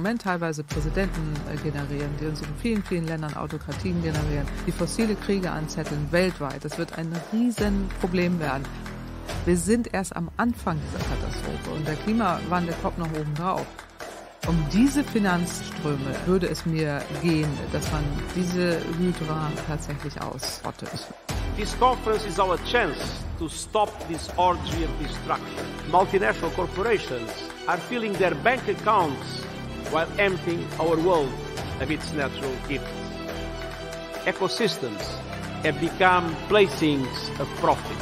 Moment 0.00 0.22
teilweise 0.22 0.64
Präsidenten 0.64 1.34
äh, 1.52 1.58
generieren, 1.58 2.08
die 2.18 2.24
uns 2.24 2.40
in 2.40 2.48
vielen, 2.62 2.82
vielen 2.82 3.06
Ländern 3.06 3.36
Autokratien 3.36 4.02
generieren, 4.02 4.46
die 4.66 4.72
fossile 4.72 5.14
Kriege 5.14 5.50
anzetteln 5.50 6.10
weltweit. 6.10 6.64
Das 6.64 6.78
wird 6.78 6.96
ein 6.96 7.14
Riesenproblem 7.34 8.40
werden. 8.40 8.64
Wir 9.44 9.58
sind 9.58 9.92
erst 9.92 10.16
am 10.16 10.30
Anfang 10.38 10.78
dieser 10.88 11.04
Katastrophe 11.04 11.70
und 11.76 11.86
der 11.86 11.96
Klimawandel 11.96 12.74
kommt 12.80 12.96
noch 12.96 13.12
oben 13.12 13.34
drauf. 13.34 13.66
Um 14.48 14.56
diese 14.72 15.04
Finanzströme 15.04 16.16
würde 16.24 16.48
es 16.48 16.64
mir 16.64 17.02
gehen, 17.20 17.50
dass 17.70 17.92
man 17.92 18.02
diese 18.34 18.80
Hydra 18.98 19.52
tatsächlich 19.66 20.18
ausrottet. 20.22 20.88
This 21.58 21.78
conference 21.78 22.24
is 22.24 22.38
our 22.38 22.56
chance 22.64 22.96
to 23.38 23.50
stop 23.50 23.90
this 24.08 24.30
orgy 24.38 24.82
of 24.82 25.06
destruction. 25.06 25.66
Multinational 25.92 26.54
corporations 26.56 27.30
are 27.66 27.76
filling 27.76 28.14
their 28.14 28.34
bank 28.36 28.62
accounts 28.66 29.49
while 29.90 30.08
emptying 30.18 30.66
our 30.78 30.96
world 30.96 31.32
of 31.80 31.90
its 31.90 32.12
natural 32.12 32.54
gifts. 32.68 32.90
Ecosystems 34.24 35.02
have 35.62 35.78
become 35.80 36.34
playthings 36.48 37.30
of 37.38 37.48
profit. 37.56 37.96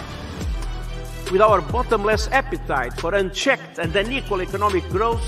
With 1.32 1.42
our 1.42 1.60
bottomless 1.60 2.28
appetite 2.28 2.94
for 2.94 3.14
unchecked 3.14 3.78
and 3.78 3.94
unequal 3.94 4.40
economic 4.42 4.88
growth, 4.88 5.26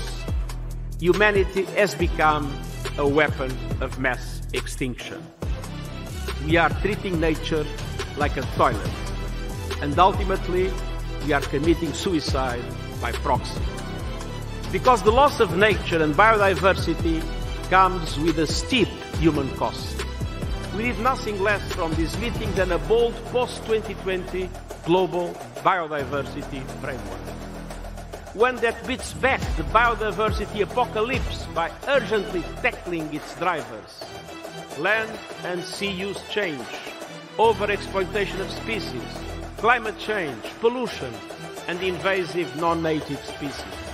humanity 0.99 1.63
has 1.77 1.93
become 1.95 2.51
a 2.97 3.07
weapon 3.07 3.51
of 3.81 3.99
mass 3.99 4.41
extinction. 4.53 5.21
We 6.45 6.57
are 6.57 6.69
treating 6.81 7.19
nature 7.19 7.65
like 8.17 8.37
a 8.37 8.41
toilet. 8.57 8.89
And 9.81 9.97
ultimately, 9.97 10.71
we 11.25 11.33
are 11.33 11.41
committing 11.41 11.93
suicide 11.93 12.63
by 13.01 13.11
proxy. 13.11 13.61
Because 14.71 15.03
the 15.03 15.11
loss 15.11 15.41
of 15.41 15.57
nature 15.57 16.01
and 16.01 16.15
biodiversity 16.15 17.21
comes 17.69 18.17
with 18.19 18.39
a 18.39 18.47
steep 18.47 18.87
human 19.19 19.49
cost. 19.57 20.05
We 20.77 20.83
need 20.83 20.99
nothing 20.99 21.41
less 21.41 21.61
from 21.73 21.93
this 21.95 22.17
meeting 22.19 22.49
than 22.53 22.71
a 22.71 22.77
bold 22.77 23.13
post-2020 23.33 24.47
global 24.85 25.33
biodiversity 25.57 26.63
framework. 26.79 27.19
One 28.33 28.55
that 28.57 28.87
beats 28.87 29.11
back 29.11 29.41
the 29.57 29.63
biodiversity 29.63 30.61
apocalypse 30.61 31.45
by 31.53 31.69
urgently 31.89 32.41
tackling 32.61 33.13
its 33.13 33.35
drivers. 33.35 34.05
Land 34.77 35.11
and 35.43 35.61
sea 35.61 35.91
use 35.91 36.21
change, 36.29 36.65
overexploitation 37.35 38.39
of 38.39 38.49
species, 38.49 39.03
climate 39.57 39.99
change, 39.99 40.43
pollution, 40.61 41.13
and 41.67 41.83
invasive 41.83 42.55
non-native 42.55 43.19
species. 43.25 43.90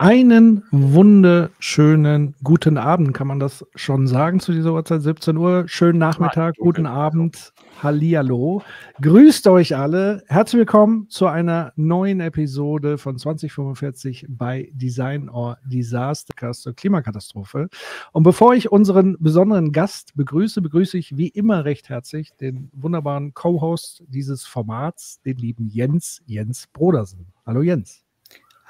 Einen 0.00 0.62
wunderschönen 0.70 2.36
guten 2.44 2.78
Abend, 2.78 3.14
kann 3.14 3.26
man 3.26 3.40
das 3.40 3.66
schon 3.74 4.06
sagen 4.06 4.38
zu 4.38 4.52
dieser 4.52 4.72
Uhrzeit, 4.72 5.02
17 5.02 5.36
Uhr. 5.36 5.64
Schönen 5.66 5.98
Nachmittag, 5.98 6.54
guten 6.56 6.86
Abend, 6.86 7.52
Hallihallo. 7.82 8.62
Grüßt 9.02 9.48
euch 9.48 9.74
alle. 9.74 10.22
Herzlich 10.28 10.60
willkommen 10.60 11.08
zu 11.08 11.26
einer 11.26 11.72
neuen 11.74 12.20
Episode 12.20 12.96
von 12.96 13.18
2045 13.18 14.26
bei 14.28 14.70
Design 14.72 15.28
or 15.28 15.58
Disaster 15.66 16.52
zur 16.52 16.76
Klimakatastrophe. 16.76 17.68
Und 18.12 18.22
bevor 18.22 18.54
ich 18.54 18.70
unseren 18.70 19.16
besonderen 19.18 19.72
Gast 19.72 20.12
begrüße, 20.14 20.62
begrüße 20.62 20.96
ich 20.96 21.16
wie 21.16 21.26
immer 21.26 21.64
recht 21.64 21.88
herzlich 21.88 22.30
den 22.40 22.70
wunderbaren 22.72 23.34
Co-Host 23.34 24.04
dieses 24.06 24.44
Formats, 24.46 25.20
den 25.22 25.38
lieben 25.38 25.66
Jens, 25.66 26.22
Jens 26.24 26.68
Brodersen. 26.72 27.26
Hallo 27.44 27.62
Jens. 27.62 28.07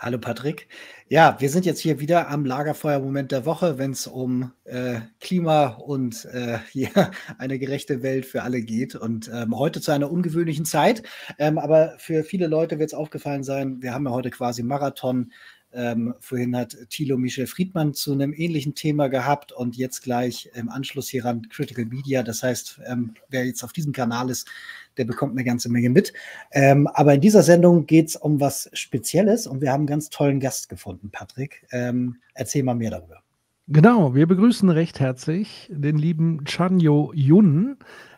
Hallo 0.00 0.16
Patrick. 0.16 0.68
Ja, 1.08 1.36
wir 1.40 1.50
sind 1.50 1.66
jetzt 1.66 1.80
hier 1.80 1.98
wieder 1.98 2.28
am 2.28 2.44
Lagerfeuermoment 2.44 3.32
der 3.32 3.44
Woche, 3.44 3.78
wenn 3.78 3.90
es 3.90 4.06
um 4.06 4.52
äh, 4.62 5.00
Klima 5.18 5.70
und 5.70 6.24
äh, 6.26 6.60
ja, 6.72 7.10
eine 7.36 7.58
gerechte 7.58 8.00
Welt 8.00 8.24
für 8.24 8.44
alle 8.44 8.62
geht. 8.62 8.94
Und 8.94 9.28
ähm, 9.34 9.58
heute 9.58 9.80
zu 9.80 9.90
einer 9.90 10.08
ungewöhnlichen 10.08 10.64
Zeit. 10.64 11.02
Ähm, 11.36 11.58
aber 11.58 11.96
für 11.98 12.22
viele 12.22 12.46
Leute 12.46 12.78
wird 12.78 12.90
es 12.90 12.94
aufgefallen 12.94 13.42
sein, 13.42 13.82
wir 13.82 13.92
haben 13.92 14.04
ja 14.04 14.12
heute 14.12 14.30
quasi 14.30 14.62
Marathon. 14.62 15.32
Ähm, 15.72 16.14
vorhin 16.20 16.56
hat 16.56 16.76
Thilo 16.90 17.18
Michel 17.18 17.48
Friedmann 17.48 17.92
zu 17.92 18.12
einem 18.12 18.32
ähnlichen 18.32 18.76
Thema 18.76 19.08
gehabt 19.08 19.50
und 19.50 19.76
jetzt 19.76 20.02
gleich 20.02 20.48
im 20.54 20.68
Anschluss 20.68 21.08
hieran 21.08 21.48
Critical 21.48 21.86
Media. 21.86 22.22
Das 22.22 22.44
heißt, 22.44 22.82
ähm, 22.86 23.14
wer 23.30 23.44
jetzt 23.44 23.64
auf 23.64 23.72
diesem 23.72 23.92
Kanal 23.92 24.30
ist, 24.30 24.48
der 24.98 25.04
bekommt 25.04 25.32
eine 25.32 25.44
ganze 25.44 25.70
Menge 25.70 25.90
mit. 25.90 26.12
Ähm, 26.52 26.86
aber 26.88 27.14
in 27.14 27.20
dieser 27.20 27.42
Sendung 27.42 27.86
geht 27.86 28.08
es 28.08 28.16
um 28.16 28.40
was 28.40 28.68
Spezielles 28.72 29.46
und 29.46 29.60
wir 29.60 29.72
haben 29.72 29.80
einen 29.82 29.86
ganz 29.86 30.10
tollen 30.10 30.40
Gast 30.40 30.68
gefunden, 30.68 31.10
Patrick. 31.10 31.66
Ähm, 31.72 32.16
erzähl 32.34 32.62
mal 32.62 32.74
mehr 32.74 32.90
darüber. 32.90 33.22
Genau, 33.68 34.14
wir 34.14 34.26
begrüßen 34.26 34.70
recht 34.70 34.98
herzlich 34.98 35.70
den 35.70 35.98
lieben 35.98 36.44
Chanyo 36.46 37.12
Yun. 37.14 37.76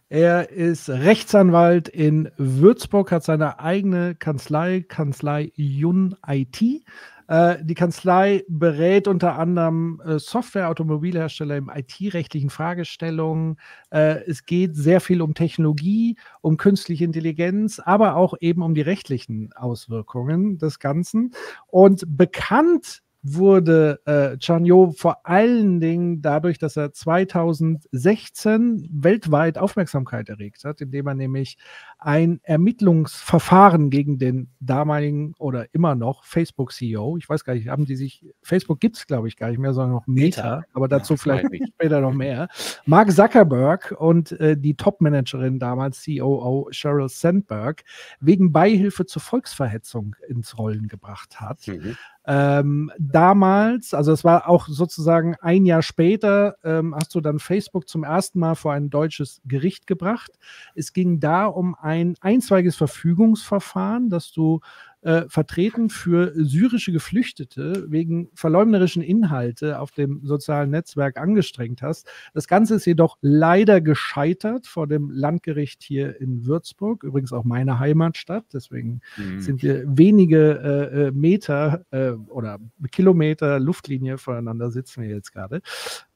Er 0.08 0.50
ist 0.50 0.88
Rechtsanwalt 0.88 1.88
in 1.88 2.30
Würzburg, 2.36 3.12
hat 3.12 3.22
seine 3.22 3.60
eigene 3.60 4.16
Kanzlei, 4.16 4.84
Kanzlei 4.86 5.52
Yun 5.54 6.16
IT. 6.26 6.84
Äh, 7.30 7.58
die 7.62 7.74
Kanzlei 7.74 8.42
berät 8.48 9.06
unter 9.06 9.38
anderem 9.38 10.02
äh, 10.04 10.18
Software-Automobilhersteller 10.18 11.56
im 11.56 11.70
IT-rechtlichen 11.72 12.50
Fragestellungen. 12.50 13.56
Äh, 13.90 14.24
es 14.26 14.46
geht 14.46 14.74
sehr 14.74 15.00
viel 15.00 15.22
um 15.22 15.34
Technologie, 15.34 16.16
um 16.40 16.56
künstliche 16.56 17.04
Intelligenz, 17.04 17.78
aber 17.78 18.16
auch 18.16 18.34
eben 18.40 18.62
um 18.62 18.74
die 18.74 18.80
rechtlichen 18.80 19.52
Auswirkungen 19.52 20.58
des 20.58 20.80
Ganzen. 20.80 21.30
Und 21.68 22.02
bekannt 22.08 23.00
wurde 23.22 24.00
äh, 24.06 24.38
Chanyo 24.38 24.92
vor 24.96 25.26
allen 25.26 25.80
Dingen 25.80 26.22
dadurch, 26.22 26.58
dass 26.58 26.76
er 26.76 26.92
2016 26.92 28.88
weltweit 28.92 29.58
Aufmerksamkeit 29.58 30.28
erregt 30.28 30.64
hat, 30.64 30.80
indem 30.80 31.06
er 31.06 31.14
nämlich 31.14 31.58
ein 31.98 32.40
Ermittlungsverfahren 32.44 33.90
gegen 33.90 34.18
den 34.18 34.48
damaligen 34.60 35.34
oder 35.38 35.66
immer 35.74 35.94
noch 35.94 36.24
Facebook-CEO, 36.24 37.18
ich 37.18 37.28
weiß 37.28 37.44
gar 37.44 37.54
nicht, 37.54 37.68
haben 37.68 37.84
die 37.84 37.96
sich, 37.96 38.24
Facebook 38.42 38.80
gibt 38.80 38.96
es 38.96 39.06
glaube 39.06 39.28
ich 39.28 39.36
gar 39.36 39.50
nicht 39.50 39.58
mehr, 39.58 39.74
sondern 39.74 39.92
noch 39.92 40.06
Meta, 40.06 40.56
Meta. 40.56 40.64
aber 40.72 40.88
dazu 40.88 41.14
ja, 41.14 41.18
vielleicht 41.18 41.46
später 41.74 42.00
noch 42.00 42.14
mehr, 42.14 42.48
Mark 42.86 43.12
Zuckerberg 43.12 43.94
und 43.98 44.32
äh, 44.32 44.56
die 44.56 44.74
Top-Managerin 44.74 45.58
damals, 45.58 46.04
COO 46.04 46.68
Sheryl 46.70 47.08
Sandberg, 47.10 47.84
wegen 48.20 48.50
Beihilfe 48.50 49.04
zur 49.04 49.20
Volksverhetzung 49.20 50.16
ins 50.26 50.56
Rollen 50.58 50.88
gebracht 50.88 51.40
hat. 51.40 51.66
Mhm. 51.68 51.96
Ähm, 52.26 52.90
damals, 52.98 53.94
also 53.94 54.12
es 54.12 54.24
war 54.24 54.48
auch 54.48 54.68
sozusagen 54.68 55.36
ein 55.40 55.64
Jahr 55.64 55.82
später, 55.82 56.56
ähm, 56.62 56.94
hast 56.94 57.14
du 57.14 57.20
dann 57.20 57.38
Facebook 57.38 57.88
zum 57.88 58.04
ersten 58.04 58.38
Mal 58.38 58.54
vor 58.56 58.72
ein 58.72 58.90
deutsches 58.90 59.40
Gericht 59.46 59.86
gebracht. 59.86 60.32
Es 60.74 60.92
ging 60.92 61.18
da 61.18 61.46
um 61.46 61.74
ein 61.74 62.16
einzweiges 62.20 62.76
Verfügungsverfahren, 62.76 64.10
das 64.10 64.32
du 64.32 64.60
äh, 65.02 65.22
vertreten 65.28 65.90
für 65.90 66.32
syrische 66.34 66.92
Geflüchtete 66.92 67.86
wegen 67.88 68.28
verleumderischen 68.34 69.02
Inhalte 69.02 69.78
auf 69.78 69.92
dem 69.92 70.20
sozialen 70.24 70.70
Netzwerk 70.70 71.16
angestrengt 71.16 71.82
hast. 71.82 72.06
Das 72.34 72.48
Ganze 72.48 72.74
ist 72.74 72.86
jedoch 72.86 73.16
leider 73.20 73.80
gescheitert 73.80 74.66
vor 74.66 74.86
dem 74.86 75.10
Landgericht 75.10 75.82
hier 75.82 76.20
in 76.20 76.46
Würzburg, 76.46 77.02
übrigens 77.02 77.32
auch 77.32 77.44
meine 77.44 77.78
Heimatstadt. 77.78 78.44
Deswegen 78.52 79.00
mhm. 79.16 79.40
sind 79.40 79.62
wir 79.62 79.84
wenige 79.86 80.90
äh, 80.92 81.08
äh 81.08 81.10
Meter 81.12 81.84
äh, 81.90 82.10
oder 82.28 82.58
Kilometer 82.90 83.58
Luftlinie 83.58 84.18
voneinander 84.18 84.70
sitzen 84.70 85.02
wir 85.02 85.10
jetzt 85.10 85.32
gerade. 85.32 85.62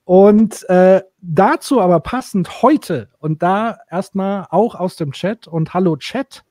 Und 0.05 0.69
äh, 0.69 1.03
dazu 1.22 1.81
aber 1.81 2.01
passend 2.01 2.62
heute 2.62 3.09
und 3.19 3.43
da 3.43 3.78
erstmal 3.91 4.47
auch 4.51 4.75
aus 4.75 4.97
dem 4.97 5.12
Chat 5.12 5.49
und 5.49 5.72
hallo 5.72 5.97
Chat. 5.97 6.44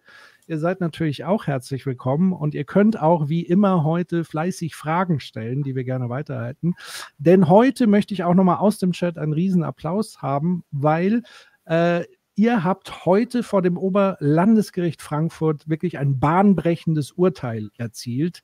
Ihr 0.48 0.60
seid 0.60 0.82
natürlich 0.82 1.24
auch 1.24 1.48
herzlich 1.48 1.86
willkommen 1.86 2.34
und 2.34 2.54
ihr 2.54 2.66
könnt 2.66 3.00
auch 3.02 3.30
wie 3.30 3.42
immer 3.42 3.84
heute 3.84 4.26
fleißig 4.26 4.76
Fragen 4.76 5.20
stellen, 5.20 5.64
die 5.64 5.76
wir 5.76 5.86
gerne 5.86 6.10
weiterhalten. 6.10 6.76
Denn 7.18 7.48
heute 7.48 7.88
möchte 7.88 8.14
ich 8.14 8.24
auch 8.24 8.34
nochmal 8.34 8.58
aus 8.58 8.78
dem 8.78 8.92
Chat 8.92 9.18
einen 9.18 9.34
riesen 9.34 9.64
Applaus 9.64 10.22
haben, 10.22 10.66
weil 10.72 11.24
äh, 11.66 12.04
ihr 12.36 12.64
habt 12.64 13.06
heute 13.06 13.42
vor 13.42 13.62
dem 13.62 13.78
Oberlandesgericht 13.78 15.02
Frankfurt 15.02 15.70
wirklich 15.70 15.98
ein 15.98 16.20
bahnbrechendes 16.20 17.12
Urteil 17.12 17.70
erzielt 17.78 18.44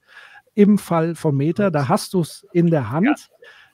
im 0.53 0.77
Fall 0.77 1.15
von 1.15 1.35
Meta. 1.35 1.69
Da 1.69 1.89
hast 1.89 2.13
du 2.13 2.21
es 2.21 2.47
in 2.53 2.67
der 2.67 2.91
Hand. 2.91 3.07
Ja. 3.07 3.15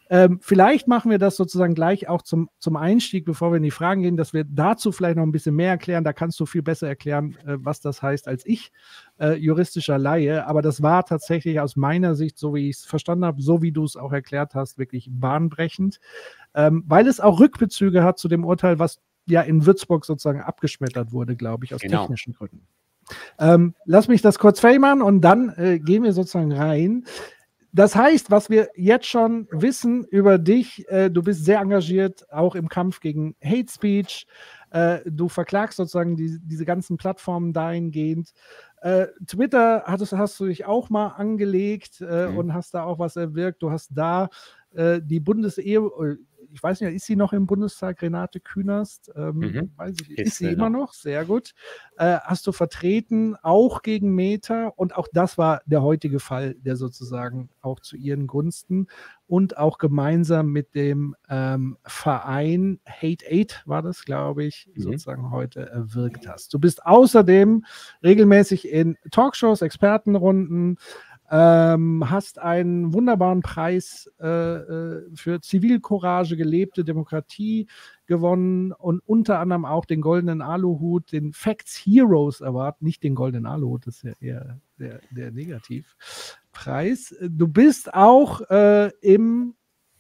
Ähm, 0.10 0.40
vielleicht 0.42 0.88
machen 0.88 1.10
wir 1.10 1.18
das 1.18 1.36
sozusagen 1.36 1.74
gleich 1.74 2.08
auch 2.08 2.22
zum, 2.22 2.50
zum 2.60 2.76
Einstieg, 2.76 3.26
bevor 3.26 3.52
wir 3.52 3.58
in 3.58 3.64
die 3.64 3.72
Fragen 3.72 4.04
gehen, 4.04 4.18
dass 4.18 4.34
wir 4.34 4.44
dazu 4.44 4.92
vielleicht 4.92 5.18
noch 5.18 5.24
ein 5.24 5.32
bisschen 5.32 5.56
mehr 5.56 5.70
erklären. 5.70 6.04
Da 6.04 6.14
kannst 6.14 6.40
du 6.40 6.46
viel 6.46 6.62
besser 6.62 6.88
erklären, 6.88 7.36
äh, 7.46 7.58
was 7.58 7.82
das 7.82 8.02
heißt 8.02 8.28
als 8.28 8.46
ich, 8.46 8.72
äh, 9.20 9.34
juristischer 9.34 9.98
Laie. 9.98 10.46
Aber 10.46 10.62
das 10.62 10.82
war 10.82 11.06
tatsächlich 11.06 11.60
aus 11.60 11.76
meiner 11.76 12.16
Sicht, 12.16 12.38
so 12.38 12.54
wie 12.54 12.70
ich 12.70 12.78
es 12.78 12.86
verstanden 12.86 13.26
habe, 13.26 13.42
so 13.42 13.62
wie 13.62 13.72
du 13.72 13.84
es 13.84 13.96
auch 13.96 14.12
erklärt 14.12 14.54
hast, 14.54 14.78
wirklich 14.78 15.10
bahnbrechend, 15.12 16.00
ähm, 16.54 16.84
weil 16.88 17.08
es 17.08 17.20
auch 17.20 17.40
Rückbezüge 17.40 18.04
hat 18.04 18.20
zu 18.20 18.28
dem 18.28 18.46
Urteil, 18.46 18.78
was 18.78 19.00
ja 19.28 19.42
in 19.42 19.66
Würzburg 19.66 20.06
sozusagen 20.06 20.42
abgeschmettert 20.42 21.12
wurde, 21.12 21.36
glaube 21.36 21.66
ich, 21.66 21.74
aus 21.74 21.82
genau. 21.82 22.02
technischen 22.02 22.34
Gründen. 22.34 22.68
Ähm, 23.40 23.76
lass 23.86 24.08
mich 24.08 24.22
das 24.22 24.40
kurz 24.40 24.62
machen 24.64 25.02
und 25.02 25.22
dann 25.22 25.50
äh, 25.58 25.80
gehen 25.80 26.04
wir 26.04 26.14
sozusagen 26.14 26.52
rein 26.52 27.06
das 27.76 27.94
heißt, 27.94 28.32
was 28.32 28.50
wir 28.50 28.70
jetzt 28.76 29.06
schon 29.06 29.50
wissen 29.52 30.06
über 30.06 30.38
dich, 30.38 30.88
äh, 30.88 31.10
du 31.12 31.22
bist 31.22 31.44
sehr 31.44 31.60
engagiert, 31.60 32.26
auch 32.32 32.56
im 32.56 32.70
Kampf 32.70 33.02
gegen 33.02 33.36
Hate 33.44 33.70
Speech. 33.70 34.28
Äh, 34.70 35.00
du 35.06 35.28
verklagst 35.28 35.76
sozusagen 35.76 36.16
die, 36.16 36.40
diese 36.42 36.64
ganzen 36.64 36.96
Plattformen 36.96 37.52
dahingehend. 37.52 38.32
Äh, 38.80 39.08
Twitter 39.28 39.84
hattest, 39.88 40.14
hast 40.14 40.40
du 40.40 40.46
dich 40.46 40.66
auch 40.66 40.90
mal 40.90 41.08
angelegt 41.08 42.00
äh, 42.00 42.28
mhm. 42.30 42.38
und 42.38 42.54
hast 42.54 42.74
da 42.76 42.84
auch 42.84 42.98
was 42.98 43.18
erwirkt. 43.18 43.62
Du 43.62 43.72
hast 43.72 43.90
da 43.94 44.30
äh, 44.74 45.02
die 45.04 45.20
Bundesehe, 45.20 45.80
äh, 45.80 46.16
ich 46.56 46.64
weiß 46.64 46.80
nicht, 46.80 46.94
ist 46.96 47.06
sie 47.06 47.18
noch 47.18 47.34
im 47.34 47.48
Bundestag, 47.48 48.02
Renate 48.02 48.40
Künast? 48.40 49.12
Ähm, 49.14 49.40
mhm. 49.40 49.72
ich, 49.90 50.10
ist, 50.10 50.20
ist, 50.20 50.38
sie 50.38 50.48
immer 50.48 50.70
noch? 50.70 50.94
Sehr 50.94 51.26
gut. 51.26 51.54
Äh, 51.98 52.20
hast 52.24 52.48
du 52.48 52.54
vertreten, 52.54 53.36
auch 53.44 53.82
gegen 53.82 54.16
Meta 54.16 54.68
und 54.68 54.96
auch 54.96 55.10
das 55.12 55.38
war 55.38 55.62
der 55.66 55.82
heutige 55.82 56.22
Fall, 56.22 56.56
der 56.56 56.78
sozusagen 56.78 57.50
auch 57.62 57.82
zu 57.82 57.98
ihren 57.98 58.26
Gunsten 58.26 58.88
und 59.28 59.58
auch 59.58 59.80
gemeinsam 59.80 60.48
mit 60.54 60.76
dem 60.76 61.14
ähm, 61.30 61.78
Verein 61.86 62.80
Hate 62.88 63.26
Aid 63.28 63.62
war 63.66 63.82
das, 63.82 64.06
glaube 64.06 64.46
ich, 64.46 64.70
mhm. 64.76 64.82
sozusagen 64.82 65.32
heute 65.32 65.70
erwirkt 65.70 66.26
hast. 66.26 66.54
Du 66.54 66.60
bist 66.60 66.86
außerdem 66.86 67.66
regelmäßig 68.02 68.70
in 68.70 68.98
Talkshows, 69.12 69.62
Expertenrunden, 69.62 70.78
ähm, 71.32 72.10
hast 72.10 72.40
einen 72.40 72.94
wunderbaren 72.94 73.42
Preis 73.42 74.12
äh, 74.20 74.28
äh, 74.28 75.02
für 75.16 75.42
Zivilcourage, 75.42 76.38
gelebte 76.38 76.84
Demokratie 76.84 77.68
gewonnen 78.06 78.72
und 78.72 79.02
unter 79.06 79.40
anderem 79.40 79.66
auch 79.66 79.86
den 79.86 80.02
goldenen 80.02 80.42
Aluhut, 80.42 81.12
den 81.12 81.34
Facts 81.34 81.76
Heroes 81.84 82.42
Award, 82.42 82.82
nicht 82.82 83.04
den 83.04 83.16
goldenen 83.16 83.48
Aluhut, 83.48 83.88
das 83.88 83.96
ist 83.96 84.04
ja 84.04 84.14
eher 84.20 84.60
der, 84.78 85.02
der 85.10 85.32
Negativpreis. 85.32 87.16
Du 87.22 87.48
bist 87.48 87.94
auch 87.94 88.42
äh, 88.50 88.92
im 89.02 89.56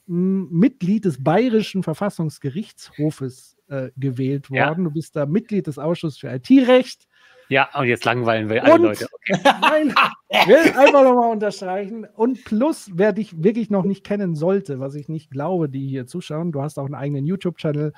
Mitglied 0.07 1.05
des 1.05 1.23
Bayerischen 1.23 1.81
Verfassungsgerichtshofes 1.81 3.57
äh, 3.67 3.89
gewählt 3.97 4.51
worden. 4.51 4.83
Ja. 4.83 4.89
Du 4.89 4.91
bist 4.91 5.15
da 5.15 5.25
Mitglied 5.25 5.65
des 5.65 5.79
Ausschusses 5.79 6.19
für 6.19 6.29
IT-Recht. 6.29 7.07
Ja, 7.49 7.69
und 7.77 7.85
jetzt 7.87 8.05
langweilen 8.05 8.49
wir 8.49 8.63
alle 8.63 8.83
Leute. 8.83 9.07
Okay. 9.11 9.41
Nein, 9.61 9.93
ich 10.29 10.47
will 10.47 10.77
einfach 10.77 11.03
nochmal 11.03 11.31
unterstreichen. 11.31 12.07
Und 12.15 12.43
plus, 12.45 12.89
wer 12.93 13.13
dich 13.13 13.43
wirklich 13.43 13.69
noch 13.69 13.83
nicht 13.83 14.03
kennen 14.03 14.35
sollte, 14.35 14.79
was 14.79 14.95
ich 14.95 15.09
nicht 15.09 15.29
glaube, 15.29 15.69
die 15.69 15.87
hier 15.87 16.07
zuschauen, 16.07 16.51
du 16.51 16.61
hast 16.61 16.79
auch 16.79 16.85
einen 16.85 16.95
eigenen 16.95 17.25
YouTube-Channel, 17.25 17.93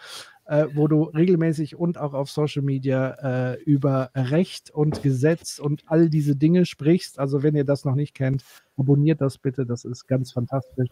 äh, 0.46 0.68
wo 0.74 0.88
du 0.88 1.04
regelmäßig 1.04 1.76
und 1.76 1.98
auch 1.98 2.14
auf 2.14 2.30
Social 2.30 2.64
Media 2.64 3.54
äh, 3.54 3.62
über 3.64 4.10
Recht 4.16 4.72
und 4.72 5.02
Gesetz 5.04 5.60
und 5.60 5.84
all 5.88 6.10
diese 6.10 6.36
Dinge 6.36 6.66
sprichst. 6.66 7.20
Also 7.20 7.44
wenn 7.44 7.56
ihr 7.56 7.66
das 7.66 7.86
noch 7.86 7.96
nicht 7.96 8.14
kennt, 8.14 8.44
abonniert 8.78 9.22
das 9.22 9.38
bitte, 9.38 9.66
das 9.66 9.86
ist 9.86 10.08
ganz 10.08 10.32
fantastisch. 10.32 10.90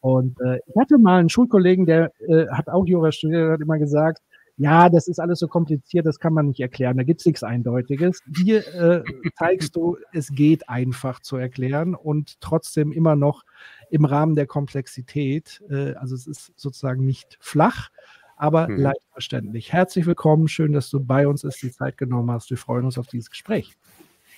Und 0.00 0.40
äh, 0.40 0.60
ich 0.66 0.76
hatte 0.76 0.98
mal 0.98 1.18
einen 1.18 1.28
Schulkollegen, 1.28 1.86
der 1.86 2.12
äh, 2.28 2.46
hat 2.48 2.68
auch 2.68 2.86
Jura 2.86 3.10
studiert, 3.12 3.50
hat 3.50 3.60
immer 3.60 3.78
gesagt, 3.78 4.22
ja, 4.58 4.88
das 4.88 5.06
ist 5.06 5.20
alles 5.20 5.38
so 5.38 5.46
kompliziert, 5.46 6.04
das 6.04 6.18
kann 6.18 6.34
man 6.34 6.48
nicht 6.48 6.58
erklären, 6.58 6.96
da 6.96 7.04
gibt 7.04 7.20
es 7.20 7.26
nichts 7.26 7.44
Eindeutiges. 7.44 8.20
Hier 8.36 8.66
äh, 8.74 9.02
zeigst 9.38 9.76
du, 9.76 9.96
es 10.12 10.30
geht 10.30 10.68
einfach 10.68 11.20
zu 11.20 11.36
erklären 11.36 11.94
und 11.94 12.40
trotzdem 12.40 12.90
immer 12.90 13.14
noch 13.14 13.44
im 13.88 14.04
Rahmen 14.04 14.34
der 14.34 14.46
Komplexität. 14.46 15.62
Äh, 15.70 15.94
also 15.94 16.16
es 16.16 16.26
ist 16.26 16.52
sozusagen 16.56 17.04
nicht 17.04 17.38
flach, 17.40 17.90
aber 18.36 18.68
mhm. 18.68 18.78
leicht 18.78 19.06
verständlich. 19.12 19.72
Herzlich 19.72 20.06
willkommen, 20.06 20.48
schön, 20.48 20.72
dass 20.72 20.90
du 20.90 20.98
bei 20.98 21.28
uns 21.28 21.44
ist, 21.44 21.62
die 21.62 21.70
Zeit 21.70 21.96
genommen 21.96 22.30
hast. 22.32 22.50
Wir 22.50 22.58
freuen 22.58 22.84
uns 22.84 22.98
auf 22.98 23.06
dieses 23.06 23.30
Gespräch. 23.30 23.76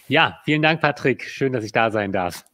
Ja, 0.08 0.40
vielen 0.44 0.60
Dank, 0.60 0.82
Patrick. 0.82 1.24
Schön, 1.24 1.54
dass 1.54 1.64
ich 1.64 1.72
da 1.72 1.90
sein 1.90 2.12
darf. 2.12 2.44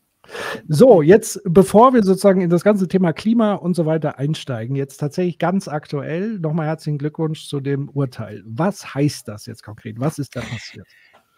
So, 0.69 1.02
jetzt, 1.02 1.40
bevor 1.44 1.94
wir 1.94 2.02
sozusagen 2.02 2.40
in 2.40 2.50
das 2.50 2.64
ganze 2.64 2.88
Thema 2.88 3.12
Klima 3.12 3.55
und 3.55 3.75
so 3.75 3.87
weiter 3.87 4.19
einsteigen, 4.19 4.76
jetzt 4.76 4.99
tatsächlich 4.99 5.38
ganz 5.38 5.69
aktuell, 5.69 6.38
nochmal 6.38 6.67
herzlichen 6.67 6.99
Glückwunsch 6.99 7.49
zu 7.49 7.61
dem 7.61 7.88
Urteil. 7.88 8.43
Was 8.46 8.94
heißt 8.94 9.28
das 9.28 9.46
jetzt 9.46 9.62
konkret? 9.62 10.00
Was 10.00 10.19
ist 10.19 10.37
da 10.37 10.40
passiert? 10.40 10.87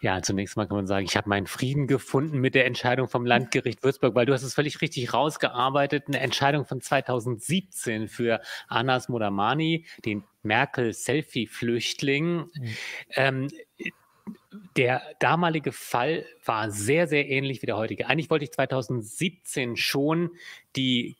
Ja, 0.01 0.21
zunächst 0.21 0.55
mal 0.55 0.65
kann 0.65 0.77
man 0.77 0.87
sagen, 0.87 1.05
ich 1.05 1.17
habe 1.17 1.27
meinen 1.27 1.45
Frieden 1.45 1.85
gefunden 1.85 2.39
mit 2.39 2.55
der 2.55 2.65
Entscheidung 2.65 3.09
vom 3.09 3.25
Landgericht 3.25 3.83
Würzburg, 3.83 4.15
weil 4.15 4.25
du 4.25 4.31
hast 4.31 4.43
es 4.43 4.53
völlig 4.53 4.79
richtig 4.81 5.13
rausgearbeitet. 5.13 6.05
Eine 6.07 6.21
Entscheidung 6.21 6.63
von 6.63 6.79
2017 6.79 8.07
für 8.07 8.39
Anas 8.69 9.09
Modamani, 9.09 9.85
den 10.05 10.23
Merkel-Selfie-Flüchtling. 10.43 12.37
Mhm. 12.37 12.75
Ähm, 13.15 13.49
der 14.77 15.01
damalige 15.19 15.71
Fall 15.71 16.25
war 16.45 16.71
sehr, 16.71 17.07
sehr 17.07 17.29
ähnlich 17.29 17.61
wie 17.61 17.65
der 17.65 17.77
heutige. 17.77 18.07
Eigentlich 18.07 18.29
wollte 18.29 18.45
ich 18.45 18.51
2017 18.51 19.75
schon 19.75 20.31
die 20.75 21.17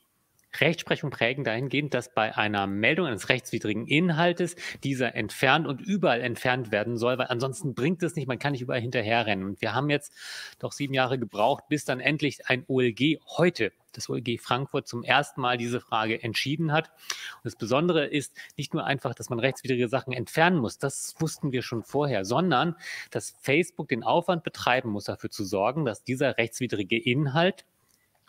Rechtsprechung 0.58 1.10
prägen 1.10 1.44
dahingehend, 1.44 1.94
dass 1.94 2.12
bei 2.12 2.36
einer 2.36 2.66
Meldung 2.66 3.06
eines 3.06 3.28
rechtswidrigen 3.28 3.86
Inhaltes 3.86 4.56
dieser 4.82 5.14
entfernt 5.14 5.66
und 5.66 5.80
überall 5.80 6.20
entfernt 6.20 6.72
werden 6.72 6.96
soll, 6.96 7.18
weil 7.18 7.28
ansonsten 7.28 7.74
bringt 7.74 8.02
es 8.02 8.16
nicht, 8.16 8.26
man 8.26 8.38
kann 8.38 8.52
nicht 8.52 8.62
überall 8.62 8.80
hinterherrennen. 8.80 9.44
Und 9.44 9.60
wir 9.60 9.74
haben 9.74 9.90
jetzt 9.90 10.12
doch 10.58 10.72
sieben 10.72 10.94
Jahre 10.94 11.18
gebraucht, 11.18 11.64
bis 11.68 11.84
dann 11.84 12.00
endlich 12.00 12.46
ein 12.48 12.64
OLG 12.66 13.20
heute 13.38 13.72
das 13.92 14.08
OLG 14.08 14.38
Frankfurt 14.40 14.86
zum 14.86 15.02
ersten 15.02 15.40
Mal 15.40 15.56
diese 15.56 15.80
Frage 15.80 16.22
entschieden 16.22 16.72
hat. 16.72 16.88
Und 16.88 17.44
das 17.44 17.56
Besondere 17.56 18.06
ist 18.06 18.36
nicht 18.56 18.74
nur 18.74 18.84
einfach, 18.84 19.14
dass 19.14 19.30
man 19.30 19.40
rechtswidrige 19.40 19.88
Sachen 19.88 20.12
entfernen 20.12 20.58
muss, 20.58 20.78
das 20.78 21.14
wussten 21.18 21.52
wir 21.52 21.62
schon 21.62 21.82
vorher, 21.82 22.24
sondern 22.24 22.76
dass 23.10 23.34
Facebook 23.40 23.88
den 23.88 24.02
Aufwand 24.02 24.44
betreiben 24.44 24.90
muss, 24.90 25.04
dafür 25.04 25.30
zu 25.30 25.44
sorgen, 25.44 25.84
dass 25.84 26.04
dieser 26.04 26.38
rechtswidrige 26.38 26.98
Inhalt 26.98 27.64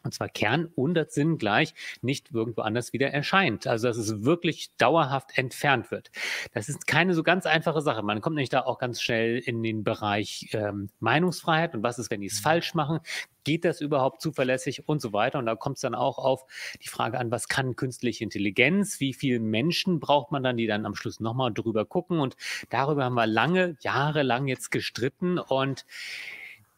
und 0.04 0.14
zwar 0.14 0.30
Kern 0.30 0.66
und 0.76 0.94
das 0.94 1.14
Sinn 1.14 1.38
gleich 1.38 1.74
nicht 2.02 2.32
irgendwo 2.34 2.62
anders 2.62 2.94
wieder 2.94 3.12
erscheint. 3.12 3.68
Also 3.68 3.88
dass 3.88 3.98
es 3.98 4.24
wirklich 4.24 4.70
dauerhaft 4.78 5.38
entfernt 5.38 5.92
wird. 5.92 6.12
Das 6.54 6.70
ist 6.70 6.88
keine 6.88 7.14
so 7.14 7.24
ganz 7.24 7.46
einfache 7.46 7.82
Sache. 7.82 8.04
Man 8.04 8.22
kommt 8.22 8.36
nämlich 8.36 8.50
da 8.50 8.62
auch 8.62 8.80
ganz 8.80 9.02
schnell 9.02 9.38
in 9.40 9.64
den 9.64 9.84
Bereich 9.84 10.50
ähm, 10.54 10.90
Meinungsfreiheit 11.00 11.74
und 11.76 11.84
was 11.84 12.00
ist, 12.00 12.12
wenn 12.12 12.22
die 12.22 12.28
es 12.28 12.40
mhm. 12.40 12.44
falsch 12.44 12.74
machen? 12.74 13.00
Geht 13.44 13.66
das 13.66 13.82
überhaupt 13.82 14.22
zuverlässig 14.22 14.88
und 14.88 15.02
so 15.02 15.14
weiter? 15.14 15.40
Und 15.40 15.48
da 15.48 15.56
kommt 15.56 15.78
es 15.78 15.82
dann 15.82 15.96
auch 15.96 16.20
auf 16.20 16.46
die 16.84 16.90
Frage 16.90 17.18
an, 17.18 17.32
was 17.32 17.48
kann 17.48 17.76
künstliche 17.76 18.24
Intelligenz? 18.24 19.00
Wie 19.00 19.14
viele 19.14 19.40
Menschen 19.40 20.00
braucht 20.00 20.32
man 20.32 20.44
dann, 20.44 20.58
die 20.58 20.68
dann 20.68 20.86
am 20.86 20.94
Schluss 20.94 21.20
nochmal 21.20 21.52
drüber 21.52 21.86
gucken? 21.86 22.20
Und 22.20 22.36
darüber 22.70 23.06
haben 23.06 23.16
wir 23.16 23.26
lange, 23.26 23.78
jahrelang 23.82 24.48
jetzt 24.48 24.70
gestritten 24.70 25.40
und 25.40 25.86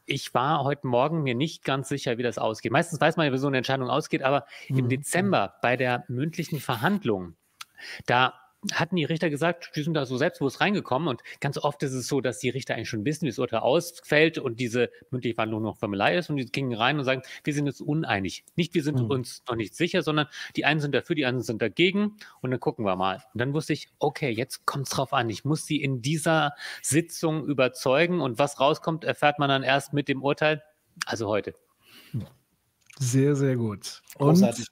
ich 0.06 0.34
war 0.34 0.64
heute 0.64 0.88
Morgen 0.88 1.24
mir 1.24 1.36
nicht 1.36 1.64
ganz 1.64 1.90
sicher, 1.90 2.18
wie 2.18 2.24
das 2.24 2.38
ausgeht. 2.38 2.72
Meistens 2.72 3.00
weiß 3.00 3.18
man 3.18 3.26
ja, 3.26 3.34
wie 3.34 3.38
so 3.38 3.48
eine 3.48 3.58
Entscheidung 3.58 3.90
ausgeht, 3.90 4.24
aber 4.24 4.46
mhm. 4.70 4.80
im 4.80 4.90
Dezember 4.90 5.56
bei 5.62 5.78
der 5.78 6.04
mündlichen 6.08 6.60
Verhandlung, 6.60 7.36
da 8.06 8.34
hatten 8.72 8.96
die 8.96 9.04
Richter 9.04 9.30
gesagt, 9.30 9.72
die 9.76 9.84
sind 9.84 9.94
da 9.94 10.06
so 10.06 10.18
selbstbewusst 10.18 10.62
reingekommen 10.62 11.08
und 11.08 11.22
ganz 11.40 11.58
oft 11.58 11.84
ist 11.84 11.94
es 11.94 12.08
so, 12.08 12.22
dass 12.22 12.40
die 12.40 12.50
Richter 12.50 12.76
eigentlich 12.76 12.90
schon 12.90 13.06
wissen, 13.06 13.24
wie 13.24 13.30
das 13.30 13.40
Urteil 13.40 13.60
ausfällt 13.60 14.38
und 14.38 14.60
diese 14.60 14.90
mündliche 15.12 15.36
Verhandlung 15.36 15.64
noch 15.64 15.78
Formular 15.78 16.14
ist 16.14 16.30
und 16.30 16.38
die 16.38 16.46
gingen 16.46 16.74
rein 16.74 17.00
und 17.00 17.06
sagen, 17.06 17.22
wir 17.44 17.54
sind 17.54 17.68
uns 17.68 17.82
uneinig. 17.82 18.46
Nicht, 18.56 18.74
wir 18.74 18.84
sind 18.84 19.00
mhm. 19.00 19.10
uns 19.10 19.44
noch 19.48 19.56
nicht 19.56 19.76
sicher, 19.76 20.02
sondern 20.02 20.28
die 20.56 20.66
einen 20.66 20.80
sind 20.80 20.96
dafür, 20.96 21.16
die 21.16 21.26
anderen 21.26 21.44
sind 21.44 21.62
dagegen 21.62 22.18
und 22.42 22.52
dann 22.52 22.60
gucken 22.60 22.86
wir 22.86 22.96
mal. 22.96 23.24
Und 23.34 23.40
dann 23.42 23.54
wusste 23.54 23.74
ich, 23.74 23.90
okay, 24.00 24.30
jetzt 24.30 24.66
kommt 24.66 24.88
es 24.88 24.92
drauf 24.92 25.14
an. 25.14 25.30
Ich 25.30 25.46
muss 25.46 25.66
sie 25.66 25.82
in 25.82 26.02
dieser 26.02 26.54
Sitzung 26.82 27.46
überzeugen 27.46 28.22
und 28.22 28.40
was 28.40 28.60
rauskommt, 28.60 29.04
erfährt 29.04 29.40
man 29.40 29.50
dann 29.50 29.64
erst 29.64 29.94
mit 29.94 30.08
dem 30.08 30.24
Urteil, 30.24 30.64
also 31.06 31.28
heute. 31.28 31.54
Sehr, 33.00 33.36
sehr 33.36 33.56
gut. 33.56 34.02
Und 34.18 34.30
Großartig 34.30 34.68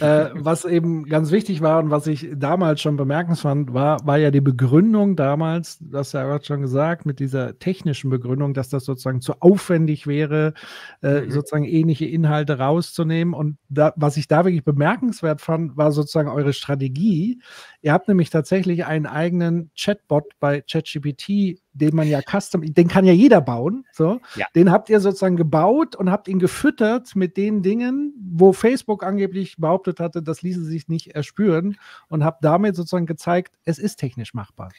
äh, 0.00 0.30
was 0.32 0.64
eben 0.64 1.04
ganz 1.04 1.30
wichtig 1.30 1.60
war 1.60 1.78
und 1.78 1.90
was 1.90 2.06
ich 2.06 2.28
damals 2.34 2.80
schon 2.80 2.96
bemerkenswert 2.96 3.74
war, 3.74 4.04
war 4.06 4.16
ja 4.16 4.30
die 4.30 4.40
Begründung 4.40 5.16
damals, 5.16 5.78
das 5.80 6.12
ja 6.12 6.24
gerade 6.24 6.44
schon 6.44 6.62
gesagt, 6.62 7.04
mit 7.04 7.20
dieser 7.20 7.58
technischen 7.58 8.08
Begründung, 8.08 8.54
dass 8.54 8.68
das 8.68 8.84
sozusagen 8.84 9.20
zu 9.20 9.34
aufwendig 9.40 10.06
wäre, 10.06 10.54
äh, 11.02 11.22
mhm. 11.22 11.30
sozusagen 11.30 11.64
ähnliche 11.64 12.06
Inhalte 12.06 12.58
rauszunehmen. 12.58 13.34
Und 13.34 13.58
da, 13.68 13.92
was 13.96 14.16
ich 14.16 14.28
da 14.28 14.44
wirklich 14.44 14.64
bemerkenswert 14.64 15.40
fand, 15.40 15.76
war 15.76 15.92
sozusagen 15.92 16.28
eure 16.28 16.52
Strategie. 16.52 17.40
Ihr 17.82 17.92
habt 17.92 18.08
nämlich 18.08 18.30
tatsächlich 18.30 18.86
einen 18.86 19.06
eigenen 19.06 19.70
Chatbot 19.76 20.24
bei 20.40 20.62
ChatGPT 20.62 21.60
den 21.72 21.94
man 21.94 22.08
ja 22.08 22.20
custom, 22.22 22.62
den 22.62 22.88
kann 22.88 23.04
ja 23.04 23.12
jeder 23.12 23.40
bauen. 23.40 23.86
So, 23.92 24.20
ja. 24.34 24.46
den 24.54 24.70
habt 24.70 24.90
ihr 24.90 25.00
sozusagen 25.00 25.36
gebaut 25.36 25.96
und 25.96 26.10
habt 26.10 26.28
ihn 26.28 26.38
gefüttert 26.38 27.14
mit 27.16 27.36
den 27.36 27.62
Dingen, 27.62 28.14
wo 28.34 28.52
Facebook 28.52 29.04
angeblich 29.04 29.56
behauptet 29.56 30.00
hatte, 30.00 30.22
das 30.22 30.42
ließe 30.42 30.64
sich 30.64 30.88
nicht 30.88 31.14
erspüren 31.14 31.76
und 32.08 32.24
habt 32.24 32.44
damit 32.44 32.76
sozusagen 32.76 33.06
gezeigt, 33.06 33.56
es 33.64 33.78
ist 33.78 33.96
technisch 33.96 34.34
machbar 34.34 34.70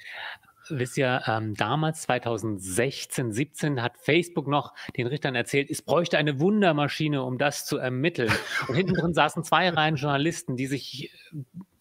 wisst 0.70 0.98
ihr, 0.98 1.22
ähm, 1.28 1.56
damals 1.56 2.04
2016, 2.04 3.32
17 3.32 3.82
hat 3.82 3.98
Facebook 3.98 4.48
noch 4.48 4.74
den 4.96 5.08
Richtern 5.08 5.36
erzählt, 5.36 5.70
es 5.70 5.82
bräuchte 5.82 6.18
eine 6.18 6.40
Wundermaschine, 6.40 7.24
um 7.24 7.38
das 7.38 7.66
zu 7.66 7.78
ermitteln. 7.78 8.32
Und 8.68 8.76
hinten 8.76 8.94
drin 8.94 9.14
saßen 9.14 9.44
zwei 9.44 9.70
Reihen 9.70 9.96
Journalisten, 9.96 10.56
die 10.56 10.68
sich 10.68 11.12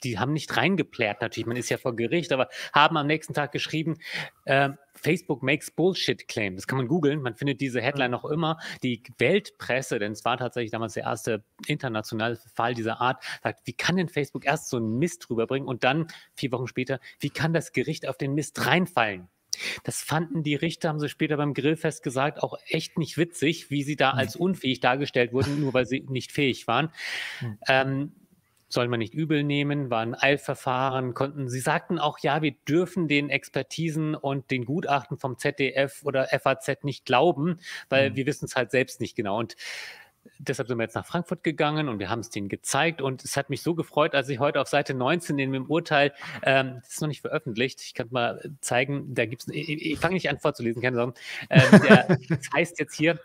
die 0.05 0.19
haben 0.19 0.33
nicht 0.33 0.57
reingeplärt, 0.57 1.21
natürlich, 1.21 1.47
man 1.47 1.57
ist 1.57 1.71
ja 1.71 1.79
vor 1.79 1.95
Gericht, 1.95 2.33
aber 2.33 2.49
haben 2.73 2.97
am 2.97 3.07
nächsten 3.07 3.35
Tag 3.35 3.53
geschrieben, 3.53 3.99
äh, 4.45 4.71
Facebook 5.03 5.43
makes 5.43 5.71
Bullshit 5.71 6.27
Claim. 6.29 6.57
Das 6.57 6.67
kann 6.67 6.79
man 6.79 6.89
googeln. 6.89 7.23
Man 7.23 7.35
findet 7.35 7.61
diese 7.61 7.81
Headline 7.81 8.11
noch 8.11 8.25
immer. 8.25 8.59
Die 8.83 9.03
Weltpresse, 9.19 9.99
denn 9.99 10.13
es 10.13 10.25
war 10.25 10.39
tatsächlich 10.39 10.71
damals 10.71 10.95
der 10.95 11.05
erste 11.05 11.45
internationale 11.67 12.37
Fall 12.55 12.75
dieser 12.75 13.01
Art, 13.01 13.23
sagt, 13.43 13.67
wie 13.67 13.73
kann 13.73 13.97
denn 13.97 14.09
Facebook 14.09 14.45
erst 14.45 14.69
so 14.69 14.77
einen 14.77 14.99
Mist 14.99 15.29
rüberbringen 15.29 15.69
und 15.69 15.85
dann 15.85 16.07
vier 16.35 16.53
Wochen 16.53 16.67
später, 16.67 17.01
wie 17.21 17.31
kann 17.31 17.53
das 17.53 17.73
Gericht 17.73 18.09
auf 18.09 18.17
den 18.17 18.35
Mist 18.35 18.67
reinfallen? 18.67 19.29
Das 19.85 20.01
fanden 20.03 20.43
die 20.43 20.55
Richter, 20.55 20.89
haben 20.89 21.01
sie 21.01 21.09
später 21.09 21.37
beim 21.37 21.55
Grillfest 21.55 22.03
gesagt, 22.03 22.43
auch 22.43 22.55
echt 22.67 22.99
nicht 22.99 23.19
witzig, 23.19 23.71
wie 23.71 23.83
sie 23.83 23.97
da 23.97 24.13
hm. 24.13 24.19
als 24.19 24.37
unfähig 24.37 24.81
dargestellt 24.81 25.33
wurden, 25.33 25.61
nur 25.61 25.75
weil 25.75 25.87
sie 25.87 26.01
nicht 26.09 26.33
fähig 26.33 26.67
waren. 26.67 26.91
Mhm. 27.41 27.59
Ähm, 27.69 28.13
soll 28.73 28.89
man 28.89 28.99
nicht 28.99 29.15
übel 29.15 29.45
nehmen, 29.45 29.91
war 29.91 30.01
ein 30.01 30.15
Eilverfahren, 30.15 31.15
konnten, 31.15 31.49
sie 31.49 31.61
sagten 31.61 31.99
auch, 31.99 32.19
ja, 32.21 32.43
wir 32.43 32.53
dürfen 32.67 33.07
den 33.07 33.29
Expertisen 33.29 34.15
und 34.15 34.51
den 34.51 34.65
Gutachten 34.65 35.19
vom 35.19 35.39
ZDF 35.39 36.03
oder 36.05 36.27
FAZ 36.29 36.83
nicht 36.83 37.05
glauben, 37.05 37.59
weil 37.89 38.11
mhm. 38.11 38.17
wir 38.17 38.27
wissen 38.27 38.47
es 38.47 38.57
halt 38.57 38.71
selbst 38.71 39.01
nicht 39.01 39.15
genau. 39.15 39.39
Und 39.39 39.57
deshalb 40.39 40.69
sind 40.69 40.79
wir 40.79 40.85
jetzt 40.85 40.95
nach 40.95 41.07
Frankfurt 41.07 41.43
gegangen 41.45 41.89
und 41.89 41.99
wir 41.99 42.09
haben 42.09 42.21
es 42.21 42.31
denen 42.31 42.49
gezeigt 42.49 43.03
und 43.03 43.25
es 43.25 43.37
hat 43.37 43.51
mich 43.51 43.63
so 43.63 43.75
gefreut, 43.75 44.15
als 44.15 44.29
ich 44.29 44.39
heute 44.39 44.61
auf 44.61 44.69
Seite 44.69 44.95
19 44.95 45.39
in 45.39 45.53
dem 45.53 45.67
Urteil, 45.67 46.13
ähm, 46.43 46.79
das 46.83 46.95
ist 46.95 47.01
noch 47.01 47.09
nicht 47.09 47.21
veröffentlicht, 47.21 47.83
ich 47.83 47.95
kann 47.95 48.09
mal 48.11 48.41
zeigen, 48.61 49.15
da 49.15 49.27
gibt 49.27 49.43
es, 49.43 49.49
ich, 49.49 49.69
ich 49.69 49.99
fange 49.99 50.15
nicht 50.15 50.31
an 50.31 50.39
vorzulesen, 50.39 50.83
keine 50.83 50.97
Sorgen, 50.97 51.15
ähm, 51.51 51.81
der, 51.83 52.19
das 52.29 52.49
heißt 52.55 52.79
jetzt 52.79 52.95
hier, 52.95 53.19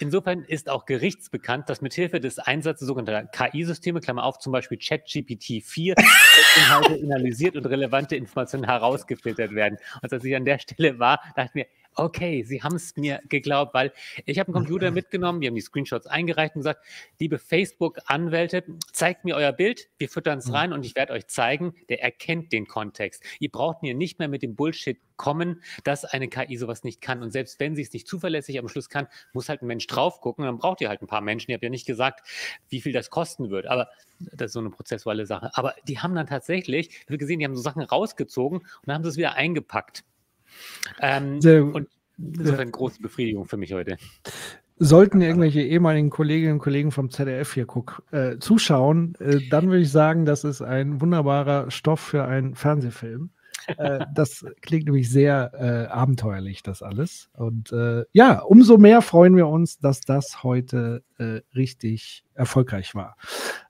Insofern 0.00 0.44
ist 0.44 0.68
auch 0.68 0.86
gerichtsbekannt, 0.86 1.68
dass 1.68 1.80
mithilfe 1.80 2.20
des 2.20 2.38
Einsatzes 2.38 2.86
sogenannter 2.86 3.26
KI-Systeme, 3.26 4.00
Klammer 4.00 4.24
auf, 4.24 4.38
zum 4.38 4.52
Beispiel 4.52 4.78
ChatGPT-4, 4.78 5.94
Inhalte 6.56 7.02
analysiert 7.02 7.56
und 7.56 7.66
relevante 7.66 8.16
Informationen 8.16 8.64
herausgefiltert 8.64 9.54
werden. 9.54 9.78
Und 10.02 10.12
als 10.12 10.24
ich 10.24 10.36
an 10.36 10.44
der 10.44 10.58
Stelle 10.58 10.98
war, 10.98 11.20
dachte 11.36 11.50
ich 11.50 11.54
mir, 11.54 11.66
okay, 11.94 12.42
Sie 12.42 12.62
haben 12.62 12.76
es 12.76 12.96
mir 12.96 13.20
geglaubt, 13.28 13.74
weil 13.74 13.92
ich 14.26 14.38
habe 14.38 14.48
einen 14.48 14.54
Computer 14.54 14.90
mitgenommen, 14.90 15.40
wir 15.40 15.48
haben 15.48 15.54
die 15.54 15.60
Screenshots 15.60 16.06
eingereicht 16.06 16.54
und 16.54 16.60
gesagt, 16.60 16.84
liebe 17.18 17.38
Facebook-Anwälte, 17.38 18.64
zeigt 18.92 19.24
mir 19.24 19.36
euer 19.36 19.52
Bild, 19.52 19.88
wir 19.98 20.08
füttern 20.08 20.38
es 20.38 20.48
mhm. 20.48 20.54
rein 20.54 20.72
und 20.72 20.84
ich 20.84 20.94
werde 20.94 21.12
euch 21.12 21.26
zeigen, 21.26 21.74
der 21.88 22.02
erkennt 22.02 22.52
den 22.52 22.66
Kontext. 22.66 23.22
Ihr 23.38 23.50
braucht 23.50 23.82
mir 23.82 23.94
nicht 23.94 24.18
mehr 24.18 24.28
mit 24.28 24.42
dem 24.42 24.56
Bullshit 24.56 24.98
kommen, 25.16 25.62
dass 25.84 26.04
eine 26.04 26.28
KI 26.28 26.56
sowas 26.56 26.84
nicht 26.84 27.00
kann. 27.00 27.22
Und 27.22 27.30
selbst 27.30 27.60
wenn 27.60 27.76
sie 27.76 27.82
es 27.82 27.92
nicht 27.92 28.08
zuverlässig 28.08 28.58
am 28.58 28.68
Schluss 28.68 28.88
kann, 28.88 29.06
muss 29.32 29.48
halt 29.48 29.62
ein 29.62 29.66
Mensch 29.66 29.86
drauf 29.86 30.20
gucken. 30.20 30.44
Dann 30.44 30.58
braucht 30.58 30.80
ihr 30.80 30.88
halt 30.88 31.02
ein 31.02 31.06
paar 31.06 31.20
Menschen. 31.20 31.50
Ihr 31.50 31.54
habt 31.54 31.64
ja 31.64 31.70
nicht 31.70 31.86
gesagt, 31.86 32.26
wie 32.68 32.80
viel 32.80 32.92
das 32.92 33.10
kosten 33.10 33.50
wird. 33.50 33.66
Aber 33.66 33.88
das 34.18 34.46
ist 34.46 34.52
so 34.54 34.60
eine 34.60 34.70
prozessuale 34.70 35.26
Sache. 35.26 35.50
Aber 35.54 35.74
die 35.86 35.98
haben 35.98 36.14
dann 36.14 36.26
tatsächlich, 36.26 36.90
ich 36.90 37.06
habe 37.06 37.18
gesehen, 37.18 37.38
die 37.38 37.44
haben 37.44 37.56
so 37.56 37.62
Sachen 37.62 37.82
rausgezogen 37.82 38.58
und 38.58 38.68
dann 38.86 38.96
haben 38.96 39.04
sie 39.04 39.10
es 39.10 39.16
wieder 39.16 39.34
eingepackt. 39.34 40.04
Ähm, 41.00 41.40
und 41.72 41.88
insofern 42.18 42.60
eine 42.60 42.70
große 42.70 43.00
Befriedigung 43.00 43.44
für 43.46 43.56
mich 43.56 43.72
heute. 43.72 43.96
Sollten 44.76 45.20
irgendwelche 45.20 45.62
ehemaligen 45.62 46.10
Kolleginnen 46.10 46.54
und 46.54 46.58
Kollegen 46.58 46.90
vom 46.90 47.10
ZDF 47.10 47.54
hier 47.54 47.66
guck, 47.66 48.02
äh, 48.10 48.38
zuschauen, 48.38 49.14
äh, 49.20 49.38
dann 49.48 49.68
würde 49.68 49.82
ich 49.82 49.90
sagen, 49.90 50.24
das 50.24 50.42
ist 50.42 50.62
ein 50.62 51.00
wunderbarer 51.00 51.70
Stoff 51.70 52.00
für 52.00 52.24
einen 52.24 52.54
Fernsehfilm. 52.56 53.30
äh, 53.76 54.00
das 54.14 54.44
klingt 54.62 54.86
nämlich 54.86 55.08
sehr 55.08 55.52
äh, 55.54 55.92
abenteuerlich, 55.92 56.64
das 56.64 56.82
alles. 56.82 57.30
Und 57.34 57.70
äh, 57.72 58.04
ja, 58.12 58.40
umso 58.40 58.76
mehr 58.76 59.00
freuen 59.00 59.36
wir 59.36 59.46
uns, 59.46 59.78
dass 59.78 60.00
das 60.00 60.42
heute 60.42 61.04
äh, 61.18 61.40
richtig 61.54 62.24
erfolgreich 62.34 62.96
war. 62.96 63.16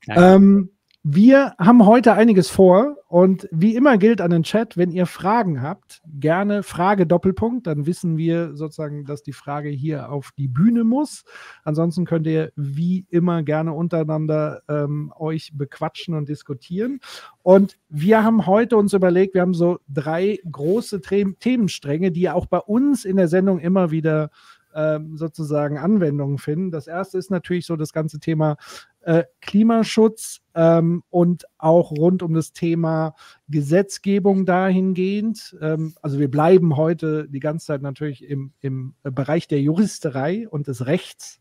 Ähm, 0.08 0.70
wir 1.06 1.52
haben 1.58 1.84
heute 1.84 2.14
einiges 2.14 2.48
vor 2.48 2.96
und 3.08 3.46
wie 3.52 3.76
immer 3.76 3.98
gilt 3.98 4.22
an 4.22 4.30
den 4.30 4.42
Chat, 4.42 4.78
wenn 4.78 4.90
ihr 4.90 5.04
Fragen 5.04 5.60
habt, 5.60 6.00
gerne 6.18 6.62
Frage 6.62 7.06
Doppelpunkt, 7.06 7.66
dann 7.66 7.84
wissen 7.84 8.16
wir 8.16 8.56
sozusagen, 8.56 9.04
dass 9.04 9.22
die 9.22 9.34
Frage 9.34 9.68
hier 9.68 10.10
auf 10.10 10.30
die 10.38 10.48
Bühne 10.48 10.82
muss. 10.82 11.24
Ansonsten 11.62 12.06
könnt 12.06 12.26
ihr 12.26 12.52
wie 12.56 13.04
immer 13.10 13.42
gerne 13.42 13.74
untereinander 13.74 14.62
ähm, 14.66 15.12
euch 15.18 15.52
bequatschen 15.52 16.14
und 16.14 16.30
diskutieren. 16.30 17.00
Und 17.42 17.76
wir 17.90 18.24
haben 18.24 18.46
heute 18.46 18.78
uns 18.78 18.94
überlegt, 18.94 19.34
wir 19.34 19.42
haben 19.42 19.52
so 19.52 19.80
drei 19.86 20.38
große 20.50 21.02
Themenstränge, 21.02 22.12
die 22.12 22.30
auch 22.30 22.46
bei 22.46 22.60
uns 22.60 23.04
in 23.04 23.18
der 23.18 23.28
Sendung 23.28 23.58
immer 23.58 23.90
wieder 23.90 24.30
ähm, 24.74 25.16
sozusagen 25.16 25.78
Anwendungen 25.78 26.38
finden. 26.38 26.70
Das 26.70 26.86
erste 26.86 27.18
ist 27.18 27.30
natürlich 27.30 27.66
so 27.66 27.76
das 27.76 27.92
ganze 27.92 28.20
Thema 28.20 28.56
äh, 29.02 29.24
Klimaschutz 29.40 30.40
ähm, 30.54 31.02
und 31.10 31.44
auch 31.58 31.90
rund 31.92 32.22
um 32.22 32.34
das 32.34 32.52
Thema 32.52 33.14
Gesetzgebung 33.48 34.46
dahingehend. 34.46 35.56
Ähm, 35.60 35.94
also 36.02 36.18
wir 36.18 36.30
bleiben 36.30 36.76
heute 36.76 37.28
die 37.28 37.40
ganze 37.40 37.66
Zeit 37.66 37.82
natürlich 37.82 38.24
im, 38.28 38.52
im 38.60 38.94
Bereich 39.02 39.46
der 39.46 39.60
Juristerei 39.60 40.48
und 40.48 40.66
des 40.66 40.86
Rechts, 40.86 41.40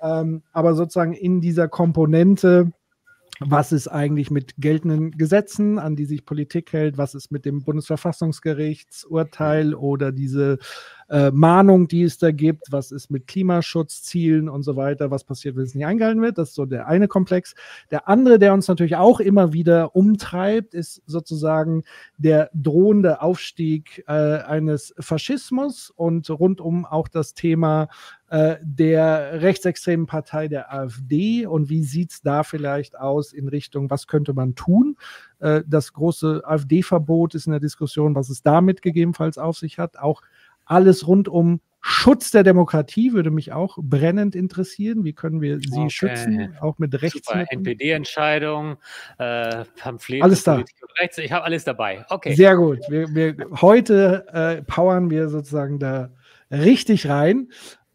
ähm, 0.00 0.42
aber 0.52 0.74
sozusagen 0.74 1.12
in 1.12 1.40
dieser 1.40 1.68
Komponente 1.68 2.72
was 3.40 3.72
ist 3.72 3.88
eigentlich 3.88 4.30
mit 4.30 4.54
geltenden 4.58 5.10
Gesetzen, 5.12 5.78
an 5.78 5.96
die 5.96 6.04
sich 6.04 6.26
Politik 6.26 6.74
hält, 6.74 6.98
was 6.98 7.14
ist 7.14 7.32
mit 7.32 7.46
dem 7.46 7.64
Bundesverfassungsgerichtsurteil 7.64 9.74
oder 9.74 10.12
diese 10.12 10.58
äh, 11.08 11.30
Mahnung, 11.30 11.88
die 11.88 12.02
es 12.02 12.18
da 12.18 12.32
gibt, 12.32 12.70
was 12.70 12.92
ist 12.92 13.10
mit 13.10 13.26
Klimaschutzzielen 13.26 14.50
und 14.50 14.62
so 14.62 14.76
weiter, 14.76 15.10
was 15.10 15.24
passiert, 15.24 15.56
wenn 15.56 15.64
es 15.64 15.74
nicht 15.74 15.86
eingehalten 15.86 16.20
wird. 16.20 16.36
Das 16.36 16.50
ist 16.50 16.54
so 16.54 16.66
der 16.66 16.86
eine 16.86 17.08
Komplex. 17.08 17.54
Der 17.90 18.08
andere, 18.08 18.38
der 18.38 18.52
uns 18.52 18.68
natürlich 18.68 18.96
auch 18.96 19.20
immer 19.20 19.54
wieder 19.54 19.96
umtreibt, 19.96 20.74
ist 20.74 21.02
sozusagen 21.06 21.84
der 22.18 22.50
drohende 22.54 23.22
Aufstieg 23.22 24.04
äh, 24.06 24.12
eines 24.12 24.94
Faschismus 25.00 25.88
und 25.90 26.28
rundum 26.28 26.84
auch 26.84 27.08
das 27.08 27.32
Thema 27.34 27.88
äh, 28.30 28.56
der 28.62 29.42
rechtsextremen 29.42 30.06
Partei 30.06 30.46
der 30.46 30.72
AfD 30.72 31.46
und 31.46 31.68
wie 31.68 31.82
sieht 31.82 32.12
es 32.12 32.22
da 32.22 32.44
vielleicht 32.44 32.96
aus 32.96 33.32
in 33.32 33.48
Richtung, 33.48 33.90
was 33.90 34.06
könnte 34.06 34.32
man 34.34 34.54
tun? 34.54 34.96
Äh, 35.40 35.62
das 35.66 35.92
große 35.92 36.42
AfD-Verbot 36.44 37.34
ist 37.34 37.46
in 37.46 37.50
der 37.52 37.60
Diskussion, 37.60 38.14
was 38.14 38.30
es 38.30 38.42
damit 38.42 38.82
gegebenenfalls 38.82 39.36
auf 39.36 39.58
sich 39.58 39.78
hat. 39.78 39.98
Auch 39.98 40.22
alles 40.64 41.08
rund 41.08 41.26
um 41.26 41.60
Schutz 41.82 42.30
der 42.30 42.44
Demokratie 42.44 43.14
würde 43.14 43.30
mich 43.30 43.52
auch 43.52 43.78
brennend 43.80 44.36
interessieren. 44.36 45.02
Wie 45.02 45.14
können 45.14 45.40
wir 45.40 45.58
sie 45.58 45.80
okay. 45.80 45.90
schützen, 45.90 46.56
auch 46.60 46.78
mit 46.78 47.00
Rechts? 47.02 47.26
NPD-Entscheidung, 47.28 48.76
äh, 49.18 49.64
Pamphlet. 49.76 50.22
Alles 50.22 50.44
da. 50.44 50.62
Rechts. 51.00 51.18
Ich 51.18 51.32
habe 51.32 51.44
alles 51.44 51.64
dabei. 51.64 52.04
Okay. 52.10 52.34
Sehr 52.34 52.54
gut. 52.56 52.78
Wir, 52.88 53.12
wir, 53.14 53.34
heute 53.60 54.26
äh, 54.32 54.62
powern 54.62 55.10
wir 55.10 55.30
sozusagen 55.30 55.78
da 55.78 56.10
richtig 56.50 57.08
rein. 57.08 57.48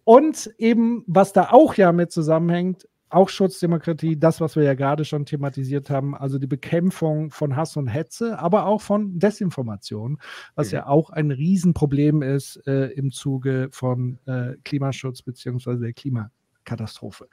Und 0.05 0.53
eben, 0.59 1.03
was 1.07 1.33
da 1.33 1.49
auch 1.51 1.73
ja 1.73 1.91
mit 1.91 2.11
zusammenhängt, 2.11 2.87
auch 3.09 3.29
Schutzdemokratie, 3.29 4.17
das, 4.17 4.41
was 4.41 4.55
wir 4.55 4.63
ja 4.63 4.73
gerade 4.73 5.05
schon 5.05 5.25
thematisiert 5.25 5.89
haben, 5.89 6.15
also 6.15 6.37
die 6.37 6.47
Bekämpfung 6.47 7.31
von 7.31 7.55
Hass 7.55 7.77
und 7.77 7.87
Hetze, 7.87 8.39
aber 8.39 8.65
auch 8.65 8.81
von 8.81 9.19
Desinformation, 9.19 10.19
was 10.55 10.71
mhm. 10.71 10.75
ja 10.75 10.87
auch 10.87 11.09
ein 11.09 11.31
Riesenproblem 11.31 12.21
ist 12.21 12.57
äh, 12.67 12.87
im 12.87 13.11
Zuge 13.11 13.69
von 13.71 14.19
äh, 14.25 14.55
Klimaschutz 14.63 15.21
beziehungsweise 15.21 15.81
der 15.81 15.93
Klimakatastrophe. 15.93 17.27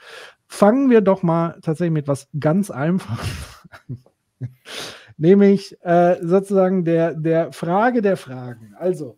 Fangen 0.46 0.88
wir 0.88 1.00
doch 1.00 1.22
mal 1.22 1.58
tatsächlich 1.62 1.92
mit 1.92 2.08
was 2.08 2.28
ganz 2.38 2.70
Einfachem 2.70 3.28
an. 3.88 3.98
Nämlich 5.16 5.76
äh, 5.82 6.16
sozusagen 6.22 6.84
der, 6.84 7.14
der 7.14 7.52
Frage 7.52 8.02
der 8.02 8.16
Fragen. 8.16 8.74
Also, 8.78 9.16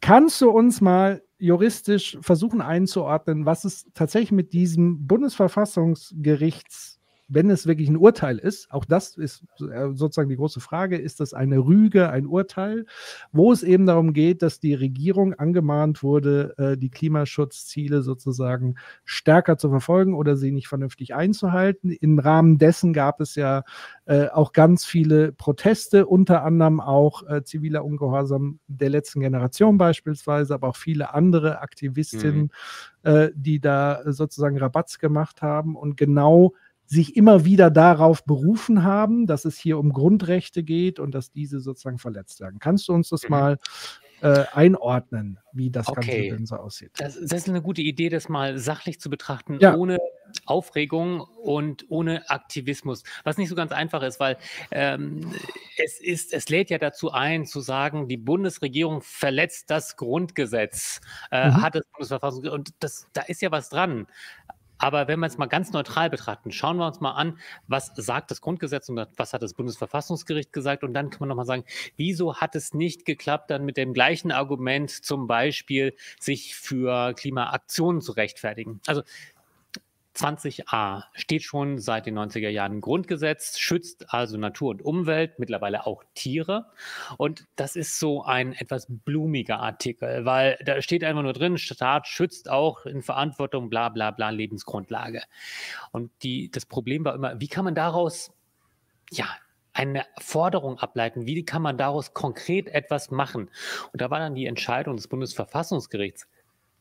kannst 0.00 0.40
du 0.40 0.50
uns 0.50 0.80
mal 0.80 1.22
juristisch 1.44 2.16
versuchen 2.22 2.62
einzuordnen, 2.62 3.44
was 3.44 3.64
es 3.64 3.86
tatsächlich 3.92 4.32
mit 4.32 4.54
diesem 4.54 5.06
Bundesverfassungsgerichts 5.06 6.93
wenn 7.28 7.48
es 7.48 7.66
wirklich 7.66 7.88
ein 7.88 7.96
Urteil 7.96 8.38
ist, 8.38 8.70
auch 8.70 8.84
das 8.84 9.16
ist 9.16 9.44
äh, 9.60 9.92
sozusagen 9.94 10.28
die 10.28 10.36
große 10.36 10.60
Frage, 10.60 10.98
ist 10.98 11.20
das 11.20 11.32
eine 11.32 11.58
Rüge, 11.58 12.10
ein 12.10 12.26
Urteil, 12.26 12.84
wo 13.32 13.50
es 13.50 13.62
eben 13.62 13.86
darum 13.86 14.12
geht, 14.12 14.42
dass 14.42 14.60
die 14.60 14.74
Regierung 14.74 15.32
angemahnt 15.32 16.02
wurde, 16.02 16.54
äh, 16.58 16.76
die 16.76 16.90
Klimaschutzziele 16.90 18.02
sozusagen 18.02 18.74
stärker 19.04 19.56
zu 19.56 19.70
verfolgen 19.70 20.14
oder 20.14 20.36
sie 20.36 20.52
nicht 20.52 20.68
vernünftig 20.68 21.14
einzuhalten. 21.14 21.90
Im 21.90 22.18
Rahmen 22.18 22.58
dessen 22.58 22.92
gab 22.92 23.20
es 23.20 23.36
ja 23.36 23.62
äh, 24.04 24.28
auch 24.28 24.52
ganz 24.52 24.84
viele 24.84 25.32
Proteste, 25.32 26.06
unter 26.06 26.44
anderem 26.44 26.80
auch 26.80 27.22
ziviler 27.44 27.84
Ungehorsam 27.84 28.58
der 28.66 28.90
letzten 28.90 29.20
Generation 29.20 29.78
beispielsweise, 29.78 30.54
aber 30.54 30.68
auch 30.68 30.76
viele 30.76 31.14
andere 31.14 31.60
Aktivistinnen, 31.60 32.50
mhm. 33.02 33.30
die 33.34 33.60
da 33.60 34.02
sozusagen 34.06 34.58
Rabatz 34.58 34.98
gemacht 34.98 35.42
haben. 35.42 35.76
Und 35.76 35.96
genau 35.96 36.52
sich 36.86 37.16
immer 37.16 37.44
wieder 37.44 37.70
darauf 37.70 38.24
berufen 38.24 38.82
haben, 38.84 39.26
dass 39.26 39.44
es 39.44 39.58
hier 39.58 39.78
um 39.78 39.92
Grundrechte 39.92 40.62
geht 40.62 40.98
und 41.00 41.12
dass 41.14 41.30
diese 41.32 41.60
sozusagen 41.60 41.98
verletzt 41.98 42.40
werden. 42.40 42.58
Kannst 42.58 42.88
du 42.88 42.92
uns 42.92 43.08
das 43.08 43.24
mhm. 43.24 43.30
mal 43.30 43.58
äh, 44.20 44.44
einordnen, 44.52 45.38
wie 45.52 45.70
das 45.70 45.88
Okay. 45.88 46.28
Ganze 46.28 46.36
denn 46.36 46.46
so 46.46 46.56
aussieht. 46.56 46.92
Das, 46.96 47.14
das 47.20 47.32
ist 47.32 47.48
eine 47.48 47.62
gute 47.62 47.82
Idee, 47.82 48.08
das 48.08 48.28
mal 48.28 48.58
sachlich 48.58 49.00
zu 49.00 49.10
betrachten, 49.10 49.58
Ja. 49.60 49.76
ohne 49.76 49.98
Aufregung 50.46 51.20
und 51.20 51.84
ohne 51.90 52.28
Aktivismus. 52.30 53.02
Was 53.24 53.36
nicht 53.38 53.48
so 53.48 53.54
ganz 53.54 53.70
einfach 53.72 54.02
ist, 54.02 54.20
weil 54.20 54.36
ähm, 54.70 55.32
es 55.82 56.00
ist, 56.00 56.32
es 56.32 56.48
lädt 56.48 56.70
ja 56.70 56.78
dazu 56.78 57.12
ein, 57.12 57.44
zu 57.46 57.60
sagen, 57.60 58.08
die 58.08 58.16
Bundesregierung 58.16 59.00
verletzt 59.02 59.70
das 59.70 59.96
Grundgesetz, 59.96 61.00
äh, 61.30 61.50
Mhm. 61.50 61.62
hat 61.62 61.74
das 61.74 61.84
Bundesverfassungsgericht 61.92 62.54
und 62.58 62.74
das, 62.80 63.06
da 63.12 63.22
ist 63.22 63.42
ja 63.42 63.50
was 63.50 63.68
dran. 63.68 64.06
Aber 64.78 65.08
wenn 65.08 65.20
wir 65.20 65.26
es 65.26 65.38
mal 65.38 65.46
ganz 65.46 65.72
neutral 65.72 66.10
betrachten, 66.10 66.50
schauen 66.50 66.76
wir 66.76 66.86
uns 66.86 67.00
mal 67.00 67.12
an, 67.12 67.38
was 67.68 67.92
sagt 67.94 68.30
das 68.30 68.40
Grundgesetz 68.40 68.88
und 68.88 69.06
was 69.16 69.32
hat 69.32 69.42
das 69.42 69.54
Bundesverfassungsgericht 69.54 70.52
gesagt 70.52 70.84
und 70.84 70.94
dann 70.94 71.10
kann 71.10 71.20
man 71.20 71.28
nochmal 71.28 71.46
sagen, 71.46 71.64
wieso 71.96 72.36
hat 72.36 72.54
es 72.54 72.74
nicht 72.74 73.04
geklappt, 73.04 73.50
dann 73.50 73.64
mit 73.64 73.76
dem 73.76 73.94
gleichen 73.94 74.32
Argument 74.32 74.90
zum 74.90 75.26
Beispiel 75.26 75.94
sich 76.18 76.56
für 76.56 77.14
Klimaaktionen 77.14 78.00
zu 78.00 78.12
rechtfertigen. 78.12 78.80
Also 78.86 79.02
20a 80.16 81.04
steht 81.12 81.42
schon 81.42 81.78
seit 81.78 82.06
den 82.06 82.18
90er 82.18 82.48
Jahren 82.48 82.74
im 82.74 82.80
Grundgesetz, 82.80 83.58
schützt 83.58 84.12
also 84.12 84.36
Natur 84.38 84.70
und 84.70 84.82
Umwelt, 84.82 85.38
mittlerweile 85.38 85.86
auch 85.86 86.04
Tiere. 86.14 86.66
Und 87.18 87.46
das 87.56 87.74
ist 87.74 87.98
so 87.98 88.22
ein 88.24 88.52
etwas 88.52 88.86
blumiger 88.88 89.58
Artikel, 89.58 90.24
weil 90.24 90.58
da 90.64 90.80
steht 90.82 91.02
einfach 91.02 91.22
nur 91.22 91.32
drin, 91.32 91.58
Staat 91.58 92.06
schützt 92.06 92.48
auch 92.48 92.86
in 92.86 93.02
Verantwortung, 93.02 93.68
bla 93.70 93.88
bla 93.88 94.12
bla, 94.12 94.30
Lebensgrundlage. 94.30 95.22
Und 95.90 96.12
die, 96.22 96.50
das 96.50 96.66
Problem 96.66 97.04
war 97.04 97.14
immer, 97.14 97.40
wie 97.40 97.48
kann 97.48 97.64
man 97.64 97.74
daraus, 97.74 98.32
ja, 99.10 99.26
eine 99.74 100.06
Forderung 100.20 100.78
ableiten, 100.78 101.26
wie 101.26 101.44
kann 101.44 101.60
man 101.60 101.76
daraus 101.76 102.14
konkret 102.14 102.68
etwas 102.68 103.10
machen? 103.10 103.50
Und 103.92 104.00
da 104.00 104.08
war 104.10 104.20
dann 104.20 104.36
die 104.36 104.46
Entscheidung 104.46 104.96
des 104.96 105.08
Bundesverfassungsgerichts, 105.08 106.28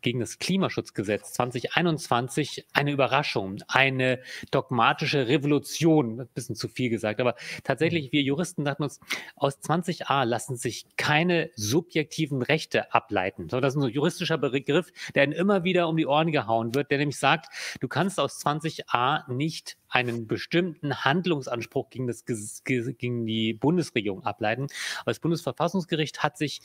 gegen 0.03 0.19
das 0.19 0.37
Klimaschutzgesetz 0.37 1.33
2021 1.33 2.67
eine 2.73 2.91
Überraschung, 2.91 3.57
eine 3.67 4.19
dogmatische 4.51 5.27
Revolution, 5.27 6.21
ein 6.21 6.27
bisschen 6.33 6.55
zu 6.55 6.67
viel 6.67 6.89
gesagt, 6.89 7.19
aber 7.19 7.35
tatsächlich, 7.63 8.11
wir 8.11 8.21
Juristen 8.21 8.65
dachten 8.65 8.83
uns, 8.83 8.99
aus 9.35 9.59
20a 9.59 10.25
lassen 10.25 10.55
sich 10.55 10.85
keine 10.97 11.49
subjektiven 11.55 12.41
Rechte 12.41 12.93
ableiten. 12.93 13.47
Das 13.47 13.75
ist 13.75 13.81
ein 13.81 13.89
juristischer 13.89 14.37
Begriff, 14.37 14.91
der 15.15 15.23
ihnen 15.23 15.33
immer 15.33 15.63
wieder 15.63 15.87
um 15.87 15.97
die 15.97 16.05
Ohren 16.05 16.31
gehauen 16.31 16.75
wird, 16.75 16.91
der 16.91 16.99
nämlich 16.99 17.17
sagt, 17.17 17.47
du 17.79 17.87
kannst 17.87 18.19
aus 18.19 18.39
20a 18.45 19.31
nicht 19.31 19.77
einen 19.93 20.27
bestimmten 20.27 21.03
Handlungsanspruch 21.03 21.89
gegen, 21.89 22.07
das, 22.07 22.25
gegen 22.25 23.25
die 23.25 23.53
Bundesregierung 23.53 24.23
ableiten. 24.23 24.67
Aber 25.01 25.11
das 25.11 25.19
Bundesverfassungsgericht 25.19 26.23
hat 26.23 26.37
sich 26.37 26.61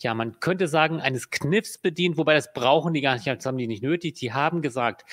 ja, 0.00 0.14
man 0.14 0.38
könnte 0.38 0.68
sagen, 0.68 1.00
eines 1.00 1.30
Kniffs 1.30 1.76
bedient, 1.78 2.18
wobei 2.18 2.34
das 2.34 2.52
brauchen 2.52 2.94
die 2.94 3.00
gar 3.00 3.14
nicht, 3.14 3.26
das 3.26 3.46
haben 3.46 3.58
die 3.58 3.66
nicht 3.66 3.82
nötig. 3.82 4.14
Die 4.14 4.32
haben 4.32 4.62
gesagt, 4.62 5.04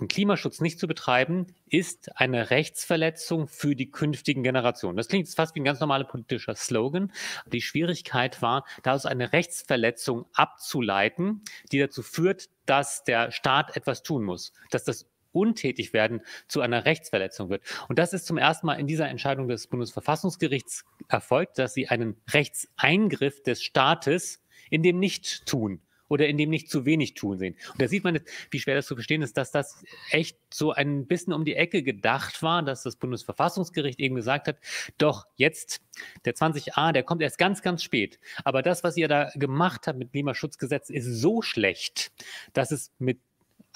den 0.00 0.08
Klimaschutz 0.08 0.60
nicht 0.60 0.78
zu 0.78 0.86
betreiben, 0.86 1.46
ist 1.68 2.16
eine 2.16 2.50
Rechtsverletzung 2.50 3.48
für 3.48 3.74
die 3.74 3.90
künftigen 3.90 4.42
Generationen. 4.42 4.96
Das 4.96 5.08
klingt 5.08 5.28
fast 5.28 5.54
wie 5.54 5.60
ein 5.60 5.64
ganz 5.64 5.80
normaler 5.80 6.04
politischer 6.04 6.54
Slogan. 6.54 7.12
Die 7.46 7.62
Schwierigkeit 7.62 8.42
war, 8.42 8.64
daraus 8.82 9.06
eine 9.06 9.32
Rechtsverletzung 9.32 10.26
abzuleiten, 10.34 11.42
die 11.72 11.78
dazu 11.78 12.02
führt, 12.02 12.50
dass 12.66 13.04
der 13.04 13.30
Staat 13.30 13.76
etwas 13.76 14.02
tun 14.02 14.24
muss, 14.24 14.52
dass 14.70 14.84
das 14.84 15.06
Untätigwerden 15.36 16.22
zu 16.48 16.60
einer 16.60 16.84
Rechtsverletzung 16.84 17.50
wird. 17.50 17.62
Und 17.88 17.98
das 17.98 18.12
ist 18.12 18.26
zum 18.26 18.38
ersten 18.38 18.66
Mal 18.66 18.74
in 18.74 18.86
dieser 18.86 19.08
Entscheidung 19.08 19.48
des 19.48 19.66
Bundesverfassungsgerichts 19.66 20.84
erfolgt, 21.08 21.58
dass 21.58 21.74
sie 21.74 21.88
einen 21.88 22.16
Rechtseingriff 22.30 23.42
des 23.42 23.62
Staates 23.62 24.42
in 24.70 24.82
dem 24.82 24.98
Nicht-Tun 24.98 25.80
oder 26.08 26.28
in 26.28 26.36
dem 26.36 26.50
nicht 26.50 26.70
zu 26.70 26.84
wenig 26.84 27.14
tun 27.14 27.38
sehen. 27.38 27.56
Und 27.72 27.82
da 27.82 27.88
sieht 27.88 28.04
man, 28.04 28.20
wie 28.50 28.60
schwer 28.60 28.74
das 28.74 28.86
zu 28.86 28.94
verstehen 28.94 29.22
ist, 29.22 29.36
dass 29.36 29.50
das 29.50 29.82
echt 30.10 30.38
so 30.52 30.72
ein 30.72 31.06
bisschen 31.06 31.32
um 31.32 31.44
die 31.44 31.56
Ecke 31.56 31.82
gedacht 31.82 32.42
war, 32.42 32.62
dass 32.62 32.82
das 32.82 32.96
Bundesverfassungsgericht 32.96 33.98
eben 33.98 34.14
gesagt 34.14 34.48
hat, 34.48 34.58
doch 34.98 35.24
jetzt 35.36 35.80
der 36.24 36.34
20a, 36.34 36.92
der 36.92 37.02
kommt 37.02 37.22
erst 37.22 37.38
ganz, 37.38 37.62
ganz 37.62 37.82
spät. 37.82 38.18
Aber 38.44 38.62
das, 38.62 38.84
was 38.84 38.96
ihr 38.96 39.08
da 39.08 39.30
gemacht 39.34 39.86
habt 39.86 39.98
mit 39.98 40.12
Klimaschutzgesetz, 40.12 40.90
ist 40.90 41.06
so 41.06 41.42
schlecht, 41.42 42.12
dass 42.52 42.70
es 42.70 42.92
mit 42.98 43.20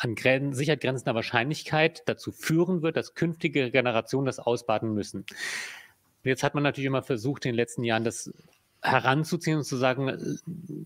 an 0.00 0.14
Gren 0.14 0.54
Sicherheit 0.54 0.80
grenzender 0.80 1.14
Wahrscheinlichkeit 1.14 2.02
dazu 2.06 2.32
führen 2.32 2.82
wird, 2.82 2.96
dass 2.96 3.14
künftige 3.14 3.70
Generationen 3.70 4.26
das 4.26 4.38
ausbaden 4.38 4.94
müssen. 4.94 5.26
Jetzt 6.24 6.42
hat 6.42 6.54
man 6.54 6.62
natürlich 6.62 6.86
immer 6.86 7.02
versucht, 7.02 7.44
in 7.44 7.50
den 7.50 7.56
letzten 7.56 7.84
Jahren 7.84 8.04
das 8.04 8.32
heranzuziehen 8.82 9.58
und 9.58 9.64
zu 9.64 9.76
sagen, 9.76 10.08
äh, 10.08 10.16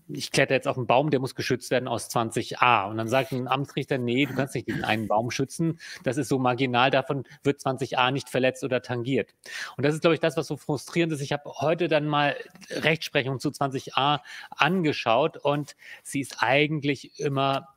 ich 0.09 0.31
kletter 0.31 0.53
jetzt 0.53 0.67
auf 0.67 0.77
einen 0.77 0.85
Baum, 0.87 1.11
der 1.11 1.21
muss 1.21 1.33
geschützt 1.33 1.71
werden 1.71 1.87
aus 1.87 2.09
20a. 2.09 2.89
Und 2.89 2.97
dann 2.97 3.07
sagt 3.07 3.31
ein 3.31 3.47
Amtsrichter, 3.47 3.97
nee, 3.97 4.25
du 4.25 4.33
kannst 4.33 4.53
nicht 4.53 4.67
diesen 4.67 4.83
einen 4.83 5.07
Baum 5.07 5.31
schützen. 5.31 5.79
Das 6.03 6.17
ist 6.17 6.27
so 6.27 6.37
marginal, 6.37 6.91
davon 6.91 7.23
wird 7.43 7.61
20a 7.61 8.11
nicht 8.11 8.29
verletzt 8.29 8.65
oder 8.65 8.81
tangiert. 8.81 9.33
Und 9.77 9.85
das 9.85 9.95
ist, 9.95 10.01
glaube 10.01 10.13
ich, 10.13 10.19
das, 10.19 10.35
was 10.35 10.47
so 10.47 10.57
frustrierend 10.57 11.13
ist. 11.13 11.21
Ich 11.21 11.31
habe 11.31 11.49
heute 11.61 11.87
dann 11.87 12.05
mal 12.05 12.35
Rechtsprechung 12.69 13.39
zu 13.39 13.49
20a 13.49 14.19
angeschaut 14.49 15.37
und 15.37 15.77
sie 16.03 16.19
ist 16.19 16.43
eigentlich 16.43 17.17
immer 17.17 17.74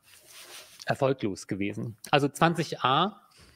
erfolglos 0.88 1.46
gewesen. 1.46 1.96
Also 2.10 2.26
20a 2.26 3.12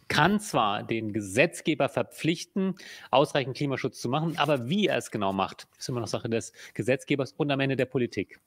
kann 0.09 0.41
zwar 0.41 0.83
den 0.83 1.15
Gesetzgeber 1.15 1.89
verpflichten, 1.89 2.75
ausreichend 3.11 3.57
Klimaschutz 3.57 3.99
zu 3.99 4.11
machen, 4.11 4.37
aber 4.37 4.69
wie 4.69 4.87
er 4.87 4.99
es 4.99 5.11
genau 5.11 5.33
macht, 5.33 5.67
ist 5.79 5.89
immer 5.89 6.01
noch 6.01 6.09
Sache 6.09 6.29
des 6.29 6.53
Gesetzgebers 6.75 7.33
und 7.33 7.51
am 7.51 7.61
Ende 7.61 7.77
der 7.77 7.87
Politik. 7.87 8.39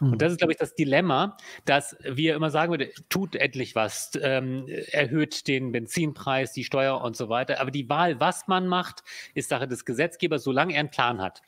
Mhm. 0.00 0.12
Und 0.12 0.22
das 0.22 0.32
ist, 0.32 0.38
glaube 0.38 0.52
ich, 0.52 0.58
das 0.58 0.74
Dilemma, 0.74 1.36
dass 1.64 1.96
wir 2.02 2.34
immer 2.34 2.50
sagen 2.50 2.72
würden, 2.72 2.88
tut 3.08 3.36
endlich 3.36 3.76
was, 3.76 4.10
ähm, 4.20 4.66
erhöht 4.90 5.46
den 5.46 5.70
Benzinpreis, 5.70 6.52
die 6.52 6.64
Steuer 6.64 7.00
und 7.00 7.16
so 7.16 7.28
weiter. 7.28 7.60
Aber 7.60 7.70
die 7.70 7.88
Wahl, 7.88 8.18
was 8.18 8.48
man 8.48 8.66
macht, 8.66 9.04
ist 9.34 9.48
Sache 9.48 9.68
des 9.68 9.84
Gesetzgebers, 9.84 10.42
solange 10.42 10.74
er 10.74 10.80
einen 10.80 10.90
Plan 10.90 11.20
hat. 11.20 11.42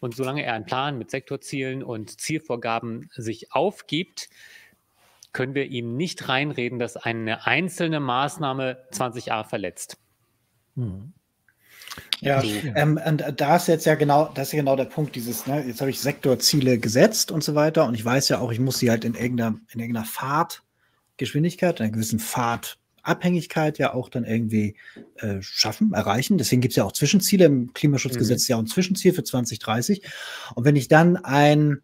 Und 0.00 0.16
solange 0.16 0.42
er 0.42 0.54
einen 0.54 0.64
Plan 0.64 0.98
mit 0.98 1.10
Sektorzielen 1.10 1.84
und 1.84 2.20
Zielvorgaben 2.20 3.10
sich 3.14 3.52
aufgibt, 3.52 4.30
können 5.32 5.54
wir 5.54 5.66
ihm 5.66 5.96
nicht 5.96 6.28
reinreden, 6.28 6.78
dass 6.78 6.96
eine 6.96 7.46
einzelne 7.46 8.00
Maßnahme 8.00 8.78
20a 8.92 9.44
verletzt. 9.44 9.96
Mhm. 10.74 11.12
Ja, 12.20 12.42
ähm, 12.42 13.00
und 13.04 13.24
da 13.36 13.56
ist 13.56 13.68
jetzt 13.68 13.86
ja 13.86 13.94
genau, 13.94 14.30
das 14.34 14.48
ist 14.48 14.52
ja 14.52 14.60
genau 14.60 14.76
der 14.76 14.84
Punkt, 14.84 15.16
dieses, 15.16 15.46
ne, 15.46 15.64
jetzt 15.66 15.80
habe 15.80 15.90
ich 15.90 16.00
Sektorziele 16.00 16.78
gesetzt 16.78 17.32
und 17.32 17.42
so 17.42 17.54
weiter 17.54 17.86
und 17.86 17.94
ich 17.94 18.04
weiß 18.04 18.28
ja 18.28 18.38
auch, 18.38 18.52
ich 18.52 18.60
muss 18.60 18.78
sie 18.78 18.90
halt 18.90 19.04
in 19.04 19.14
irgendeiner, 19.14 19.58
in 19.72 19.80
irgendeiner 19.80 20.06
Fahrtgeschwindigkeit, 20.06 21.80
in 21.80 21.86
einer 21.86 21.92
gewissen 21.92 22.18
Fahrtabhängigkeit 22.18 23.78
ja 23.78 23.94
auch 23.94 24.08
dann 24.08 24.24
irgendwie 24.24 24.76
äh, 25.16 25.38
schaffen, 25.40 25.92
erreichen. 25.92 26.38
Deswegen 26.38 26.60
gibt 26.60 26.72
es 26.72 26.76
ja 26.76 26.84
auch 26.84 26.92
Zwischenziele. 26.92 27.46
Im 27.46 27.72
Klimaschutzgesetz 27.72 28.42
ist 28.42 28.48
ja 28.48 28.56
auch 28.56 28.60
ein 28.60 28.66
Zwischenziel 28.66 29.14
für 29.14 29.24
2030. 29.24 30.02
Und 30.54 30.64
wenn 30.64 30.76
ich 30.76 30.88
dann 30.88 31.16
ein 31.16 31.80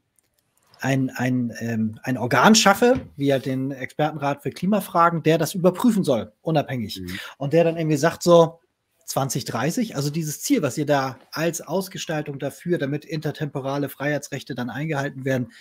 ein, 0.80 1.10
ein, 1.10 1.52
ähm, 1.60 1.98
ein 2.02 2.18
Organ 2.18 2.54
schaffe, 2.54 3.00
wie 3.16 3.26
ja 3.26 3.38
den 3.38 3.70
Expertenrat 3.70 4.42
für 4.42 4.50
Klimafragen, 4.50 5.22
der 5.22 5.38
das 5.38 5.54
überprüfen 5.54 6.04
soll, 6.04 6.32
unabhängig. 6.42 7.00
Mhm. 7.00 7.18
Und 7.38 7.52
der 7.52 7.64
dann 7.64 7.76
irgendwie 7.76 7.96
sagt 7.96 8.22
so, 8.22 8.60
2030, 9.06 9.94
also 9.94 10.10
dieses 10.10 10.42
Ziel, 10.42 10.62
was 10.62 10.76
ihr 10.76 10.86
da 10.86 11.18
als 11.30 11.60
Ausgestaltung 11.60 12.38
dafür, 12.38 12.76
damit 12.76 13.04
intertemporale 13.04 13.88
Freiheitsrechte 13.88 14.54
dann 14.54 14.68
eingehalten 14.68 15.24
werden, 15.24 15.52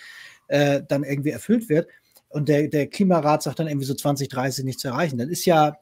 äh, 0.48 0.82
dann 0.86 1.04
irgendwie 1.04 1.30
erfüllt 1.30 1.68
wird. 1.68 1.88
Und 2.28 2.48
der, 2.48 2.68
der 2.68 2.88
Klimarat 2.88 3.44
sagt 3.44 3.60
dann 3.60 3.68
irgendwie 3.68 3.86
so 3.86 3.94
2030 3.94 4.64
nicht 4.64 4.80
zu 4.80 4.88
erreichen. 4.88 5.16
Dann 5.16 5.28
ist 5.28 5.44
ja 5.44 5.68
im 5.68 5.74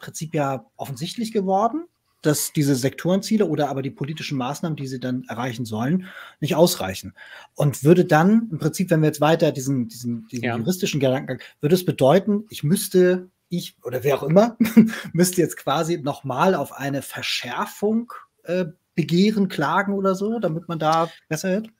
Prinzip 0.00 0.34
ja 0.34 0.66
offensichtlich 0.76 1.32
geworden, 1.32 1.84
dass 2.22 2.52
diese 2.52 2.74
Sektorenziele 2.74 3.46
oder 3.46 3.68
aber 3.68 3.82
die 3.82 3.90
politischen 3.90 4.38
Maßnahmen, 4.38 4.76
die 4.76 4.86
sie 4.86 5.00
dann 5.00 5.24
erreichen 5.28 5.64
sollen, 5.64 6.06
nicht 6.40 6.54
ausreichen. 6.54 7.14
Und 7.54 7.84
würde 7.84 8.04
dann 8.04 8.48
im 8.50 8.58
Prinzip, 8.58 8.90
wenn 8.90 9.00
wir 9.00 9.08
jetzt 9.08 9.20
weiter 9.20 9.52
diesen, 9.52 9.88
diesen, 9.88 10.26
diesen 10.28 10.44
Ja. 10.44 10.56
juristischen 10.56 11.00
Gedankengang, 11.00 11.40
würde 11.60 11.74
es 11.74 11.84
bedeuten, 11.84 12.44
ich 12.48 12.62
müsste, 12.62 13.28
ich 13.48 13.76
oder 13.82 14.04
wer 14.04 14.16
auch 14.16 14.22
immer, 14.22 14.56
müsste 15.12 15.42
jetzt 15.42 15.56
quasi 15.56 15.98
nochmal 15.98 16.54
auf 16.54 16.72
eine 16.72 17.02
Verschärfung 17.02 18.12
äh, 18.44 18.66
begehren, 18.94 19.48
klagen 19.48 19.94
oder 19.94 20.14
so, 20.14 20.38
damit 20.38 20.68
man 20.68 20.78
da 20.78 21.10
besser 21.28 21.50
wird? 21.50 21.70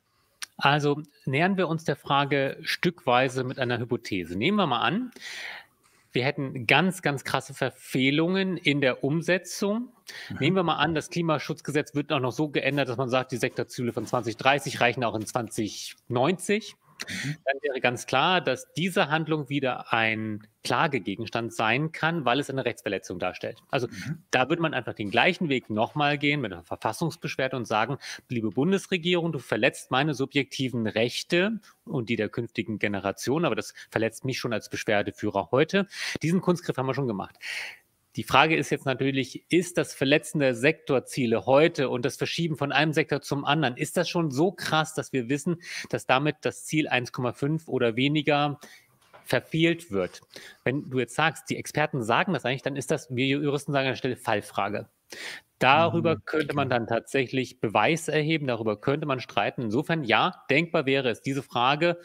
Also 0.57 1.03
nähern 1.25 1.57
wir 1.57 1.69
uns 1.69 1.85
der 1.85 1.97
Frage 1.97 2.59
stückweise 2.63 3.43
mit 3.43 3.59
einer 3.59 3.79
Hypothese. 3.79 4.37
Nehmen 4.37 4.59
wir 4.59 4.67
mal 4.67 4.81
an, 4.81 5.11
wir 6.13 6.25
hätten 6.25 6.67
ganz, 6.67 7.03
ganz 7.03 7.25
krasse 7.25 7.55
Verfehlungen 7.55 8.57
in 8.57 8.81
der 8.81 9.03
Umsetzung. 9.03 9.93
Nehmen 10.39 10.57
wir 10.57 10.63
mal 10.63 10.77
an, 10.77 10.95
das 10.95 11.11
Klimaschutzgesetz 11.11 11.95
wird 11.95 12.13
auch 12.13 12.21
noch 12.21 12.33
so 12.33 12.49
geändert, 12.49 12.89
dass 12.89 12.97
man 12.97 13.09
sagt, 13.09 13.33
die 13.33 13.37
Sektorziele 13.39 13.93
von 13.93 14.07
2030 14.07 14.81
reichen 14.81 15.05
auch 15.05 15.15
in 15.15 15.27
2090. 15.27 16.77
dann 17.05 17.57
wäre 17.63 17.81
ganz 17.81 18.07
klar, 18.07 18.41
dass 18.41 18.73
diese 18.75 19.09
Handlung 19.09 19.49
wieder 19.49 19.93
ein 19.93 20.47
Klagegegenstand 20.65 21.53
sein 21.53 21.93
kann, 21.93 22.25
weil 22.25 22.39
es 22.39 22.49
eine 22.49 22.65
Rechtsverletzung 22.65 23.19
darstellt. 23.19 23.59
Also 23.69 23.89
mhm. 23.89 24.23
da 24.31 24.49
würde 24.49 24.63
man 24.63 24.75
einfach 24.75 24.95
den 24.95 25.11
gleichen 25.11 25.49
Weg 25.49 25.71
nochmal 25.71 26.19
gehen 26.19 26.41
mit 26.41 26.53
einer 26.53 26.63
Verfassungsbeschwerde 26.63 27.57
und 27.57 27.67
sagen, 27.67 27.99
liebe 28.29 28.51
Bundesregierung, 28.51 29.33
du 29.33 29.39
verletzt 29.39 29.91
meine 29.91 30.15
subjektiven 30.15 30.87
Rechte 30.87 31.61
und 31.85 32.09
die 32.09 32.17
der 32.17 32.29
künftigen 32.29 32.79
Generation, 32.79 33.45
aber 33.45 33.57
das 33.57 33.75
verletzt 33.91 34.25
mich 34.25 34.39
schon 34.39 34.53
als 34.53 34.69
Beschwerdeführer 34.71 35.49
heute. 35.51 35.87
Diesen 36.23 36.41
Kunstgriff 36.41 36.77
haben 36.77 36.87
wir 36.87 36.95
schon 36.95 37.09
gemacht. 37.09 37.37
Die 38.17 38.25
Frage 38.25 38.57
ist 38.57 38.71
jetzt 38.71 38.85
natürlich, 38.85 39.45
ist 39.51 39.79
das 39.79 39.95
Verletzen 39.95 40.39
der 40.39 40.55
Sektorziele 40.55 41.47
heute 41.47 41.89
und 41.89 42.05
das 42.05 42.17
Verschieben 42.17 42.57
von 42.57 42.71
einem 42.71 42.93
Sektor 42.93 43.23
zum 43.23 43.45
anderen, 43.45 43.77
ist 43.77 43.97
das 43.97 44.09
schon 44.09 44.31
so 44.31 44.53
krass, 44.53 44.95
dass 44.95 45.13
wir 45.13 45.29
wissen, 45.29 45.63
dass 45.89 46.07
damit 46.07 46.37
das 46.43 46.65
Ziel 46.67 46.89
1,5 46.89 47.67
oder 47.69 47.97
weniger 47.97 48.61
verfehlt 49.25 49.91
wird? 49.91 50.21
Wenn 50.63 50.91
du 50.91 50.99
jetzt 50.99 51.15
sagst, 51.15 51.49
die 51.49 51.57
Experten 51.57 52.03
sagen 52.03 52.35
das 52.35 52.45
eigentlich, 52.45 52.63
dann 52.63 52.77
ist 52.77 52.91
das, 52.91 53.09
wir 53.15 53.27
Juristen 53.27 53.73
sagen 53.73 53.87
an 53.87 53.93
der 53.93 53.97
Stelle, 53.97 54.17
Fallfrage. 54.17 54.89
Darüber 55.59 56.17
mhm, 56.17 56.25
könnte 56.25 56.55
man 56.55 56.69
dann 56.69 56.87
tatsächlich 56.87 57.61
Beweis 57.61 58.09
erheben, 58.09 58.47
darüber 58.47 58.81
könnte 58.81 59.07
man 59.07 59.21
streiten. 59.21 59.63
Insofern, 59.63 60.05
ja, 60.05 60.43
denkbar 60.51 60.87
wäre 60.87 61.09
es, 61.09 61.23
diese 61.23 61.43
Frage 61.43 61.99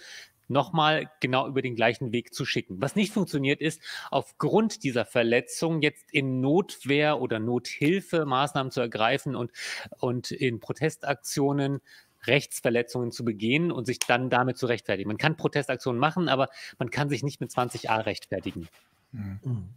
nochmal 0.47 1.09
genau 1.19 1.47
über 1.47 1.61
den 1.61 1.75
gleichen 1.75 2.11
Weg 2.11 2.33
zu 2.33 2.45
schicken. 2.45 2.81
Was 2.81 2.95
nicht 2.95 3.13
funktioniert 3.13 3.61
ist, 3.61 3.81
aufgrund 4.11 4.83
dieser 4.83 5.05
Verletzung 5.05 5.81
jetzt 5.81 6.11
in 6.11 6.41
Notwehr 6.41 7.19
oder 7.21 7.39
Nothilfe 7.39 8.25
Maßnahmen 8.25 8.71
zu 8.71 8.81
ergreifen 8.81 9.35
und, 9.35 9.51
und 9.99 10.31
in 10.31 10.59
Protestaktionen 10.59 11.81
Rechtsverletzungen 12.25 13.11
zu 13.11 13.23
begehen 13.23 13.71
und 13.71 13.85
sich 13.85 13.99
dann 13.99 14.29
damit 14.29 14.57
zu 14.57 14.65
rechtfertigen. 14.65 15.07
Man 15.07 15.17
kann 15.17 15.37
Protestaktionen 15.37 15.99
machen, 15.99 16.29
aber 16.29 16.49
man 16.77 16.89
kann 16.89 17.09
sich 17.09 17.23
nicht 17.23 17.39
mit 17.39 17.51
20a 17.51 18.05
rechtfertigen. 18.05 18.67
Mhm. 19.11 19.69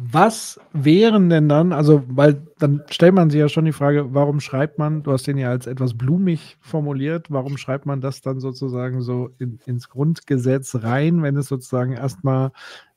Was 0.00 0.60
wären 0.72 1.28
denn 1.28 1.48
dann, 1.48 1.72
also, 1.72 2.04
weil 2.08 2.46
dann 2.58 2.84
stellt 2.88 3.14
man 3.14 3.30
sich 3.30 3.40
ja 3.40 3.48
schon 3.48 3.64
die 3.64 3.72
Frage, 3.72 4.14
warum 4.14 4.38
schreibt 4.40 4.78
man, 4.78 5.02
du 5.02 5.12
hast 5.12 5.26
den 5.26 5.38
ja 5.38 5.50
als 5.50 5.66
etwas 5.66 5.96
blumig 5.96 6.56
formuliert, 6.60 7.30
warum 7.30 7.56
schreibt 7.56 7.84
man 7.84 8.00
das 8.00 8.20
dann 8.20 8.38
sozusagen 8.38 9.02
so 9.02 9.30
in, 9.38 9.58
ins 9.66 9.88
Grundgesetz 9.88 10.76
rein, 10.76 11.22
wenn 11.22 11.36
es 11.36 11.48
sozusagen 11.48 11.92
erstmal 11.92 12.52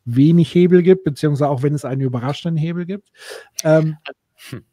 wenig 0.05 0.53
Hebel 0.53 0.83
gibt, 0.83 1.03
beziehungsweise 1.03 1.49
auch 1.49 1.63
wenn 1.63 1.73
es 1.73 1.85
einen 1.85 2.01
überraschenden 2.01 2.57
Hebel 2.57 2.85
gibt? 2.85 3.09
Ähm, 3.63 3.97
hm. 4.49 4.63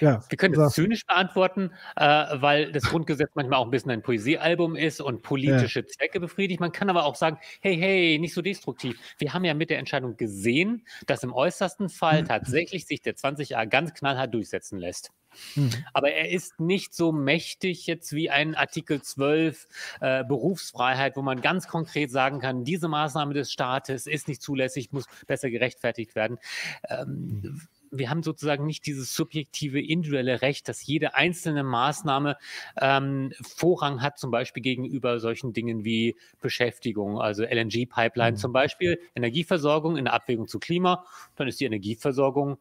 Ja, 0.00 0.22
wir 0.28 0.38
können 0.38 0.54
das 0.54 0.74
zynisch 0.74 1.06
beantworten, 1.06 1.70
äh, 1.96 2.04
weil 2.04 2.72
das 2.72 2.82
Grundgesetz 2.90 3.30
manchmal 3.34 3.58
auch 3.58 3.64
ein 3.64 3.70
bisschen 3.70 3.90
ein 3.90 4.02
Poesiealbum 4.02 4.76
ist 4.76 5.00
und 5.00 5.22
politische 5.22 5.80
ja. 5.80 5.86
Zwecke 5.86 6.20
befriedigt. 6.20 6.60
Man 6.60 6.72
kann 6.72 6.90
aber 6.90 7.04
auch 7.04 7.14
sagen, 7.14 7.38
hey, 7.60 7.76
hey, 7.76 8.18
nicht 8.18 8.34
so 8.34 8.42
destruktiv. 8.42 8.98
Wir 9.18 9.32
haben 9.32 9.44
ja 9.44 9.54
mit 9.54 9.70
der 9.70 9.78
Entscheidung 9.78 10.16
gesehen, 10.16 10.86
dass 11.06 11.22
im 11.22 11.32
äußersten 11.32 11.88
Fall 11.88 12.22
mhm. 12.22 12.28
tatsächlich 12.28 12.86
sich 12.86 13.02
der 13.02 13.16
20a 13.16 13.66
ganz 13.66 13.94
knallhart 13.94 14.34
durchsetzen 14.34 14.78
lässt. 14.78 15.10
Mhm. 15.54 15.70
Aber 15.92 16.12
er 16.12 16.30
ist 16.30 16.60
nicht 16.60 16.94
so 16.94 17.12
mächtig 17.12 17.86
jetzt 17.86 18.12
wie 18.12 18.30
ein 18.30 18.54
Artikel 18.54 19.02
12 19.02 19.66
äh, 20.00 20.24
Berufsfreiheit, 20.24 21.16
wo 21.16 21.22
man 21.22 21.40
ganz 21.40 21.68
konkret 21.68 22.10
sagen 22.10 22.40
kann, 22.40 22.64
diese 22.64 22.88
Maßnahme 22.88 23.34
des 23.34 23.52
Staates 23.52 24.06
ist 24.06 24.28
nicht 24.28 24.42
zulässig, 24.42 24.92
muss 24.92 25.06
besser 25.26 25.50
gerechtfertigt 25.50 26.14
werden. 26.14 26.38
Ähm, 26.88 27.40
mhm 27.42 27.60
wir 27.90 28.10
haben 28.10 28.22
sozusagen 28.22 28.66
nicht 28.66 28.86
dieses 28.86 29.14
subjektive, 29.14 29.80
individuelle 29.80 30.42
Recht, 30.42 30.68
dass 30.68 30.86
jede 30.86 31.14
einzelne 31.14 31.62
Maßnahme 31.62 32.36
ähm, 32.80 33.32
Vorrang 33.42 34.02
hat, 34.02 34.18
zum 34.18 34.30
Beispiel 34.30 34.62
gegenüber 34.62 35.20
solchen 35.20 35.52
Dingen 35.52 35.84
wie 35.84 36.16
Beschäftigung, 36.40 37.20
also 37.20 37.42
LNG-Pipeline 37.44 38.32
mhm. 38.32 38.36
zum 38.36 38.52
Beispiel, 38.52 39.00
Energieversorgung 39.14 39.96
in 39.96 40.06
der 40.06 40.14
Abwägung 40.14 40.48
zu 40.48 40.58
Klima, 40.58 41.04
dann 41.36 41.48
ist 41.48 41.60
die 41.60 41.64
Energieversorgung 41.64 42.58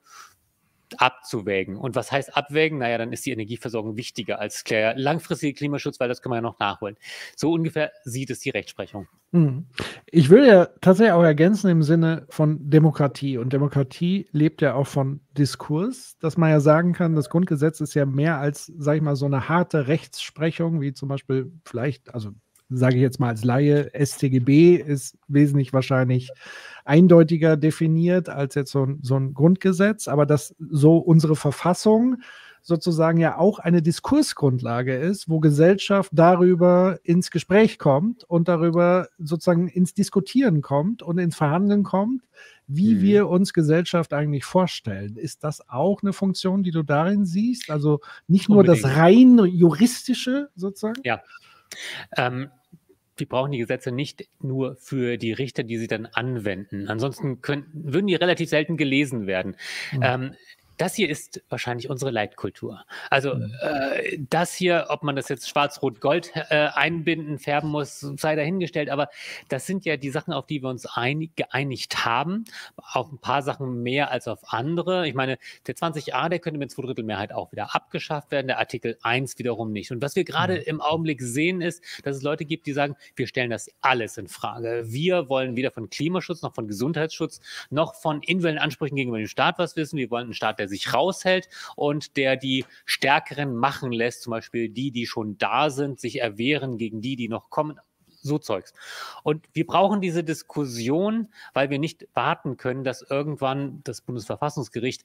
abzuwägen. 0.98 1.76
Und 1.78 1.96
was 1.96 2.12
heißt 2.12 2.36
abwägen? 2.36 2.80
Naja, 2.80 2.98
dann 2.98 3.12
ist 3.12 3.26
die 3.26 3.32
Energieversorgung 3.32 3.98
wichtiger 3.98 4.40
als 4.40 4.64
der 4.64 4.96
langfristige 4.98 5.54
Klimaschutz, 5.54 6.00
weil 6.00 6.10
das 6.10 6.22
können 6.22 6.34
wir 6.34 6.38
ja 6.38 6.42
noch 6.42 6.60
nachholen. 6.60 6.98
So 7.36 7.52
ungefähr 7.52 7.92
sieht 8.04 8.30
es 8.30 8.40
die 8.40 8.50
Rechtsprechung. 8.50 9.08
Hm. 9.32 9.66
Ich 10.06 10.30
will 10.30 10.46
ja 10.46 10.68
tatsächlich 10.82 11.14
auch 11.14 11.24
ergänzen 11.24 11.70
im 11.70 11.84
Sinne 11.84 12.26
von 12.30 12.70
Demokratie. 12.70 13.38
Und 13.38 13.52
Demokratie 13.52 14.28
lebt 14.32 14.62
ja 14.62 14.76
auch 14.76 14.88
von 14.88 15.22
Diskurs, 15.38 16.18
dass 16.20 16.38
man 16.38 16.50
ja 16.50 16.60
sagen 16.60 16.94
kann, 16.94 17.16
das 17.16 17.30
Grundgesetz 17.30 17.82
ist 17.82 17.94
ja 17.96 18.06
mehr 18.06 18.38
als, 18.38 18.72
sag 18.78 18.96
ich 18.96 19.02
mal, 19.02 19.16
so 19.16 19.26
eine 19.26 19.50
harte 19.50 19.88
Rechtsprechung, 19.88 20.82
wie 20.82 20.94
zum 20.94 21.10
Beispiel 21.10 21.52
vielleicht, 21.66 22.14
also 22.14 22.32
sage 22.70 22.96
ich 22.96 23.02
jetzt 23.02 23.20
mal 23.20 23.30
als 23.30 23.44
Laie, 23.44 23.92
StGB 23.94 24.76
ist 24.76 25.18
wesentlich 25.28 25.74
wahrscheinlich 25.74 26.32
eindeutiger 26.84 27.58
definiert 27.58 28.30
als 28.30 28.56
jetzt 28.56 28.72
so 28.72 28.86
ein, 28.86 29.00
so 29.02 29.16
ein 29.16 29.34
Grundgesetz, 29.34 30.08
aber 30.08 30.26
dass 30.26 30.56
so 30.60 30.98
unsere 30.98 31.36
Verfassung 31.36 32.18
sozusagen 32.66 33.20
ja 33.20 33.38
auch 33.38 33.60
eine 33.60 33.84
Diskursgrundlage 33.84 34.96
ist, 34.96 35.30
wo 35.30 35.40
Gesellschaft 35.40 36.10
darüber 36.14 36.98
ins 37.04 37.30
Gespräch 37.30 37.78
kommt 37.78 38.24
und 38.24 38.48
darüber 38.48 39.08
sozusagen 39.20 39.68
ins 39.68 39.94
Diskutieren 39.94 40.62
kommt 40.62 41.04
und 41.04 41.20
ins 41.20 41.36
Verhandeln 41.36 41.84
kommt, 41.84 42.24
wie 42.66 42.96
mhm. 42.96 43.02
wir 43.02 43.30
uns 43.30 43.54
Gesellschaft 43.54 44.14
eigentlich 44.14 44.46
vorstellen. 44.46 45.16
Ist 45.16 45.44
das 45.44 45.70
auch 45.70 46.02
eine 46.02 46.12
Funktion, 46.12 46.64
die 46.64 46.72
du 46.72 46.82
darin 46.82 47.26
siehst? 47.26 47.70
Also 47.70 48.00
nicht 48.28 48.50
nur 48.50 48.62
Unbedingt. 48.62 48.84
das 48.84 48.96
rein 48.96 49.38
juristische 49.46 50.50
sozusagen? 50.56 51.02
Ja. 51.04 51.22
Ähm, 52.18 52.50
wir 53.18 53.28
brauchen 53.28 53.52
die 53.52 53.60
Gesetze 53.60 53.92
nicht 53.92 54.28
nur 54.42 54.76
für 54.76 55.18
die 55.18 55.32
Richter, 55.32 55.64
die 55.64 55.78
sie 55.78 55.88
dann 55.88 56.06
anwenden. 56.06 56.90
Ansonsten 56.90 57.42
könnten, 57.42 57.94
würden 57.94 58.08
die 58.08 58.16
relativ 58.16 58.50
selten 58.50 58.78
gelesen 58.78 59.26
werden. 59.26 59.56
Mhm. 59.94 60.02
Ähm, 60.04 60.36
das 60.78 60.96
hier 60.96 61.10
ist 61.10 61.44
wahrscheinlich 61.50 61.90
unsere 61.90 62.12
Leitkultur. 62.12 62.84
Also 63.10 63.36
mhm. 63.36 63.54
äh, 63.62 64.18
das 64.30 64.54
hier, 64.54 64.88
ob 64.90 65.04
man 65.04 65.16
das 65.16 65.30
jetzt 65.30 65.50
schwarz-rot-gold 65.50 66.32
äh, 66.50 66.68
einbinden, 66.74 67.40
färben 67.40 67.70
muss, 67.70 68.00
sei 68.00 68.36
dahingestellt. 68.36 68.90
Aber 68.90 69.10
das 69.50 69.66
sind 69.66 69.86
ja 69.86 69.98
die 69.98 70.10
Sachen, 70.10 70.34
auf 70.34 70.46
die 70.46 70.62
wir 70.62 70.70
uns 70.70 70.86
einig, 70.86 71.36
geeinigt 71.36 72.06
haben. 72.06 72.46
Auf 72.78 73.12
ein 73.12 73.20
paar 73.20 73.42
Sachen 73.42 73.84
mehr 73.84 74.12
als 74.12 74.28
auf 74.28 74.40
andere. 74.54 75.08
Ich 75.08 75.14
meine, 75.14 75.38
der 75.68 75.76
20a, 75.76 76.30
der 76.30 76.40
könnte 76.40 76.60
mit 76.60 76.72
Zweidrittelmehrheit 76.72 77.34
auch 77.34 77.52
wieder 77.52 77.76
abgeschafft 77.76 78.32
werden. 78.32 78.48
Der 78.48 78.60
Artikel 78.60 78.98
1 79.02 79.38
wiederum 79.38 79.72
nicht. 79.72 79.92
Und 79.92 80.02
was 80.02 80.16
wir 80.16 80.24
gerade 80.24 80.56
mhm. 80.56 80.64
im 80.66 80.82
Augenblick 80.82 81.22
sehen, 81.22 81.62
ist, 81.62 81.84
dass 82.04 82.18
es 82.18 82.24
Leute 82.24 82.46
gibt, 82.46 82.68
die 82.68 82.74
sagen, 82.74 82.96
wir 83.16 83.28
stellen 83.28 83.50
das 83.50 83.70
alles 83.82 84.18
in 84.18 84.28
Frage. 84.28 84.84
Wir 84.86 85.30
wollen 85.30 85.56
weder 85.56 85.72
von 85.72 85.90
Klimaschutz 85.90 86.42
noch 86.42 86.54
von 86.54 86.68
Gesundheitsschutz 86.68 87.40
noch 87.70 87.96
von 87.96 88.22
individuellen 88.22 88.60
Ansprüchen 88.60 88.96
gegenüber 88.96 89.18
dem 89.18 89.28
Staat 89.28 89.60
was 89.60 89.76
wissen. 89.76 89.98
Wir 89.98 90.10
wollen 90.10 90.26
einen 90.26 90.34
Staat, 90.34 90.60
der 90.60 90.65
der 90.66 90.70
sich 90.70 90.94
raushält 90.94 91.48
und 91.76 92.18
der 92.18 92.36
die 92.36 92.66
Stärkeren 92.86 93.56
machen 93.56 93.92
lässt, 93.92 94.24
zum 94.24 94.32
Beispiel 94.32 94.70
die, 94.70 94.92
die 94.92 95.06
schon 95.06 95.38
da 95.38 95.70
sind, 95.70 96.00
sich 96.00 96.22
erwehren 96.22 96.78
gegen 96.78 97.02
die, 97.02 97.16
die 97.16 97.30
noch 97.30 97.50
kommen 97.50 97.80
so 98.08 98.40
Zeugs. 98.40 98.74
Und 99.22 99.46
wir 99.54 99.68
brauchen 99.68 100.02
diese 100.02 100.24
Diskussion, 100.24 101.30
weil 101.54 101.70
wir 101.70 101.78
nicht 101.78 102.08
warten 102.16 102.58
können, 102.58 102.84
dass 102.84 103.04
irgendwann 103.04 103.82
das 103.84 104.02
Bundesverfassungsgericht 104.02 105.04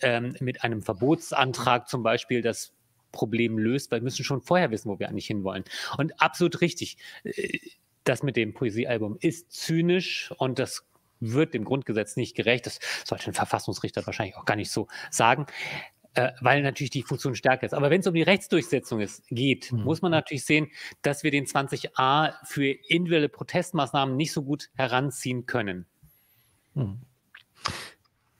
ähm, 0.00 0.34
mit 0.40 0.64
einem 0.64 0.80
Verbotsantrag 0.80 1.86
zum 1.86 2.02
Beispiel 2.02 2.40
das 2.40 2.72
Problem 3.12 3.58
löst, 3.58 3.90
weil 3.90 4.00
wir 4.00 4.04
müssen 4.04 4.24
schon 4.24 4.40
vorher 4.40 4.70
wissen, 4.70 4.88
wo 4.88 4.98
wir 4.98 5.10
eigentlich 5.10 5.26
hinwollen. 5.26 5.64
Und 5.98 6.18
absolut 6.20 6.62
richtig. 6.62 6.96
Äh, 7.24 7.58
das 8.04 8.22
mit 8.22 8.36
dem 8.36 8.52
Poesiealbum 8.52 9.16
ist 9.20 9.52
zynisch 9.52 10.32
und 10.38 10.58
das 10.58 10.84
wird 11.22 11.54
dem 11.54 11.64
Grundgesetz 11.64 12.16
nicht 12.16 12.36
gerecht. 12.36 12.66
Das 12.66 12.80
sollte 13.04 13.30
ein 13.30 13.34
Verfassungsrichter 13.34 14.04
wahrscheinlich 14.06 14.36
auch 14.36 14.44
gar 14.44 14.56
nicht 14.56 14.70
so 14.70 14.88
sagen. 15.10 15.46
Äh, 16.14 16.32
weil 16.42 16.62
natürlich 16.62 16.90
die 16.90 17.02
Funktion 17.02 17.34
stärker 17.34 17.64
ist. 17.64 17.72
Aber 17.72 17.88
wenn 17.88 18.00
es 18.00 18.06
um 18.06 18.12
die 18.12 18.22
Rechtsdurchsetzung 18.22 19.00
ist, 19.00 19.26
geht, 19.28 19.72
mhm. 19.72 19.84
muss 19.84 20.02
man 20.02 20.10
natürlich 20.10 20.44
sehen, 20.44 20.68
dass 21.00 21.22
wir 21.22 21.30
den 21.30 21.46
20a 21.46 22.34
für 22.44 22.66
individuelle 22.66 23.30
Protestmaßnahmen 23.30 24.14
nicht 24.14 24.32
so 24.32 24.42
gut 24.42 24.68
heranziehen 24.74 25.46
können. 25.46 25.86
Mhm. 26.74 26.98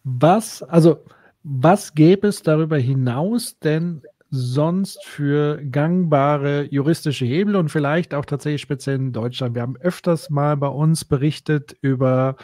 Was, 0.04 0.62
also, 0.62 1.02
was 1.44 1.94
gäbe 1.94 2.28
es 2.28 2.42
darüber 2.42 2.76
hinaus 2.76 3.58
denn 3.58 4.02
sonst 4.34 5.04
für 5.04 5.62
gangbare 5.62 6.66
juristische 6.70 7.26
Hebel 7.26 7.54
und 7.54 7.68
vielleicht 7.68 8.14
auch 8.14 8.24
tatsächlich 8.24 8.62
speziell 8.62 8.96
in 8.96 9.12
Deutschland. 9.12 9.54
Wir 9.54 9.60
haben 9.60 9.76
öfters 9.76 10.30
mal 10.30 10.56
bei 10.56 10.68
uns 10.68 11.04
berichtet 11.04 11.76
über 11.82 12.36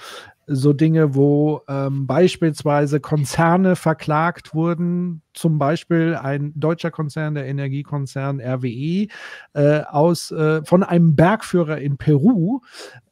so 0.46 0.74
Dinge, 0.74 1.14
wo 1.14 1.62
ähm, 1.66 2.06
beispielsweise 2.06 3.00
Konzerne 3.00 3.74
verklagt 3.74 4.54
wurden, 4.54 5.22
zum 5.32 5.58
Beispiel 5.58 6.14
ein 6.14 6.52
deutscher 6.56 6.90
Konzern, 6.90 7.34
der 7.34 7.46
Energiekonzern 7.46 8.38
RWE, 8.38 9.08
äh, 9.54 9.80
aus, 9.88 10.30
äh, 10.30 10.62
von 10.64 10.82
einem 10.82 11.16
Bergführer 11.16 11.78
in 11.78 11.96
Peru, 11.96 12.60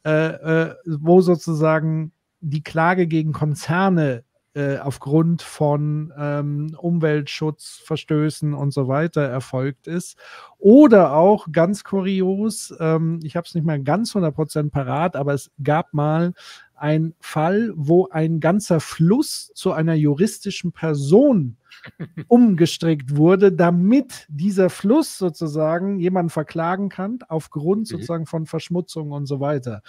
äh, 0.04 0.10
äh 0.10 0.74
wo 0.84 1.22
sozusagen 1.22 2.12
die 2.40 2.62
Klage 2.62 3.06
gegen 3.06 3.32
Konzerne 3.32 4.22
äh, 4.56 4.78
aufgrund 4.78 5.42
von 5.42 6.14
ähm, 6.16 6.74
Umweltschutzverstößen 6.80 8.54
und 8.54 8.72
so 8.72 8.88
weiter 8.88 9.20
erfolgt 9.20 9.86
ist. 9.86 10.16
Oder 10.56 11.12
auch 11.14 11.48
ganz 11.52 11.84
kurios, 11.84 12.74
ähm, 12.80 13.20
ich 13.22 13.36
habe 13.36 13.46
es 13.46 13.54
nicht 13.54 13.66
mehr 13.66 13.78
ganz 13.78 14.16
100% 14.16 14.70
parat, 14.70 15.14
aber 15.14 15.34
es 15.34 15.50
gab 15.62 15.92
mal 15.92 16.32
ein 16.74 17.14
Fall, 17.20 17.70
wo 17.76 18.08
ein 18.08 18.40
ganzer 18.40 18.80
Fluss 18.80 19.52
zu 19.54 19.72
einer 19.72 19.94
juristischen 19.94 20.72
Person 20.72 21.58
umgestrickt 22.28 23.14
wurde, 23.14 23.52
damit 23.52 24.26
dieser 24.30 24.70
Fluss 24.70 25.18
sozusagen 25.18 25.98
jemanden 25.98 26.30
verklagen 26.30 26.88
kann, 26.88 27.18
aufgrund 27.28 27.80
mhm. 27.80 27.84
sozusagen 27.84 28.24
von 28.24 28.46
Verschmutzung 28.46 29.12
und 29.12 29.26
so 29.26 29.38
weiter. 29.38 29.82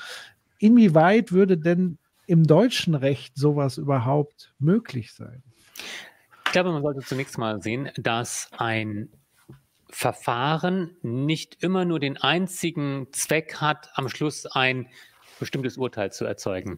Inwieweit 0.59 1.31
würde 1.31 1.57
denn 1.57 1.99
im 2.27 2.43
deutschen 2.43 2.93
Recht 2.93 3.35
sowas 3.35 3.77
überhaupt 3.77 4.53
möglich 4.59 5.13
sein? 5.13 5.41
Ich 6.45 6.51
glaube, 6.51 6.71
man 6.71 6.83
sollte 6.83 7.01
zunächst 7.01 7.37
mal 7.37 7.61
sehen, 7.61 7.89
dass 7.97 8.49
ein 8.57 9.09
Verfahren 9.89 10.97
nicht 11.01 11.63
immer 11.63 11.85
nur 11.85 11.99
den 11.99 12.17
einzigen 12.17 13.07
Zweck 13.13 13.55
hat, 13.55 13.89
am 13.95 14.09
Schluss 14.09 14.45
ein 14.45 14.87
bestimmtes 15.39 15.77
Urteil 15.77 16.11
zu 16.11 16.25
erzeugen. 16.25 16.77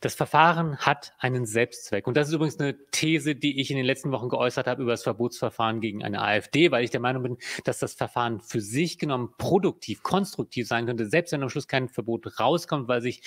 Das 0.00 0.14
Verfahren 0.14 0.78
hat 0.78 1.12
einen 1.18 1.44
Selbstzweck. 1.44 2.06
Und 2.06 2.16
das 2.16 2.28
ist 2.28 2.34
übrigens 2.34 2.60
eine 2.60 2.76
These, 2.92 3.34
die 3.34 3.60
ich 3.60 3.70
in 3.72 3.76
den 3.76 3.86
letzten 3.86 4.12
Wochen 4.12 4.28
geäußert 4.28 4.68
habe 4.68 4.82
über 4.82 4.92
das 4.92 5.02
Verbotsverfahren 5.02 5.80
gegen 5.80 6.04
eine 6.04 6.22
AfD, 6.22 6.70
weil 6.70 6.84
ich 6.84 6.90
der 6.90 7.00
Meinung 7.00 7.24
bin, 7.24 7.38
dass 7.64 7.80
das 7.80 7.94
Verfahren 7.94 8.40
für 8.40 8.60
sich 8.60 8.98
genommen 8.98 9.34
produktiv, 9.38 10.04
konstruktiv 10.04 10.68
sein 10.68 10.86
könnte, 10.86 11.06
selbst 11.06 11.32
wenn 11.32 11.42
am 11.42 11.48
Schluss 11.48 11.66
kein 11.66 11.88
Verbot 11.88 12.38
rauskommt, 12.38 12.86
weil 12.86 13.00
sich 13.00 13.22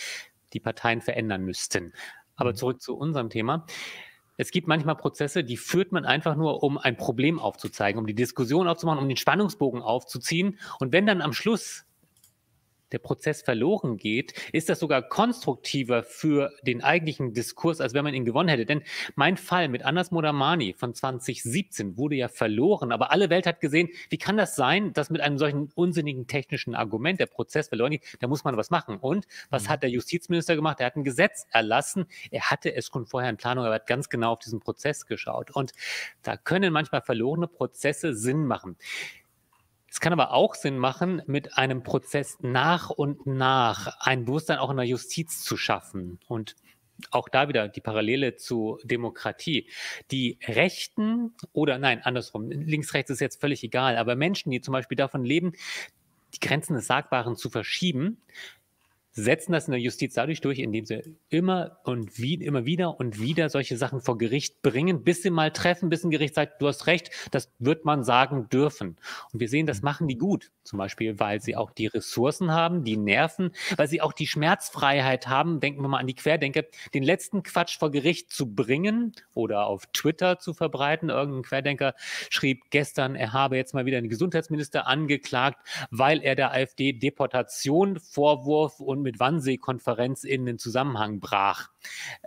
die 0.54 0.60
Parteien 0.60 1.02
verändern 1.02 1.44
müssten. 1.44 1.94
Aber 2.36 2.52
mhm. 2.52 2.56
zurück 2.56 2.82
zu 2.82 2.96
unserem 2.96 3.30
Thema. 3.30 3.66
Es 4.38 4.52
gibt 4.52 4.68
manchmal 4.68 4.96
Prozesse, 4.96 5.44
die 5.44 5.58
führt 5.58 5.92
man 5.92 6.06
einfach 6.06 6.36
nur, 6.36 6.64
um 6.64 6.78
ein 6.78 6.98
Problem 6.98 7.40
aufzuzeigen, 7.40 8.00
um 8.00 8.08
die 8.08 8.16
Diskussion 8.16 8.68
aufzumachen, 8.68 9.00
um 9.00 9.08
den 9.08 9.18
Spannungsbogen 9.18 9.82
aufzuziehen. 9.82 10.58
Und 10.80 10.94
wenn 10.94 11.06
dann 11.06 11.22
am 11.22 11.34
Schluss 11.34 11.86
der 12.92 13.00
Prozess 13.00 13.42
verloren 13.42 13.98
geht, 13.98 14.34
ist 14.52 14.70
das 14.70 14.80
sogar 14.80 15.02
konstruktiver 15.02 16.04
für 16.04 16.52
den 16.64 16.84
eigentlichen 16.84 17.34
Diskurs, 17.34 17.82
als 17.82 17.94
wenn 17.94 18.04
man 18.04 18.14
ihn 18.14 18.26
gewonnen 18.26 18.50
hätte. 18.50 18.66
Denn 18.66 18.84
mein 19.16 19.38
Fall 19.38 19.68
mit 19.70 19.84
Anas 19.84 20.12
Modamani 20.12 20.74
von 20.74 20.94
2017 20.94 21.98
wurde 21.98 22.16
ja 22.16 22.28
verloren, 22.28 22.92
aber 22.92 23.12
alle 23.12 23.30
Welt 23.30 23.46
hat 23.46 23.62
gesehen, 23.62 23.90
wie 24.10 24.18
kann 24.18 24.38
das 24.38 24.56
sein, 24.56 24.94
dass 24.94 25.10
mit 25.10 25.22
einem 25.22 25.38
solchen 25.38 25.72
unsinnigen 25.76 26.28
technischen 26.28 26.76
Argument 26.76 27.20
der 27.20 27.26
Prozess 27.28 27.70
verloren 27.70 27.92
geht? 27.92 28.18
Da 28.20 28.28
muss 28.28 28.44
man 28.44 28.58
was 28.58 28.70
machen. 28.70 28.98
Und 28.98 29.26
was 29.50 29.64
mhm. 29.64 29.70
hat 29.70 29.84
der 29.84 29.90
Justizminister 29.90 30.56
gemacht? 30.56 30.80
Er 30.80 30.88
hat 30.88 30.96
ein 30.96 31.04
Gesetz 31.04 31.46
erlassen. 31.52 32.06
Er 32.30 32.50
hatte 32.50 32.74
es 32.74 32.88
schon 32.88 33.06
vorher 33.06 33.30
in 33.30 33.38
Planung, 33.38 33.66
aber 33.66 33.76
er 33.76 33.82
hat 33.82 33.88
ganz 33.88 34.10
genau 34.10 34.34
auf 34.34 34.40
diesen 34.40 34.60
Prozess 34.60 35.06
geschaut. 35.06 35.52
Und 35.52 35.72
da 36.24 36.38
können 36.38 36.74
manchmal 36.74 37.02
verlorene 37.02 37.48
Prozesse 37.48 38.14
Sinn 38.16 38.46
machen. 38.46 38.78
Es 39.92 40.00
kann 40.00 40.14
aber 40.14 40.32
auch 40.32 40.56
Sinn 40.56 40.78
machen, 40.78 41.22
mit 41.28 41.58
einem 41.58 41.84
Prozess 41.84 42.38
nach 42.40 42.90
und 42.90 43.26
nach 43.26 44.00
ein 44.00 44.24
Bewusstsein 44.24 44.58
auch 44.58 44.70
in 44.70 44.78
der 44.78 44.86
Justiz 44.86 45.44
zu 45.44 45.58
schaffen. 45.58 46.18
Und 46.30 46.56
auch 47.10 47.28
da 47.28 47.50
wieder 47.50 47.68
die 47.68 47.82
Parallele 47.82 48.38
zu 48.38 48.80
Demokratie. 48.86 49.68
Die 50.10 50.38
Rechten 50.48 51.34
oder 51.52 51.78
nein, 51.78 52.02
andersrum, 52.04 52.50
links, 52.52 52.94
rechts 52.94 53.12
ist 53.12 53.20
jetzt 53.20 53.42
völlig 53.42 53.64
egal, 53.64 53.98
aber 53.98 54.16
Menschen, 54.16 54.52
die 54.52 54.62
zum 54.62 54.72
Beispiel 54.72 54.96
davon 54.96 55.26
leben, 55.26 55.54
die 56.36 56.40
Grenzen 56.40 56.76
des 56.76 56.88
Sagbaren 56.88 57.36
zu 57.36 57.50
verschieben, 57.50 58.22
setzen 59.14 59.52
das 59.52 59.68
in 59.68 59.72
der 59.72 59.82
Justiz 59.82 60.14
dadurch 60.14 60.42
durch, 60.42 60.60
indem 60.60 60.86
sie 60.86 61.16
immer 61.30 61.80
und 61.84 62.18
wie, 62.18 62.36
immer 62.36 62.66
wieder 62.66 63.00
und 63.00 63.20
wieder 63.20 63.50
solche 63.50 63.78
Sachen 63.78 64.02
vor 64.02 64.18
Gericht 64.18 64.62
bringen, 64.62 65.04
bis 65.04 65.22
sie 65.22 65.30
mal 65.30 65.52
treffen, 65.52 65.90
bis 65.90 66.04
ein 66.04 66.12
Gericht 66.12 66.36
sagt, 66.36 66.62
du 66.62 66.68
hast 66.68 66.88
recht, 66.88 67.12
das 67.32 67.52
wird 67.60 67.84
man 67.84 68.04
sagen 68.04 68.48
dürfen. 68.50 68.98
Und 69.34 69.40
wir 69.40 69.50
sehen, 69.50 69.66
das 69.66 69.82
machen 69.82 70.08
die 70.08 70.18
gut. 70.18 70.52
Zum 70.64 70.78
Beispiel, 70.78 71.20
weil 71.20 71.42
sie 71.42 71.56
auch 71.56 71.72
die 71.72 71.88
Ressourcen 71.88 72.52
haben, 72.52 72.84
die 72.84 72.96
Nerven, 72.96 73.52
weil 73.76 73.88
sie 73.88 74.02
auch 74.02 74.14
die 74.14 74.28
Schmerzfreiheit 74.28 75.28
haben. 75.28 75.60
Denken 75.60 75.82
wir 75.82 75.90
mal 75.90 76.00
an 76.00 76.08
die 76.08 76.14
Querdenker, 76.14 76.64
den 76.94 77.04
letzten 77.04 77.44
Quatsch 77.44 77.78
vor 77.80 77.92
Gericht 77.92 78.32
zu 78.32 78.54
bringen 78.54 79.14
oder 79.34 79.66
auf 79.66 79.88
Twitter 79.88 80.40
zu 80.40 80.54
verbreiten. 80.54 81.10
Irgendein 81.10 81.44
Querdenker 81.44 81.96
schrieb 82.30 82.70
gestern, 82.70 83.16
er 83.16 83.34
habe 83.34 83.58
jetzt 83.58 83.74
mal 83.74 83.86
wieder 83.86 84.00
den 84.00 84.10
Gesundheitsminister 84.10 84.88
angeklagt, 84.88 85.58
weil 85.90 86.22
er 86.22 86.36
der 86.36 86.52
AfD 86.52 86.94
Deportation, 86.94 88.00
Vorwurf 88.00 88.80
und 88.80 89.01
mit 89.02 89.20
Wannsee-Konferenz 89.20 90.24
in 90.24 90.46
den 90.46 90.58
Zusammenhang 90.60 91.20
brach, 91.20 91.70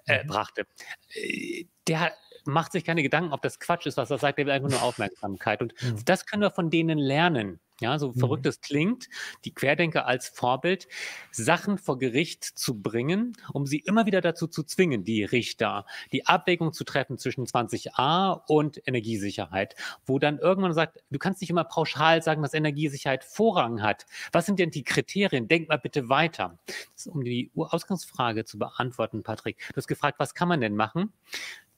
äh, 0.06 0.22
mhm. 0.22 0.28
brachte. 0.28 0.66
Äh, 1.14 1.66
der 1.86 2.12
macht 2.46 2.72
sich 2.72 2.84
keine 2.84 3.02
Gedanken, 3.02 3.32
ob 3.32 3.42
das 3.42 3.58
Quatsch 3.58 3.86
ist, 3.86 3.96
was 3.96 4.10
er 4.10 4.18
sagt, 4.18 4.38
der 4.38 4.46
will 4.46 4.52
einfach 4.52 4.70
nur 4.70 4.82
Aufmerksamkeit. 4.82 5.62
Und 5.62 5.74
mhm. 5.82 6.04
das 6.04 6.26
können 6.26 6.42
wir 6.42 6.50
von 6.50 6.70
denen 6.70 6.98
lernen. 6.98 7.60
Ja, 7.80 7.98
so 7.98 8.08
mhm. 8.08 8.14
verrückt 8.14 8.46
es 8.46 8.60
klingt, 8.60 9.08
die 9.44 9.52
Querdenker 9.52 10.06
als 10.06 10.28
Vorbild, 10.28 10.86
Sachen 11.32 11.76
vor 11.76 11.98
Gericht 11.98 12.44
zu 12.44 12.80
bringen, 12.80 13.36
um 13.52 13.66
sie 13.66 13.78
immer 13.78 14.06
wieder 14.06 14.20
dazu 14.20 14.46
zu 14.46 14.62
zwingen, 14.62 15.02
die 15.02 15.24
Richter, 15.24 15.84
die 16.12 16.24
Abwägung 16.24 16.72
zu 16.72 16.84
treffen 16.84 17.18
zwischen 17.18 17.46
20a 17.46 18.40
und 18.46 18.80
Energiesicherheit, 18.86 19.74
wo 20.06 20.20
dann 20.20 20.38
irgendwann 20.38 20.72
sagt, 20.72 21.02
du 21.10 21.18
kannst 21.18 21.40
nicht 21.40 21.50
immer 21.50 21.64
pauschal 21.64 22.22
sagen, 22.22 22.42
dass 22.42 22.54
Energiesicherheit 22.54 23.24
Vorrang 23.24 23.82
hat. 23.82 24.06
Was 24.30 24.46
sind 24.46 24.60
denn 24.60 24.70
die 24.70 24.84
Kriterien? 24.84 25.48
Denk 25.48 25.68
mal 25.68 25.78
bitte 25.78 26.08
weiter. 26.08 26.58
um 27.06 27.24
die 27.24 27.50
Ausgangsfrage 27.56 28.44
zu 28.44 28.58
beantworten, 28.58 29.24
Patrick. 29.24 29.58
Du 29.70 29.76
hast 29.76 29.88
gefragt, 29.88 30.20
was 30.20 30.34
kann 30.34 30.48
man 30.48 30.60
denn 30.60 30.76
machen? 30.76 31.12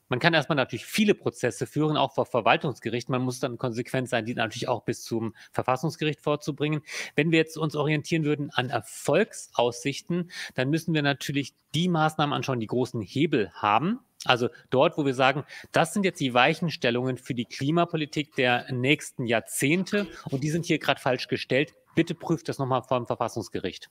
Man 0.09 0.19
kann 0.19 0.33
erstmal 0.33 0.55
natürlich 0.55 0.85
viele 0.85 1.13
Prozesse 1.15 1.67
führen, 1.67 1.97
auch 1.97 2.13
vor 2.13 2.25
Verwaltungsgericht. 2.25 3.09
Man 3.09 3.21
muss 3.21 3.39
dann 3.39 3.57
konsequent 3.57 4.09
sein, 4.09 4.25
die 4.25 4.33
natürlich 4.33 4.67
auch 4.67 4.83
bis 4.83 5.03
zum 5.03 5.35
Verfassungsgericht 5.51 6.21
vorzubringen. 6.21 6.81
Wenn 7.15 7.31
wir 7.31 7.39
jetzt 7.39 7.57
uns 7.57 7.75
orientieren 7.75 8.23
würden 8.23 8.49
an 8.51 8.69
Erfolgsaussichten, 8.69 10.31
dann 10.55 10.69
müssen 10.69 10.93
wir 10.93 11.01
natürlich 11.01 11.53
die 11.75 11.89
Maßnahmen 11.89 12.33
anschauen, 12.33 12.59
die 12.59 12.67
großen 12.67 13.01
Hebel 13.01 13.51
haben. 13.53 13.99
Also 14.25 14.49
dort, 14.69 14.97
wo 14.97 15.05
wir 15.05 15.13
sagen, 15.13 15.43
das 15.71 15.93
sind 15.93 16.03
jetzt 16.03 16.19
die 16.19 16.33
Weichenstellungen 16.33 17.17
für 17.17 17.33
die 17.33 17.45
Klimapolitik 17.45 18.35
der 18.35 18.71
nächsten 18.71 19.25
Jahrzehnte 19.25 20.07
und 20.31 20.43
die 20.43 20.49
sind 20.49 20.65
hier 20.65 20.79
gerade 20.79 20.99
falsch 20.99 21.27
gestellt. 21.27 21.73
Bitte 21.95 22.15
prüft 22.15 22.49
das 22.49 22.57
nochmal 22.57 22.83
vor 22.83 22.97
dem 22.97 23.07
Verfassungsgericht. 23.07 23.89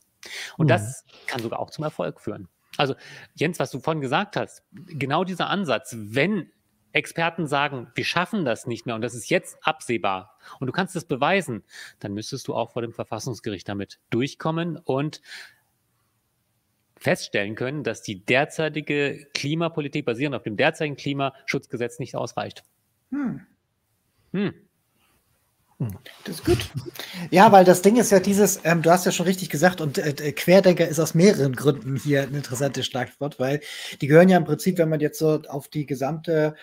Und 0.57 0.67
mhm. 0.67 0.71
das 0.71 1.05
kann 1.27 1.43
sogar 1.43 1.61
auch 1.61 1.71
zum 1.71 1.85
Erfolg 1.85 2.21
führen. 2.21 2.49
Also 2.77 2.95
Jens, 3.35 3.59
was 3.59 3.71
du 3.71 3.81
vorhin 3.81 4.01
gesagt 4.01 4.37
hast, 4.37 4.63
genau 4.73 5.25
dieser 5.25 5.49
Ansatz, 5.49 5.95
wenn 5.99 6.51
Experten 6.93 7.47
sagen, 7.47 7.89
wir 7.95 8.05
schaffen 8.05 8.45
das 8.45 8.67
nicht 8.67 8.87
mehr 8.87 8.95
und 8.95 9.03
das 9.03 9.15
ist 9.15 9.29
jetzt 9.29 9.59
absehbar 9.63 10.39
und 10.61 10.67
du 10.67 10.73
kannst 10.73 10.97
es 10.97 11.05
beweisen, 11.05 11.63
dann 12.01 12.15
müsstest 12.15 12.49
du 12.49 12.55
auch 12.55 12.73
vor 12.73 12.83
dem 12.83 12.93
Verfassungsgericht 12.93 13.69
damit 13.69 13.99
durchkommen 14.11 14.79
und 14.79 15.21
feststellen 16.99 17.55
können, 17.55 17.85
dass 17.85 18.03
die 18.03 18.25
derzeitige 18.25 19.27
Klimapolitik 19.35 20.07
basierend 20.07 20.35
auf 20.35 20.43
dem 20.43 20.57
derzeitigen 20.57 20.97
Klimaschutzgesetz 20.97 21.99
nicht 21.99 22.17
ausreicht. 22.17 22.65
Hm. 23.11 23.47
Hm. 24.33 24.55
Das 25.79 26.37
ist 26.37 26.45
gut. 26.45 26.71
Ja, 27.31 27.53
weil 27.53 27.65
das 27.65 27.83
Ding 27.83 27.97
ist 27.97 28.11
ja 28.11 28.19
dieses, 28.19 28.61
ähm, 28.65 28.81
du 28.81 28.91
hast 28.91 29.05
ja 29.05 29.13
schon 29.13 29.27
richtig 29.27 29.51
gesagt, 29.51 29.81
und 29.81 29.99
äh, 29.99 30.33
Querdenker 30.33 30.89
ist 30.89 30.99
aus 30.99 31.15
mehreren 31.15 31.55
Gründen 31.55 31.97
hier 31.97 32.23
ein 32.23 32.35
interessantes 32.35 32.87
Schlagwort, 32.87 33.39
weil 33.39 33.61
die 34.01 34.07
gehören 34.07 34.29
ja 34.29 34.39
im 34.39 34.45
Prinzip, 34.45 34.79
wenn 34.79 34.89
man 34.89 35.01
jetzt 35.01 35.19
so 35.19 35.43
auf 35.49 35.69
die 35.69 35.85
gesamte 35.85 36.55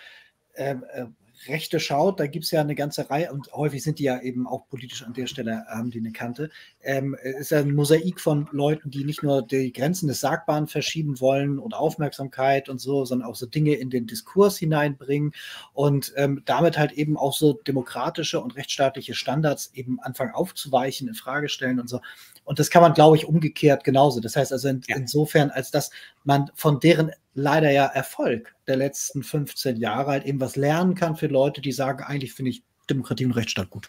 ähm, 0.56 0.84
äh, 0.93 1.06
Rechte 1.48 1.80
schaut, 1.80 2.20
da 2.20 2.28
gibt 2.28 2.46
es 2.46 2.52
ja 2.52 2.62
eine 2.62 2.76
ganze 2.76 3.10
Reihe 3.10 3.32
und 3.32 3.52
häufig 3.54 3.84
sind 3.84 4.00
die 4.00 4.04
ja 4.04 4.22
eben 4.22 4.48
auch 4.48 4.68
politisch 4.68 5.04
an 5.04 5.14
der 5.14 5.28
Stelle, 5.28 5.66
haben 5.68 5.92
die 5.92 6.00
eine 6.00 6.12
Kante. 6.12 6.50
Ähm, 6.82 7.16
ist 7.22 7.52
ja 7.52 7.60
ein 7.60 7.74
Mosaik 7.74 8.20
von 8.20 8.48
Leuten, 8.52 8.90
die 8.90 9.04
nicht 9.04 9.24
nur 9.24 9.42
die 9.42 9.72
Grenzen 9.72 10.08
des 10.08 10.20
Sagbaren 10.20 10.68
verschieben 10.68 11.20
wollen 11.20 11.60
und 11.60 11.74
Aufmerksamkeit 11.74 12.70
und 12.70 12.80
so, 12.80 13.06
sondern 13.06 13.30
auch 13.30 13.36
so 13.36 13.46
Dinge 13.46 13.76
in 13.76 13.90
den 13.90 14.08
Diskurs 14.08 14.58
hineinbringen 14.58 15.34
und 15.74 16.14
ähm, 16.16 16.42
damit 16.46 16.78
halt 16.78 16.94
eben 16.94 17.18
auch 17.18 17.34
so 17.34 17.54
demokratische 17.54 18.40
und 18.42 18.56
rechtsstaatliche 18.56 19.14
Standards 19.14 19.72
eben 19.74 20.00
anfangen 20.00 20.34
aufzuweichen, 20.34 21.08
in 21.08 21.16
Frage 21.16 21.50
stellen 21.50 21.80
und 21.80 21.90
so. 21.90 22.00
Und 22.44 22.60
das 22.60 22.70
kann 22.70 22.82
man, 22.82 22.94
glaube 22.94 23.18
ich, 23.18 23.26
umgekehrt 23.26 23.84
genauso. 23.84 24.20
Das 24.20 24.36
heißt 24.36 24.52
also 24.52 24.68
in, 24.68 24.82
ja. 24.88 24.96
insofern, 24.98 25.50
als 25.50 25.72
dass 25.72 25.92
man 26.24 26.52
von 26.56 26.80
deren 26.80 27.12
leider 27.34 27.72
ja 27.72 27.86
Erfolg 27.86 28.56
der 28.68 28.78
letzten 28.78 29.24
15 29.24 29.78
Jahre 29.78 30.12
halt 30.12 30.26
eben 30.26 30.40
was 30.40 30.56
lernen 30.56 30.96
kann 30.96 31.16
für 31.16 31.28
Leute, 31.28 31.62
die 31.62 31.72
sagen, 31.72 32.04
eigentlich 32.04 32.34
finde 32.34 32.52
ich 32.52 32.64
Demokratie 32.90 33.26
und 33.26 33.32
Rechtsstaat 33.32 33.70
gut. 33.70 33.88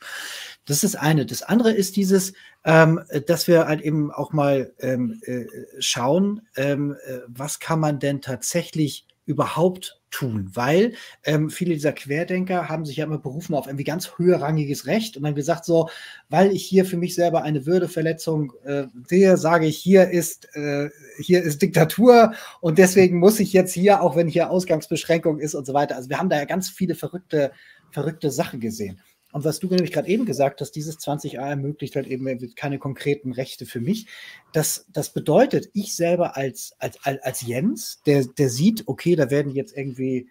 Das 0.67 0.83
ist 0.83 0.95
das 0.95 1.01
eine. 1.01 1.27
Das 1.27 1.43
andere 1.43 1.73
ist 1.73 1.97
dieses, 1.97 2.33
ähm, 2.65 3.01
dass 3.27 3.49
wir 3.49 3.67
halt 3.67 3.81
eben 3.81 4.13
auch 4.13 4.33
mal 4.33 4.73
ähm, 4.79 5.21
äh, 5.25 5.47
schauen, 5.79 6.43
ähm, 6.57 6.97
äh, 7.07 7.19
was 7.27 7.59
kann 7.59 7.81
man 7.81 7.99
denn 7.99 8.21
tatsächlich 8.21 9.07
überhaupt 9.27 10.01
tun, 10.15 10.51
weil 10.55 10.95
ähm, 11.25 11.51
viele 11.51 11.75
dieser 11.75 11.93
Querdenker 11.93 12.69
haben 12.69 12.85
sich 12.85 12.99
ja 12.99 13.05
immer 13.05 13.19
berufen 13.19 13.55
auf 13.55 13.67
irgendwie 13.67 13.85
ganz 13.85 14.13
höherrangiges 14.17 14.87
Recht 14.87 15.17
und 15.17 15.25
dann 15.25 15.35
gesagt 15.35 15.65
so, 15.65 15.89
weil 16.29 16.53
ich 16.53 16.65
hier 16.65 16.85
für 16.85 16.97
mich 16.97 17.17
selber 17.17 17.43
eine 17.43 17.67
Würdeverletzung 17.67 18.53
äh, 18.65 18.85
sehe, 19.09 19.37
sage 19.37 19.67
ich, 19.67 19.77
hier 19.77 20.11
ist, 20.11 20.55
äh, 20.55 20.91
hier 21.19 21.43
ist 21.43 21.63
Diktatur 21.63 22.33
und 22.61 22.79
deswegen 22.79 23.19
muss 23.19 23.41
ich 23.41 23.53
jetzt 23.53 23.73
hier, 23.73 24.03
auch 24.03 24.15
wenn 24.15 24.29
hier 24.29 24.51
Ausgangsbeschränkung 24.51 25.41
ist 25.41 25.55
und 25.55 25.67
so 25.67 25.75
weiter. 25.75 25.97
Also 25.97 26.09
wir 26.09 26.19
haben 26.19 26.29
da 26.29 26.37
ja 26.37 26.45
ganz 26.45 26.71
viele 26.71 26.95
verrückte, 26.95 27.51
verrückte 27.91 28.31
Sachen 28.31 28.61
gesehen. 28.61 29.01
Und 29.35 29.45
was 29.45 29.59
du 29.59 29.67
nämlich 29.67 29.91
gerade 29.91 30.07
eben 30.07 30.27
gesagt 30.27 30.61
hast, 30.61 30.71
dieses 30.77 31.01
20a 31.01 31.41
ermöglicht 31.41 31.97
halt 31.97 32.07
eben 32.07 32.55
keine 32.55 32.79
konkreten 32.79 33.33
Rechte 33.33 33.67
für 33.67 33.81
mich. 33.81 34.07
Das, 34.53 34.87
das 34.93 35.13
bedeutet, 35.13 35.71
ich 35.73 35.97
selber 35.97 36.37
als, 36.37 36.77
als, 36.79 37.05
als 37.05 37.43
Jens, 37.43 38.01
der, 38.07 38.27
der 38.27 38.49
sieht, 38.49 38.87
okay, 38.87 39.17
da 39.17 39.31
werden 39.31 39.51
jetzt 39.51 39.77
irgendwie 39.77 40.29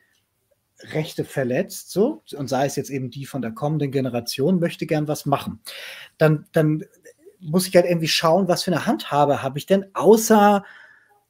Rechte 0.80 1.26
verletzt, 1.26 1.92
so, 1.92 2.24
und 2.34 2.48
sei 2.48 2.66
es 2.66 2.78
jetzt 2.78 2.90
eben 2.90 3.10
die 3.10 3.26
von 3.26 3.42
der 3.42 3.52
kommenden 3.52 3.92
Generation, 3.92 4.62
möchte 4.62 4.86
gern 4.86 5.10
was 5.10 5.26
machen. 5.26 5.60
Dann, 6.18 6.46
dann 6.54 6.86
muss 7.42 7.68
ich 7.68 7.76
halt 7.76 7.88
irgendwie 7.88 8.08
schauen, 8.08 8.48
was 8.48 8.64
für 8.64 8.72
eine 8.72 8.86
Handhabe 8.86 9.44
habe 9.44 9.58
ich 9.58 9.66
denn, 9.66 9.86
außer 9.94 10.64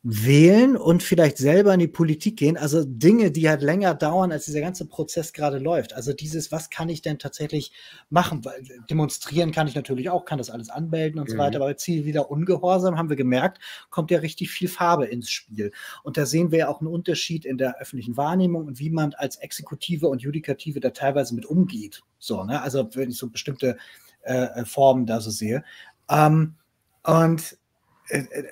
wählen 0.06 0.76
und 0.76 1.02
vielleicht 1.02 1.38
selber 1.38 1.74
in 1.74 1.80
die 1.80 1.88
Politik 1.88 2.36
gehen. 2.36 2.58
Also 2.58 2.84
Dinge, 2.84 3.32
die 3.32 3.48
halt 3.48 3.62
länger 3.62 3.96
dauern, 3.96 4.34
als 4.34 4.44
dieser 4.44 4.60
ganze 4.60 4.86
Prozess 4.86 5.32
gerade 5.32 5.60
läuft. 5.60 5.94
Also 5.94 6.12
dieses, 6.12 6.52
was 6.52 6.70
kann 6.70 6.90
ich 6.90 7.02
denn 7.02 7.20
tatsächlich 7.20 7.72
machen? 8.10 8.44
Weil 8.44 8.64
demonstrieren 8.90 9.54
kann 9.54 9.70
ich 9.70 9.76
natürlich 9.76 10.10
auch, 10.10 10.26
kann 10.26 10.40
das 10.40 10.50
alles 10.50 10.70
anmelden 10.70 11.22
und 11.22 11.30
mhm. 11.30 11.32
so 11.32 11.38
weiter. 11.38 11.62
Aber 11.62 11.78
Ziel 11.78 12.04
wieder 12.04 12.30
Ungehorsam, 12.30 12.98
haben 12.98 13.08
wir 13.08 13.16
gemerkt, 13.16 13.60
kommt 13.90 14.12
ja 14.12 14.20
richtig 14.20 14.52
viel 14.52 14.68
Farbe 14.68 15.06
ins 15.06 15.32
Spiel. 15.32 15.72
Und 16.04 16.18
da 16.18 16.26
sehen 16.26 16.52
wir 16.52 16.60
ja 16.60 16.68
auch 16.68 16.82
einen 16.82 16.92
Unterschied 16.92 17.46
in 17.46 17.58
der 17.58 17.80
öffentlichen 17.80 18.18
Wahrnehmung 18.18 18.68
und 18.68 18.80
wie 18.80 18.90
man 18.90 19.14
als 19.14 19.38
Exekutive 19.38 20.10
und 20.10 20.22
Judikative 20.22 20.82
da 20.82 20.90
teilweise 20.90 21.34
mit 21.34 21.46
umgeht. 21.46 22.04
So, 22.20 22.44
ne? 22.44 22.62
Also 22.62 22.90
wenn 22.96 23.10
ich 23.10 23.18
so 23.18 23.30
bestimmte 23.30 23.78
äh, 24.24 24.66
Formen 24.66 25.06
da 25.06 25.22
so 25.22 25.32
sehe. 25.32 25.64
Ähm, 26.10 26.56
und 27.04 27.42
äh, 27.42 27.56
äh, 27.56 27.63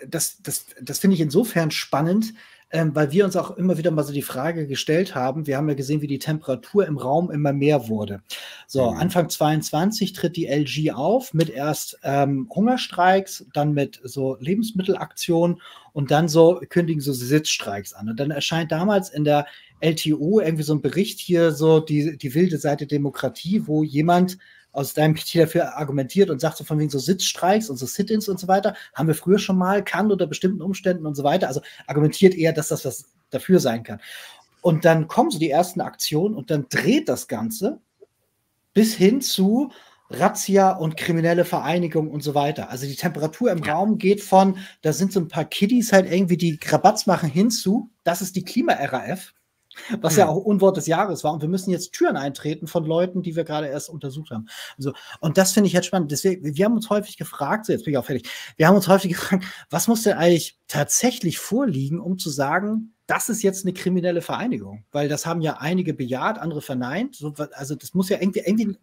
das, 0.08 0.41
das, 0.41 0.65
das 0.82 1.00
finde 1.00 1.15
ich 1.15 1.21
insofern 1.21 1.71
spannend, 1.71 2.34
ähm, 2.71 2.95
weil 2.95 3.12
wir 3.12 3.26
uns 3.26 3.36
auch 3.36 3.52
immer 3.52 3.78
wieder 3.78 3.91
mal 3.91 4.04
so 4.04 4.13
die 4.13 4.21
Frage 4.21 4.65
gestellt 4.65 5.13
haben. 5.13 5.45
Wir 5.45 5.58
haben 5.58 5.67
ja 5.67 5.76
gesehen, 5.76 6.02
wie 6.02 6.08
die 6.08 6.19
Temperatur 6.19 6.88
im 6.88 6.97
Raum 6.97 7.30
immer 7.30 7.54
mehr 7.54 7.89
wurde. 7.89 8.21
So, 8.65 8.91
mhm. 8.91 8.97
Anfang 8.97 9.30
22 9.30 10.13
tritt 10.13 10.38
die 10.38 10.47
LG 10.47 10.93
auf 10.93 11.34
mit 11.34 11.50
erst 11.50 12.00
ähm, 12.04 12.50
Hungerstreiks, 12.54 13.45
dann 13.54 13.74
mit 13.74 14.00
so 14.04 14.38
Lebensmittelaktionen 14.39 15.62
und 15.93 16.12
dann 16.12 16.30
so 16.30 16.62
kündigen 16.69 17.02
so 17.02 17.12
Sitzstreiks 17.12 17.93
an. 17.93 18.10
Und 18.10 18.19
dann 18.19 18.32
erscheint 18.32 18.71
damals 18.71 19.10
in 19.10 19.26
der 19.26 19.45
LTO 19.82 20.39
irgendwie 20.39 20.63
so 20.63 20.74
ein 20.74 20.82
Bericht 20.82 21.19
hier, 21.19 21.52
so 21.52 21.80
die, 21.80 22.17
die 22.17 22.34
wilde 22.34 22.58
Seite 22.58 22.88
Demokratie, 22.88 23.67
wo 23.67 23.84
jemand 23.84 24.38
aus 24.72 24.94
deinem 24.94 25.16
PT 25.16 25.36
dafür 25.36 25.78
argumentiert 25.78 26.30
und 26.30 26.40
sagt 26.40 26.58
so 26.58 26.64
von 26.64 26.80
wegen 26.80 26.90
so 26.90 27.00
Sitzstreiks 27.00 27.70
und 27.70 27.78
so 27.78 27.86
Sit-ins 27.86 28.30
und 28.30 28.40
so 28.40 28.48
weiter, 28.48 28.76
haben 28.94 29.08
wir 29.08 29.16
früher 29.16 29.40
schon 29.40 29.58
mal, 29.58 29.84
kann 29.84 30.12
unter 30.12 30.28
bestimmten 30.28 30.62
Umständen 30.62 31.06
und 31.06 31.16
so 31.16 31.24
weiter. 31.24 31.48
Also 31.48 31.62
argumentiert 31.88 32.36
eher, 32.36 32.54
dass 32.54 32.70
das 32.70 32.86
was 32.86 33.06
dafür 33.30 33.60
sein 33.60 33.84
kann. 33.84 34.00
Und 34.62 34.86
dann 34.86 35.08
kommen 35.08 35.32
so 35.32 35.40
die 35.40 35.50
ersten 35.50 35.82
Aktionen 35.82 36.36
und 36.36 36.52
dann 36.52 36.68
dreht 36.70 37.10
das 37.10 37.28
Ganze 37.28 37.80
bis 38.74 38.94
hin 38.94 39.22
zu 39.22 39.72
Razzia 40.10 40.72
und 40.72 40.98
kriminelle 40.98 41.46
Vereinigung 41.46 42.10
und 42.12 42.22
so 42.22 42.36
weiter. 42.36 42.70
Also 42.70 42.86
die 42.86 42.96
Temperatur 42.96 43.52
im 43.52 43.64
Raum 43.64 43.98
geht 43.98 44.22
von, 44.22 44.58
da 44.82 44.94
sind 44.94 45.14
so 45.14 45.20
ein 45.20 45.30
paar 45.30 45.46
Kiddies 45.46 45.94
halt 45.94 46.12
irgendwie, 46.12 46.38
die 46.38 46.58
Krabatz 46.58 47.06
machen, 47.06 47.30
hinzu, 47.30 47.90
das 48.04 48.22
ist 48.22 48.36
die 48.36 48.44
Klima-RAF 48.44 49.34
was 50.00 50.16
ja 50.16 50.26
hm. 50.26 50.32
auch 50.32 50.38
Unwort 50.38 50.78
des 50.78 50.88
Jahres 50.88 51.24
war. 51.24 51.34
Und 51.34 51.42
wir 51.42 51.50
müssen 51.50 51.72
jetzt 51.72 51.94
Türen 51.94 52.18
eintreten 52.18 52.68
von 52.68 52.86
Leuten, 52.86 53.22
die 53.22 53.36
wir 53.36 53.44
gerade 53.44 53.68
erst 53.68 53.90
untersucht 53.90 54.32
haben. 54.32 54.48
Also, 54.78 54.94
und 55.20 55.38
das 55.38 55.54
finde 55.54 55.68
ich 55.68 55.74
jetzt 55.74 55.86
spannend. 55.86 56.12
Deswegen, 56.12 56.56
wir 56.56 56.66
haben 56.66 56.76
uns 56.76 56.90
häufig 56.90 57.18
gefragt, 57.18 57.66
so 57.66 57.74
jetzt 57.74 57.86
bin 57.86 57.94
ich 57.94 57.98
auch 57.98 58.06
fertig, 58.06 58.30
wir 58.58 58.68
haben 58.68 58.76
uns 58.76 58.88
häufig 58.88 59.12
gefragt, 59.14 59.46
was 59.70 59.88
muss 59.88 60.04
denn 60.04 60.18
eigentlich 60.18 60.60
tatsächlich 60.68 61.40
vorliegen, 61.40 62.00
um 62.00 62.18
zu 62.18 62.30
sagen, 62.30 62.94
das 63.08 63.30
ist 63.30 63.44
jetzt 63.44 63.66
eine 63.66 63.74
kriminelle 63.74 64.22
Vereinigung? 64.22 64.86
Weil 64.92 65.10
das 65.10 65.26
haben 65.26 65.42
ja 65.42 65.58
einige 65.58 65.94
bejaht, 65.94 66.38
andere 66.40 66.62
verneint. 66.62 67.16
So, 67.16 67.34
also 67.54 67.76
das 67.76 67.94
muss 67.94 68.10
ja 68.10 68.18
irgendwie, 68.20 68.40
irgendwie 68.46 68.78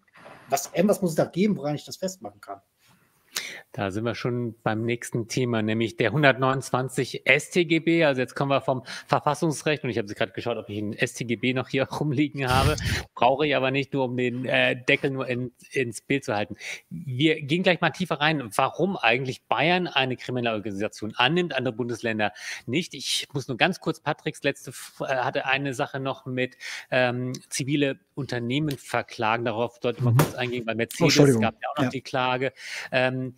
was, 0.50 0.70
irgendwas 0.74 1.02
muss 1.02 1.10
es 1.10 1.16
da 1.16 1.24
geben, 1.24 1.56
woran 1.56 1.74
ich 1.74 1.84
das 1.84 1.96
festmachen 1.96 2.40
kann. 2.40 2.60
Da 3.72 3.90
sind 3.90 4.04
wir 4.04 4.14
schon 4.14 4.54
beim 4.62 4.82
nächsten 4.82 5.28
Thema, 5.28 5.60
nämlich 5.60 5.96
der 5.96 6.08
129 6.08 7.24
StGB. 7.26 8.04
Also 8.04 8.22
jetzt 8.22 8.34
kommen 8.34 8.50
wir 8.50 8.62
vom 8.62 8.82
Verfassungsrecht 9.06 9.84
und 9.84 9.90
ich 9.90 9.98
habe 9.98 10.08
gerade 10.14 10.32
geschaut, 10.32 10.56
ob 10.56 10.70
ich 10.70 10.78
ein 10.78 10.94
StGB 10.94 11.52
noch 11.52 11.68
hier 11.68 11.84
rumliegen 12.00 12.48
habe. 12.48 12.76
Brauche 13.14 13.46
ich 13.46 13.54
aber 13.54 13.70
nicht, 13.70 13.92
nur 13.92 14.06
um 14.06 14.16
den 14.16 14.46
äh, 14.46 14.82
Deckel 14.84 15.10
nur 15.10 15.28
in, 15.28 15.52
ins 15.70 16.00
Bild 16.00 16.24
zu 16.24 16.34
halten. 16.34 16.56
Wir 16.88 17.42
gehen 17.42 17.62
gleich 17.62 17.80
mal 17.82 17.90
tiefer 17.90 18.20
rein, 18.20 18.48
warum 18.56 18.96
eigentlich 18.96 19.44
Bayern 19.44 19.86
eine 19.86 20.16
kriminelle 20.16 20.56
Organisation 20.56 21.12
annimmt, 21.16 21.54
andere 21.54 21.74
Bundesländer 21.74 22.32
nicht. 22.66 22.94
Ich 22.94 23.28
muss 23.34 23.48
nur 23.48 23.58
ganz 23.58 23.80
kurz, 23.80 24.00
Patricks 24.00 24.42
letzte 24.42 24.72
äh, 25.00 25.04
hatte 25.04 25.44
eine 25.44 25.74
Sache 25.74 26.00
noch 26.00 26.24
mit 26.24 26.56
ähm, 26.90 27.34
zivile 27.50 28.00
Unternehmen 28.14 28.78
verklagen. 28.78 29.44
Darauf 29.44 29.78
sollte 29.82 30.02
man 30.02 30.14
mhm. 30.14 30.18
kurz 30.18 30.34
eingehen. 30.34 30.64
Bei 30.64 30.74
Mercedes 30.74 31.18
oh, 31.18 31.38
gab 31.38 31.54
ja 31.62 31.68
auch 31.70 31.76
noch 31.76 31.84
ja. 31.84 31.90
die 31.90 32.00
Klage. 32.00 32.52
Ähm, 32.90 33.34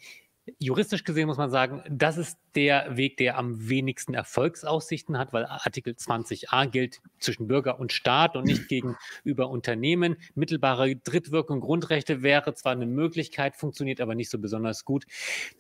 juristisch 0.59 1.05
gesehen 1.05 1.27
muss 1.27 1.37
man 1.37 1.51
sagen, 1.51 1.83
das 1.89 2.17
ist 2.17 2.39
der 2.55 2.97
Weg, 2.97 3.17
der 3.17 3.39
am 3.39 3.69
wenigsten 3.69 4.15
Erfolgsaussichten 4.15 5.19
hat, 5.19 5.33
weil 5.33 5.45
Artikel 5.47 5.95
20a 5.95 6.67
gilt 6.67 7.01
zwischen 7.19 7.47
Bürger 7.47 7.79
und 7.79 7.93
Staat 7.93 8.37
und 8.37 8.45
nicht 8.45 8.69
gegenüber 8.69 9.49
Unternehmen. 9.49 10.17
Mittelbare 10.35 10.97
Drittwirkung 10.97 11.61
Grundrechte 11.61 12.23
wäre 12.23 12.55
zwar 12.55 12.73
eine 12.73 12.87
Möglichkeit, 12.87 13.57
funktioniert 13.57 14.01
aber 14.01 14.15
nicht 14.15 14.31
so 14.31 14.39
besonders 14.39 14.85
gut. 14.85 15.05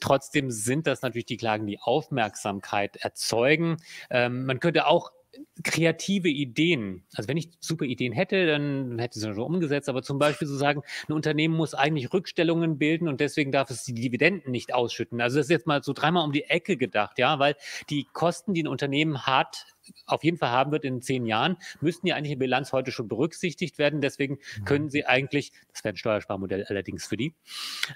Trotzdem 0.00 0.50
sind 0.50 0.86
das 0.86 1.02
natürlich 1.02 1.26
die 1.26 1.36
Klagen, 1.36 1.66
die 1.66 1.80
Aufmerksamkeit 1.80 2.96
erzeugen. 2.96 3.76
Ähm, 4.10 4.46
man 4.46 4.60
könnte 4.60 4.86
auch 4.86 5.12
kreative 5.62 6.28
Ideen. 6.28 7.04
Also 7.14 7.28
wenn 7.28 7.36
ich 7.36 7.50
super 7.60 7.84
Ideen 7.84 8.12
hätte, 8.12 8.46
dann 8.46 8.98
hätte 8.98 9.18
ich 9.18 9.22
sie 9.22 9.34
schon 9.34 9.42
umgesetzt, 9.42 9.88
aber 9.88 10.02
zum 10.02 10.18
Beispiel 10.18 10.48
zu 10.48 10.54
so 10.54 10.58
sagen, 10.58 10.82
ein 11.08 11.12
Unternehmen 11.12 11.54
muss 11.54 11.74
eigentlich 11.74 12.12
Rückstellungen 12.12 12.78
bilden 12.78 13.08
und 13.08 13.20
deswegen 13.20 13.52
darf 13.52 13.70
es 13.70 13.84
die 13.84 13.94
Dividenden 13.94 14.50
nicht 14.50 14.74
ausschütten. 14.74 15.20
Also 15.20 15.38
das 15.38 15.46
ist 15.46 15.50
jetzt 15.50 15.66
mal 15.66 15.82
so 15.82 15.92
dreimal 15.92 16.24
um 16.24 16.32
die 16.32 16.44
Ecke 16.44 16.76
gedacht, 16.76 17.18
ja, 17.18 17.38
weil 17.38 17.56
die 17.90 18.06
Kosten, 18.12 18.54
die 18.54 18.62
ein 18.62 18.68
Unternehmen 18.68 19.26
hat, 19.26 19.66
auf 20.06 20.24
jeden 20.24 20.36
Fall 20.36 20.50
haben 20.50 20.72
wird 20.72 20.84
in 20.84 21.02
zehn 21.02 21.26
Jahren, 21.26 21.56
müssten 21.80 22.06
ja 22.06 22.16
eigentlich 22.16 22.32
in 22.32 22.38
Bilanz 22.38 22.72
heute 22.72 22.92
schon 22.92 23.08
berücksichtigt 23.08 23.78
werden. 23.78 24.00
Deswegen 24.00 24.38
mhm. 24.58 24.64
können 24.64 24.90
sie 24.90 25.06
eigentlich, 25.06 25.52
das 25.72 25.84
wäre 25.84 25.94
ein 25.94 25.96
Steuersparmodell 25.96 26.64
allerdings 26.68 27.06
für 27.06 27.16
die, 27.16 27.34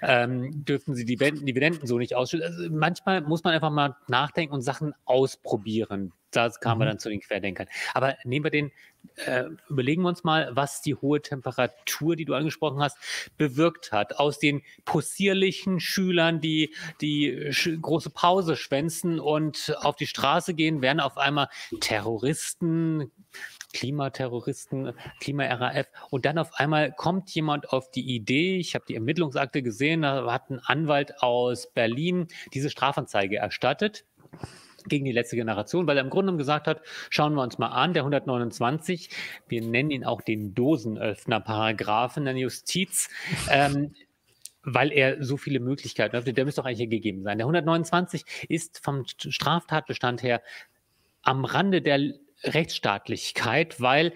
ähm, 0.01 0.65
dürften 0.65 0.95
sie 0.95 1.05
die 1.05 1.17
Dividenden 1.17 1.87
so 1.87 1.97
nicht 1.97 2.15
ausschütten. 2.15 2.47
Also 2.47 2.69
manchmal 2.69 3.21
muss 3.21 3.43
man 3.43 3.53
einfach 3.53 3.71
mal 3.71 3.95
nachdenken 4.07 4.53
und 4.53 4.61
Sachen 4.61 4.93
ausprobieren. 5.05 6.13
Da 6.31 6.49
kamen 6.49 6.77
mhm. 6.77 6.81
wir 6.81 6.85
dann 6.87 6.99
zu 6.99 7.09
den 7.09 7.21
Querdenkern. 7.21 7.67
Aber 7.93 8.15
nehmen 8.23 8.45
wir 8.45 8.51
den, 8.51 8.71
äh, 9.15 9.45
überlegen 9.69 10.03
wir 10.03 10.09
uns 10.09 10.23
mal, 10.23 10.49
was 10.53 10.81
die 10.81 10.95
hohe 10.95 11.21
Temperatur, 11.21 12.15
die 12.15 12.25
du 12.25 12.33
angesprochen 12.33 12.81
hast, 12.81 12.97
bewirkt 13.37 13.91
hat. 13.91 14.19
Aus 14.19 14.39
den 14.39 14.63
possierlichen 14.85 15.79
Schülern, 15.79 16.41
die 16.41 16.73
die 17.01 17.51
große 17.81 18.09
Pause 18.09 18.55
schwänzen 18.55 19.19
und 19.19 19.75
auf 19.79 19.95
die 19.95 20.07
Straße 20.07 20.53
gehen, 20.53 20.81
werden 20.81 20.99
auf 20.99 21.17
einmal 21.17 21.49
Terroristen, 21.79 23.11
Klimaterroristen, 23.73 24.93
Klima-RAF. 25.19 25.87
Und 26.09 26.25
dann 26.25 26.37
auf 26.37 26.53
einmal 26.55 26.91
kommt 26.91 27.29
jemand 27.31 27.71
auf 27.71 27.91
die 27.91 28.15
Idee, 28.15 28.57
ich 28.57 28.75
habe 28.75 28.85
die 28.87 28.95
Ermittlungsakte 28.95 29.61
gesehen, 29.61 30.03
da 30.03 30.31
hat 30.31 30.49
ein 30.49 30.59
Anwalt 30.59 31.21
aus 31.21 31.71
Berlin 31.71 32.27
diese 32.53 32.69
Strafanzeige 32.69 33.37
erstattet 33.37 34.05
gegen 34.87 35.05
die 35.05 35.11
letzte 35.11 35.35
Generation, 35.35 35.87
weil 35.87 35.97
er 35.97 36.03
im 36.03 36.09
Grunde 36.09 36.27
genommen 36.27 36.37
gesagt 36.37 36.67
hat, 36.67 36.81
schauen 37.09 37.33
wir 37.33 37.41
uns 37.41 37.57
mal 37.57 37.67
an, 37.67 37.93
der 37.93 38.03
129, 38.03 39.09
wir 39.47 39.61
nennen 39.61 39.91
ihn 39.91 40.05
auch 40.05 40.21
den 40.21 40.53
Dosenöffner-Paragraphen 40.53 42.25
der 42.25 42.35
Justiz, 42.35 43.09
ähm, 43.49 43.93
weil 44.63 44.91
er 44.91 45.23
so 45.23 45.37
viele 45.37 45.59
Möglichkeiten 45.59 46.15
öffnet, 46.15 46.37
der 46.37 46.45
müsste 46.45 46.61
doch 46.61 46.65
eigentlich 46.65 46.79
hier 46.79 46.87
gegeben 46.87 47.23
sein. 47.23 47.37
Der 47.37 47.45
129 47.45 48.23
ist 48.49 48.83
vom 48.83 49.05
Straftatbestand 49.05 50.23
her 50.23 50.41
am 51.21 51.45
Rande 51.45 51.81
der 51.81 51.99
Rechtsstaatlichkeit, 52.43 53.81
weil 53.81 54.13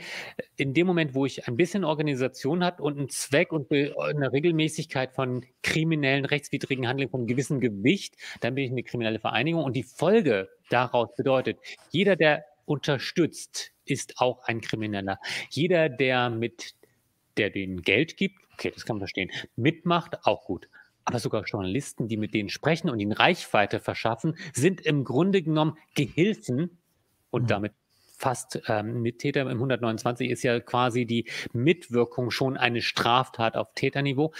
in 0.55 0.73
dem 0.73 0.87
Moment, 0.87 1.13
wo 1.13 1.25
ich 1.25 1.47
ein 1.47 1.55
bisschen 1.55 1.83
Organisation 1.83 2.63
habe 2.63 2.83
und 2.83 2.97
einen 2.97 3.09
Zweck 3.09 3.51
und 3.51 3.71
eine 3.71 4.31
Regelmäßigkeit 4.31 5.13
von 5.13 5.45
kriminellen, 5.63 6.25
rechtswidrigen 6.25 6.87
Handlungen 6.87 7.11
von 7.11 7.27
gewissem 7.27 7.59
Gewicht, 7.59 8.15
dann 8.41 8.55
bin 8.55 8.65
ich 8.65 8.71
eine 8.71 8.83
kriminelle 8.83 9.19
Vereinigung 9.19 9.63
und 9.63 9.75
die 9.75 9.83
Folge 9.83 10.49
daraus 10.69 11.15
bedeutet, 11.15 11.57
jeder, 11.91 12.15
der 12.15 12.45
unterstützt, 12.65 13.71
ist 13.85 14.19
auch 14.19 14.43
ein 14.43 14.61
Krimineller. 14.61 15.19
Jeder, 15.49 15.89
der 15.89 16.29
mit, 16.29 16.75
der 17.37 17.49
den 17.49 17.81
Geld 17.81 18.17
gibt, 18.17 18.37
okay, 18.53 18.71
das 18.73 18.85
kann 18.85 18.97
man 18.97 19.01
verstehen, 19.01 19.31
mitmacht, 19.55 20.25
auch 20.25 20.45
gut. 20.45 20.69
Aber 21.05 21.17
sogar 21.17 21.43
Journalisten, 21.43 22.07
die 22.07 22.17
mit 22.17 22.35
denen 22.35 22.49
sprechen 22.49 22.89
und 22.89 22.99
ihnen 22.99 23.13
Reichweite 23.13 23.79
verschaffen, 23.79 24.35
sind 24.53 24.81
im 24.81 25.03
Grunde 25.03 25.41
genommen 25.41 25.77
Gehilfen 25.95 26.77
und 27.31 27.43
mhm. 27.43 27.47
damit 27.47 27.73
fast 28.19 28.61
ähm, 28.67 29.01
Mittäter. 29.01 29.41
Im 29.41 29.47
129 29.47 30.29
ist 30.29 30.43
ja 30.43 30.59
quasi 30.59 31.05
die 31.05 31.27
Mitwirkung 31.53 32.29
schon 32.29 32.57
eine 32.57 32.81
Straftat 32.81 33.55
auf 33.55 33.73
Täterniveau. 33.73 34.33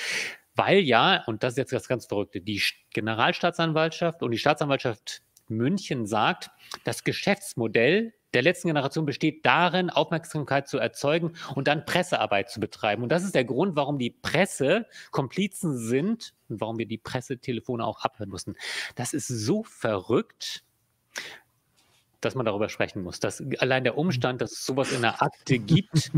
Weil 0.56 0.80
ja, 0.80 1.24
und 1.26 1.44
das 1.44 1.54
ist 1.54 1.58
jetzt 1.58 1.74
das 1.74 1.88
ganz 1.88 2.06
Verrückte, 2.06 2.42
die 2.42 2.62
Generalstaatsanwaltschaft 2.94 4.22
und 4.22 4.32
die 4.32 4.38
Staatsanwaltschaft 4.38 5.22
München 5.48 6.06
sagt, 6.06 6.52
das 6.84 7.04
Geschäftsmodell 7.04 8.14
der 8.34 8.44
letzten 8.44 8.68
Generation 8.68 9.06
besteht 9.06 9.46
darin, 9.46 9.90
Aufmerksamkeit 9.90 10.68
zu 10.68 10.78
erzeugen 10.78 11.34
und 11.56 11.68
dann 11.68 11.86
Pressearbeit 11.86 12.50
zu 12.50 12.60
betreiben. 12.60 13.02
Und 13.04 13.10
das 13.10 13.24
ist 13.24 13.34
der 13.34 13.46
Grund, 13.46 13.76
warum 13.76 13.98
die 13.98 14.12
Presse 14.12 14.86
Komplizen 15.12 15.78
sind 15.78 16.34
und 16.48 16.62
warum 16.62 16.78
wir 16.78 16.86
die 16.86 16.98
Pressetelefone 16.98 17.84
auch 17.84 18.02
abhören 18.02 18.30
mussten. 18.30 18.56
Das 18.96 19.14
ist 19.14 19.28
so 19.28 19.64
verrückt, 19.64 20.64
dass 22.22 22.36
man 22.36 22.46
darüber 22.46 22.70
sprechen 22.70 23.02
muss. 23.02 23.20
Dass 23.20 23.44
allein 23.60 23.84
der 23.84 23.98
Umstand, 23.98 24.42
dass 24.42 24.52
es 24.52 24.66
sowas 24.66 24.92
in 24.92 25.02
der 25.02 25.22
Akte 25.22 25.60
gibt, 25.60 26.12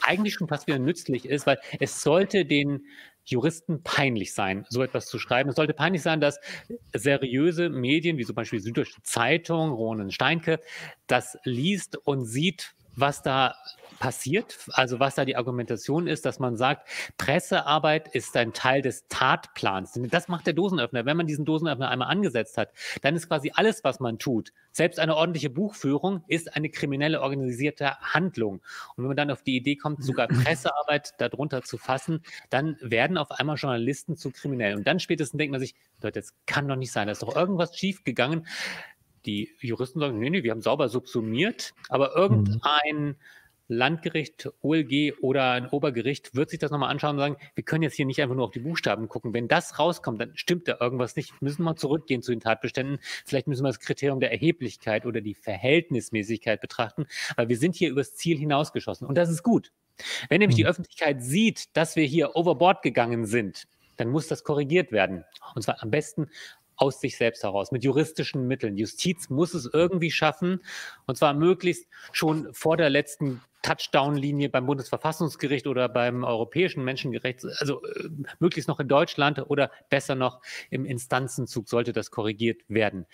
eigentlich 0.00 0.34
schon 0.34 0.48
fast 0.48 0.66
wieder 0.66 0.78
nützlich 0.78 1.26
ist, 1.26 1.46
weil 1.46 1.58
es 1.78 2.02
sollte 2.02 2.44
den 2.44 2.86
Juristen 3.24 3.82
peinlich 3.82 4.34
sein, 4.34 4.66
so 4.68 4.82
etwas 4.82 5.06
zu 5.06 5.18
schreiben. 5.18 5.50
Es 5.50 5.56
sollte 5.56 5.74
peinlich 5.74 6.02
sein, 6.02 6.20
dass 6.20 6.40
seriöse 6.92 7.70
Medien, 7.70 8.18
wie 8.18 8.24
zum 8.24 8.34
Beispiel 8.34 8.58
die 8.58 8.64
Süddeutsche 8.64 9.00
Zeitung, 9.02 9.70
Ronen 9.70 10.10
Steinke, 10.10 10.58
das 11.06 11.38
liest 11.44 11.96
und 11.96 12.24
sieht, 12.24 12.74
was 12.96 13.22
da 13.22 13.54
passiert, 14.02 14.58
also 14.72 14.98
was 14.98 15.14
da 15.14 15.24
die 15.24 15.36
Argumentation 15.36 16.08
ist, 16.08 16.26
dass 16.26 16.40
man 16.40 16.56
sagt, 16.56 16.88
Pressearbeit 17.18 18.12
ist 18.12 18.36
ein 18.36 18.52
Teil 18.52 18.82
des 18.82 19.06
Tatplans. 19.08 19.92
Das 20.10 20.26
macht 20.26 20.46
der 20.46 20.54
Dosenöffner. 20.54 21.04
Wenn 21.04 21.16
man 21.16 21.28
diesen 21.28 21.44
Dosenöffner 21.44 21.88
einmal 21.88 22.08
angesetzt 22.08 22.58
hat, 22.58 22.72
dann 23.02 23.14
ist 23.14 23.28
quasi 23.28 23.52
alles, 23.54 23.84
was 23.84 24.00
man 24.00 24.18
tut, 24.18 24.52
selbst 24.72 24.98
eine 24.98 25.14
ordentliche 25.14 25.50
Buchführung, 25.50 26.24
ist 26.26 26.56
eine 26.56 26.68
kriminelle 26.68 27.20
organisierte 27.20 27.96
Handlung. 28.00 28.54
Und 28.96 29.04
wenn 29.04 29.06
man 29.06 29.16
dann 29.16 29.30
auf 29.30 29.42
die 29.42 29.56
Idee 29.56 29.76
kommt, 29.76 30.02
sogar 30.02 30.26
Pressearbeit 30.44 31.14
darunter 31.18 31.62
zu 31.62 31.78
fassen, 31.78 32.22
dann 32.50 32.76
werden 32.80 33.16
auf 33.16 33.30
einmal 33.30 33.56
Journalisten 33.56 34.16
zu 34.16 34.32
Kriminellen. 34.32 34.78
Und 34.78 34.86
dann 34.88 34.98
spätestens 34.98 35.38
denkt 35.38 35.52
man 35.52 35.60
sich, 35.60 35.76
Leute, 36.00 36.18
das 36.18 36.34
kann 36.46 36.66
doch 36.66 36.74
nicht 36.74 36.90
sein, 36.90 37.06
da 37.06 37.12
ist 37.12 37.22
doch 37.22 37.36
irgendwas 37.36 37.78
schiefgegangen. 37.78 38.48
Die 39.26 39.54
Juristen 39.60 40.00
sagen, 40.00 40.18
nee, 40.18 40.30
nee, 40.30 40.42
wir 40.42 40.50
haben 40.50 40.62
sauber 40.62 40.88
subsumiert, 40.88 41.74
aber 41.88 42.16
irgendein 42.16 43.16
Landgericht, 43.68 44.50
OLG 44.60 45.14
oder 45.20 45.52
ein 45.52 45.68
Obergericht 45.68 46.34
wird 46.34 46.50
sich 46.50 46.58
das 46.58 46.70
nochmal 46.70 46.90
anschauen 46.90 47.16
und 47.16 47.20
sagen, 47.20 47.36
wir 47.54 47.64
können 47.64 47.82
jetzt 47.82 47.94
hier 47.94 48.06
nicht 48.06 48.20
einfach 48.20 48.34
nur 48.34 48.44
auf 48.44 48.50
die 48.50 48.60
Buchstaben 48.60 49.08
gucken. 49.08 49.32
Wenn 49.32 49.48
das 49.48 49.78
rauskommt, 49.78 50.20
dann 50.20 50.32
stimmt 50.36 50.68
da 50.68 50.76
irgendwas 50.80 51.16
nicht. 51.16 51.32
Wir 51.32 51.38
müssen 51.40 51.62
mal 51.62 51.76
zurückgehen 51.76 52.22
zu 52.22 52.32
den 52.32 52.40
Tatbeständen. 52.40 52.98
Vielleicht 53.24 53.46
müssen 53.46 53.64
wir 53.64 53.68
das 53.68 53.80
Kriterium 53.80 54.20
der 54.20 54.32
Erheblichkeit 54.32 55.06
oder 55.06 55.20
die 55.20 55.34
Verhältnismäßigkeit 55.34 56.60
betrachten, 56.60 57.06
weil 57.36 57.48
wir 57.48 57.56
sind 57.56 57.74
hier 57.74 57.90
übers 57.90 58.14
Ziel 58.14 58.38
hinausgeschossen. 58.38 59.06
Und 59.06 59.16
das 59.16 59.30
ist 59.30 59.42
gut. 59.42 59.72
Wenn 60.28 60.40
nämlich 60.40 60.56
die 60.56 60.64
mhm. 60.64 60.70
Öffentlichkeit 60.70 61.22
sieht, 61.22 61.76
dass 61.76 61.96
wir 61.96 62.04
hier 62.04 62.36
overboard 62.36 62.82
gegangen 62.82 63.26
sind, 63.26 63.64
dann 63.96 64.08
muss 64.08 64.26
das 64.26 64.44
korrigiert 64.44 64.92
werden. 64.92 65.24
Und 65.54 65.62
zwar 65.62 65.82
am 65.82 65.90
besten 65.90 66.28
aus 66.76 67.00
sich 67.00 67.16
selbst 67.16 67.42
heraus, 67.42 67.72
mit 67.72 67.84
juristischen 67.84 68.46
Mitteln. 68.46 68.76
Justiz 68.76 69.28
muss 69.28 69.54
es 69.54 69.68
irgendwie 69.72 70.10
schaffen, 70.10 70.60
und 71.06 71.16
zwar 71.16 71.34
möglichst 71.34 71.86
schon 72.12 72.52
vor 72.52 72.76
der 72.76 72.90
letzten 72.90 73.40
Touchdown-Linie 73.62 74.48
beim 74.48 74.66
Bundesverfassungsgericht 74.66 75.66
oder 75.66 75.88
beim 75.88 76.24
Europäischen 76.24 76.84
Menschengerecht, 76.84 77.44
also 77.58 77.82
äh, 77.84 78.08
möglichst 78.40 78.68
noch 78.68 78.80
in 78.80 78.88
Deutschland 78.88 79.38
oder 79.48 79.70
besser 79.88 80.14
noch 80.14 80.40
im 80.70 80.84
Instanzenzug 80.84 81.68
sollte 81.68 81.92
das 81.92 82.10
korrigiert 82.10 82.62
werden. 82.68 83.06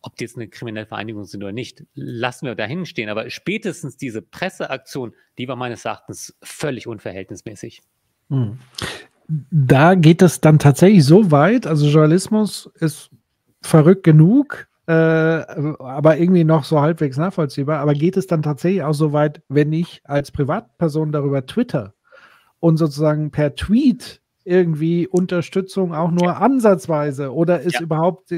Ob 0.00 0.14
die 0.14 0.24
jetzt 0.24 0.36
eine 0.36 0.48
kriminelle 0.48 0.86
Vereinigung 0.86 1.24
sind 1.24 1.42
oder 1.42 1.52
nicht, 1.52 1.84
lassen 1.94 2.46
wir 2.46 2.54
dahin 2.54 2.86
stehen. 2.86 3.08
Aber 3.08 3.28
spätestens 3.30 3.96
diese 3.96 4.22
Presseaktion, 4.22 5.12
die 5.38 5.48
war 5.48 5.56
meines 5.56 5.84
Erachtens 5.84 6.38
völlig 6.40 6.86
unverhältnismäßig. 6.86 7.82
Hm 8.28 8.60
da 9.28 9.94
geht 9.94 10.22
es 10.22 10.40
dann 10.40 10.58
tatsächlich 10.58 11.04
so 11.04 11.30
weit, 11.30 11.66
also 11.66 11.86
Journalismus 11.86 12.70
ist 12.74 13.10
verrückt 13.60 14.04
genug, 14.04 14.68
äh, 14.86 14.92
aber 14.92 16.16
irgendwie 16.16 16.44
noch 16.44 16.64
so 16.64 16.80
halbwegs 16.80 17.18
nachvollziehbar, 17.18 17.80
aber 17.80 17.92
geht 17.92 18.16
es 18.16 18.26
dann 18.26 18.42
tatsächlich 18.42 18.82
auch 18.82 18.94
so 18.94 19.12
weit, 19.12 19.42
wenn 19.48 19.72
ich 19.72 20.00
als 20.04 20.30
Privatperson 20.30 21.12
darüber 21.12 21.44
twitter 21.44 21.94
und 22.60 22.78
sozusagen 22.78 23.30
per 23.30 23.54
Tweet 23.54 24.22
irgendwie 24.44 25.06
Unterstützung 25.06 25.94
auch 25.94 26.10
nur 26.10 26.28
ja. 26.28 26.38
ansatzweise 26.38 27.34
oder 27.34 27.60
ist 27.60 27.74
ja. 27.74 27.82
überhaupt 27.82 28.32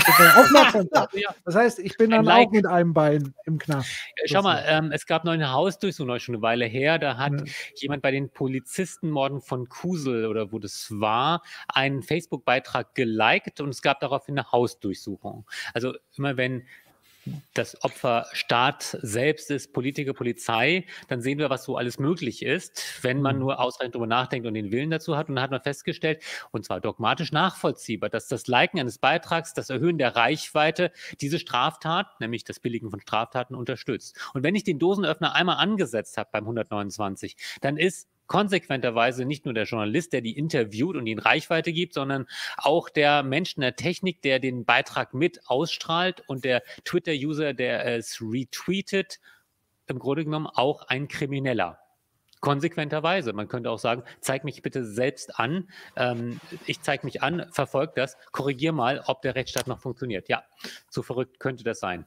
Das 1.44 1.54
heißt, 1.54 1.78
ich 1.80 1.96
bin 1.96 2.10
dann 2.10 2.24
like. 2.24 2.48
auch 2.48 2.52
mit 2.52 2.66
einem 2.66 2.94
Bein 2.94 3.34
im 3.46 3.58
Knast. 3.58 3.90
Schau 4.26 4.42
mal, 4.42 4.62
ähm, 4.66 4.92
es 4.92 5.06
gab 5.06 5.24
noch 5.24 5.32
eine 5.32 5.52
Hausdurchsuchung, 5.52 6.18
schon 6.18 6.34
eine 6.34 6.42
Weile 6.42 6.66
her. 6.66 6.98
Da 6.98 7.16
hat 7.16 7.32
ja. 7.32 7.44
jemand 7.76 8.02
bei 8.02 8.10
den 8.10 8.30
Polizistenmorden 8.30 9.40
von 9.40 9.68
Kusel 9.68 10.26
oder 10.26 10.52
wo 10.52 10.58
das 10.58 10.88
war, 10.90 11.42
einen 11.68 12.02
Facebook-Beitrag 12.02 12.94
geliked 12.94 13.60
und 13.60 13.70
es 13.70 13.82
gab 13.82 14.00
daraufhin 14.00 14.38
eine 14.38 14.52
Hausdurchsuchung. 14.52 15.46
Also 15.74 15.94
immer 16.16 16.36
wenn 16.36 16.64
das 17.54 17.82
Opfer 17.84 18.26
Staat 18.32 18.96
selbst 19.02 19.50
ist, 19.50 19.72
Politiker, 19.72 20.14
Polizei, 20.14 20.86
dann 21.08 21.20
sehen 21.20 21.38
wir, 21.38 21.50
was 21.50 21.64
so 21.64 21.76
alles 21.76 21.98
möglich 21.98 22.44
ist, 22.44 23.02
wenn 23.02 23.20
man 23.20 23.36
mhm. 23.36 23.42
nur 23.42 23.60
ausreichend 23.60 23.94
darüber 23.94 24.06
nachdenkt 24.06 24.46
und 24.46 24.54
den 24.54 24.72
Willen 24.72 24.90
dazu 24.90 25.16
hat. 25.16 25.28
Und 25.28 25.36
dann 25.36 25.42
hat 25.42 25.50
man 25.50 25.62
festgestellt, 25.62 26.22
und 26.50 26.64
zwar 26.64 26.80
dogmatisch 26.80 27.32
nachvollziehbar, 27.32 28.10
dass 28.10 28.28
das 28.28 28.46
Liken 28.46 28.80
eines 28.80 28.98
Beitrags, 28.98 29.54
das 29.54 29.70
Erhöhen 29.70 29.98
der 29.98 30.16
Reichweite 30.16 30.92
diese 31.20 31.38
Straftat, 31.38 32.20
nämlich 32.20 32.44
das 32.44 32.60
Billigen 32.60 32.90
von 32.90 33.00
Straftaten, 33.00 33.54
unterstützt. 33.54 34.18
Und 34.34 34.42
wenn 34.42 34.54
ich 34.54 34.64
den 34.64 34.78
Dosenöffner 34.78 35.34
einmal 35.34 35.56
angesetzt 35.56 36.16
habe 36.16 36.30
beim 36.32 36.44
129, 36.44 37.36
dann 37.60 37.76
ist 37.76 38.08
konsequenterweise 38.30 39.24
nicht 39.24 39.44
nur 39.44 39.54
der 39.54 39.64
Journalist, 39.64 40.12
der 40.12 40.20
die 40.20 40.38
interviewt 40.38 40.94
und 40.94 41.04
ihnen 41.08 41.18
Reichweite 41.18 41.72
gibt, 41.72 41.94
sondern 41.94 42.28
auch 42.56 42.88
der 42.88 43.24
Mensch 43.24 43.56
in 43.56 43.62
der 43.62 43.74
Technik, 43.74 44.22
der 44.22 44.38
den 44.38 44.64
Beitrag 44.64 45.14
mit 45.14 45.48
ausstrahlt 45.48 46.22
und 46.28 46.44
der 46.44 46.62
Twitter-User, 46.84 47.54
der 47.54 47.84
es 47.84 48.22
retweetet, 48.22 49.18
im 49.88 49.98
Grunde 49.98 50.24
genommen 50.24 50.46
auch 50.46 50.82
ein 50.86 51.08
Krimineller. 51.08 51.80
Konsequenterweise. 52.38 53.32
Man 53.32 53.48
könnte 53.48 53.68
auch 53.68 53.80
sagen, 53.80 54.04
zeig 54.20 54.44
mich 54.44 54.62
bitte 54.62 54.84
selbst 54.84 55.40
an. 55.40 55.68
Ähm, 55.96 56.40
ich 56.66 56.80
zeige 56.82 57.04
mich 57.06 57.24
an, 57.24 57.46
verfolge 57.50 57.94
das, 57.96 58.16
korrigier 58.30 58.70
mal, 58.70 59.02
ob 59.06 59.22
der 59.22 59.34
Rechtsstaat 59.34 59.66
noch 59.66 59.80
funktioniert. 59.80 60.28
Ja, 60.28 60.44
so 60.88 61.02
verrückt 61.02 61.40
könnte 61.40 61.64
das 61.64 61.80
sein 61.80 62.06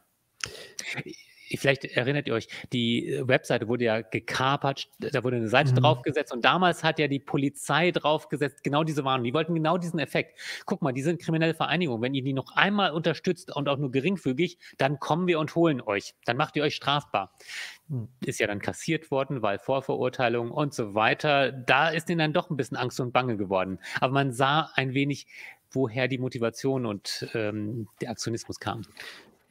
vielleicht 1.58 1.86
erinnert 1.86 2.28
ihr 2.28 2.34
euch, 2.34 2.48
die 2.72 3.10
äh, 3.10 3.28
Webseite 3.28 3.68
wurde 3.68 3.86
ja 3.86 4.02
gekapert, 4.02 4.90
da 5.00 5.24
wurde 5.24 5.38
eine 5.38 5.50
Seite 5.50 5.72
mhm. 5.72 5.78
draufgesetzt 5.78 6.34
und 6.34 6.44
damals 6.46 6.84
hat 6.84 7.00
ja 7.00 7.08
die 7.08 7.20
Polizei 7.20 7.92
draufgesetzt, 7.92 8.64
genau 8.64 8.84
diese 8.84 9.04
Warnung. 9.04 9.26
Die 9.26 9.34
wollten 9.34 9.54
genau 9.54 9.78
diesen 9.78 10.00
Effekt. 10.00 10.40
Guck 10.66 10.82
mal, 10.82 10.92
die 10.92 11.02
sind 11.02 11.22
kriminelle 11.22 11.54
Vereinigungen. 11.54 12.02
Wenn 12.02 12.14
ihr 12.14 12.24
die 12.24 12.34
noch 12.34 12.56
einmal 12.56 12.92
unterstützt 12.92 13.56
und 13.56 13.70
auch 13.70 13.78
nur 13.78 13.92
geringfügig, 13.92 14.58
dann 14.78 15.00
kommen 15.00 15.28
wir 15.28 15.40
und 15.40 15.56
holen 15.56 15.82
euch. 15.82 16.16
Dann 16.26 16.38
macht 16.38 16.56
ihr 16.56 16.64
euch 16.64 16.76
strafbar. 16.76 17.34
Mhm. 17.88 18.08
Ist 18.26 18.40
ja 18.40 18.48
dann 18.48 18.60
kassiert 18.60 19.12
worden, 19.12 19.42
weil 19.42 19.60
Vorverurteilung 19.60 20.52
und 20.52 20.74
so 20.74 20.94
weiter. 20.94 21.52
Da 21.52 21.90
ist 21.90 22.10
ihnen 22.10 22.20
dann 22.20 22.34
doch 22.34 22.50
ein 22.50 22.58
bisschen 22.58 22.78
Angst 22.78 23.00
und 23.00 23.14
Bange 23.14 23.38
geworden. 23.38 23.80
Aber 24.00 24.14
man 24.14 24.32
sah 24.32 24.70
ein 24.76 24.94
wenig, 24.94 25.28
woher 25.72 26.08
die 26.08 26.18
Motivation 26.18 26.86
und 26.86 27.28
ähm, 27.34 27.88
der 28.02 28.12
Aktionismus 28.12 28.60
kam. 28.60 28.84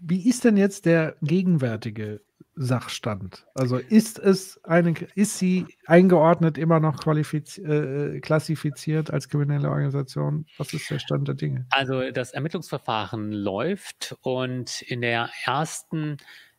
Wie 0.05 0.28
ist 0.28 0.44
denn 0.44 0.57
jetzt 0.57 0.84
der 0.86 1.14
gegenwärtige 1.22 2.20
Sachstand? 2.57 3.46
Also 3.55 3.78
ist 3.78 4.18
es 4.18 4.62
eine, 4.64 4.94
ist 5.14 5.38
sie 5.38 5.66
eingeordnet 5.86 6.59
immer 6.59 6.80
noch 6.80 7.07
äh, 7.07 8.20
klassifiziert 8.20 9.12
als 9.12 9.28
kriminelle 9.28 9.70
Organisation? 9.70 10.46
Was 10.59 10.74
ist 10.74 10.90
der 10.90 10.98
Stand 10.98 11.28
der 11.28 11.36
Dinge? 11.36 11.66
Also 11.70 12.11
das 12.11 12.32
Ermittlungsverfahren 12.32 13.30
läuft 13.30 14.16
und 14.22 14.82
in 14.82 15.03
der 15.03 15.30
ersten 15.44 16.16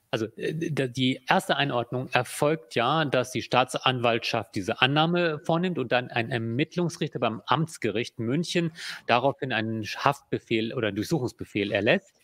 also 0.10 0.28
äh, 0.38 0.54
die 0.54 1.20
erste 1.28 1.58
Einordnung 1.58 2.08
erfolgt 2.14 2.76
ja, 2.76 3.04
dass 3.04 3.32
die 3.32 3.42
Staatsanwaltschaft 3.42 4.56
diese 4.56 4.80
Annahme 4.82 5.40
vornimmt 5.40 5.80
und 5.80 5.92
dann 5.92 6.10
ein 6.10 6.32
Ermittlungsrichter 6.32 7.20
beim 7.20 7.42
Amtsgericht 7.46 8.20
München 8.20 8.72
daraufhin 9.08 9.52
einen 9.52 9.84
Haftbefehl 9.84 10.74
oder 10.74 10.94
Durchsuchungsbefehl 10.94 11.72
erlässt 11.72 12.23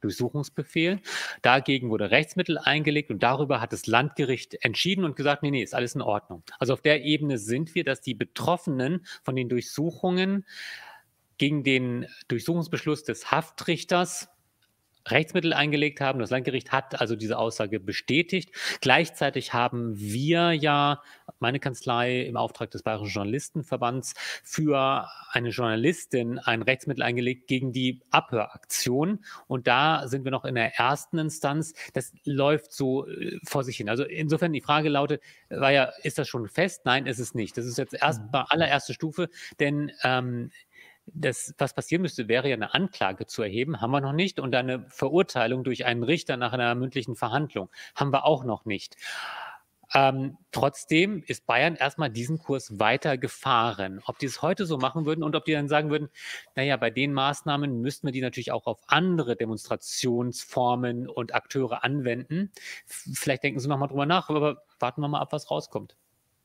Durchsuchungsbefehl. 0.00 1.00
Dagegen 1.42 1.90
wurde 1.90 2.10
Rechtsmittel 2.10 2.58
eingelegt 2.58 3.10
und 3.10 3.22
darüber 3.22 3.60
hat 3.60 3.72
das 3.72 3.86
Landgericht 3.86 4.62
entschieden 4.64 5.04
und 5.04 5.16
gesagt, 5.16 5.42
nee, 5.42 5.50
nee, 5.50 5.62
ist 5.62 5.74
alles 5.74 5.94
in 5.94 6.02
Ordnung. 6.02 6.42
Also 6.58 6.72
auf 6.72 6.82
der 6.82 7.04
Ebene 7.04 7.38
sind 7.38 7.74
wir, 7.74 7.84
dass 7.84 8.00
die 8.00 8.14
Betroffenen 8.14 9.06
von 9.22 9.36
den 9.36 9.48
Durchsuchungen 9.48 10.44
gegen 11.38 11.64
den 11.64 12.06
Durchsuchungsbeschluss 12.28 13.04
des 13.04 13.30
Haftrichters 13.30 14.28
Rechtsmittel 15.06 15.52
eingelegt 15.52 16.00
haben. 16.00 16.18
Das 16.18 16.30
Landgericht 16.30 16.72
hat 16.72 17.00
also 17.00 17.16
diese 17.16 17.38
Aussage 17.38 17.80
bestätigt. 17.80 18.50
Gleichzeitig 18.80 19.52
haben 19.52 19.98
wir 19.98 20.52
ja, 20.52 21.02
meine 21.38 21.60
Kanzlei 21.60 22.22
im 22.22 22.36
Auftrag 22.36 22.70
des 22.70 22.82
Bayerischen 22.82 23.12
Journalistenverbands, 23.12 24.14
für 24.42 25.08
eine 25.30 25.50
Journalistin 25.50 26.38
ein 26.38 26.62
Rechtsmittel 26.62 27.02
eingelegt 27.02 27.48
gegen 27.48 27.72
die 27.72 28.00
Abhöraktion. 28.10 29.24
Und 29.46 29.66
da 29.66 30.08
sind 30.08 30.24
wir 30.24 30.30
noch 30.30 30.44
in 30.44 30.54
der 30.54 30.76
ersten 30.76 31.18
Instanz. 31.18 31.74
Das 31.92 32.12
läuft 32.24 32.72
so 32.72 33.06
äh, 33.06 33.38
vor 33.44 33.64
sich 33.64 33.76
hin. 33.76 33.88
Also 33.88 34.04
insofern 34.04 34.52
die 34.52 34.60
Frage 34.60 34.88
lautet, 34.88 35.22
war 35.48 35.72
ja, 35.72 35.90
ist 36.02 36.18
das 36.18 36.28
schon 36.28 36.48
fest? 36.48 36.82
Nein, 36.84 37.06
ist 37.06 37.18
es 37.18 37.34
nicht. 37.34 37.56
Das 37.56 37.66
ist 37.66 37.78
jetzt 37.78 37.94
erst 37.94 38.22
mhm. 38.22 38.28
mal 38.32 38.46
allererste 38.48 38.94
Stufe, 38.94 39.28
denn 39.60 39.92
ähm, 40.02 40.50
das, 41.06 41.54
was 41.58 41.74
passieren 41.74 42.02
müsste, 42.02 42.28
wäre 42.28 42.48
ja 42.48 42.56
eine 42.56 42.74
Anklage 42.74 43.26
zu 43.26 43.42
erheben, 43.42 43.80
haben 43.80 43.90
wir 43.90 44.00
noch 44.00 44.12
nicht, 44.12 44.40
und 44.40 44.54
eine 44.54 44.86
Verurteilung 44.88 45.64
durch 45.64 45.84
einen 45.84 46.02
Richter 46.02 46.36
nach 46.36 46.52
einer 46.52 46.74
mündlichen 46.74 47.16
Verhandlung 47.16 47.70
haben 47.94 48.12
wir 48.12 48.24
auch 48.24 48.44
noch 48.44 48.64
nicht. 48.64 48.96
Ähm, 49.92 50.38
trotzdem 50.50 51.22
ist 51.26 51.46
Bayern 51.46 51.76
erstmal 51.76 52.10
diesen 52.10 52.38
Kurs 52.38 52.80
weiter 52.80 53.16
gefahren. 53.16 54.00
Ob 54.06 54.18
die 54.18 54.26
es 54.26 54.42
heute 54.42 54.66
so 54.66 54.76
machen 54.76 55.06
würden 55.06 55.22
und 55.22 55.36
ob 55.36 55.44
die 55.44 55.52
dann 55.52 55.68
sagen 55.68 55.90
würden, 55.90 56.08
naja, 56.56 56.76
bei 56.76 56.90
den 56.90 57.12
Maßnahmen 57.12 57.80
müssten 57.80 58.08
wir 58.08 58.12
die 58.12 58.20
natürlich 58.20 58.50
auch 58.50 58.66
auf 58.66 58.80
andere 58.88 59.36
Demonstrationsformen 59.36 61.08
und 61.08 61.34
Akteure 61.34 61.84
anwenden. 61.84 62.50
Vielleicht 62.86 63.44
denken 63.44 63.60
sie 63.60 63.68
nochmal 63.68 63.88
drüber 63.88 64.06
nach, 64.06 64.30
aber 64.30 64.62
warten 64.80 65.00
wir 65.00 65.08
mal 65.08 65.20
ab, 65.20 65.32
was 65.32 65.50
rauskommt. 65.50 65.96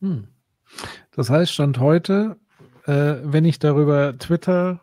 Hm. 0.01 0.27
Das 1.11 1.31
heißt, 1.31 1.51
Stand 1.51 1.79
heute 1.79 2.37
äh, 2.89 3.21
wenn 3.23 3.45
ich 3.45 3.59
darüber 3.59 4.17
Twitter. 4.17 4.81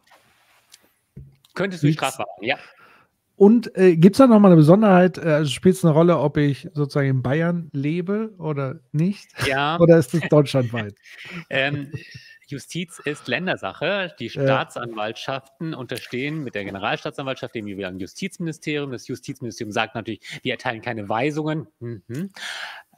Könntest 1.55 1.83
du 1.83 1.93
strafbar 1.93 2.27
machen, 2.27 2.45
ja. 2.45 2.57
Und 3.35 3.77
äh, 3.77 3.97
gibt 3.97 4.15
es 4.15 4.19
da 4.19 4.27
nochmal 4.27 4.53
eine 4.53 4.57
Besonderheit? 4.57 5.19
Äh, 5.19 5.29
also 5.29 5.51
spielt 5.51 5.75
es 5.75 5.85
eine 5.85 5.93
Rolle, 5.93 6.19
ob 6.19 6.37
ich 6.37 6.69
sozusagen 6.73 7.09
in 7.09 7.23
Bayern 7.23 7.69
lebe 7.73 8.33
oder 8.39 8.81
nicht? 8.93 9.29
Ja. 9.47 9.77
oder 9.81 9.99
ist 9.99 10.15
es 10.15 10.23
deutschlandweit? 10.29 10.95
ähm, 11.51 11.93
Justiz 12.47 13.01
ist 13.05 13.27
Ländersache. 13.27 14.15
Die 14.21 14.31
Staatsanwaltschaften 14.31 15.75
unterstehen 15.75 16.45
mit 16.45 16.55
der 16.55 16.65
Generalstaatsanwaltschaft 16.65 17.57
dem 17.57 17.67
jeweiligen 17.67 17.99
Justizministerium. 17.99 18.93
Das 18.93 19.09
Justizministerium 19.09 19.73
sagt 19.73 19.97
natürlich, 19.97 20.21
wir 20.43 20.53
erteilen 20.53 20.81
keine 20.81 21.09
Weisungen. 21.09 21.67
Mhm. 21.81 22.31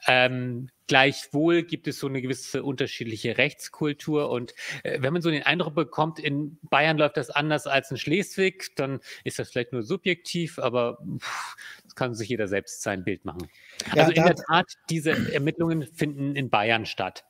Ähm, 0.07 0.69
gleichwohl 0.89 1.63
gibt 1.63 1.87
es 1.87 2.01
so 2.01 2.09
eine 2.09 2.21
gewisse 2.21 2.65
unterschiedliche 2.65 3.39
Rechtskultur 3.39 4.31
und 4.31 4.55
äh, 4.83 5.01
wenn 5.01 5.13
man 5.13 5.23
so 5.23 5.31
den 5.31 5.45
Eindruck 5.45 5.75
bekommt, 5.75 6.19
in 6.19 6.59
Bayern 6.63 6.99
läuft 6.99 7.17
das 7.17 7.31
anders 7.31 7.67
als 7.67 7.91
in 7.91 7.97
Schleswig, 7.97 8.75
dann 8.77 9.01
ist 9.23 9.39
das 9.39 9.51
vielleicht 9.51 9.73
nur 9.73 9.83
subjektiv, 9.83 10.59
aber 10.59 10.99
pff, 11.19 11.57
das 11.85 11.95
kann 11.95 12.15
sich 12.15 12.29
jeder 12.29 12.49
selbst 12.49 12.83
sein 12.83 13.05
Bild 13.05 13.25
machen. 13.25 13.49
Ja, 13.95 14.03
also 14.03 14.13
in 14.13 14.25
der 14.25 14.35
Tat, 14.35 14.73
diese 14.91 15.33
Ermittlungen 15.33 15.87
finden 15.87 16.35
in 16.35 16.51
Bayern 16.51 16.87
statt. 16.87 17.25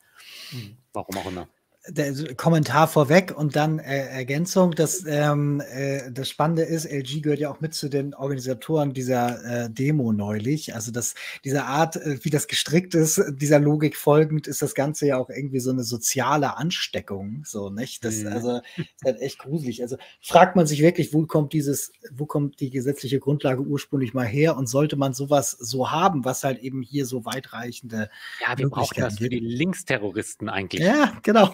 Hm. 0.50 0.76
Warum 0.92 1.16
auch 1.16 1.26
immer 1.26 1.48
der 1.90 2.34
Kommentar 2.34 2.88
vorweg 2.88 3.32
und 3.36 3.56
dann 3.56 3.78
äh, 3.78 4.06
Ergänzung. 4.06 4.72
Das, 4.72 5.04
ähm, 5.06 5.62
äh, 5.72 6.10
das 6.10 6.28
Spannende 6.28 6.62
ist, 6.62 6.84
LG 6.84 7.22
gehört 7.22 7.40
ja 7.40 7.50
auch 7.50 7.60
mit 7.60 7.74
zu 7.74 7.88
den 7.88 8.14
Organisatoren 8.14 8.92
dieser 8.92 9.64
äh, 9.64 9.70
Demo 9.70 10.12
neulich. 10.12 10.74
Also 10.74 10.92
das, 10.92 11.14
diese 11.44 11.64
Art, 11.64 11.96
äh, 11.96 12.18
wie 12.22 12.30
das 12.30 12.46
gestrickt 12.46 12.94
ist, 12.94 13.22
dieser 13.30 13.58
Logik 13.58 13.96
folgend, 13.96 14.46
ist 14.46 14.62
das 14.62 14.74
Ganze 14.74 15.06
ja 15.06 15.18
auch 15.18 15.30
irgendwie 15.30 15.60
so 15.60 15.70
eine 15.70 15.84
soziale 15.84 16.56
Ansteckung. 16.56 17.42
So, 17.44 17.70
nicht? 17.70 18.04
Das 18.04 18.16
mhm. 18.16 18.28
also, 18.28 18.60
ist 18.76 19.04
halt 19.04 19.20
echt 19.20 19.38
gruselig. 19.38 19.82
Also 19.82 19.96
fragt 20.20 20.56
man 20.56 20.66
sich 20.66 20.82
wirklich, 20.82 21.12
wo 21.12 21.26
kommt 21.26 21.52
dieses, 21.52 21.92
wo 22.10 22.26
kommt 22.26 22.60
die 22.60 22.70
gesetzliche 22.70 23.20
Grundlage 23.20 23.62
ursprünglich 23.62 24.14
mal 24.14 24.26
her 24.26 24.56
und 24.56 24.68
sollte 24.68 24.96
man 24.96 25.14
sowas 25.14 25.52
so 25.52 25.90
haben, 25.90 26.24
was 26.24 26.44
halt 26.44 26.58
eben 26.60 26.82
hier 26.82 27.06
so 27.06 27.24
weitreichende. 27.24 28.10
Ja, 28.46 28.58
wir 28.58 28.68
brauchen 28.68 29.00
das 29.00 29.18
für 29.18 29.28
die 29.28 29.40
Linksterroristen 29.40 30.48
eigentlich. 30.48 30.82
Ja, 30.82 31.16
genau 31.22 31.48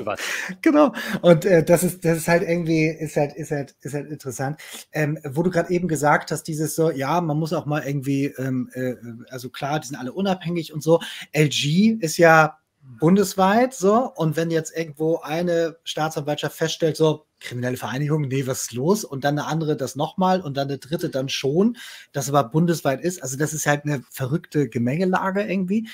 genau. 0.62 0.92
Und 1.22 1.44
äh, 1.44 1.64
das 1.64 1.82
ist, 1.82 2.04
das 2.04 2.18
ist 2.18 2.28
halt 2.28 2.42
irgendwie, 2.42 2.86
ist 2.86 3.16
halt, 3.16 3.34
ist 3.34 3.50
halt, 3.50 3.74
ist 3.80 3.94
halt 3.94 4.10
interessant. 4.10 4.60
Ähm, 4.92 5.18
wo 5.24 5.42
du 5.42 5.50
gerade 5.50 5.70
eben 5.70 5.88
gesagt 5.88 6.30
hast, 6.30 6.44
dieses 6.44 6.74
so, 6.74 6.90
ja, 6.90 7.20
man 7.20 7.38
muss 7.38 7.52
auch 7.52 7.66
mal 7.66 7.82
irgendwie, 7.86 8.26
ähm, 8.38 8.70
äh, 8.74 8.94
also 9.30 9.50
klar, 9.50 9.80
die 9.80 9.88
sind 9.88 9.96
alle 9.96 10.12
unabhängig 10.12 10.72
und 10.72 10.82
so. 10.82 11.00
LG 11.32 11.98
ist 12.00 12.16
ja 12.16 12.58
bundesweit 13.00 13.74
so. 13.74 14.12
Und 14.14 14.36
wenn 14.36 14.50
jetzt 14.50 14.76
irgendwo 14.76 15.20
eine 15.20 15.76
Staatsanwaltschaft 15.84 16.56
feststellt, 16.56 16.96
so, 16.96 17.26
kriminelle 17.44 17.76
Vereinigung, 17.76 18.22
nee, 18.22 18.46
was 18.46 18.62
ist 18.62 18.72
los? 18.72 19.04
Und 19.04 19.24
dann 19.24 19.38
eine 19.38 19.46
andere 19.46 19.76
das 19.76 19.94
nochmal 19.94 20.40
und 20.40 20.56
dann 20.56 20.68
eine 20.68 20.78
dritte 20.78 21.10
dann 21.10 21.28
schon, 21.28 21.76
das 22.12 22.28
aber 22.28 22.44
bundesweit 22.44 23.00
ist. 23.02 23.22
Also 23.22 23.36
das 23.36 23.52
ist 23.52 23.66
halt 23.66 23.84
eine 23.84 24.02
verrückte 24.10 24.68
Gemengelage 24.68 25.42
irgendwie. 25.42 25.88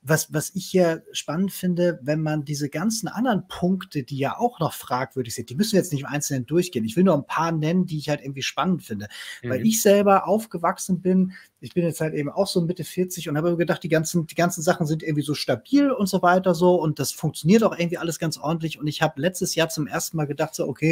Was, 0.00 0.32
was 0.32 0.54
ich 0.54 0.66
hier 0.66 1.02
spannend 1.12 1.52
finde, 1.52 2.00
wenn 2.02 2.22
man 2.22 2.44
diese 2.44 2.68
ganzen 2.68 3.08
anderen 3.08 3.46
Punkte, 3.48 4.02
die 4.04 4.18
ja 4.18 4.38
auch 4.38 4.60
noch 4.60 4.72
fragwürdig 4.72 5.34
sind, 5.34 5.50
die 5.50 5.54
müssen 5.54 5.72
wir 5.72 5.80
jetzt 5.80 5.92
nicht 5.92 6.02
im 6.02 6.08
Einzelnen 6.08 6.46
durchgehen. 6.46 6.84
Ich 6.84 6.96
will 6.96 7.04
nur 7.04 7.14
ein 7.14 7.26
paar 7.26 7.52
nennen, 7.52 7.86
die 7.86 7.98
ich 7.98 8.08
halt 8.08 8.20
irgendwie 8.20 8.42
spannend 8.42 8.82
finde. 8.82 9.08
Mhm. 9.42 9.50
Weil 9.50 9.66
ich 9.66 9.82
selber 9.82 10.26
aufgewachsen 10.26 11.00
bin, 11.00 11.32
ich 11.60 11.74
bin 11.74 11.84
jetzt 11.84 12.00
halt 12.00 12.14
eben 12.14 12.28
auch 12.28 12.48
so 12.48 12.60
Mitte 12.60 12.84
40 12.84 13.28
und 13.28 13.36
habe 13.36 13.56
gedacht, 13.56 13.82
die 13.82 13.88
ganzen, 13.88 14.26
die 14.26 14.34
ganzen 14.34 14.62
Sachen 14.62 14.86
sind 14.86 15.02
irgendwie 15.02 15.22
so 15.22 15.34
stabil 15.34 15.90
und 15.90 16.08
so 16.08 16.20
weiter 16.22 16.54
so 16.54 16.74
und 16.74 16.98
das 16.98 17.12
funktioniert 17.12 17.62
auch 17.62 17.76
irgendwie 17.76 17.98
alles 17.98 18.18
ganz 18.18 18.36
ordentlich. 18.36 18.80
Und 18.80 18.86
ich 18.88 19.02
habe 19.02 19.20
letztes 19.20 19.54
Jahr 19.54 19.68
zum 19.68 19.86
ersten 19.86 20.16
Mal 20.16 20.26
gedacht, 20.26 20.54
so, 20.54 20.66
okay, 20.66 20.91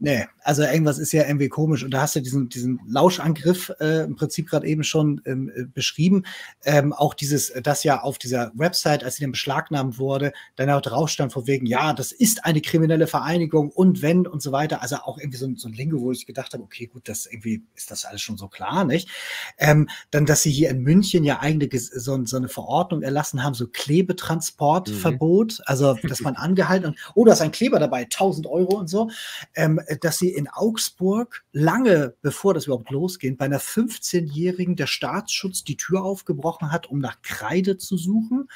Nee, 0.00 0.26
also 0.42 0.62
irgendwas 0.62 0.98
ist 0.98 1.12
ja 1.12 1.24
irgendwie 1.24 1.48
komisch. 1.48 1.84
Und 1.84 1.92
da 1.92 2.02
hast 2.02 2.16
du 2.16 2.20
diesen, 2.20 2.48
diesen 2.48 2.80
Lauschangriff 2.86 3.72
äh, 3.80 4.04
im 4.04 4.16
Prinzip 4.16 4.50
gerade 4.50 4.66
eben 4.66 4.82
schon 4.84 5.20
ähm, 5.24 5.50
äh, 5.54 5.64
beschrieben. 5.64 6.24
Ähm, 6.64 6.92
auch 6.92 7.14
dieses, 7.14 7.52
das 7.62 7.84
ja 7.84 8.02
auf 8.02 8.18
dieser 8.18 8.52
Website, 8.54 9.04
als 9.04 9.16
sie 9.16 9.22
dann 9.22 9.30
beschlagnahmt 9.30 9.98
wurde, 9.98 10.32
dann 10.56 10.68
auch 10.70 10.82
drauf 10.82 11.08
stand 11.08 11.32
von 11.32 11.46
wegen, 11.46 11.64
ja, 11.64 11.92
das 11.92 12.12
ist 12.12 12.44
eine 12.44 12.60
kriminelle 12.60 13.06
Vereinigung 13.06 13.70
und 13.70 14.02
wenn 14.02 14.26
und 14.26 14.42
so 14.42 14.52
weiter. 14.52 14.82
Also 14.82 14.96
auch 14.96 15.18
irgendwie 15.18 15.38
so, 15.38 15.48
so 15.56 15.68
ein 15.68 15.72
Lingo, 15.74 16.00
wo 16.00 16.12
ich 16.12 16.26
gedacht 16.26 16.52
habe, 16.52 16.64
okay, 16.64 16.86
gut, 16.86 17.08
das 17.08 17.26
irgendwie 17.26 17.62
ist 17.74 17.90
das 17.90 18.04
alles 18.04 18.20
schon 18.20 18.36
so 18.36 18.48
klar, 18.48 18.84
nicht? 18.84 19.08
Ähm, 19.58 19.88
dann, 20.10 20.26
dass 20.26 20.42
sie 20.42 20.50
hier 20.50 20.70
in 20.70 20.82
München 20.82 21.24
ja 21.24 21.40
eigentlich 21.40 21.88
so, 21.90 22.24
so 22.26 22.36
eine 22.36 22.48
Verordnung 22.48 23.02
erlassen 23.02 23.42
haben, 23.42 23.54
so 23.54 23.68
Klebetransportverbot, 23.68 25.58
mhm. 25.58 25.64
also 25.66 25.94
dass 26.02 26.20
man 26.20 26.36
angehalten 26.36 26.88
und, 26.88 26.98
oh, 27.14 27.24
da 27.24 27.32
ist 27.32 27.40
ein 27.40 27.52
Kleber 27.52 27.78
dabei, 27.78 28.02
1000 28.02 28.46
Euro 28.46 28.76
und 28.76 28.88
so. 28.88 29.08
Dass 30.00 30.18
sie 30.18 30.30
in 30.30 30.48
Augsburg 30.48 31.44
lange 31.52 32.14
bevor 32.22 32.54
das 32.54 32.66
überhaupt 32.66 32.90
losgeht, 32.90 33.38
bei 33.38 33.44
einer 33.44 33.60
15-Jährigen 33.60 34.76
der 34.76 34.86
Staatsschutz 34.86 35.64
die 35.64 35.76
Tür 35.76 36.02
aufgebrochen 36.04 36.72
hat, 36.72 36.86
um 36.86 36.98
nach 36.98 37.22
Kreide 37.22 37.76
zu 37.76 37.96
suchen. 37.96 38.48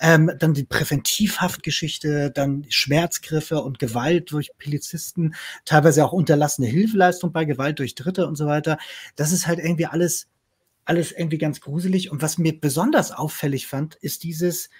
Ähm, 0.00 0.30
dann 0.38 0.54
die 0.54 0.64
Präventivhaftgeschichte, 0.64 2.30
dann 2.30 2.66
Schmerzgriffe 2.68 3.62
und 3.62 3.78
Gewalt 3.78 4.32
durch 4.32 4.50
Polizisten, 4.58 5.34
teilweise 5.64 6.04
auch 6.04 6.12
unterlassene 6.12 6.68
Hilfeleistung 6.68 7.32
bei 7.32 7.44
Gewalt 7.44 7.78
durch 7.78 7.94
Dritte 7.94 8.26
und 8.26 8.36
so 8.36 8.46
weiter. 8.46 8.78
Das 9.16 9.32
ist 9.32 9.46
halt 9.46 9.58
irgendwie 9.58 9.86
alles 9.86 10.28
alles 10.88 11.12
irgendwie 11.12 11.38
ganz 11.38 11.60
gruselig. 11.60 12.10
Und 12.10 12.22
was 12.22 12.38
mir 12.38 12.58
besonders 12.58 13.12
auffällig 13.12 13.66
fand, 13.66 13.96
ist 13.96 14.22
dieses, 14.22 14.70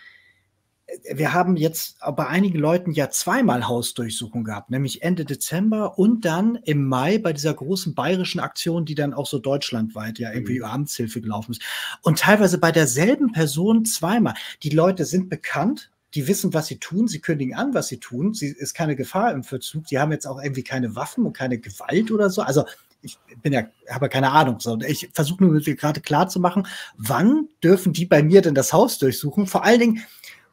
wir 1.12 1.34
haben 1.34 1.57
jetzt 1.57 1.99
bei 2.16 2.26
einigen 2.26 2.59
Leuten 2.59 2.93
ja 2.93 3.11
zweimal 3.11 3.68
Hausdurchsuchung 3.68 4.45
gehabt, 4.45 4.70
nämlich 4.70 5.03
Ende 5.03 5.24
Dezember 5.24 5.99
und 5.99 6.24
dann 6.24 6.57
im 6.64 6.86
Mai 6.86 7.18
bei 7.18 7.32
dieser 7.32 7.53
großen 7.53 7.95
bayerischen 7.95 8.41
Aktion, 8.41 8.84
die 8.84 8.95
dann 8.95 9.12
auch 9.12 9.26
so 9.26 9.39
deutschlandweit 9.39 10.18
ja 10.18 10.32
irgendwie 10.32 10.53
mhm. 10.53 10.59
über 10.59 10.70
Amtshilfe 10.70 11.20
gelaufen 11.20 11.53
ist. 11.53 11.62
Und 12.03 12.20
teilweise 12.20 12.59
bei 12.59 12.72
derselben 12.72 13.32
Person 13.32 13.84
zweimal. 13.84 14.34
Die 14.62 14.70
Leute 14.70 15.05
sind 15.05 15.28
bekannt, 15.28 15.91
die 16.14 16.26
wissen, 16.26 16.55
was 16.55 16.68
sie 16.68 16.78
tun, 16.78 17.07
sie 17.07 17.20
kündigen 17.20 17.55
an, 17.55 17.74
was 17.74 17.89
sie 17.89 18.01
tun, 18.01 18.32
sie 18.32 18.49
ist 18.49 18.72
keine 18.72 18.97
Gefahr 18.97 19.32
im 19.32 19.45
Verzug, 19.45 19.86
die 19.86 19.99
haben 19.99 20.11
jetzt 20.11 20.26
auch 20.26 20.43
irgendwie 20.43 20.64
keine 20.64 20.97
Waffen 20.97 21.26
und 21.26 21.36
keine 21.36 21.59
Gewalt 21.59 22.11
oder 22.11 22.30
so. 22.30 22.41
Also 22.41 22.64
ich 23.03 23.18
bin 23.43 23.53
ja, 23.53 23.62
habe 23.91 24.09
keine 24.09 24.32
Ahnung. 24.32 24.59
So. 24.59 24.78
Ich 24.80 25.11
versuche 25.12 25.45
nur 25.45 25.61
gerade 25.61 26.01
klar 26.01 26.28
zu 26.28 26.41
machen, 26.41 26.66
wann 26.97 27.49
dürfen 27.62 27.93
die 27.93 28.07
bei 28.07 28.22
mir 28.22 28.43
denn 28.43 28.55
das 28.55 28.72
Haus 28.72 28.99
durchsuchen? 28.99 29.47
Vor 29.47 29.64
allen 29.64 29.80
Dingen, 29.80 30.03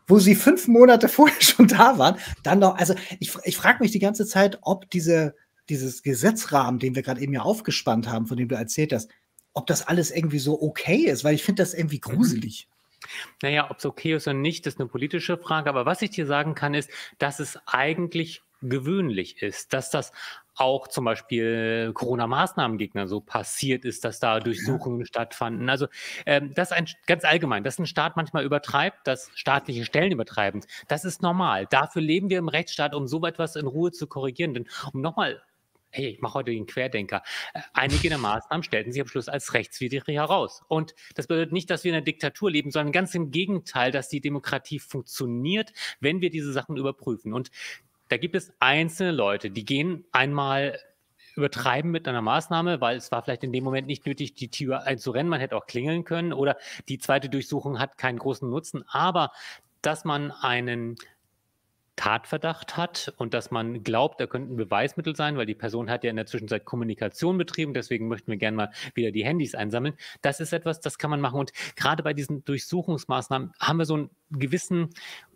wo 0.08 0.20
sie 0.20 0.36
fünf 0.36 0.68
Monate 0.68 1.08
vorher 1.10 1.42
schon 1.42 1.68
da 1.68 1.98
waren, 1.98 2.18
dann 2.44 2.60
noch, 2.60 2.78
also 2.78 2.96
ich, 3.20 3.34
ich 3.44 3.58
frage 3.58 3.80
mich 3.82 3.92
die 3.92 4.00
ganze 4.00 4.26
Zeit, 4.26 4.60
ob 4.62 4.90
diese, 4.90 5.36
dieses 5.70 6.04
Gesetzrahmen, 6.04 6.80
den 6.80 6.96
wir 6.96 7.02
gerade 7.02 7.22
eben 7.22 7.34
ja 7.34 7.42
aufgespannt 7.42 8.08
haben, 8.08 8.28
von 8.28 8.38
dem 8.38 8.48
du 8.48 8.56
erzählt 8.56 8.94
hast, 8.94 9.10
ob 9.54 9.68
das 9.68 9.88
alles 9.88 10.12
irgendwie 10.12 10.40
so 10.40 10.62
okay 10.62 11.06
ist, 11.06 11.24
weil 11.24 11.36
ich 11.36 11.44
finde 11.44 11.64
das 11.64 11.74
irgendwie 11.74 12.02
mhm. 12.04 12.16
gruselig. 12.16 12.68
Naja, 13.42 13.70
ob 13.70 13.78
es 13.78 13.86
okay 13.86 14.16
ist 14.16 14.28
oder 14.28 14.36
nicht, 14.36 14.66
ist 14.68 14.80
eine 14.80 14.90
politische 14.90 15.38
Frage. 15.38 15.70
Aber 15.70 15.86
was 15.86 16.02
ich 16.02 16.10
dir 16.10 16.26
sagen 16.26 16.56
kann, 16.56 16.74
ist, 16.74 16.90
dass 17.20 17.40
es 17.40 17.60
eigentlich 17.66 18.42
gewöhnlich 18.62 19.42
ist, 19.42 19.74
dass 19.74 19.90
das 19.92 20.12
auch 20.56 20.88
zum 20.88 21.06
Beispiel 21.06 21.92
Corona-Maßnahmengegner 21.94 23.08
so 23.08 23.22
passiert 23.22 23.86
ist, 23.86 24.06
dass 24.06 24.20
da 24.20 24.40
Durchsuchungen 24.40 25.06
stattfanden. 25.06 25.70
Also 25.70 25.88
ähm, 26.26 26.54
das 26.54 26.72
ist 26.72 26.78
ein, 26.78 26.88
ganz 27.08 27.24
allgemein, 27.26 27.64
dass 27.64 27.80
ein 27.80 27.86
Staat 27.86 28.16
manchmal 28.16 28.44
übertreibt, 28.44 29.06
dass 29.06 29.30
staatliche 29.36 29.86
Stellen 29.86 30.12
übertreiben. 30.12 30.62
Das 30.88 31.06
ist 31.06 31.22
normal. 31.22 31.68
Dafür 31.70 32.02
leben 32.02 32.30
wir 32.30 32.40
im 32.40 32.48
Rechtsstaat, 32.48 32.96
um 32.96 33.08
so 33.08 33.24
etwas 33.26 33.56
in 33.56 33.68
Ruhe 33.68 33.92
zu 33.92 34.08
korrigieren. 34.08 34.54
Denn 34.54 34.68
um 34.94 35.02
nochmal 35.02 35.42
hey, 35.96 36.10
ich 36.10 36.22
mache 36.22 36.36
heute 36.36 36.52
den 36.52 36.66
Querdenker. 36.66 37.24
Äh, 37.54 37.62
einige 37.74 38.10
der 38.10 38.18
Maßnahmen 38.18 38.64
stellten 38.64 38.92
sich 38.92 39.02
am 39.02 39.08
Schluss 39.08 39.30
als 39.30 39.54
rechtswidrig 39.54 40.04
heraus. 40.08 40.62
Und 40.68 40.94
das 41.16 41.28
bedeutet 41.28 41.54
nicht, 41.54 41.70
dass 41.70 41.84
wir 41.84 41.92
in 41.92 41.96
einer 41.96 42.04
Diktatur 42.04 42.52
leben, 42.52 42.72
sondern 42.72 42.92
ganz 42.92 43.16
im 43.16 43.32
Gegenteil, 43.32 43.92
dass 43.92 44.10
die 44.10 44.22
Demokratie 44.22 44.80
funktioniert, 44.80 45.72
wenn 46.02 46.22
wir 46.22 46.30
diese 46.30 46.52
Sachen 46.52 46.76
überprüfen. 46.76 47.34
Und 47.34 47.50
da 48.10 48.18
gibt 48.18 48.36
es 48.36 48.54
einzelne 48.60 49.12
Leute, 49.12 49.50
die 49.50 49.66
gehen 49.66 50.06
einmal 50.12 50.80
übertreiben 51.36 51.92
mit 51.92 52.08
einer 52.08 52.22
Maßnahme, 52.22 52.82
weil 52.82 52.98
es 52.98 53.12
war 53.12 53.22
vielleicht 53.24 53.44
in 53.44 53.52
dem 53.52 53.64
Moment 53.64 53.88
nicht 53.88 54.06
nötig, 54.06 54.36
die 54.36 54.50
Tür 54.50 54.84
einzurennen, 54.84 55.30
man 55.30 55.42
hätte 55.42 55.56
auch 55.58 55.66
klingeln 55.66 56.06
können 56.06 56.34
oder 56.34 56.58
die 56.88 56.98
zweite 56.98 57.30
Durchsuchung 57.30 57.80
hat 57.80 57.98
keinen 57.98 58.20
großen 58.20 58.50
Nutzen. 58.50 58.86
Aber 58.88 59.32
dass 59.82 60.06
man 60.06 60.32
einen 60.32 60.96
Tatverdacht 61.96 62.76
hat 62.76 63.14
und 63.18 63.34
dass 63.34 63.52
man 63.52 63.84
glaubt, 63.84 64.20
da 64.20 64.28
könnten 64.28 64.58
Beweismittel 64.58 65.16
sein, 65.16 65.38
weil 65.38 65.46
die 65.46 65.56
Person 65.56 65.90
hat 65.90 66.04
ja 66.04 66.10
in 66.10 66.18
der 66.18 66.26
Zwischenzeit 66.26 66.66
Kommunikation 66.66 67.38
betrieben, 67.38 67.74
deswegen 67.74 68.08
möchten 68.08 68.32
wir 68.32 68.38
gerne 68.38 68.58
mal 68.58 68.72
wieder 68.96 69.12
die 69.12 69.24
Handys 69.24 69.56
einsammeln. 69.56 69.96
Das 70.22 70.40
ist 70.40 70.52
etwas, 70.52 70.82
das 70.82 70.98
kann 70.98 71.10
man 71.10 71.22
machen. 71.22 71.40
Und 71.40 71.52
gerade 71.76 72.04
bei 72.04 72.14
diesen 72.14 72.44
Durchsuchungsmaßnahmen 72.44 73.54
haben 73.60 73.78
wir 73.78 73.86
so 73.86 73.94
einen 73.94 74.10
gewissen 74.30 74.90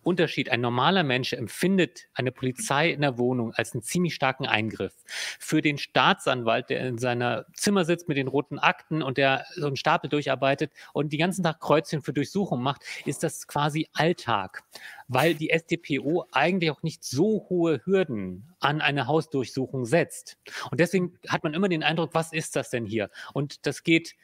Unterschied. 0.09 0.49
Ein 0.49 0.61
normaler 0.61 1.03
Mensch 1.03 1.33
empfindet 1.33 2.07
eine 2.15 2.31
Polizei 2.31 2.89
in 2.89 3.01
der 3.01 3.19
Wohnung 3.19 3.53
als 3.53 3.73
einen 3.73 3.83
ziemlich 3.83 4.15
starken 4.15 4.47
Eingriff. 4.47 4.95
Für 5.39 5.61
den 5.61 5.77
Staatsanwalt, 5.77 6.71
der 6.71 6.87
in 6.87 6.97
seiner 6.97 7.45
Zimmer 7.53 7.85
sitzt 7.85 8.07
mit 8.07 8.17
den 8.17 8.27
roten 8.27 8.57
Akten 8.57 9.03
und 9.03 9.19
der 9.19 9.45
so 9.55 9.67
einen 9.67 9.75
Stapel 9.75 10.09
durcharbeitet 10.09 10.71
und 10.93 11.13
die 11.13 11.17
ganzen 11.17 11.43
Tag 11.43 11.59
Kreuzchen 11.59 12.01
für 12.01 12.11
Durchsuchung 12.11 12.63
macht, 12.63 12.81
ist 13.05 13.21
das 13.21 13.45
quasi 13.45 13.87
Alltag, 13.93 14.63
weil 15.07 15.35
die 15.35 15.51
StPO 15.55 16.25
eigentlich 16.31 16.71
auch 16.71 16.81
nicht 16.81 17.03
so 17.03 17.45
hohe 17.47 17.81
Hürden 17.85 18.55
an 18.59 18.81
eine 18.81 19.05
Hausdurchsuchung 19.05 19.85
setzt. 19.85 20.37
Und 20.71 20.79
deswegen 20.79 21.19
hat 21.27 21.43
man 21.43 21.53
immer 21.53 21.69
den 21.69 21.83
Eindruck, 21.83 22.15
was 22.15 22.33
ist 22.33 22.55
das 22.55 22.71
denn 22.71 22.85
hier? 22.85 23.11
Und 23.33 23.67
das 23.67 23.83
geht 23.83 24.15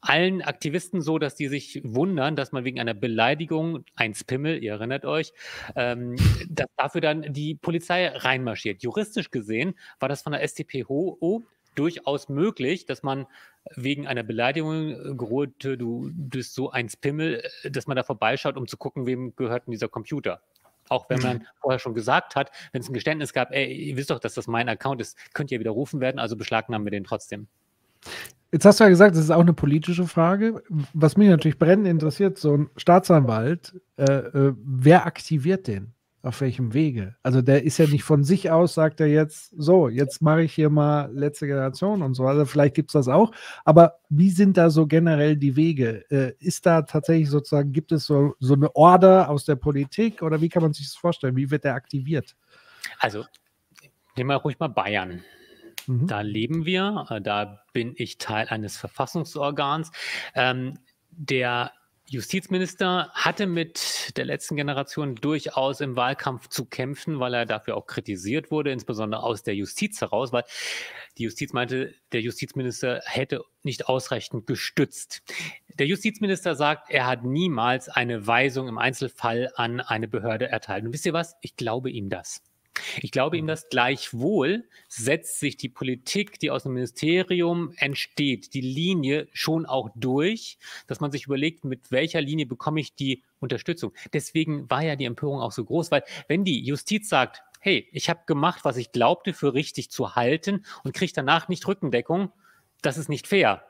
allen 0.00 0.42
Aktivisten 0.42 1.02
so, 1.02 1.18
dass 1.18 1.34
die 1.34 1.48
sich 1.48 1.80
wundern, 1.84 2.36
dass 2.36 2.52
man 2.52 2.64
wegen 2.64 2.80
einer 2.80 2.94
Beleidigung, 2.94 3.84
ein 3.96 4.14
Pimmel, 4.26 4.62
ihr 4.62 4.72
erinnert 4.72 5.04
euch, 5.04 5.32
ähm, 5.76 6.16
dass 6.48 6.68
dafür 6.76 7.00
dann 7.00 7.32
die 7.32 7.54
Polizei 7.54 8.08
reinmarschiert. 8.08 8.82
Juristisch 8.82 9.30
gesehen 9.30 9.74
war 9.98 10.08
das 10.08 10.22
von 10.22 10.32
der 10.32 10.46
StPO 10.46 11.44
durchaus 11.74 12.28
möglich, 12.28 12.86
dass 12.86 13.02
man 13.02 13.26
wegen 13.76 14.06
einer 14.06 14.22
Beleidigung, 14.22 14.90
äh, 14.90 15.14
Grote, 15.14 15.76
du 15.76 16.10
bist 16.12 16.54
so 16.54 16.70
ein 16.70 16.88
Pimmel, 17.00 17.42
äh, 17.62 17.70
dass 17.70 17.86
man 17.86 17.96
da 17.96 18.02
vorbeischaut, 18.02 18.56
um 18.56 18.66
zu 18.66 18.76
gucken, 18.76 19.06
wem 19.06 19.34
gehört 19.36 19.66
denn 19.66 19.72
dieser 19.72 19.88
Computer. 19.88 20.42
Auch 20.88 21.08
wenn 21.08 21.20
man 21.20 21.46
vorher 21.60 21.78
schon 21.78 21.94
gesagt 21.94 22.36
hat, 22.36 22.50
wenn 22.72 22.80
es 22.80 22.88
ein 22.88 22.94
Geständnis 22.94 23.32
gab, 23.32 23.52
ey, 23.52 23.72
ihr 23.72 23.96
wisst 23.96 24.10
doch, 24.10 24.18
dass 24.18 24.34
das 24.34 24.46
mein 24.46 24.68
Account 24.68 25.00
ist, 25.00 25.16
könnt 25.34 25.50
ihr 25.52 25.60
widerrufen 25.60 26.00
werden, 26.00 26.18
also 26.18 26.36
beschlagnahmen 26.36 26.86
wir 26.86 26.90
den 26.90 27.04
trotzdem. 27.04 27.46
Jetzt 28.52 28.64
hast 28.64 28.80
du 28.80 28.84
ja 28.84 28.90
gesagt, 28.90 29.14
das 29.14 29.22
ist 29.22 29.30
auch 29.30 29.40
eine 29.40 29.52
politische 29.52 30.06
Frage. 30.06 30.62
Was 30.92 31.16
mich 31.16 31.28
natürlich 31.28 31.58
brennend 31.58 31.86
interessiert, 31.86 32.36
so 32.38 32.56
ein 32.56 32.70
Staatsanwalt, 32.76 33.80
äh, 33.96 34.04
äh, 34.04 34.54
wer 34.64 35.06
aktiviert 35.06 35.68
den? 35.68 35.94
Auf 36.22 36.42
welchem 36.42 36.74
Wege? 36.74 37.16
Also 37.22 37.40
der 37.40 37.64
ist 37.64 37.78
ja 37.78 37.86
nicht 37.86 38.02
von 38.02 38.24
sich 38.24 38.50
aus, 38.50 38.74
sagt 38.74 39.00
er 39.00 39.06
jetzt, 39.06 39.54
so, 39.56 39.88
jetzt 39.88 40.20
mache 40.20 40.42
ich 40.42 40.52
hier 40.52 40.68
mal 40.68 41.10
letzte 41.14 41.46
Generation 41.46 42.02
und 42.02 42.12
so. 42.12 42.26
Also 42.26 42.44
vielleicht 42.44 42.74
gibt 42.74 42.90
es 42.90 42.92
das 42.92 43.08
auch. 43.08 43.32
Aber 43.64 44.00
wie 44.10 44.30
sind 44.30 44.58
da 44.58 44.68
so 44.68 44.86
generell 44.86 45.36
die 45.36 45.56
Wege? 45.56 46.04
Äh, 46.10 46.34
ist 46.38 46.66
da 46.66 46.82
tatsächlich 46.82 47.30
sozusagen, 47.30 47.72
gibt 47.72 47.90
es 47.92 48.04
so, 48.04 48.34
so 48.38 48.52
eine 48.52 48.74
Order 48.76 49.30
aus 49.30 49.46
der 49.46 49.56
Politik 49.56 50.20
oder 50.22 50.42
wie 50.42 50.50
kann 50.50 50.62
man 50.62 50.74
sich 50.74 50.88
das 50.88 50.96
vorstellen? 50.96 51.36
Wie 51.36 51.50
wird 51.50 51.64
der 51.64 51.74
aktiviert? 51.74 52.36
Also, 52.98 53.24
nehmen 54.14 54.28
wir 54.28 54.36
ruhig 54.36 54.58
mal 54.58 54.68
Bayern. 54.68 55.22
Mhm. 55.86 56.06
Da 56.06 56.20
leben 56.20 56.64
wir, 56.64 57.06
äh, 57.10 57.20
da 57.20 57.62
bin 57.72 57.94
ich 57.96 58.18
Teil 58.18 58.48
eines 58.48 58.76
Verfassungsorgans. 58.76 59.90
Ähm, 60.34 60.78
der 61.10 61.72
Justizminister 62.10 63.08
hatte 63.14 63.46
mit 63.46 64.16
der 64.16 64.24
letzten 64.24 64.56
Generation 64.56 65.14
durchaus 65.14 65.80
im 65.80 65.94
Wahlkampf 65.94 66.48
zu 66.48 66.64
kämpfen, 66.64 67.20
weil 67.20 67.34
er 67.34 67.46
dafür 67.46 67.76
auch 67.76 67.86
kritisiert 67.86 68.50
wurde, 68.50 68.72
insbesondere 68.72 69.22
aus 69.22 69.44
der 69.44 69.54
Justiz 69.54 70.00
heraus, 70.00 70.32
weil 70.32 70.42
die 71.18 71.22
Justiz 71.22 71.52
meinte, 71.52 71.94
der 72.10 72.20
Justizminister 72.20 73.00
hätte 73.04 73.44
nicht 73.62 73.88
ausreichend 73.88 74.48
gestützt. 74.48 75.22
Der 75.78 75.86
Justizminister 75.86 76.56
sagt, 76.56 76.90
er 76.90 77.06
hat 77.06 77.22
niemals 77.22 77.88
eine 77.88 78.26
Weisung 78.26 78.66
im 78.66 78.78
Einzelfall 78.78 79.52
an 79.54 79.78
eine 79.78 80.08
Behörde 80.08 80.48
erteilt. 80.48 80.84
Und 80.84 80.92
wisst 80.92 81.06
ihr 81.06 81.12
was? 81.12 81.36
Ich 81.42 81.54
glaube 81.54 81.90
ihm 81.90 82.08
das. 82.08 82.42
Ich 83.00 83.10
glaube 83.10 83.36
ihm 83.36 83.44
mhm. 83.44 83.48
das 83.48 83.68
gleichwohl, 83.68 84.68
setzt 84.88 85.40
sich 85.40 85.56
die 85.56 85.68
Politik, 85.68 86.38
die 86.38 86.50
aus 86.50 86.64
dem 86.64 86.74
Ministerium 86.74 87.72
entsteht, 87.76 88.54
die 88.54 88.60
Linie 88.60 89.28
schon 89.32 89.66
auch 89.66 89.90
durch, 89.94 90.58
dass 90.86 91.00
man 91.00 91.10
sich 91.10 91.26
überlegt, 91.26 91.64
mit 91.64 91.90
welcher 91.90 92.20
Linie 92.20 92.46
bekomme 92.46 92.80
ich 92.80 92.94
die 92.94 93.22
Unterstützung. 93.40 93.92
Deswegen 94.12 94.68
war 94.70 94.82
ja 94.82 94.96
die 94.96 95.04
Empörung 95.04 95.40
auch 95.40 95.52
so 95.52 95.64
groß, 95.64 95.90
weil 95.90 96.04
wenn 96.28 96.44
die 96.44 96.60
Justiz 96.64 97.08
sagt, 97.08 97.42
hey, 97.60 97.88
ich 97.92 98.08
habe 98.08 98.20
gemacht, 98.26 98.60
was 98.64 98.76
ich 98.76 98.92
glaubte 98.92 99.34
für 99.34 99.54
richtig 99.54 99.90
zu 99.90 100.14
halten 100.14 100.64
und 100.82 100.94
kriege 100.94 101.12
danach 101.14 101.48
nicht 101.48 101.66
Rückendeckung, 101.66 102.32
das 102.82 102.96
ist 102.96 103.08
nicht 103.08 103.26
fair. 103.26 103.64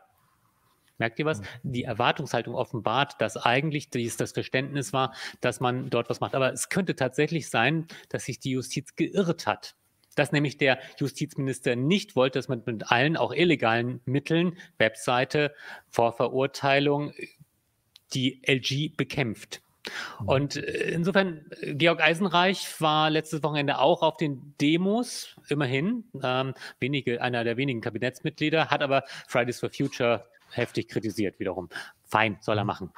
Merkt 1.01 1.19
ihr 1.19 1.25
was? 1.25 1.41
Mhm. 1.41 1.45
Die 1.63 1.83
Erwartungshaltung 1.85 2.55
offenbart, 2.55 3.21
dass 3.21 3.37
eigentlich 3.37 3.91
dies 3.91 4.17
das 4.17 4.33
Verständnis 4.33 4.93
war, 4.93 5.15
dass 5.41 5.59
man 5.59 5.91
dort 5.91 6.09
was 6.11 6.21
macht. 6.21 6.35
Aber 6.37 6.53
es 6.53 6.69
könnte 6.69 6.95
tatsächlich 6.95 7.49
sein, 7.49 7.87
dass 8.11 8.27
sich 8.27 8.39
die 8.39 8.53
Justiz 8.53 8.95
geirrt 8.95 9.47
hat. 9.47 9.75
Dass 10.15 10.31
nämlich 10.31 10.59
der 10.59 10.79
Justizminister 10.99 11.75
nicht 11.75 12.17
wollte, 12.17 12.39
dass 12.39 12.49
man 12.49 12.63
mit 12.67 12.91
allen 12.93 13.17
auch 13.17 13.33
illegalen 13.33 14.01
Mitteln, 14.05 14.59
Webseite, 14.77 15.55
Vorverurteilung, 15.89 17.13
die 18.13 18.43
LG 18.47 18.97
bekämpft. 18.97 19.63
Mhm. 20.21 20.29
Und 20.29 20.57
äh, 20.57 20.91
insofern, 20.91 21.47
Georg 21.63 22.03
Eisenreich 22.03 22.79
war 22.81 23.09
letztes 23.09 23.43
Wochenende 23.43 23.79
auch 23.79 24.03
auf 24.03 24.19
den 24.19 24.55
Demos, 24.61 25.37
immerhin, 25.49 26.05
ähm, 26.23 26.53
wenige, 26.79 27.23
einer 27.23 27.43
der 27.45 27.57
wenigen 27.57 27.81
Kabinettsmitglieder, 27.81 28.69
hat 28.69 28.83
aber 28.83 29.05
Fridays 29.29 29.61
for 29.61 29.71
Future 29.71 30.27
heftig 30.51 30.89
kritisiert 30.89 31.39
wiederum. 31.41 31.69
Fein, 32.05 32.39
soll 32.41 32.59
er 32.59 32.65
mhm. 32.65 32.69
machen. 32.69 32.93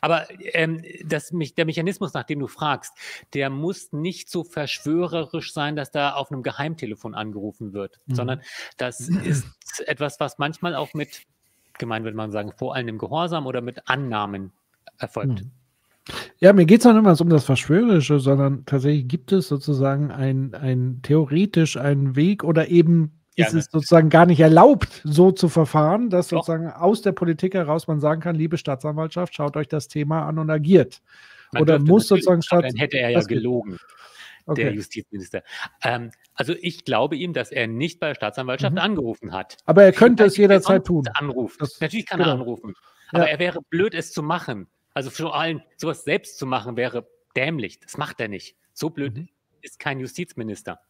Aber 0.00 0.26
ähm, 0.54 0.82
das, 1.04 1.32
der 1.56 1.64
Mechanismus, 1.64 2.14
nach 2.14 2.24
dem 2.24 2.40
du 2.40 2.46
fragst, 2.46 2.94
der 3.34 3.50
muss 3.50 3.92
nicht 3.92 4.30
so 4.30 4.44
verschwörerisch 4.44 5.52
sein, 5.52 5.76
dass 5.76 5.90
da 5.90 6.14
auf 6.14 6.30
einem 6.30 6.42
Geheimtelefon 6.42 7.14
angerufen 7.14 7.72
wird, 7.72 8.00
mhm. 8.06 8.14
sondern 8.14 8.40
das 8.76 9.00
ist 9.24 9.46
etwas, 9.86 10.20
was 10.20 10.38
manchmal 10.38 10.74
auch 10.74 10.94
mit, 10.94 11.22
gemein 11.78 12.04
würde 12.04 12.16
man 12.16 12.32
sagen, 12.32 12.52
vor 12.56 12.74
allem 12.74 12.88
im 12.88 12.98
Gehorsam 12.98 13.46
oder 13.46 13.60
mit 13.60 13.88
Annahmen 13.88 14.52
erfolgt. 14.98 15.44
Mhm. 15.44 15.50
Ja, 16.38 16.52
mir 16.52 16.64
geht 16.64 16.80
es 16.80 16.86
auch 16.86 16.94
nicht 16.94 17.02
mal 17.02 17.16
um 17.20 17.28
das 17.28 17.44
Verschwörerische, 17.44 18.18
sondern 18.18 18.64
tatsächlich 18.64 19.06
gibt 19.06 19.32
es 19.32 19.48
sozusagen 19.48 20.10
ein, 20.10 20.54
ein 20.54 21.00
theoretisch 21.02 21.76
einen 21.76 22.16
Weg 22.16 22.42
oder 22.42 22.68
eben 22.68 23.19
ist 23.40 23.54
es 23.54 23.66
sozusagen 23.66 24.08
gar 24.08 24.26
nicht 24.26 24.40
erlaubt, 24.40 25.00
so 25.04 25.32
zu 25.32 25.48
verfahren, 25.48 26.10
dass 26.10 26.28
Doch. 26.28 26.38
sozusagen 26.38 26.70
aus 26.70 27.02
der 27.02 27.12
Politik 27.12 27.54
heraus 27.54 27.86
man 27.88 28.00
sagen 28.00 28.20
kann, 28.20 28.34
liebe 28.34 28.58
Staatsanwaltschaft, 28.58 29.34
schaut 29.34 29.56
euch 29.56 29.68
das 29.68 29.88
Thema 29.88 30.26
an 30.26 30.38
und 30.38 30.50
agiert. 30.50 31.02
Man 31.52 31.62
Oder 31.62 31.78
muss 31.78 32.08
sozusagen 32.08 32.42
statt. 32.42 32.64
Dann 32.64 32.76
hätte 32.76 32.98
er 32.98 33.10
ja 33.10 33.20
gelogen, 33.20 33.78
okay. 34.46 34.64
der 34.64 34.74
Justizminister. 34.74 35.42
Ähm, 35.82 36.10
also 36.34 36.54
ich 36.60 36.84
glaube 36.84 37.16
ihm, 37.16 37.32
dass 37.32 37.50
er 37.50 37.66
nicht 37.66 38.00
bei 38.00 38.08
der 38.08 38.14
Staatsanwaltschaft 38.14 38.74
mhm. 38.74 38.78
angerufen 38.78 39.32
hat. 39.32 39.56
Aber 39.66 39.82
er 39.82 39.92
könnte 39.92 40.24
es 40.24 40.36
jederzeit 40.36 40.84
tun. 40.84 41.08
Anruft. 41.14 41.60
Das, 41.60 41.80
Natürlich 41.80 42.06
kann 42.06 42.18
genau. 42.18 42.30
er 42.30 42.34
anrufen. 42.34 42.74
Aber 43.10 43.26
ja. 43.26 43.32
er 43.32 43.38
wäre 43.38 43.60
blöd, 43.68 43.94
es 43.94 44.12
zu 44.12 44.22
machen. 44.22 44.68
Also 44.94 45.10
vor 45.10 45.34
allem 45.34 45.62
sowas 45.76 46.04
selbst 46.04 46.38
zu 46.38 46.46
machen, 46.46 46.76
wäre 46.76 47.08
dämlich. 47.36 47.80
Das 47.80 47.96
macht 47.96 48.20
er 48.20 48.28
nicht. 48.28 48.56
So 48.72 48.90
blöd 48.90 49.16
mhm. 49.16 49.28
ist 49.62 49.78
kein 49.78 50.00
Justizminister. 50.00 50.80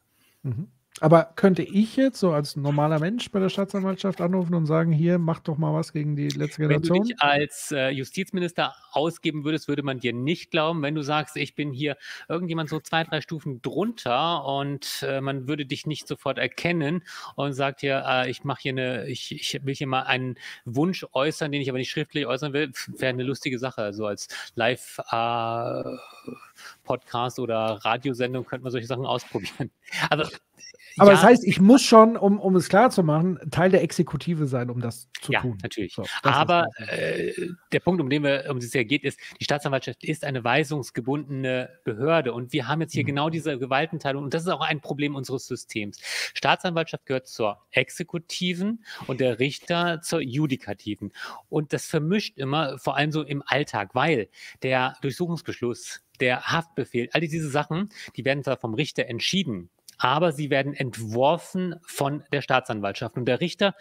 Mhm. 0.43 0.69
Aber 0.99 1.33
könnte 1.37 1.63
ich 1.63 1.97
jetzt 1.97 2.19
so 2.19 2.33
als 2.33 2.57
normaler 2.57 2.99
Mensch 2.99 3.31
bei 3.31 3.39
der 3.39 3.49
Staatsanwaltschaft 3.49 4.21
anrufen 4.21 4.55
und 4.55 4.67
sagen, 4.67 4.93
hier, 4.93 5.19
mach 5.19 5.41
doch 5.41 5.57
mal 5.57 5.73
was 5.73 5.93
gegen 5.93 6.17
die 6.17 6.29
letzte 6.29 6.63
Generation? 6.63 6.97
Wenn 6.97 7.03
du 7.03 7.09
dich 7.09 7.23
als 7.23 7.73
äh, 7.73 7.89
Justizminister 7.89 8.75
ausgeben 8.93 9.45
würdest, 9.45 9.69
würde 9.69 9.83
man 9.83 10.01
dir 10.01 10.13
nicht 10.13 10.51
glauben, 10.51 10.83
wenn 10.83 10.95
du 10.95 11.03
sagst, 11.03 11.37
ich 11.37 11.55
bin 11.55 11.73
hier 11.73 11.97
irgendjemand 12.29 12.69
so 12.69 12.81
zwei, 12.81 13.05
drei 13.05 13.21
Stufen 13.23 13.63
drunter 13.63 14.45
und 14.45 15.03
äh, 15.09 15.23
man 15.23 15.49
würde 15.49 15.65
dich 15.65 15.87
nicht 15.87 16.07
sofort 16.07 16.39
erkennen 16.39 17.03
und 17.35 17.55
sagt 17.55 17.81
hier, 17.81 18.05
äh, 18.07 18.31
ich 18.31 18.45
mache 18.45 18.61
hier 18.63 18.73
eine, 18.73 19.07
ich, 19.07 19.33
ich 19.33 19.65
will 19.65 19.75
hier 19.75 19.87
mal 19.87 20.03
einen 20.03 20.37
Wunsch 20.67 21.07
äußern, 21.13 21.51
den 21.51 21.63
ich 21.63 21.71
aber 21.71 21.79
nicht 21.79 21.91
schriftlich 21.91 22.27
äußern 22.27 22.53
will, 22.53 22.73
wäre 22.89 23.11
eine 23.11 23.23
lustige 23.23 23.59
Sache. 23.59 23.83
Also 23.83 24.07
als 24.07 24.29
Live- 24.55 25.01
äh, 25.11 25.83
Podcast 26.91 27.39
oder 27.39 27.79
Radiosendung 27.85 28.45
könnte 28.45 28.65
man 28.65 28.73
solche 28.73 28.89
Sachen 28.89 29.07
ausprobieren. 29.07 29.71
Aber 30.11 30.29
Aber 30.97 31.11
ja, 31.11 31.17
das 31.17 31.23
heißt, 31.23 31.47
ich 31.47 31.61
muss 31.61 31.83
schon, 31.83 32.17
um, 32.17 32.41
um 32.41 32.57
es 32.57 32.69
klar 32.69 32.91
zu 32.91 33.05
machen, 33.05 33.39
Teil 33.53 33.71
der 33.71 33.83
Exekutive 33.83 34.47
sein, 34.47 34.71
um 34.71 34.81
das 34.81 35.09
zu 35.21 35.31
ja, 35.31 35.41
tun. 35.41 35.53
Ja, 35.53 35.59
natürlich. 35.63 35.95
So, 35.95 36.05
Aber 36.25 36.67
äh, 36.79 37.33
der 37.71 37.79
Punkt, 37.79 38.01
um 38.01 38.11
den 38.11 38.25
wir, 38.25 38.47
um 38.51 38.57
es 38.57 38.75
ja 38.75 38.83
geht, 38.83 39.05
ist, 39.05 39.21
die 39.39 39.45
Staatsanwaltschaft 39.45 40.03
ist 40.03 40.25
eine 40.25 40.43
weisungsgebundene 40.43 41.71
Behörde 41.85 42.33
und 42.33 42.53
wir 42.53 42.67
haben 42.67 42.81
jetzt 42.81 42.93
hier 42.93 43.05
mhm. 43.05 43.09
genau 43.09 43.31
diese 43.31 43.57
Gewaltenteilung 43.57 44.25
und 44.25 44.35
das 44.35 44.43
ist 44.43 44.49
auch 44.49 44.63
ein 44.63 44.81
Problem 44.81 45.15
unseres 45.15 45.47
Systems. 45.47 46.01
Staatsanwaltschaft 46.35 47.07
gehört 47.07 47.29
zur 47.29 47.59
Exekutiven 47.71 48.85
und 49.07 49.21
der 49.21 49.39
Richter 49.39 50.01
zur 50.03 50.21
Judikativen. 50.21 51.13
Und 51.49 51.73
das 51.73 51.87
vermischt 51.87 52.37
immer, 52.37 52.79
vor 52.79 52.97
allem 52.97 53.13
so 53.13 53.23
im 53.23 53.45
Alltag, 53.47 53.95
weil 53.95 54.29
der 54.63 54.97
Durchsuchungsbeschluss 55.03 56.03
der 56.21 56.43
Haftbefehl, 56.53 57.09
all 57.13 57.21
diese 57.21 57.49
Sachen, 57.49 57.91
die 58.17 58.25
werden 58.25 58.45
zwar 58.45 58.57
vom 58.57 58.75
Richter 58.75 59.07
entschieden, 59.07 59.71
aber 59.99 60.33
sie 60.33 60.51
werden 60.51 60.73
entworfen 60.73 61.77
von 61.83 62.25
der 62.33 62.41
Staatsanwaltschaft. 62.41 63.17
Und 63.17 63.27
der 63.27 63.41
Richter 63.41 63.75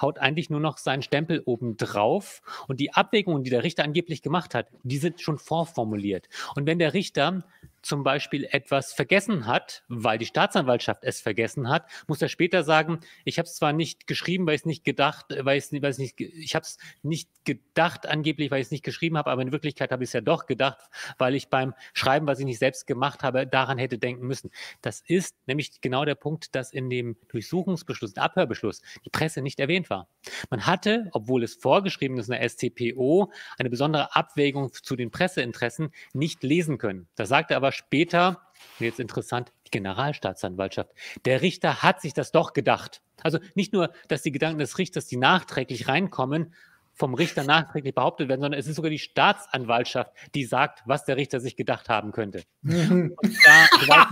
haut 0.00 0.18
eigentlich 0.18 0.50
nur 0.50 0.60
noch 0.60 0.78
seinen 0.78 1.02
Stempel 1.02 1.42
oben 1.44 1.76
drauf. 1.76 2.42
Und 2.68 2.80
die 2.80 2.92
Abwägungen, 2.92 3.44
die 3.44 3.50
der 3.50 3.62
Richter 3.62 3.84
angeblich 3.84 4.22
gemacht 4.22 4.54
hat, 4.54 4.68
die 4.82 4.98
sind 4.98 5.20
schon 5.20 5.38
vorformuliert. 5.38 6.28
Und 6.56 6.66
wenn 6.66 6.78
der 6.78 6.94
Richter 6.94 7.44
zum 7.82 8.02
Beispiel 8.02 8.46
etwas 8.50 8.92
vergessen 8.92 9.46
hat, 9.46 9.84
weil 9.88 10.18
die 10.18 10.26
Staatsanwaltschaft 10.26 11.04
es 11.04 11.20
vergessen 11.20 11.68
hat, 11.68 11.86
muss 12.06 12.22
er 12.22 12.28
später 12.28 12.62
sagen, 12.62 13.00
ich 13.24 13.38
habe 13.38 13.46
es 13.46 13.56
zwar 13.56 13.72
nicht 13.72 14.06
geschrieben, 14.06 14.46
weil 14.46 14.54
ich 14.54 14.62
es 14.62 14.66
nicht 14.66 14.84
gedacht, 14.84 15.26
weil 15.40 15.58
ich 15.58 15.72
es 15.72 15.98
nicht, 15.98 16.20
ich 16.20 16.54
habe 16.54 16.64
es 16.64 16.78
nicht 17.02 17.28
gedacht 17.44 18.06
angeblich, 18.06 18.50
weil 18.50 18.60
ich 18.60 18.66
es 18.66 18.70
nicht 18.70 18.84
geschrieben 18.84 19.16
habe, 19.16 19.30
aber 19.30 19.42
in 19.42 19.52
Wirklichkeit 19.52 19.92
habe 19.92 20.04
ich 20.04 20.10
es 20.10 20.12
ja 20.12 20.20
doch 20.20 20.46
gedacht, 20.46 20.78
weil 21.18 21.34
ich 21.34 21.48
beim 21.48 21.74
Schreiben, 21.94 22.26
was 22.26 22.38
ich 22.38 22.44
nicht 22.44 22.58
selbst 22.58 22.86
gemacht 22.86 23.22
habe, 23.22 23.46
daran 23.46 23.78
hätte 23.78 23.98
denken 23.98 24.26
müssen. 24.26 24.50
Das 24.82 25.02
ist 25.06 25.36
nämlich 25.46 25.80
genau 25.80 26.04
der 26.04 26.14
Punkt, 26.14 26.54
dass 26.54 26.72
in 26.72 26.90
dem 26.90 27.16
Durchsuchungsbeschluss, 27.28 28.16
Abhörbeschluss, 28.16 28.82
die 29.04 29.10
Presse 29.10 29.42
nicht 29.42 29.60
erwähnt 29.60 29.90
war. 29.90 30.08
Man 30.50 30.66
hatte, 30.66 31.08
obwohl 31.12 31.42
es 31.42 31.54
vorgeschrieben 31.54 32.18
ist 32.18 32.28
in 32.28 32.38
der 32.38 32.48
STPO, 32.48 33.32
eine 33.58 33.70
besondere 33.70 34.14
Abwägung 34.14 34.72
zu 34.72 34.96
den 34.96 35.10
Presseinteressen 35.10 35.92
nicht 36.12 36.42
lesen 36.42 36.78
können. 36.78 37.08
Da 37.14 37.26
sagte 37.26 37.56
aber 37.56 37.69
später, 37.72 38.40
jetzt 38.78 39.00
interessant, 39.00 39.52
die 39.66 39.70
Generalstaatsanwaltschaft. 39.70 40.90
Der 41.24 41.42
Richter 41.42 41.82
hat 41.82 42.00
sich 42.00 42.14
das 42.14 42.32
doch 42.32 42.52
gedacht. 42.52 43.02
Also 43.22 43.38
nicht 43.54 43.72
nur, 43.72 43.92
dass 44.08 44.22
die 44.22 44.32
Gedanken 44.32 44.58
des 44.58 44.78
Richters, 44.78 45.06
die 45.06 45.16
nachträglich 45.16 45.88
reinkommen, 45.88 46.54
vom 46.94 47.14
Richter 47.14 47.44
nachträglich 47.44 47.94
behauptet 47.94 48.28
werden, 48.28 48.42
sondern 48.42 48.60
es 48.60 48.66
ist 48.66 48.76
sogar 48.76 48.90
die 48.90 48.98
Staatsanwaltschaft, 48.98 50.12
die 50.34 50.44
sagt, 50.44 50.82
was 50.86 51.04
der 51.04 51.16
Richter 51.16 51.40
sich 51.40 51.56
gedacht 51.56 51.88
haben 51.88 52.12
könnte. 52.12 52.42
Und 52.62 53.16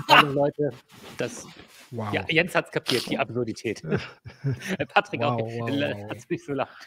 da, 0.08 0.20
Leute, 0.22 0.70
das 1.18 1.46
Wow. 1.90 2.12
Ja, 2.12 2.24
Jens 2.28 2.54
hat 2.54 2.66
es 2.66 2.70
kapiert, 2.70 3.08
die 3.08 3.18
Absurdität. 3.18 3.82
Patrick 4.88 5.20
wow, 5.20 5.40
auch. 5.40 5.46
Wow. 5.46 6.10
Hat 6.10 6.16
es 6.18 6.28
nicht 6.28 6.44
so 6.44 6.52
lacht. 6.52 6.86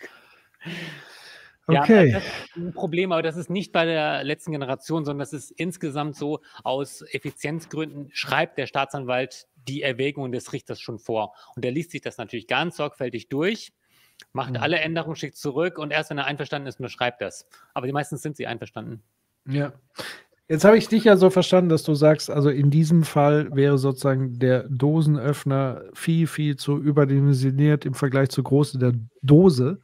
Okay. 1.72 2.12
Ja, 2.12 2.20
das 2.20 2.26
ist 2.26 2.56
ein 2.56 2.74
Problem, 2.74 3.12
aber 3.12 3.22
das 3.22 3.38
ist 3.38 3.50
nicht 3.50 3.72
bei 3.72 3.86
der 3.86 4.24
letzten 4.24 4.52
Generation, 4.52 5.06
sondern 5.06 5.20
das 5.20 5.34
ist 5.34 5.52
insgesamt 5.52 6.16
so, 6.16 6.40
aus 6.64 7.04
Effizienzgründen 7.12 8.10
schreibt 8.12 8.58
der 8.58 8.68
Staatsanwalt 8.68 9.48
die 9.68 9.82
Erwägungen 9.82 10.32
des 10.32 10.54
Richters 10.54 10.80
schon 10.80 11.00
vor. 11.00 11.34
Und 11.56 11.66
er 11.66 11.72
liest 11.72 11.92
sich 11.92 12.02
das 12.02 12.18
natürlich 12.18 12.48
ganz 12.48 12.78
sorgfältig 12.78 13.30
durch, 13.30 13.74
macht 14.34 14.52
mhm. 14.52 14.58
alle 14.58 14.80
Änderungen, 14.80 15.16
schickt 15.16 15.38
zurück 15.38 15.78
und 15.78 15.92
erst 15.92 16.10
wenn 16.10 16.18
er 16.18 16.26
einverstanden 16.26 16.68
ist, 16.68 16.80
nur 16.80 16.90
schreibt 16.90 17.22
das. 17.22 17.48
Aber 17.74 17.88
die 17.88 17.94
meisten 17.94 18.18
sind 18.18 18.38
sie 18.38 18.48
einverstanden. 18.48 19.02
Ja. 19.48 19.74
Jetzt 20.52 20.66
habe 20.66 20.78
ich 20.78 20.90
dich 20.90 21.06
ja 21.06 21.16
so 21.16 21.30
verstanden, 21.30 21.70
dass 21.70 21.84
du 21.84 21.96
sagst, 21.96 22.30
also 22.30 22.50
in 22.50 22.70
diesem 22.70 23.04
Fall 23.04 23.48
wäre 23.56 23.78
sozusagen 23.78 24.38
der 24.38 24.64
Dosenöffner 24.68 25.84
viel, 25.94 26.28
viel 26.28 26.58
zu 26.58 26.78
überdimensioniert 26.78 27.86
im 27.86 27.94
Vergleich 27.94 28.32
zur 28.32 28.44
Größe 28.44 28.78
der 28.78 28.92
Dose. 29.22 29.80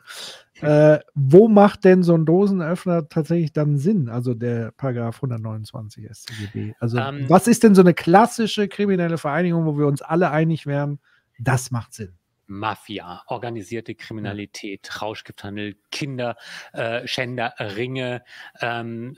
Äh, 0.61 0.99
wo 1.13 1.47
macht 1.47 1.83
denn 1.83 2.03
so 2.03 2.15
ein 2.15 2.25
Dosenöffner 2.25 3.09
tatsächlich 3.09 3.53
dann 3.53 3.77
Sinn? 3.77 4.09
Also 4.09 4.33
der 4.33 4.71
Paragraph 4.71 5.17
129 5.17 6.07
StGB. 6.11 6.73
Also 6.79 6.97
ähm. 6.97 7.25
was 7.27 7.47
ist 7.47 7.63
denn 7.63 7.75
so 7.75 7.81
eine 7.81 7.93
klassische 7.93 8.67
kriminelle 8.67 9.17
Vereinigung, 9.17 9.65
wo 9.65 9.77
wir 9.77 9.87
uns 9.87 10.01
alle 10.01 10.31
einig 10.31 10.65
wären, 10.65 10.99
das 11.39 11.71
macht 11.71 11.93
Sinn? 11.93 12.13
Mafia, 12.47 13.23
organisierte 13.27 13.93
Kriminalität, 13.93 15.01
Rauschgifthandel, 15.01 15.75
Kinderschänder, 15.91 17.53
äh, 17.57 17.63
Ringe, 17.63 18.23
ähm, 18.61 19.15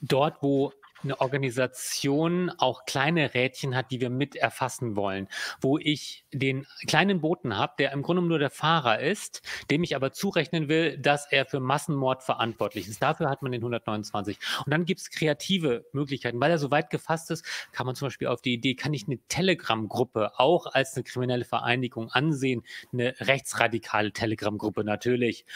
dort, 0.00 0.42
wo 0.42 0.72
eine 1.06 1.20
Organisation 1.20 2.50
auch 2.58 2.84
kleine 2.84 3.34
Rädchen 3.34 3.74
hat, 3.74 3.90
die 3.90 4.00
wir 4.00 4.10
mit 4.10 4.36
erfassen 4.36 4.96
wollen, 4.96 5.28
wo 5.60 5.78
ich 5.78 6.24
den 6.32 6.66
kleinen 6.86 7.20
Boten 7.20 7.56
habe, 7.56 7.74
der 7.78 7.92
im 7.92 8.02
Grunde 8.02 8.22
nur 8.22 8.38
der 8.38 8.50
Fahrer 8.50 9.00
ist, 9.00 9.42
dem 9.70 9.82
ich 9.82 9.96
aber 9.96 10.12
zurechnen 10.12 10.68
will, 10.68 10.98
dass 10.98 11.30
er 11.30 11.46
für 11.46 11.60
Massenmord 11.60 12.22
verantwortlich 12.22 12.88
ist. 12.88 13.02
Dafür 13.02 13.30
hat 13.30 13.42
man 13.42 13.52
den 13.52 13.60
129. 13.60 14.38
Und 14.64 14.70
dann 14.70 14.84
gibt 14.84 15.00
es 15.00 15.10
kreative 15.10 15.86
Möglichkeiten. 15.92 16.40
Weil 16.40 16.50
er 16.50 16.58
so 16.58 16.70
weit 16.70 16.90
gefasst 16.90 17.30
ist, 17.30 17.44
kann 17.72 17.86
man 17.86 17.94
zum 17.94 18.06
Beispiel 18.06 18.28
auf 18.28 18.42
die 18.42 18.54
Idee, 18.54 18.74
kann 18.74 18.94
ich 18.94 19.06
eine 19.06 19.18
Telegram-Gruppe 19.28 20.38
auch 20.38 20.66
als 20.66 20.94
eine 20.94 21.04
kriminelle 21.04 21.44
Vereinigung 21.44 22.10
ansehen, 22.10 22.64
eine 22.92 23.14
rechtsradikale 23.20 24.12
Telegram-Gruppe 24.12 24.84
natürlich 24.84 25.46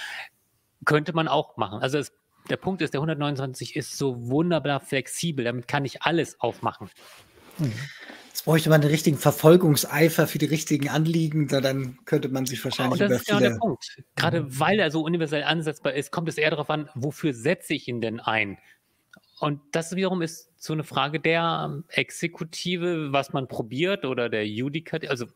könnte 0.85 1.13
man 1.13 1.29
auch 1.29 1.57
machen. 1.57 1.81
Also 1.81 1.99
es 1.99 2.13
der 2.49 2.57
Punkt 2.57 2.83
ist, 2.83 2.95
der 2.95 3.01
129 3.01 3.77
ist 3.77 3.97
so 3.97 4.29
wunderbar 4.29 4.81
flexibel. 4.81 5.45
Damit 5.45 5.69
kann 5.69 5.85
ich 5.85 6.03
alles 6.03 6.41
aufmachen. 6.41 6.91
Jetzt 8.29 8.45
bräuchte 8.45 8.71
man 8.71 8.81
den 8.81 8.91
richtigen 8.91 9.19
Verfolgungseifer 9.19 10.27
für 10.27 10.39
die 10.39 10.47
richtigen 10.47 10.89
Anliegen, 10.89 11.49
dann 11.49 11.99
könnte 12.05 12.29
man 12.29 12.47
sich 12.47 12.65
wahrscheinlich 12.65 13.03
oh, 13.03 13.09
das 13.09 13.21
ist 13.21 13.27
genau 13.27 13.41
der 13.41 13.59
Punkt. 13.59 14.03
Gerade 14.17 14.43
mhm. 14.43 14.59
weil 14.59 14.79
er 14.79 14.91
so 14.91 15.03
universell 15.03 15.43
ansetzbar 15.43 15.93
ist, 15.93 16.11
kommt 16.11 16.29
es 16.29 16.39
eher 16.39 16.51
darauf 16.51 16.71
an, 16.71 16.89
wofür 16.95 17.35
setze 17.35 17.75
ich 17.75 17.89
ihn 17.89 18.01
denn 18.01 18.21
ein? 18.21 18.57
Und 19.41 19.61
das 19.73 19.97
wiederum 19.97 20.21
ist 20.21 20.53
so 20.59 20.75
eine 20.75 20.85
Frage 20.85 21.19
der 21.19 21.83
Exekutive, 21.89 23.13
was 23.13 23.33
man 23.33 23.49
probiert 23.49 24.05
oder 24.05 24.29
der 24.29 24.47
Judikative. 24.47 25.11
Also 25.11 25.27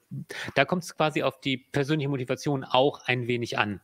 da 0.54 0.66
kommt 0.66 0.84
es 0.84 0.94
quasi 0.94 1.22
auf 1.22 1.40
die 1.40 1.56
persönliche 1.56 2.10
Motivation 2.10 2.64
auch 2.64 3.00
ein 3.06 3.26
wenig 3.26 3.58
an. 3.58 3.80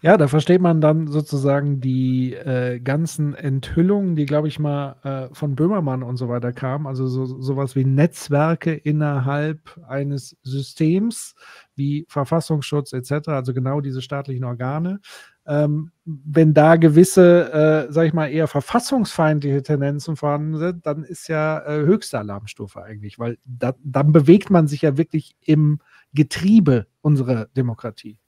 Ja, 0.00 0.16
da 0.16 0.28
versteht 0.28 0.62
man 0.62 0.80
dann 0.80 1.08
sozusagen 1.08 1.80
die 1.80 2.32
äh, 2.32 2.80
ganzen 2.80 3.34
Enthüllungen, 3.34 4.16
die, 4.16 4.24
glaube 4.24 4.48
ich, 4.48 4.58
mal 4.58 4.96
äh, 5.02 5.34
von 5.34 5.56
Böhmermann 5.56 6.02
und 6.02 6.16
so 6.16 6.28
weiter 6.28 6.52
kamen. 6.52 6.86
Also 6.86 7.06
so, 7.06 7.26
sowas 7.26 7.76
wie 7.76 7.84
Netzwerke 7.84 8.72
innerhalb 8.72 9.78
eines 9.86 10.36
Systems, 10.42 11.34
wie 11.74 12.06
Verfassungsschutz 12.08 12.92
etc., 12.92 13.28
also 13.28 13.52
genau 13.52 13.80
diese 13.80 14.00
staatlichen 14.00 14.44
Organe. 14.44 15.00
Ähm, 15.46 15.92
wenn 16.04 16.54
da 16.54 16.76
gewisse, 16.76 17.52
äh, 17.88 17.92
sag 17.92 18.06
ich 18.06 18.14
mal, 18.14 18.28
eher 18.28 18.48
verfassungsfeindliche 18.48 19.62
Tendenzen 19.62 20.16
vorhanden 20.16 20.56
sind, 20.58 20.86
dann 20.86 21.04
ist 21.04 21.28
ja 21.28 21.60
äh, 21.66 21.80
höchste 21.80 22.18
Alarmstufe 22.18 22.82
eigentlich, 22.82 23.18
weil 23.18 23.38
da, 23.44 23.74
dann 23.82 24.12
bewegt 24.12 24.50
man 24.50 24.66
sich 24.66 24.82
ja 24.82 24.96
wirklich 24.96 25.36
im 25.40 25.80
Getriebe 26.14 26.86
unserer 27.02 27.46
Demokratie. 27.56 28.18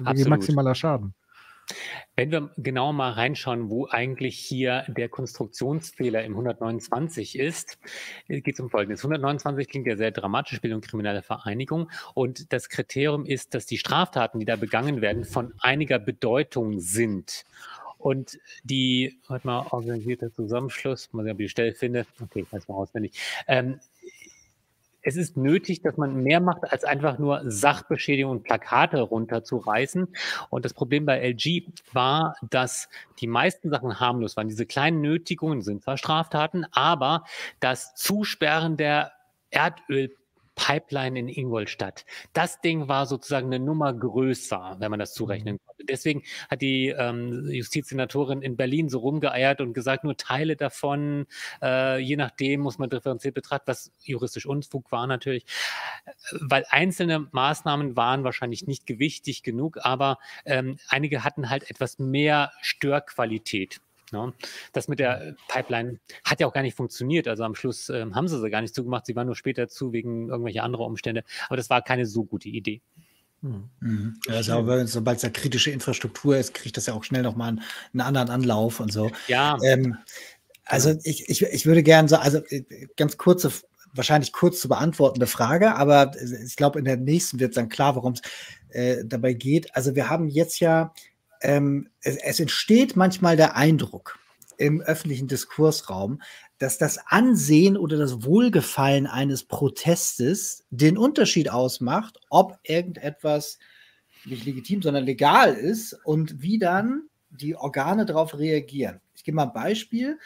Da 0.00 0.12
ist 0.12 0.28
maximaler 0.28 0.74
Schaden. 0.74 1.14
Wenn 2.16 2.30
wir 2.30 2.50
genau 2.56 2.92
mal 2.92 3.12
reinschauen, 3.12 3.70
wo 3.70 3.88
eigentlich 3.88 4.38
hier 4.38 4.84
der 4.88 5.08
Konstruktionsfehler 5.08 6.22
im 6.24 6.32
129 6.32 7.38
ist, 7.38 7.78
äh, 8.28 8.40
geht 8.40 8.54
es 8.54 8.60
um 8.60 8.70
Folgendes. 8.70 9.00
129 9.00 9.68
klingt 9.68 9.86
ja 9.86 9.96
sehr 9.96 10.10
dramatisch, 10.10 10.60
Bildung 10.60 10.80
krimineller 10.80 11.22
Vereinigung. 11.22 11.90
Und 12.14 12.52
das 12.52 12.68
Kriterium 12.68 13.24
ist, 13.24 13.54
dass 13.54 13.66
die 13.66 13.78
Straftaten, 13.78 14.38
die 14.38 14.46
da 14.46 14.56
begangen 14.56 15.00
werden, 15.00 15.24
von 15.24 15.54
einiger 15.58 15.98
Bedeutung 15.98 16.80
sind. 16.80 17.44
Und 17.98 18.38
die, 18.62 19.18
warte 19.28 19.46
mal, 19.46 19.66
organisierter 19.70 20.30
Zusammenschluss, 20.30 21.12
mal 21.12 21.22
sehen, 21.22 21.32
ob 21.32 21.40
ich 21.40 21.46
die 21.46 21.50
Stelle 21.50 21.72
finde. 21.72 22.06
Okay, 22.22 22.40
ich 22.42 22.52
weiß 22.52 22.68
mal 22.68 22.74
auswendig. 22.74 23.18
Ähm, 23.48 23.80
es 25.04 25.16
ist 25.16 25.36
nötig, 25.36 25.82
dass 25.82 25.96
man 25.96 26.22
mehr 26.22 26.40
macht, 26.40 26.70
als 26.72 26.82
einfach 26.84 27.18
nur 27.18 27.42
Sachbeschädigung 27.44 28.32
und 28.32 28.42
Plakate 28.42 29.00
runterzureißen. 29.00 30.08
Und 30.50 30.64
das 30.64 30.72
Problem 30.72 31.04
bei 31.04 31.20
LG 31.20 31.68
war, 31.92 32.36
dass 32.50 32.88
die 33.20 33.26
meisten 33.26 33.70
Sachen 33.70 34.00
harmlos 34.00 34.36
waren. 34.36 34.48
Diese 34.48 34.66
kleinen 34.66 35.02
Nötigungen 35.02 35.62
sind 35.62 35.82
zwar 35.82 35.98
Straftaten, 35.98 36.66
aber 36.72 37.24
das 37.60 37.94
Zusperren 37.94 38.76
der 38.76 39.12
Erdöl 39.50 40.16
Pipeline 40.54 41.18
in 41.18 41.28
Ingolstadt. 41.28 42.04
Das 42.32 42.60
Ding 42.60 42.88
war 42.88 43.06
sozusagen 43.06 43.46
eine 43.46 43.58
Nummer 43.64 43.92
größer, 43.92 44.76
wenn 44.78 44.90
man 44.90 45.00
das 45.00 45.14
zurechnen 45.14 45.58
konnte. 45.64 45.84
Deswegen 45.84 46.22
hat 46.50 46.62
die 46.62 46.88
ähm, 46.88 47.48
Justizsenatorin 47.50 48.42
in 48.42 48.56
Berlin 48.56 48.88
so 48.88 48.98
rumgeeiert 49.00 49.60
und 49.60 49.74
gesagt, 49.74 50.04
nur 50.04 50.16
Teile 50.16 50.56
davon, 50.56 51.26
äh, 51.62 51.98
je 51.98 52.16
nachdem 52.16 52.60
muss 52.60 52.78
man 52.78 52.90
differenziert 52.90 53.34
betrachten, 53.34 53.64
was 53.66 53.92
juristisch 54.02 54.46
Unfug 54.46 54.90
war 54.92 55.06
natürlich, 55.06 55.44
weil 56.32 56.64
einzelne 56.70 57.28
Maßnahmen 57.32 57.96
waren 57.96 58.24
wahrscheinlich 58.24 58.66
nicht 58.66 58.86
gewichtig 58.86 59.42
genug, 59.42 59.78
aber 59.82 60.18
ähm, 60.44 60.78
einige 60.88 61.24
hatten 61.24 61.50
halt 61.50 61.70
etwas 61.70 61.98
mehr 61.98 62.52
Störqualität. 62.60 63.80
No? 64.14 64.32
Das 64.72 64.88
mit 64.88 64.98
der 64.98 65.34
Pipeline 65.48 65.98
hat 66.24 66.40
ja 66.40 66.46
auch 66.46 66.52
gar 66.52 66.62
nicht 66.62 66.76
funktioniert. 66.76 67.28
Also 67.28 67.44
am 67.44 67.54
Schluss 67.54 67.88
äh, 67.88 68.06
haben 68.12 68.28
sie 68.28 68.40
sie 68.40 68.50
gar 68.50 68.62
nicht 68.62 68.74
zugemacht. 68.74 69.06
Sie 69.06 69.16
waren 69.16 69.26
nur 69.26 69.36
später 69.36 69.68
zu 69.68 69.92
wegen 69.92 70.28
irgendwelcher 70.28 70.62
anderer 70.62 70.86
Umstände. 70.86 71.24
Aber 71.48 71.56
das 71.56 71.68
war 71.68 71.82
keine 71.82 72.06
so 72.06 72.24
gute 72.24 72.48
Idee. 72.48 72.80
Hm. 73.42 73.68
Mhm. 73.80 74.16
Also, 74.28 74.52
aber 74.54 74.86
sobald 74.86 75.16
es 75.16 75.22
da 75.22 75.28
kritische 75.28 75.70
Infrastruktur 75.70 76.36
ist, 76.36 76.54
kriegt 76.54 76.76
das 76.76 76.86
ja 76.86 76.94
auch 76.94 77.04
schnell 77.04 77.22
nochmal 77.22 77.48
einen, 77.48 77.62
einen 77.92 78.00
anderen 78.00 78.30
Anlauf 78.30 78.80
und 78.80 78.90
so. 78.90 79.10
Ja. 79.28 79.58
Ähm, 79.62 79.98
also 80.64 80.94
ich, 81.04 81.28
ich, 81.28 81.42
ich 81.42 81.66
würde 81.66 81.82
gerne 81.82 82.08
so, 82.08 82.16
also 82.16 82.38
äh, 82.48 82.64
ganz 82.96 83.18
kurze, 83.18 83.52
wahrscheinlich 83.92 84.32
kurz 84.32 84.60
zu 84.60 84.68
beantwortende 84.68 85.26
Frage, 85.26 85.74
aber 85.76 86.12
ich 86.44 86.56
glaube, 86.56 86.78
in 86.78 86.86
der 86.86 86.96
nächsten 86.96 87.38
wird 87.38 87.56
dann 87.56 87.68
klar, 87.68 87.96
worum 87.96 88.14
es 88.14 88.22
äh, 88.70 89.04
dabei 89.04 89.34
geht. 89.34 89.74
Also 89.76 89.94
wir 89.94 90.08
haben 90.08 90.28
jetzt 90.28 90.60
ja, 90.60 90.94
ähm, 91.44 91.90
es, 92.00 92.16
es 92.16 92.40
entsteht 92.40 92.96
manchmal 92.96 93.36
der 93.36 93.54
Eindruck 93.54 94.18
im 94.56 94.80
öffentlichen 94.80 95.28
Diskursraum, 95.28 96.22
dass 96.58 96.78
das 96.78 96.98
Ansehen 97.06 97.76
oder 97.76 97.98
das 97.98 98.24
Wohlgefallen 98.24 99.06
eines 99.06 99.44
Protestes 99.44 100.64
den 100.70 100.96
Unterschied 100.96 101.50
ausmacht, 101.50 102.18
ob 102.30 102.58
irgendetwas 102.62 103.58
nicht 104.24 104.46
legitim, 104.46 104.80
sondern 104.80 105.04
legal 105.04 105.54
ist 105.54 105.92
und 106.04 106.40
wie 106.40 106.58
dann 106.58 107.08
die 107.30 107.56
Organe 107.56 108.06
darauf 108.06 108.38
reagieren. 108.38 109.00
Ich 109.14 109.24
gebe 109.24 109.36
mal 109.36 109.44
ein 109.44 109.52
Beispiel. 109.52 110.18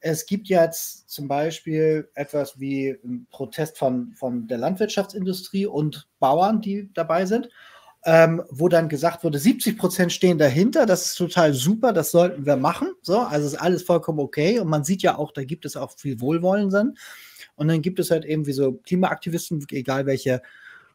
Es 0.00 0.26
gibt 0.26 0.48
jetzt 0.48 1.08
zum 1.08 1.28
Beispiel 1.28 2.10
etwas 2.14 2.58
wie 2.60 2.98
ein 3.04 3.26
Protest 3.30 3.78
von, 3.78 4.12
von 4.14 4.46
der 4.46 4.58
Landwirtschaftsindustrie 4.58 5.66
und 5.66 6.08
Bauern, 6.18 6.60
die 6.60 6.90
dabei 6.92 7.24
sind 7.24 7.48
ähm, 8.08 8.40
wo 8.50 8.68
dann 8.68 8.88
gesagt 8.88 9.24
wurde, 9.24 9.40
70 9.40 9.76
Prozent 9.76 10.12
stehen 10.12 10.38
dahinter, 10.38 10.86
das 10.86 11.06
ist 11.06 11.14
total 11.16 11.52
super, 11.52 11.92
das 11.92 12.12
sollten 12.12 12.46
wir 12.46 12.56
machen. 12.56 12.92
So, 13.02 13.18
also 13.18 13.48
ist 13.48 13.60
alles 13.60 13.82
vollkommen 13.82 14.20
okay. 14.20 14.60
Und 14.60 14.68
man 14.68 14.84
sieht 14.84 15.02
ja 15.02 15.18
auch, 15.18 15.32
da 15.32 15.42
gibt 15.42 15.64
es 15.64 15.76
auch 15.76 15.90
viel 15.98 16.20
Wohlwollen 16.20 16.70
dann. 16.70 16.94
Und 17.56 17.66
dann 17.66 17.82
gibt 17.82 17.98
es 17.98 18.12
halt 18.12 18.24
eben 18.24 18.46
wie 18.46 18.52
so 18.52 18.74
Klimaaktivisten, 18.74 19.66
egal 19.72 20.06
welche 20.06 20.40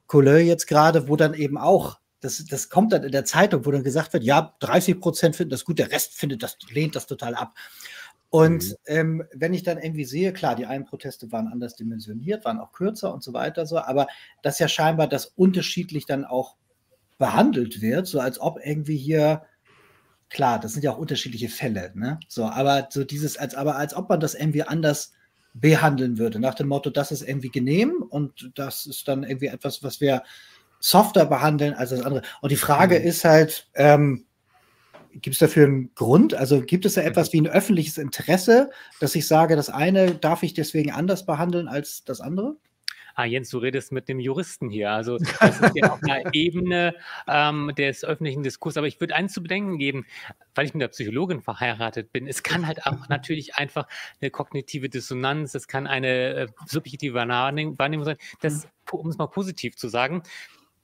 Couleur 0.07 0.39
jetzt 0.39 0.68
gerade, 0.68 1.09
wo 1.09 1.18
dann 1.18 1.34
eben 1.34 1.57
auch, 1.57 1.99
das, 2.22 2.45
das 2.45 2.70
kommt 2.70 2.93
dann 2.93 3.03
in 3.03 3.12
der 3.12 3.26
Zeitung, 3.26 3.66
wo 3.66 3.72
dann 3.72 3.84
gesagt 3.84 4.14
wird, 4.14 4.24
ja, 4.24 4.55
30 4.62 5.01
Prozent 5.01 5.36
finden 5.36 5.51
das 5.51 5.66
gut, 5.66 5.80
der 5.80 5.91
Rest 5.91 6.14
findet 6.14 6.41
das, 6.43 6.57
lehnt 6.70 6.95
das 6.95 7.07
total 7.07 7.36
ab. 7.36 7.55
Und 8.30 8.70
mhm. 8.70 8.76
ähm, 8.86 9.24
wenn 9.34 9.53
ich 9.53 9.64
dann 9.64 9.80
irgendwie 9.80 10.05
sehe, 10.05 10.32
klar, 10.32 10.55
die 10.55 10.66
einen 10.66 10.86
Proteste 10.86 11.30
waren 11.34 11.49
anders 11.49 11.76
dimensioniert, 11.76 12.45
waren 12.45 12.59
auch 12.59 12.72
kürzer 12.72 13.14
und 13.14 13.22
so 13.22 13.34
weiter, 13.34 13.66
so, 13.66 13.80
aber 13.80 14.07
das 14.43 14.59
ja 14.59 14.70
scheinbar 14.70 15.07
das 15.07 15.26
unterschiedlich 15.26 16.05
dann 16.05 16.24
auch 16.24 16.55
behandelt 17.22 17.82
wird, 17.82 18.07
so 18.07 18.19
als 18.19 18.41
ob 18.41 18.59
irgendwie 18.65 18.97
hier, 18.97 19.43
klar, 20.32 20.59
das 20.59 20.74
sind 20.74 20.84
ja 20.84 20.91
auch 20.91 20.97
unterschiedliche 20.97 21.49
Fälle, 21.49 21.91
ne? 21.93 22.19
So, 22.28 22.45
aber 22.45 22.88
so 22.89 23.03
dieses, 23.03 23.38
als 23.38 23.53
aber 23.53 23.76
als 23.76 23.93
ob 23.93 24.09
man 24.09 24.19
das 24.19 24.34
irgendwie 24.34 24.63
anders 24.63 25.13
behandeln 25.53 26.17
würde, 26.17 26.39
nach 26.39 26.55
dem 26.55 26.67
Motto, 26.67 26.89
das 26.89 27.11
ist 27.11 27.22
irgendwie 27.22 27.49
genehm 27.49 28.03
und 28.09 28.51
das 28.55 28.88
ist 28.88 29.07
dann 29.07 29.24
irgendwie 29.24 29.47
etwas, 29.47 29.84
was 29.84 30.01
wir 30.01 30.24
softer 30.80 31.28
behandeln 31.28 31.76
als 31.76 31.91
das 31.91 32.01
andere. 32.01 32.24
Und 32.41 32.51
die 32.51 32.57
Frage 32.57 32.99
mhm. 32.99 33.05
ist 33.05 33.24
halt, 33.24 33.69
ähm, 33.76 34.26
gibt 35.11 35.36
es 35.36 35.39
dafür 35.39 35.67
einen 35.67 35.93
Grund? 35.93 36.34
Also 36.34 36.61
gibt 36.61 36.86
es 36.86 36.95
da 36.95 37.01
etwas 37.01 37.34
wie 37.34 37.41
ein 37.41 37.47
öffentliches 37.47 37.99
Interesse, 37.99 38.72
dass 38.99 39.13
ich 39.13 39.28
sage, 39.28 39.55
das 39.55 39.69
eine 39.69 40.15
darf 40.15 40.41
ich 40.41 40.55
deswegen 40.55 40.91
anders 40.91 41.28
behandeln 41.28 41.67
als 41.67 42.03
das 42.03 42.19
andere? 42.19 42.55
Ah 43.16 43.26
Jens, 43.26 43.49
du 43.49 43.57
redest 43.57 43.91
mit 43.91 44.07
dem 44.09 44.20
Juristen 44.20 44.70
hier. 44.70 44.91
Also 44.91 45.18
das 45.39 45.59
ist 45.59 45.76
ja 45.76 45.91
auf 45.91 46.03
einer 46.03 46.34
Ebene 46.34 46.95
ähm, 47.28 47.72
des 47.78 48.03
öffentlichen 48.03 48.43
Diskurses. 48.43 48.78
Aber 48.78 48.88
ich 48.88 48.99
würde 48.99 49.16
eins 49.16 49.34
zu 49.34 49.41
bedenken 49.41 49.78
geben, 49.78 50.05
weil 50.55 50.66
ich 50.66 50.74
mit 50.74 50.82
der 50.82 50.89
Psychologin 50.89 51.41
verheiratet 51.41 52.12
bin. 52.12 52.28
Es 52.28 52.43
kann 52.43 52.68
halt 52.68 52.86
auch 52.86 53.09
natürlich 53.09 53.55
einfach 53.55 53.88
eine 54.22 54.32
kognitive 54.32 54.89
Dissonanz, 54.89 55.55
es 55.55 55.68
kann 55.68 55.88
eine 55.88 56.07
äh, 56.07 56.47
subjektive 56.66 57.16
Wahrnehmung 57.16 58.03
sein. 58.03 58.18
Das, 58.41 58.68
um 58.91 59.09
es 59.09 59.18
mal 59.18 59.28
positiv 59.28 59.76
zu 59.76 59.88
sagen, 59.88 60.24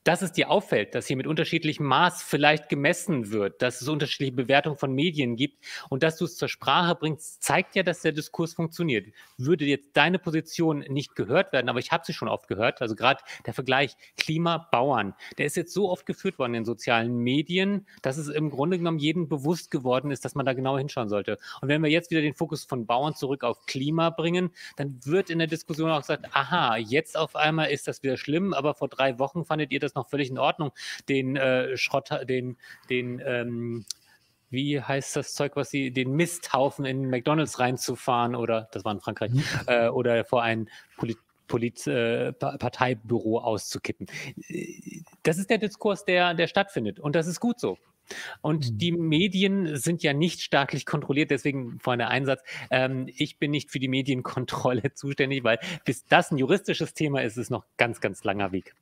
dass 0.08 0.22
es 0.22 0.32
dir 0.32 0.50
auffällt, 0.50 0.96
dass 0.96 1.06
hier 1.06 1.18
mit 1.18 1.28
unterschiedlichem 1.28 1.86
Maß 1.86 2.24
vielleicht 2.24 2.70
gemessen 2.70 3.30
wird, 3.30 3.62
dass 3.62 3.82
es 3.82 3.90
unterschiedliche 3.90 4.32
Bewertungen 4.32 4.78
von 4.78 4.94
Medien 4.94 5.36
gibt 5.36 5.66
und 5.90 6.02
dass 6.02 6.16
du 6.16 6.24
es 6.24 6.38
zur 6.38 6.48
Sprache 6.48 6.96
bringst, 6.96 7.44
zeigt 7.44 7.76
ja, 7.76 7.84
dass 7.84 8.04
der 8.04 8.14
Diskurs 8.14 8.54
funktioniert. 8.54 9.08
Würde 9.38 9.66
jetzt 9.66 9.90
deine 9.98 10.18
Position 10.18 10.80
nicht 10.88 11.14
gehört 11.16 11.52
werden, 11.52 11.68
aber 11.68 11.80
ich 11.80 11.92
habe 11.92 12.06
sie 12.06 12.14
schon 12.14 12.30
oft 12.30 12.48
gehört, 12.48 12.82
also 12.82 12.96
gerade 12.96 13.22
der 13.46 13.54
Vergleich 13.54 13.98
Klima-Bauern, 14.16 15.14
der 15.38 15.46
ist 15.46 15.58
jetzt 15.58 15.74
so 15.74 15.90
oft 15.90 16.06
geführt 16.06 16.40
worden 16.40 16.54
in 16.54 16.64
sozialen 16.64 17.18
Medien, 17.18 17.86
dass 18.02 18.16
es 18.16 18.30
im 18.30 18.50
Grunde 18.50 18.78
genommen 18.78 19.00
jedem 19.00 19.28
bewusst 19.28 19.72
geworden 19.72 20.10
ist, 20.12 20.24
dass 20.24 20.36
man 20.36 20.46
da 20.46 20.54
genau 20.54 20.78
hinschauen 20.78 21.10
sollte. 21.10 21.38
Und 21.60 21.68
wenn 21.68 21.84
wir 21.84 21.90
jetzt 21.90 22.12
wieder 22.12 22.22
den 22.22 22.34
Fokus 22.34 22.64
von 22.64 22.86
Bauern 22.86 23.14
zurück 23.14 23.44
auf 23.44 23.66
Klima 23.66 24.10
bringen, 24.10 24.52
dann 24.78 25.02
wird 25.04 25.30
in 25.30 25.40
der 25.40 25.50
Diskussion 25.50 25.92
auch 25.92 26.00
gesagt, 26.00 26.28
aha, 26.32 26.78
jetzt 26.78 27.18
auf 27.18 27.36
einmal 27.36 27.72
ist 27.72 27.90
das 27.90 28.04
wieder 28.04 28.16
schlimm, 28.16 28.54
aber 28.54 28.74
vor 28.74 28.88
drei 28.88 29.20
Wochen 29.20 29.44
fandet 29.44 29.74
ihr 29.74 29.82
das 29.82 29.97
noch 29.98 30.10
völlig 30.10 30.30
in 30.30 30.38
Ordnung, 30.38 30.72
den 31.10 31.36
äh, 31.36 31.76
Schrott, 31.78 32.10
den, 32.24 32.58
den, 32.90 33.22
ähm, 33.26 33.86
wie 34.50 34.82
heißt 34.82 35.16
das 35.16 35.34
Zeug, 35.34 35.56
was 35.56 35.70
sie, 35.70 35.92
den 35.92 36.14
Misthaufen 36.14 36.86
in 36.86 37.10
McDonalds 37.10 37.60
reinzufahren 37.60 38.36
oder, 38.36 38.70
das 38.72 38.86
war 38.86 38.94
in 38.94 39.02
Frankreich, 39.02 39.32
mhm. 39.32 39.44
äh, 39.68 39.90
oder 39.90 40.24
vor 40.24 40.44
ein 40.44 40.70
Polit 40.98 41.18
Polit, 41.48 41.88
äh, 41.88 42.34
Parteibüro 42.34 43.40
auszukippen. 43.40 44.08
Das 45.24 45.38
ist 45.38 45.50
der 45.50 45.58
Diskurs, 45.58 46.04
der, 46.04 46.34
der 46.34 46.48
stattfindet. 46.48 47.00
Und 47.00 47.16
das 47.16 47.26
ist 47.26 47.40
gut 47.40 47.58
so. 47.58 47.78
Und 48.42 48.72
mhm. 48.72 48.78
die 48.78 48.92
Medien 48.92 49.78
sind 49.78 50.04
ja 50.04 50.14
nicht 50.14 50.42
staatlich 50.42 50.86
kontrolliert, 50.86 51.32
deswegen 51.32 51.80
vorhin 51.80 52.02
Einsatz. 52.02 52.42
Ähm, 52.70 53.10
ich 53.16 53.38
bin 53.38 53.52
nicht 53.52 53.72
für 53.72 53.80
die 53.80 53.88
Medienkontrolle 53.88 54.94
zuständig, 54.96 55.44
weil 55.44 55.60
bis 55.86 56.06
das 56.06 56.32
ein 56.32 56.38
juristisches 56.38 56.94
Thema 56.94 57.22
ist, 57.22 57.38
ist 57.38 57.50
noch 57.50 57.66
ganz, 57.78 58.02
ganz 58.02 58.24
langer 58.24 58.52
Weg. 58.52 58.76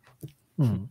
Mhm. 0.58 0.90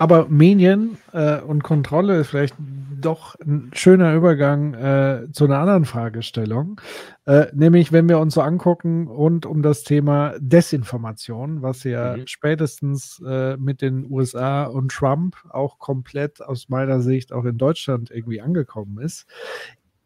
Aber 0.00 0.28
Medien 0.30 0.96
äh, 1.12 1.42
und 1.42 1.62
Kontrolle 1.62 2.20
ist 2.20 2.28
vielleicht 2.28 2.54
doch 2.58 3.34
ein 3.38 3.70
schöner 3.74 4.14
Übergang 4.14 4.72
äh, 4.72 5.26
zu 5.30 5.44
einer 5.44 5.58
anderen 5.58 5.84
Fragestellung. 5.84 6.80
Äh, 7.26 7.48
nämlich, 7.52 7.92
wenn 7.92 8.08
wir 8.08 8.18
uns 8.18 8.32
so 8.32 8.40
angucken 8.40 9.08
rund 9.08 9.44
um 9.44 9.60
das 9.60 9.82
Thema 9.82 10.32
Desinformation, 10.38 11.60
was 11.60 11.84
ja 11.84 12.16
mhm. 12.16 12.26
spätestens 12.26 13.22
äh, 13.26 13.58
mit 13.58 13.82
den 13.82 14.10
USA 14.10 14.64
und 14.64 14.90
Trump 14.90 15.36
auch 15.50 15.78
komplett 15.78 16.40
aus 16.40 16.70
meiner 16.70 17.02
Sicht 17.02 17.30
auch 17.30 17.44
in 17.44 17.58
Deutschland 17.58 18.10
irgendwie 18.10 18.40
angekommen 18.40 19.00
ist. 19.00 19.26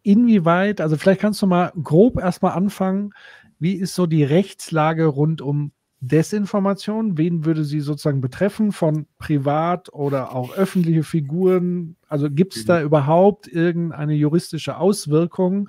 Inwieweit, 0.02 0.80
also 0.80 0.96
vielleicht 0.96 1.20
kannst 1.20 1.40
du 1.40 1.46
mal 1.46 1.70
grob 1.80 2.18
erstmal 2.18 2.54
anfangen, 2.54 3.12
wie 3.60 3.74
ist 3.74 3.94
so 3.94 4.06
die 4.06 4.24
Rechtslage 4.24 5.06
rund 5.06 5.40
um 5.40 5.70
Desinformation? 6.08 7.18
Wen 7.18 7.44
würde 7.44 7.64
sie 7.64 7.80
sozusagen 7.80 8.20
betreffen? 8.20 8.72
Von 8.72 9.06
privat 9.18 9.92
oder 9.92 10.34
auch 10.34 10.56
öffentliche 10.56 11.02
Figuren? 11.02 11.96
Also 12.08 12.30
gibt 12.30 12.56
es 12.56 12.64
da 12.64 12.80
mhm. 12.80 12.86
überhaupt 12.86 13.48
irgendeine 13.48 14.14
juristische 14.14 14.76
Auswirkung? 14.76 15.68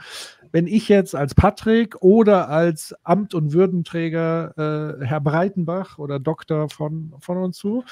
Wenn 0.51 0.67
ich 0.67 0.87
jetzt 0.87 1.15
als 1.15 1.35
Patrick 1.35 2.01
oder 2.01 2.47
als 2.49 2.95
Amt- 3.03 3.33
und 3.33 3.51
Würdenträger 3.51 4.97
äh, 5.01 5.05
Herr 5.05 5.19
Breitenbach 5.19 5.97
oder 5.97 6.17
Doktor 6.19 6.69
von, 6.69 7.13
von 7.19 7.37
uns 7.37 7.57
zu, 7.57 7.83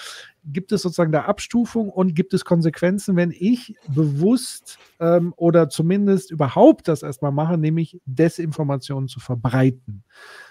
gibt 0.45 0.71
es 0.71 0.81
sozusagen 0.81 1.11
da 1.11 1.23
Abstufung 1.23 1.89
und 1.89 2.15
gibt 2.15 2.33
es 2.33 2.45
Konsequenzen, 2.45 3.15
wenn 3.15 3.31
ich 3.31 3.75
bewusst 3.87 4.77
ähm, 4.99 5.33
oder 5.37 5.69
zumindest 5.69 6.31
überhaupt 6.31 6.87
das 6.87 7.03
erstmal 7.03 7.31
mache, 7.31 7.57
nämlich 7.57 7.99
Desinformationen 8.05 9.07
zu 9.07 9.19
verbreiten 9.19 10.03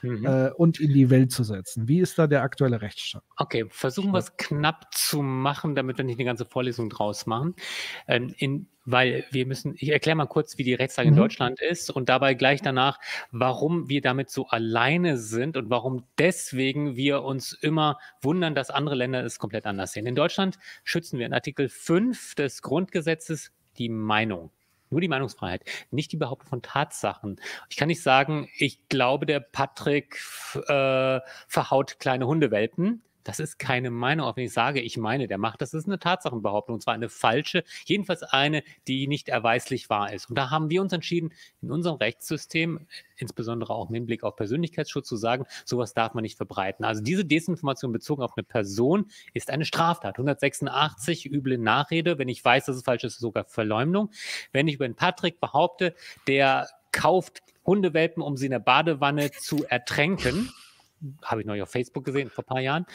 mhm. 0.03 0.25
äh, 0.25 0.51
und 0.51 0.81
in 0.81 0.93
die 0.93 1.11
Welt 1.11 1.33
zu 1.33 1.45
setzen? 1.45 1.89
Wie 1.89 2.01
ist 2.01 2.19
da 2.19 2.27
der 2.27 2.43
aktuelle 2.43 2.81
Rechtsstand? 2.81 3.25
Okay, 3.37 3.67
versuchen 3.69 4.13
wir 4.13 4.19
es 4.19 4.37
knapp 4.37 4.95
zu 4.95 5.23
machen, 5.23 5.75
damit 5.75 5.99
wir 5.99 6.05
nicht 6.05 6.19
eine 6.19 6.27
ganze 6.27 6.45
Vorlesung 6.45 6.89
draus 6.89 7.27
machen. 7.27 7.55
Ähm, 8.07 8.35
in 8.39 8.67
weil 8.85 9.25
wir 9.31 9.47
müssen, 9.47 9.75
ich 9.79 9.91
erkläre 9.91 10.17
mal 10.17 10.27
kurz, 10.27 10.59
wie 10.59 10.65
die 10.65 10.75
Rechtslage 10.75 11.11
mhm. 11.11 11.17
in 11.17 11.23
Deutschland 11.23 11.61
ist 11.61 11.91
und 11.91 12.09
dabei 12.09 12.35
gleich 12.35 12.63
danach, 12.63 12.99
warum 13.31 13.89
wir 13.89 14.01
damit 14.01 14.31
so 14.31 14.47
alleine 14.49 15.19
sind 15.19 15.57
und 15.57 15.71
warum 15.71 16.05
deswegen 16.19 16.97
wir 16.97 17.23
uns 17.23 17.53
immer 17.53 17.99
wundern, 18.21 18.55
dass 18.55 18.71
andere 18.71 18.95
Länder 18.95 19.25
es 19.25 19.39
komplett 19.39 19.67
anders 19.67 19.82
sehen. 19.87 20.07
In 20.07 20.15
Deutschland 20.15 20.59
schützen 20.85 21.19
wir 21.19 21.27
in 21.27 21.35
Artikel 21.35 21.69
5 21.69 22.35
des 22.37 22.63
Grundgesetzes 22.63 23.51
die 23.79 23.89
Meinung. 23.89 24.51
Nur 24.91 25.01
die 25.01 25.09
Meinungsfreiheit, 25.09 25.65
nicht 25.91 26.13
die 26.13 26.19
Behauptung 26.19 26.49
von 26.49 26.63
Tatsachen. 26.63 27.41
Ich 27.71 27.77
kann 27.77 27.89
nicht 27.89 28.03
sagen, 28.03 28.49
ich 28.59 28.89
glaube, 28.89 29.25
der 29.25 29.41
Patrick 29.41 30.21
äh, 30.69 31.21
verhaut 31.49 31.99
kleine 31.99 32.27
Hundewelpen 32.27 33.03
Das 33.25 33.41
ist 33.41 33.59
keine 33.59 33.91
Meinung, 33.91 34.27
auch 34.27 34.37
wenn 34.37 34.45
ich 34.45 34.53
sage, 34.53 34.81
ich 34.81 34.97
meine, 34.97 35.29
der 35.29 35.39
macht 35.39 35.63
das. 35.63 35.71
Das 35.71 35.83
ist 35.83 35.87
eine 35.87 35.99
Tatsachenbehauptung, 35.99 36.75
und 36.75 36.81
zwar 36.81 36.95
eine 36.95 37.09
falsche, 37.09 37.65
jedenfalls 37.85 38.23
eine, 38.23 38.63
die 38.89 39.07
nicht 39.07 39.29
erweislich 39.29 39.91
wahr 39.91 40.13
ist. 40.13 40.29
Und 40.29 40.37
da 40.37 40.51
haben 40.51 40.71
wir 40.71 40.81
uns 40.81 40.93
entschieden, 40.93 41.33
in 41.61 41.71
unserem 41.71 41.97
Rechtssystem, 41.97 42.87
insbesondere 43.17 43.75
auch 43.75 43.89
im 43.89 43.95
Hinblick 43.95 44.25
auf 44.25 44.37
Persönlichkeitsschutz, 44.37 45.09
zu 45.09 45.17
sagen, 45.17 45.45
sowas 45.65 45.95
darf 45.95 46.15
man 46.15 46.23
nicht 46.23 46.37
verbreiten. 46.37 46.85
Also 46.85 47.03
diese 47.03 47.25
Desinformation 47.25 47.93
bezogen 47.93 48.23
auf 48.23 48.33
eine 48.37 48.45
Person 48.45 49.07
ist 49.35 49.51
eine 49.51 49.65
Straftat. 49.65 50.17
186 50.17 51.31
üble 51.31 51.59
Nachrede, 51.59 52.19
wenn 52.19 52.29
ich 52.29 52.45
weiß, 52.45 52.67
dass 52.67 52.77
es 52.77 52.83
falsch 52.83 53.05
ist, 53.05 53.19
sogar 53.19 53.45
Verleumdung. 53.45 54.11
Wenn 54.53 54.69
ich 54.69 54.77
über 54.77 54.89
den 54.89 54.97
Patrick 54.97 55.41
behaupte, 55.41 55.95
der 56.27 56.69
kauft 56.93 57.43
Hundewelpen, 57.65 58.23
um 58.23 58.37
sie 58.37 58.47
in 58.47 58.53
der 58.53 58.59
Badewanne 58.59 59.31
zu 59.31 59.65
ertränken, 59.65 60.53
habe 61.23 61.41
ich 61.41 61.47
neulich 61.47 61.63
auf 61.63 61.71
Facebook 61.71 62.05
gesehen, 62.05 62.31
vor 62.31 62.45
ein 62.45 62.47
paar 62.47 62.61
Jahren. 62.61 62.87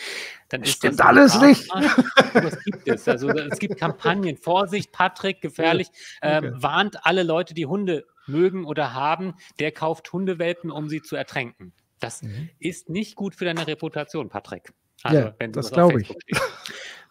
Dann 0.49 0.64
ist 0.64 0.74
Stimmt 0.78 1.01
alles 1.01 1.39
nicht. 1.39 1.70
Was 1.70 2.64
gibt 2.64 2.88
es? 2.88 3.08
Also 3.08 3.30
es 3.30 3.60
gibt 3.60 3.78
Kampagnen. 3.78 4.38
Vorsicht, 4.38 4.91
Patrick, 4.91 5.41
gefährlich. 5.41 5.88
Okay. 6.22 6.45
Ähm, 6.45 6.62
warnt 6.62 7.05
alle 7.05 7.24
Leute, 7.24 7.53
die 7.53 7.66
Hunde 7.66 8.05
mögen 8.28 8.66
oder 8.66 8.93
haben, 8.93 9.36
der 9.60 9.72
kauft 9.72 10.12
Hundewelpen, 10.12 10.72
um 10.72 10.89
sie 10.89 11.01
zu 11.01 11.16
ertränken. 11.16 11.74
Das 11.99 12.22
mhm. 12.22 12.49
ist 12.60 12.89
nicht 12.89 13.16
gut 13.16 13.36
für 13.36 13.45
deine 13.45 13.66
Reputation, 13.66 14.30
Patrick. 14.30 14.72
Also, 15.03 15.20
ja, 15.20 15.36
wenn 15.39 15.51
du 15.51 15.60
das 15.60 15.72
glaube 15.72 16.01
ich. 16.01 16.08
Stehst. 16.08 16.41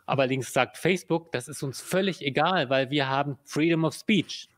Allerdings 0.06 0.52
sagt 0.52 0.76
Facebook, 0.76 1.32
das 1.32 1.48
ist 1.48 1.62
uns 1.64 1.80
völlig 1.80 2.22
egal, 2.22 2.70
weil 2.70 2.90
wir 2.90 3.08
haben 3.08 3.38
Freedom 3.44 3.84
of 3.84 3.94
Speech. 3.94 4.48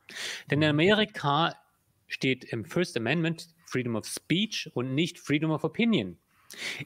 Denn 0.49 0.61
in 0.61 0.69
Amerika 0.69 1.55
steht 2.07 2.43
im 2.45 2.65
First 2.65 2.95
Amendment 2.95 3.47
Freedom 3.65 3.95
of 3.95 4.05
Speech 4.05 4.69
und 4.73 4.93
nicht 4.93 5.19
Freedom 5.19 5.51
of 5.51 5.63
Opinion. 5.63 6.17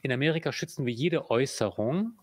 In 0.02 0.12
Amerika 0.12 0.52
schützen 0.52 0.86
wir 0.86 0.92
jede 0.92 1.30
Äußerung 1.30 2.14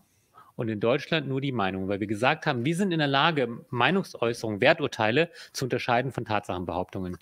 und 0.56 0.68
in 0.68 0.80
Deutschland 0.80 1.28
nur 1.28 1.40
die 1.40 1.52
Meinung, 1.52 1.88
weil 1.88 2.00
wir 2.00 2.06
gesagt 2.06 2.46
haben, 2.46 2.64
wir 2.64 2.76
sind 2.76 2.92
in 2.92 2.98
der 2.98 3.08
Lage, 3.08 3.64
Meinungsäußerungen, 3.70 4.60
Werturteile 4.60 5.30
zu 5.52 5.64
unterscheiden 5.64 6.12
von 6.12 6.24
Tatsachenbehauptungen. 6.24 7.16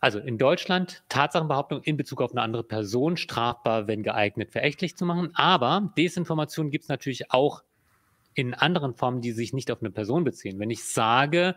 Also 0.00 0.18
in 0.18 0.36
Deutschland 0.36 1.02
Tatsachenbehauptung 1.08 1.80
in 1.82 1.96
Bezug 1.96 2.20
auf 2.20 2.32
eine 2.32 2.42
andere 2.42 2.64
Person 2.64 3.16
strafbar, 3.16 3.86
wenn 3.86 4.02
geeignet, 4.02 4.50
verächtlich 4.50 4.96
zu 4.96 5.06
machen. 5.06 5.30
Aber 5.34 5.94
Desinformation 5.96 6.70
gibt 6.70 6.84
es 6.84 6.88
natürlich 6.88 7.30
auch 7.30 7.62
in 8.34 8.52
anderen 8.52 8.94
Formen, 8.94 9.22
die 9.22 9.32
sich 9.32 9.54
nicht 9.54 9.70
auf 9.70 9.80
eine 9.80 9.90
Person 9.90 10.24
beziehen. 10.24 10.58
Wenn 10.58 10.70
ich 10.70 10.84
sage, 10.84 11.54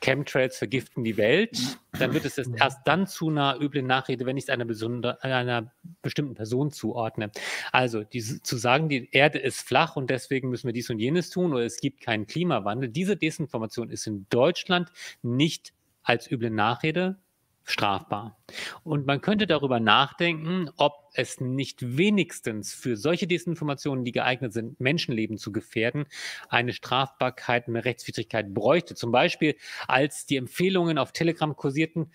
Chemtrails 0.00 0.58
vergiften 0.58 1.02
die 1.02 1.16
Welt, 1.16 1.58
dann 1.98 2.14
wird 2.14 2.24
es 2.24 2.38
erst 2.38 2.80
dann 2.84 3.06
zu 3.06 3.28
einer 3.28 3.58
üblen 3.60 3.86
Nachrede, 3.86 4.26
wenn 4.26 4.36
ich 4.36 4.44
es 4.44 4.50
einer, 4.50 5.22
einer, 5.22 5.72
bestimmten 6.02 6.34
Person 6.34 6.70
zuordne. 6.70 7.30
Also 7.72 8.04
diese, 8.04 8.42
zu 8.42 8.56
sagen, 8.56 8.88
die 8.88 9.08
Erde 9.12 9.38
ist 9.38 9.60
flach 9.60 9.96
und 9.96 10.10
deswegen 10.10 10.50
müssen 10.50 10.66
wir 10.66 10.72
dies 10.72 10.90
und 10.90 10.98
jenes 10.98 11.30
tun 11.30 11.52
oder 11.52 11.64
es 11.64 11.80
gibt 11.80 12.00
keinen 12.00 12.26
Klimawandel, 12.26 12.88
diese 12.88 13.16
Desinformation 13.16 13.90
ist 13.90 14.06
in 14.06 14.26
Deutschland 14.30 14.90
nicht 15.22 15.72
als 16.02 16.30
üble 16.30 16.50
Nachrede 16.50 17.16
strafbar. 17.64 18.36
Und 18.84 19.06
man 19.06 19.20
könnte 19.20 19.46
darüber 19.46 19.80
nachdenken, 19.80 20.70
ob 20.76 20.94
es 21.14 21.40
nicht 21.40 21.96
wenigstens 21.96 22.74
für 22.74 22.96
solche 22.96 23.26
Desinformationen, 23.26 24.04
die 24.04 24.12
geeignet 24.12 24.52
sind, 24.52 24.80
Menschenleben 24.80 25.36
zu 25.38 25.52
gefährden, 25.52 26.06
eine 26.48 26.72
Strafbarkeit, 26.72 27.68
eine 27.68 27.84
Rechtswidrigkeit 27.84 28.52
bräuchte. 28.54 28.94
Zum 28.94 29.12
Beispiel, 29.12 29.56
als 29.86 30.26
die 30.26 30.36
Empfehlungen 30.36 30.98
auf 30.98 31.12
Telegram 31.12 31.54
kursierten, 31.54 32.10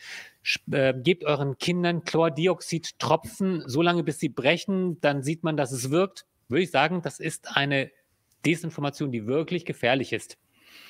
äh, 0.72 0.93
gebt 0.95 1.24
euren 1.26 1.58
Kindern 1.58 2.04
Chlordioxid-Tropfen, 2.04 3.64
so 3.68 3.82
lange 3.82 4.04
bis 4.04 4.20
sie 4.20 4.30
brechen, 4.30 5.00
dann 5.02 5.24
sieht 5.24 5.43
man, 5.43 5.58
dass 5.58 5.72
es 5.72 5.91
wirkt. 5.91 6.26
Würde 6.50 6.64
ich 6.64 6.72
sagen, 6.72 7.02
das 7.02 7.20
ist 7.20 7.56
eine 7.56 7.91
Desinformation, 8.45 9.12
die 9.12 9.28
wirklich 9.28 9.66
gefährlich 9.66 10.14
ist. 10.14 10.38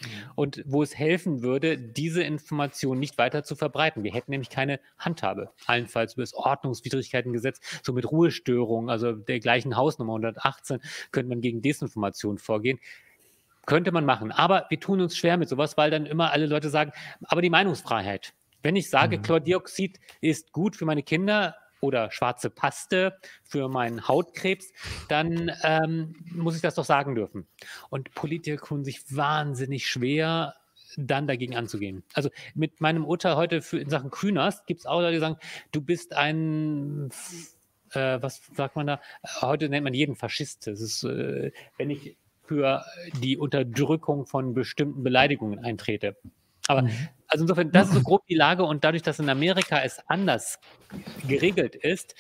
Mhm. 0.02 0.08
Und 0.36 0.64
wo 0.66 0.84
es 0.84 0.98
helfen 0.98 1.42
würde, 1.42 1.78
diese 1.78 2.24
Information 2.24 3.00
nicht 3.00 3.18
weiter 3.18 3.44
zu 3.44 3.56
verbreiten. 3.56 4.04
Wir 4.04 4.14
hätten 4.14 4.32
nämlich 4.32 4.50
keine 4.50 4.80
Handhabe. 4.98 5.52
Allenfalls 5.66 6.14
über 6.14 6.24
das 6.24 6.34
Ordnungswidrigkeitengesetz, 6.34 7.60
so 7.84 7.94
mit 7.94 8.10
Ruhestörungen, 8.12 8.90
also 8.90 9.14
der 9.14 9.40
gleichen 9.40 9.76
Hausnummer 9.76 10.14
118, 10.14 10.80
könnte 11.12 11.30
man 11.30 11.42
gegen 11.42 11.62
Desinformation 11.62 12.38
vorgehen. 12.38 12.80
Könnte 13.66 13.92
man 13.92 14.06
machen. 14.06 14.32
Aber 14.32 14.66
wir 14.70 14.80
tun 14.80 15.02
uns 15.02 15.18
schwer 15.18 15.38
mit 15.38 15.50
sowas, 15.50 15.78
weil 15.78 15.92
dann 15.92 16.06
immer 16.06 16.32
alle 16.32 16.46
Leute 16.46 16.70
sagen, 16.70 16.92
aber 17.24 17.42
die 17.42 17.50
Meinungsfreiheit. 17.50 18.34
Wenn 18.64 18.76
ich 18.76 18.90
sage, 18.90 19.18
mhm. 19.18 19.22
Chlordioxid 19.24 20.00
ist 20.22 20.52
gut 20.52 20.76
für 20.76 20.86
meine 20.86 21.04
Kinder, 21.04 21.56
oder 21.88 22.12
schwarze 22.12 22.50
Paste 22.50 23.18
für 23.44 23.70
meinen 23.70 24.08
Hautkrebs, 24.08 24.72
dann 25.08 25.52
ähm, 25.64 26.16
muss 26.32 26.56
ich 26.56 26.62
das 26.62 26.76
doch 26.76 26.86
sagen 26.86 27.16
dürfen. 27.16 27.48
Und 27.90 28.14
Politiker 28.14 28.64
tun 28.64 28.84
sich 28.84 29.16
wahnsinnig 29.16 29.88
schwer, 29.88 30.56
dann 30.98 31.28
dagegen 31.28 31.56
anzugehen. 31.56 32.04
Also 32.14 32.30
mit 32.56 32.82
meinem 32.82 33.06
Urteil 33.06 33.36
heute 33.36 33.62
für, 33.62 33.80
in 33.80 33.90
Sachen 33.90 34.12
Kühners 34.12 34.66
gibt 34.66 34.82
es 34.82 34.86
auch 34.86 35.00
Leute, 35.00 35.14
die 35.14 35.20
sagen, 35.20 35.38
du 35.72 35.82
bist 35.82 36.14
ein, 36.16 37.10
äh, 37.92 38.18
was 38.22 38.42
sagt 38.56 38.76
man 38.76 38.88
da? 38.88 39.02
Heute 39.42 39.70
nennt 39.70 39.84
man 39.84 39.94
jeden 39.94 40.16
Faschist. 40.16 40.68
Das 40.68 40.82
ist, 40.82 41.04
äh, 41.04 41.52
wenn 41.78 41.90
ich 41.90 42.18
für 42.44 42.84
die 43.22 43.38
Unterdrückung 43.38 44.26
von 44.26 44.54
bestimmten 44.54 45.04
Beleidigungen 45.04 45.60
eintrete. 45.60 46.16
Aber 46.68 46.84
mhm. 46.84 46.92
Also 47.28 47.44
insofern, 47.44 47.72
das 47.72 47.90
ist 47.90 47.96
so 47.96 48.02
grob 48.02 48.26
die 48.28 48.36
Lage 48.36 48.64
und 48.64 48.84
dadurch, 48.84 49.04
dass 49.04 49.20
in 49.20 49.30
Amerika 49.30 49.82
es 49.84 50.00
anders 50.08 50.60
geregelt 51.28 51.76
ist, 51.76 52.16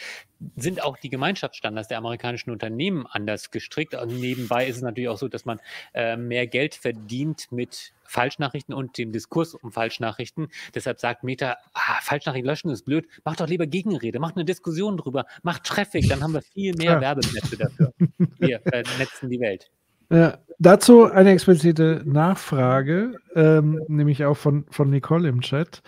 sind 0.55 0.83
auch 0.83 0.97
die 0.97 1.09
Gemeinschaftsstandards 1.09 1.87
der 1.87 1.97
amerikanischen 1.97 2.51
Unternehmen 2.51 3.07
anders 3.07 3.49
gestrickt. 3.51 3.95
Und 3.95 4.19
nebenbei 4.19 4.67
ist 4.67 4.77
es 4.77 4.81
natürlich 4.81 5.09
auch 5.09 5.17
so, 5.17 5.27
dass 5.27 5.45
man 5.45 5.59
äh, 5.93 6.17
mehr 6.17 6.45
Geld 6.47 6.75
verdient 6.75 7.51
mit 7.51 7.93
Falschnachrichten 8.03 8.73
und 8.73 8.97
dem 8.97 9.11
Diskurs 9.11 9.53
um 9.53 9.71
Falschnachrichten. 9.71 10.49
Deshalb 10.75 10.99
sagt 10.99 11.23
Meta, 11.23 11.57
ah, 11.73 11.99
Falschnachrichten 12.01 12.47
löschen 12.47 12.69
ist 12.69 12.83
blöd, 12.83 13.07
macht 13.23 13.39
doch 13.39 13.47
lieber 13.47 13.67
Gegenrede, 13.67 14.19
macht 14.19 14.35
eine 14.35 14.45
Diskussion 14.45 14.97
drüber, 14.97 15.25
macht 15.43 15.63
Traffic, 15.63 16.07
dann 16.07 16.21
haben 16.21 16.33
wir 16.33 16.41
viel 16.41 16.73
mehr 16.75 16.93
ja. 16.93 17.01
Werbeplätze 17.01 17.57
dafür. 17.57 17.93
Wir 18.37 18.59
vernetzen 18.61 19.29
die 19.29 19.39
Welt. 19.39 19.69
Ja, 20.09 20.37
dazu 20.59 21.05
eine 21.11 21.31
explizite 21.31 22.01
Nachfrage, 22.05 23.15
ähm, 23.35 23.81
nämlich 23.87 24.25
auch 24.25 24.37
von, 24.37 24.65
von 24.69 24.89
Nicole 24.89 25.27
im 25.27 25.41
Chat. 25.41 25.81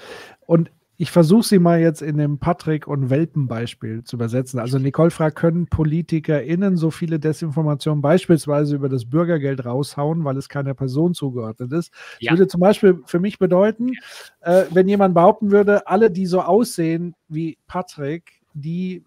Und 0.46 0.72
ich 1.02 1.12
versuche 1.12 1.44
sie 1.44 1.60
mal 1.60 1.80
jetzt 1.80 2.02
in 2.02 2.18
dem 2.18 2.40
Patrick- 2.40 2.86
und 2.86 3.10
Welpen-Beispiel 3.10 4.04
zu 4.04 4.18
übersetzen. 4.18 4.60
Also 4.60 4.80
Nicole 4.80 5.12
fragt, 5.12 5.38
können 5.38 5.68
PolitikerInnen 5.68 6.76
so 6.76 6.92
viele 6.92 7.20
Desinformationen 7.20 8.02
beispielsweise 8.02 8.76
über 8.76 8.90
das 8.90 9.10
Bürgergeld 9.10 9.64
raushauen, 9.64 10.26
weil 10.26 10.36
es 10.36 10.50
keiner 10.50 10.74
Person 10.74 11.14
zugeordnet 11.14 11.72
ist? 11.72 11.94
Ja. 12.20 12.32
Das 12.32 12.40
würde 12.40 12.48
zum 12.50 12.60
Beispiel 12.60 13.02
für 13.06 13.22
mich 13.22 13.40
bedeuten, 13.40 13.94
äh, 14.42 14.66
wenn 14.72 14.90
jemand 14.90 15.14
behaupten 15.14 15.52
würde, 15.52 15.88
alle, 15.88 16.12
die 16.12 16.26
so 16.26 16.42
aussehen 16.42 17.16
wie 17.30 17.58
Patrick, 17.66 18.42
die 18.54 19.06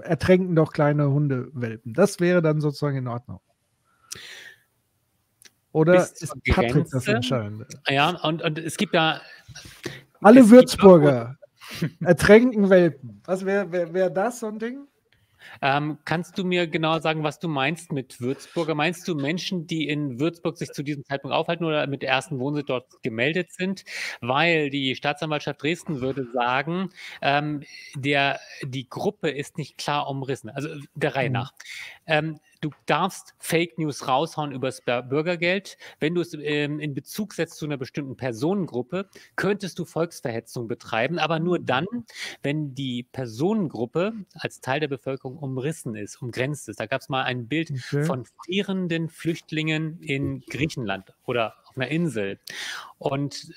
ertränken 0.00 0.54
doch 0.54 0.72
kleine 0.72 1.10
Hundewelpen. 1.10 1.92
Das 1.92 2.20
wäre 2.20 2.40
dann 2.40 2.60
sozusagen 2.60 2.98
in 2.98 3.08
Ordnung. 3.08 3.40
Oder 5.72 5.96
ist 5.96 6.32
Patrick 6.48 6.86
das 6.90 7.08
Entscheidende? 7.08 7.66
Ja, 7.88 8.10
und, 8.22 8.42
und 8.42 8.58
es 8.58 8.76
gibt 8.76 8.94
ja. 8.94 9.20
Alle 10.20 10.48
Würzburger 10.48 11.36
ertränken 12.00 12.70
Welpen. 12.70 13.20
Was 13.24 13.44
wäre 13.44 13.72
wär, 13.72 13.92
wär 13.92 14.10
das 14.10 14.40
so 14.40 14.46
ein 14.46 14.58
Ding? 14.58 14.86
Ähm, 15.60 15.98
kannst 16.04 16.38
du 16.38 16.44
mir 16.44 16.66
genau 16.66 16.98
sagen, 17.00 17.22
was 17.22 17.38
du 17.38 17.48
meinst 17.48 17.92
mit 17.92 18.20
Würzburger? 18.20 18.74
Meinst 18.74 19.06
du 19.08 19.14
Menschen, 19.14 19.66
die 19.66 19.88
in 19.88 20.18
Würzburg 20.18 20.56
sich 20.56 20.70
zu 20.72 20.82
diesem 20.82 21.04
Zeitpunkt 21.04 21.34
aufhalten 21.34 21.64
oder 21.64 21.86
mit 21.86 22.02
der 22.02 22.10
ersten 22.10 22.38
Wohnsitz 22.38 22.66
dort 22.66 23.02
gemeldet 23.02 23.52
sind? 23.52 23.84
Weil 24.20 24.70
die 24.70 24.94
Staatsanwaltschaft 24.94 25.62
Dresden 25.62 26.00
würde 26.00 26.26
sagen, 26.32 26.90
ähm, 27.22 27.62
der, 27.94 28.40
die 28.62 28.88
Gruppe 28.88 29.30
ist 29.30 29.58
nicht 29.58 29.78
klar 29.78 30.08
umrissen. 30.08 30.50
Also 30.50 30.68
der 30.94 31.14
Reihe 31.14 31.28
mhm. 31.28 31.34
nach. 31.34 31.52
Ähm, 32.06 32.38
du 32.64 32.70
darfst 32.86 33.34
Fake 33.38 33.78
News 33.78 34.08
raushauen 34.08 34.52
über 34.52 34.68
das 34.68 34.80
Bürgergeld. 34.80 35.76
Wenn 36.00 36.14
du 36.14 36.22
es 36.22 36.32
ähm, 36.34 36.80
in 36.80 36.94
Bezug 36.94 37.34
setzt 37.34 37.58
zu 37.58 37.66
einer 37.66 37.76
bestimmten 37.76 38.16
Personengruppe, 38.16 39.08
könntest 39.36 39.78
du 39.78 39.84
Volksverhetzung 39.84 40.66
betreiben, 40.66 41.18
aber 41.18 41.38
nur 41.38 41.58
mhm. 41.58 41.66
dann, 41.66 41.86
wenn 42.42 42.74
die 42.74 43.02
Personengruppe 43.02 44.14
als 44.34 44.60
Teil 44.60 44.80
der 44.80 44.88
Bevölkerung 44.88 45.36
umrissen 45.36 45.94
ist, 45.94 46.22
umgrenzt 46.22 46.68
ist. 46.68 46.80
Da 46.80 46.86
gab 46.86 47.02
es 47.02 47.10
mal 47.10 47.24
ein 47.24 47.48
Bild 47.48 47.70
okay. 47.70 48.04
von 48.04 48.24
frierenden 48.24 49.10
Flüchtlingen 49.10 50.00
in 50.00 50.40
Griechenland 50.40 51.12
oder 51.26 51.54
auf 51.68 51.76
einer 51.76 51.88
Insel. 51.88 52.40
Und 52.98 53.52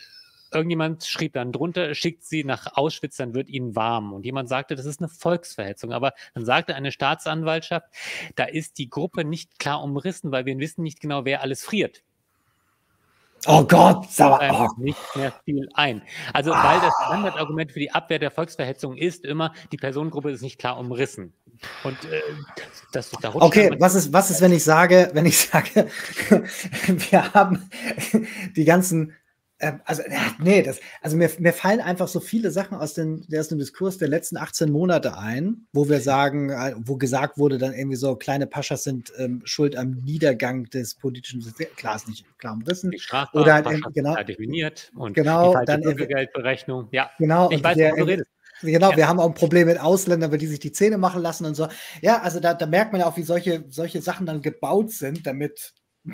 irgendjemand 0.58 1.06
schrieb 1.06 1.34
dann 1.34 1.52
drunter, 1.52 1.94
schickt 1.96 2.24
sie 2.24 2.44
nach 2.44 2.76
Auschwitz, 2.76 3.18
dann 3.18 3.34
wird 3.34 3.50
ihnen 3.50 3.76
warm. 3.76 4.14
Und 4.14 4.26
jemand 4.26 4.50
sagte, 4.50 4.76
das 4.76 4.86
ist 4.86 5.00
eine 5.00 5.10
Volksverhetzung. 5.10 5.94
Aber 5.94 6.14
dann 6.34 6.46
sagte 6.46 6.76
eine 6.76 6.92
Staatsanwaltschaft, 6.92 7.88
da 8.36 8.44
ist 8.44 8.78
die 8.78 8.90
Gruppe 8.90 9.24
nicht 9.24 9.60
klar 9.60 9.84
umrissen, 9.84 10.32
weil 10.32 10.46
wir 10.46 10.58
wissen 10.60 10.84
nicht 10.84 11.00
genau, 11.00 11.26
wer 11.26 11.42
alles 11.42 11.64
friert. 11.64 12.04
Oh 13.46 13.64
Gott, 13.64 14.12
sauer. 14.12 14.40
Oh. 14.52 14.82
Nicht 14.82 14.98
mehr 15.16 15.34
viel 15.46 15.70
ein. 15.74 16.02
Also, 16.34 16.52
ah. 16.54 16.64
weil 16.64 16.80
das 16.82 16.94
Standardargument 17.06 17.72
für 17.72 17.80
die 17.80 17.92
Abwehr 17.92 18.20
der 18.20 18.32
Volksverhetzung 18.32 18.98
ist 18.98 19.24
immer, 19.26 19.54
die 19.72 19.78
Personengruppe 19.78 20.32
ist 20.32 20.42
nicht 20.42 20.58
klar 20.58 20.78
umrissen. 20.80 21.34
Und 21.84 21.98
äh, 22.06 22.22
das, 22.92 23.12
da 23.22 23.34
Okay, 23.34 23.76
was 23.80 23.96
ist, 23.96 24.12
was 24.14 24.32
ist, 24.32 24.42
wenn 24.42 24.52
ich 24.52 24.64
sage, 24.64 25.12
wenn 25.14 25.26
ich 25.26 25.38
sage, 25.38 25.88
wir 26.88 27.34
haben 27.34 27.70
die 28.56 28.66
ganzen 28.66 29.14
ähm, 29.60 29.82
also, 29.86 30.04
nee, 30.40 30.62
das, 30.62 30.80
also 31.02 31.18
mir, 31.18 31.30
mir 31.40 31.54
fallen 31.54 31.80
einfach 31.80 32.08
so 32.08 32.20
viele 32.20 32.52
Sachen 32.52 32.78
aus, 32.78 32.94
den, 32.94 33.26
aus 33.36 33.48
dem 33.48 33.58
Diskurs 33.58 33.98
der 33.98 34.08
letzten 34.08 34.38
18 34.38 34.72
Monate 34.72 35.18
ein, 35.18 35.68
wo 35.74 35.90
wir 35.90 36.00
sagen, 36.00 36.50
äh, 36.50 36.76
wo 36.78 36.98
gesagt 36.98 37.38
wurde, 37.38 37.58
dann 37.58 37.74
irgendwie 37.74 37.98
so, 37.98 38.16
kleine 38.16 38.46
Paschas 38.46 38.84
sind 38.84 39.12
ähm, 39.18 39.42
schuld 39.46 39.76
am 39.76 39.92
Niedergang 40.04 40.66
des 40.66 40.96
politischen 40.96 41.42
Systems. 41.42 41.76
Klar, 41.76 41.96
ist 41.96 42.08
nicht 42.08 42.26
klar 42.38 42.54
umrissen. 42.54 42.92
Die 42.92 43.00
Strafbar, 43.00 43.42
Oder 43.42 43.54
halt, 43.56 43.94
genau, 43.94 44.16
definiert 44.24 44.92
und 44.96 45.14
genau, 45.14 45.60
die 45.60 45.66
dann 45.66 45.82
Bürgergeldberechnung. 45.82 46.90
Ja, 46.92 47.10
genau, 47.18 47.50
ich 47.50 47.64
weiß, 47.64 47.78
der, 47.78 47.96
du 47.96 48.04
redest. 48.04 48.30
Genau, 48.62 48.92
ja. 48.92 48.98
wir 48.98 49.08
haben 49.08 49.20
auch 49.20 49.28
ein 49.28 49.36
Problem 49.36 49.68
mit 49.68 49.80
Ausländern, 49.80 50.32
weil 50.32 50.40
die 50.40 50.48
sich 50.48 50.60
die 50.60 50.72
Zähne 50.72 50.98
machen 50.98 51.22
lassen 51.22 51.46
und 51.46 51.56
so. 51.56 51.68
Ja, 52.02 52.22
also 52.22 52.40
da, 52.40 52.54
da 52.54 52.66
merkt 52.66 52.92
man 52.92 53.02
ja 53.02 53.08
auch, 53.08 53.18
wie 53.18 53.24
solche, 53.24 53.66
solche 53.70 54.02
Sachen 54.02 54.26
dann 54.26 54.42
gebaut 54.42 54.92
sind, 54.92 55.28
damit 55.28 55.74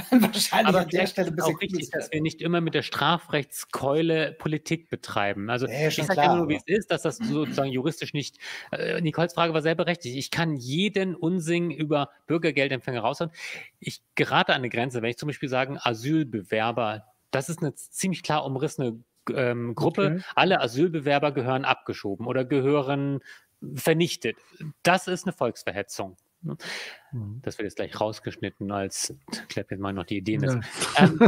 wahrscheinlich 0.09 0.67
Aber 0.67 0.79
an 0.81 0.89
der 0.89 1.07
Stelle 1.07 1.27
ein 1.29 1.35
bisschen 1.35 1.55
auch 1.55 1.61
richtig, 1.61 1.89
dass 1.89 2.11
wir 2.11 2.21
nicht 2.21 2.41
immer 2.41 2.61
mit 2.61 2.73
der 2.73 2.81
Strafrechtskeule 2.81 4.33
Politik 4.33 4.89
betreiben. 4.89 5.49
Also 5.49 5.67
ja, 5.67 5.87
ich 5.87 5.95
sage 5.95 6.21
ja 6.21 6.35
nur, 6.35 6.49
wie 6.49 6.55
es 6.55 6.63
ist, 6.65 6.91
dass 6.91 7.03
das 7.03 7.17
sozusagen 7.17 7.71
juristisch 7.71 8.13
nicht. 8.13 8.37
Äh, 8.71 9.01
Nicoles 9.01 9.33
Frage 9.33 9.53
war 9.53 9.61
sehr 9.61 9.75
berechtigt. 9.75 10.17
Ich 10.17 10.31
kann 10.31 10.55
jeden 10.55 11.15
Unsinn 11.15 11.71
über 11.71 12.09
Bürgergeldempfänger 12.27 13.01
raushauen. 13.01 13.31
Ich 13.79 14.01
gerate 14.15 14.53
an 14.53 14.59
eine 14.59 14.69
Grenze, 14.69 15.01
wenn 15.01 15.09
ich 15.09 15.17
zum 15.17 15.27
Beispiel 15.27 15.49
sagen, 15.49 15.77
Asylbewerber, 15.81 17.05
das 17.31 17.49
ist 17.49 17.61
eine 17.61 17.75
ziemlich 17.75 18.23
klar 18.23 18.45
umrissene 18.45 18.99
ähm, 19.33 19.75
Gruppe. 19.75 20.15
Okay. 20.15 20.23
Alle 20.35 20.61
Asylbewerber 20.61 21.31
gehören 21.31 21.65
abgeschoben 21.65 22.27
oder 22.27 22.45
gehören 22.45 23.19
vernichtet. 23.75 24.37
Das 24.83 25.07
ist 25.07 25.25
eine 25.25 25.33
Volksverhetzung. 25.33 26.17
Ne? 26.43 26.57
Mhm. 27.11 27.39
Das 27.43 27.57
wird 27.57 27.65
jetzt 27.65 27.75
gleich 27.75 27.99
rausgeschnitten, 27.99 28.71
als 28.71 29.15
klärt 29.47 29.71
jetzt 29.71 29.79
mal 29.79 29.93
noch 29.93 30.05
die 30.05 30.17
Ideen. 30.17 30.43
Ja. 30.43 30.61
Ähm, 30.97 31.19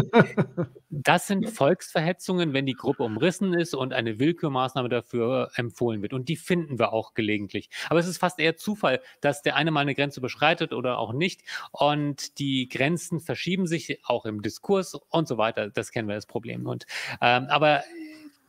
das 0.90 1.28
sind 1.28 1.50
Volksverhetzungen, 1.50 2.54
wenn 2.54 2.66
die 2.66 2.74
Gruppe 2.74 3.04
umrissen 3.04 3.54
ist 3.54 3.74
und 3.74 3.94
eine 3.94 4.20
Willkürmaßnahme 4.20 4.90
dafür 4.90 5.52
empfohlen 5.56 6.02
wird. 6.02 6.14
Und 6.14 6.30
die 6.30 6.36
finden 6.36 6.80
wir 6.80 6.94
auch 6.94 7.14
gelegentlich. 7.14 7.70
Aber 7.90 8.00
es 8.00 8.08
ist 8.08 8.18
fast 8.18 8.40
eher 8.40 8.58
Zufall, 8.58 9.02
dass 9.22 9.42
der 9.42 9.56
eine 9.56 9.72
mal 9.72 9.82
eine 9.82 9.96
Grenze 9.96 10.20
überschreitet 10.20 10.74
oder 10.74 10.98
auch 10.98 11.14
nicht. 11.14 11.42
Und 11.72 12.40
die 12.40 12.68
Grenzen 12.68 13.20
verschieben 13.20 13.68
sich 13.68 14.00
auch 14.06 14.26
im 14.26 14.42
Diskurs 14.42 14.96
und 14.96 15.28
so 15.28 15.38
weiter. 15.38 15.70
Das 15.70 15.92
kennen 15.92 16.08
wir 16.08 16.16
das 16.16 16.26
Problem. 16.26 16.68
Und 16.68 16.86
ähm, 17.22 17.48
aber 17.50 17.84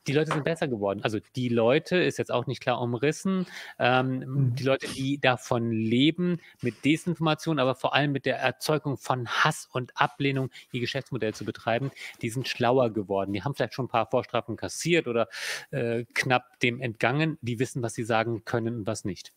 die 0.06 0.12
Leute 0.12 0.32
sind 0.32 0.44
besser 0.44 0.68
geworden. 0.68 1.00
Also 1.02 1.18
die 1.34 1.48
Leute 1.48 1.96
ist 1.96 2.18
jetzt 2.18 2.32
auch 2.32 2.46
nicht 2.46 2.60
klar 2.60 2.80
umrissen. 2.80 3.46
Ähm, 3.78 4.18
mhm. 4.18 4.54
Die 4.54 4.64
Leute, 4.64 4.86
die 4.88 5.18
davon 5.18 5.70
leben, 5.70 6.40
mit 6.62 6.84
Desinformation, 6.84 7.58
aber 7.58 7.74
vor 7.74 7.94
allem 7.94 8.12
mit 8.12 8.26
der 8.26 8.38
Erzeugung 8.38 8.96
von 8.96 9.28
Hass 9.28 9.68
und 9.72 9.92
Ablehnung, 9.96 10.50
ihr 10.72 10.80
Geschäftsmodell 10.80 11.34
zu 11.34 11.44
betreiben, 11.44 11.90
die 12.22 12.30
sind 12.30 12.48
schlauer 12.48 12.90
geworden. 12.90 13.32
Die 13.32 13.42
haben 13.42 13.54
vielleicht 13.54 13.74
schon 13.74 13.86
ein 13.86 13.90
paar 13.90 14.06
Vorstrafen 14.06 14.56
kassiert 14.56 15.08
oder 15.08 15.28
äh, 15.70 16.04
knapp 16.14 16.60
dem 16.60 16.80
entgangen. 16.80 17.38
Die 17.40 17.58
wissen, 17.58 17.82
was 17.82 17.94
sie 17.94 18.04
sagen 18.04 18.44
können 18.44 18.78
und 18.78 18.86
was 18.86 19.04
nicht. 19.04 19.32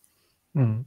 Mhm. 0.54 0.86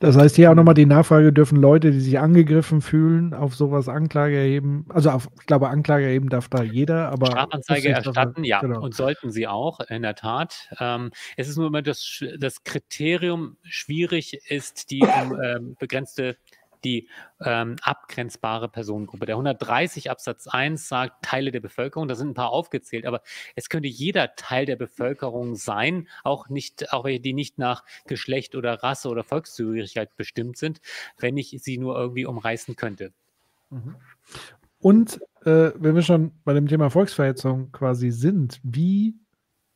Das 0.00 0.16
heißt 0.16 0.36
hier 0.36 0.50
auch 0.50 0.54
nochmal 0.54 0.74
die 0.74 0.86
Nachfrage, 0.86 1.32
dürfen 1.32 1.56
Leute, 1.56 1.90
die 1.90 2.00
sich 2.00 2.18
angegriffen 2.18 2.80
fühlen, 2.80 3.34
auf 3.34 3.54
sowas 3.54 3.88
Anklage 3.88 4.36
erheben? 4.36 4.86
Also 4.88 5.10
auf, 5.10 5.28
ich 5.38 5.46
glaube, 5.46 5.68
Anklage 5.68 6.04
erheben 6.04 6.28
darf 6.28 6.48
da 6.48 6.62
jeder, 6.62 7.10
aber. 7.10 7.26
Strafanzeige 7.26 7.90
erstatten, 7.90 8.44
ja. 8.44 8.60
Genau. 8.60 8.80
Und 8.82 8.94
sollten 8.94 9.30
sie 9.30 9.46
auch, 9.46 9.80
in 9.80 10.02
der 10.02 10.14
Tat. 10.14 10.68
Ähm, 10.78 11.10
es 11.36 11.48
ist 11.48 11.56
nur 11.56 11.68
immer 11.68 11.82
das, 11.82 12.24
das 12.38 12.64
Kriterium 12.64 13.56
schwierig 13.62 14.34
ist, 14.50 14.90
die 14.90 15.00
ähm, 15.00 15.76
begrenzte 15.78 16.36
die 16.84 17.08
ähm, 17.44 17.76
abgrenzbare 17.82 18.68
Personengruppe. 18.68 19.26
Der 19.26 19.34
130 19.34 20.10
Absatz 20.10 20.46
1 20.46 20.88
sagt 20.88 21.24
Teile 21.24 21.50
der 21.50 21.60
Bevölkerung, 21.60 22.08
da 22.08 22.14
sind 22.14 22.28
ein 22.28 22.34
paar 22.34 22.50
aufgezählt, 22.50 23.06
aber 23.06 23.22
es 23.54 23.68
könnte 23.68 23.88
jeder 23.88 24.34
Teil 24.34 24.66
der 24.66 24.76
Bevölkerung 24.76 25.56
sein, 25.56 26.08
auch 26.24 26.48
nicht, 26.48 26.92
auch 26.92 27.06
die 27.06 27.32
nicht 27.32 27.58
nach 27.58 27.84
Geschlecht 28.06 28.54
oder 28.54 28.82
Rasse 28.82 29.08
oder 29.08 29.24
Volkszugehörigkeit 29.24 30.16
bestimmt 30.16 30.56
sind, 30.56 30.80
wenn 31.18 31.36
ich 31.36 31.56
sie 31.60 31.78
nur 31.78 31.96
irgendwie 31.96 32.26
umreißen 32.26 32.76
könnte. 32.76 33.12
Mhm. 33.70 33.96
Und 34.78 35.20
äh, 35.42 35.72
wenn 35.76 35.94
wir 35.94 36.02
schon 36.02 36.32
bei 36.44 36.54
dem 36.54 36.66
Thema 36.66 36.90
Volksverhetzung 36.90 37.70
quasi 37.70 38.10
sind, 38.10 38.60
wie 38.62 39.14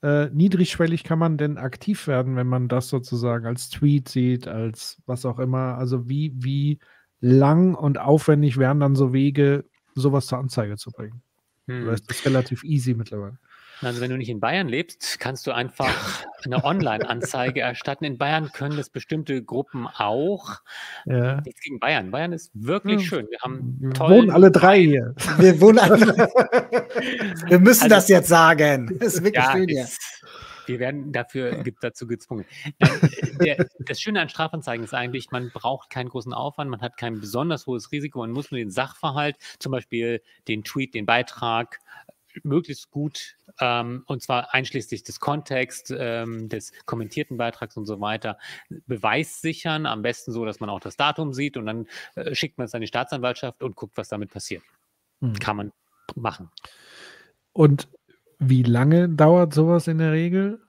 äh, 0.03 0.29
niedrigschwellig 0.31 1.03
kann 1.05 1.19
man 1.19 1.39
denn 1.39 1.57
aktiv 1.57 2.07
werden, 2.07 2.37
wenn 2.37 2.47
man 2.47 2.69
das 2.69 2.89
sozusagen 2.89 3.47
als 3.47 3.71
Tweet 3.71 4.09
sieht, 4.09 4.47
als 4.47 5.03
was 5.07 5.25
auch 5.25 5.39
immer? 5.39 5.79
Also 5.79 6.09
wie, 6.09 6.33
wie 6.37 6.79
lang 7.25 7.75
und 7.75 7.99
aufwendig 7.99 8.59
wären 8.59 8.81
dann 8.81 8.95
so 8.95 9.15
Wege, 9.15 9.65
sowas 9.95 10.27
zur 10.27 10.39
Anzeige 10.39 10.77
zu 10.77 10.91
bringen? 10.91 11.23
Hm. 11.67 11.85
Oder 11.85 11.95
ist 11.95 12.11
das 12.11 12.25
relativ 12.27 12.63
easy 12.65 12.95
mittlerweile? 12.95 13.39
Also 13.81 14.01
wenn 14.01 14.11
du 14.11 14.17
nicht 14.17 14.29
in 14.29 14.41
Bayern 14.41 14.69
lebst, 14.69 15.19
kannst 15.19 15.47
du 15.47 15.53
einfach 15.53 16.25
eine 16.45 16.63
Online-Anzeige 16.65 17.61
erstatten. 17.63 18.05
In 18.05 18.19
Bayern 18.19 18.51
können 18.53 18.77
das 18.77 18.91
bestimmte 18.91 19.43
Gruppen 19.43 19.87
auch. 19.87 20.61
Ja. 21.07 21.41
Nichts 21.41 21.61
gegen 21.63 21.81
Bayern. 21.81 22.11
Bayern 22.11 22.33
ist 22.33 22.51
wirklich 22.55 23.03
ja. 23.03 23.07
schön. 23.09 23.27
Wir 23.31 23.39
haben 23.41 23.77
Wir 23.81 23.99
wohnen 23.99 24.31
alle 24.31 24.51
drei 24.51 24.81
hier. 24.81 25.15
Wir 25.39 25.61
wohnen 25.61 25.79
alle. 25.79 26.07
Wir 27.49 27.59
müssen 27.59 27.85
also, 27.85 27.95
das 27.97 28.09
jetzt 28.09 28.29
sagen. 28.29 28.97
Das 29.01 29.15
ist 29.15 29.25
wirklich 29.25 29.45
ja, 29.45 29.53
schön 29.53 29.69
hier. 29.69 29.87
Wir 30.67 30.79
werden 30.79 31.13
dafür 31.13 31.63
dazu 31.81 32.07
gezwungen. 32.07 32.45
Ähm, 32.81 33.11
der, 33.41 33.67
das 33.81 34.01
Schöne 34.01 34.21
an 34.21 34.29
Strafanzeigen 34.29 34.85
ist 34.85 34.95
eigentlich, 34.95 35.31
man 35.31 35.51
braucht 35.51 35.91
keinen 35.91 36.09
großen 36.09 36.33
Aufwand, 36.33 36.71
man 36.71 36.81
hat 36.81 36.97
kein 36.97 37.21
besonders 37.21 37.67
hohes 37.67 37.93
Risiko, 37.93 38.21
man 38.21 38.33
muss 38.33 38.51
nur 38.51 38.59
den 38.59 38.71
Sachverhalt, 38.71 39.37
zum 39.59 39.73
Beispiel 39.73 40.23
den 40.49 40.65
Tweet, 40.65 40.95
den 40.95 41.07
Beitrag 41.07 41.81
möglichst 42.43 42.91
gut, 42.91 43.37
ähm, 43.61 44.03
und 44.07 44.23
zwar 44.23 44.53
einschließlich 44.53 45.05
des 45.05 45.21
Kontexts, 45.21 45.93
ähm, 45.97 46.49
des 46.49 46.73
kommentierten 46.85 47.37
Beitrags 47.37 47.77
und 47.77 47.87
so 47.87 48.01
weiter, 48.01 48.39
beweissichern. 48.87 49.87
Am 49.87 50.03
besten 50.03 50.33
so, 50.33 50.45
dass 50.45 50.59
man 50.59 50.71
auch 50.71 50.81
das 50.81 50.97
Datum 50.97 51.33
sieht 51.33 51.57
und 51.57 51.67
dann 51.67 51.87
äh, 52.17 52.35
schickt 52.35 52.59
man 52.59 52.65
es 52.67 52.75
an 52.75 52.81
die 52.81 52.89
Staatsanwaltschaft 52.89 53.63
und 53.63 53.77
guckt, 53.77 53.97
was 53.97 54.09
damit 54.09 54.31
passiert. 54.31 54.63
Mhm. 55.21 55.39
Kann 55.39 55.57
man 55.57 55.73
machen. 56.17 56.51
Und 57.53 57.89
wie 58.39 58.63
lange 58.63 59.09
dauert 59.09 59.55
sowas 59.55 59.89
in 59.89 59.99
der 59.99 60.13
Regel? 60.13 60.61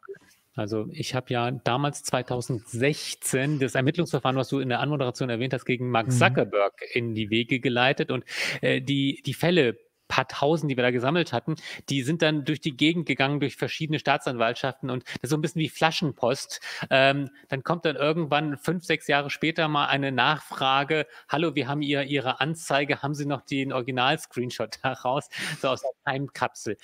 Also 0.56 0.88
ich 0.92 1.14
habe 1.16 1.34
ja 1.34 1.52
damals 1.52 2.04
2016 2.04 3.60
das 3.60 3.76
Ermittlungsverfahren, 3.76 4.38
was 4.38 4.48
du 4.48 4.60
in 4.60 4.70
der 4.70 4.80
Anmoderation 4.80 5.30
erwähnt 5.30 5.54
hast, 5.54 5.66
gegen 5.66 5.90
Mark 5.90 6.08
mhm. 6.08 6.12
Zuckerberg 6.12 6.74
mhm. 6.82 6.88
in 6.94 7.16
die 7.16 7.30
Wege 7.30 7.60
geleitet 7.60 8.10
und 8.10 8.24
äh, 8.62 8.82
die, 8.82 9.22
die 9.26 9.34
Fälle 9.34 9.78
paar 10.08 10.28
tausend, 10.28 10.72
die 10.72 10.78
wir 10.78 10.84
da 10.84 10.92
gesammelt 10.92 11.34
hatten, 11.34 11.56
die 11.90 12.04
sind 12.04 12.22
dann 12.22 12.46
durch 12.46 12.62
die 12.62 12.78
Gegend 12.78 13.06
gegangen, 13.06 13.40
durch 13.40 13.56
verschiedene 13.56 14.00
Staatsanwaltschaften 14.00 14.90
und 14.90 15.04
das 15.04 15.24
ist 15.24 15.30
so 15.32 15.38
ein 15.38 15.42
bisschen 15.42 15.62
wie 15.62 15.70
Flaschenpost. 15.70 16.62
Ähm, 16.90 17.30
dann 17.50 17.64
kommt 17.64 17.86
dann 17.86 17.96
irgendwann 17.96 18.58
fünf, 18.58 18.86
sechs 18.86 19.08
Jahre 19.08 19.30
später 19.30 19.68
mal 19.68 19.88
eine 19.88 20.12
Nachfrage, 20.12 21.08
hallo, 21.28 21.56
wir 21.56 21.68
haben 21.68 21.82
ihr 21.82 22.04
Ihre 22.04 22.40
Anzeige, 22.40 23.02
haben 23.02 23.16
Sie 23.16 23.26
noch 23.26 23.42
den 23.42 23.74
Original-Screenshot 23.74 24.80
daraus, 24.84 25.28
so 25.60 25.70
aus 25.70 25.82
der 25.82 26.14
Time-Kapsel. 26.14 26.78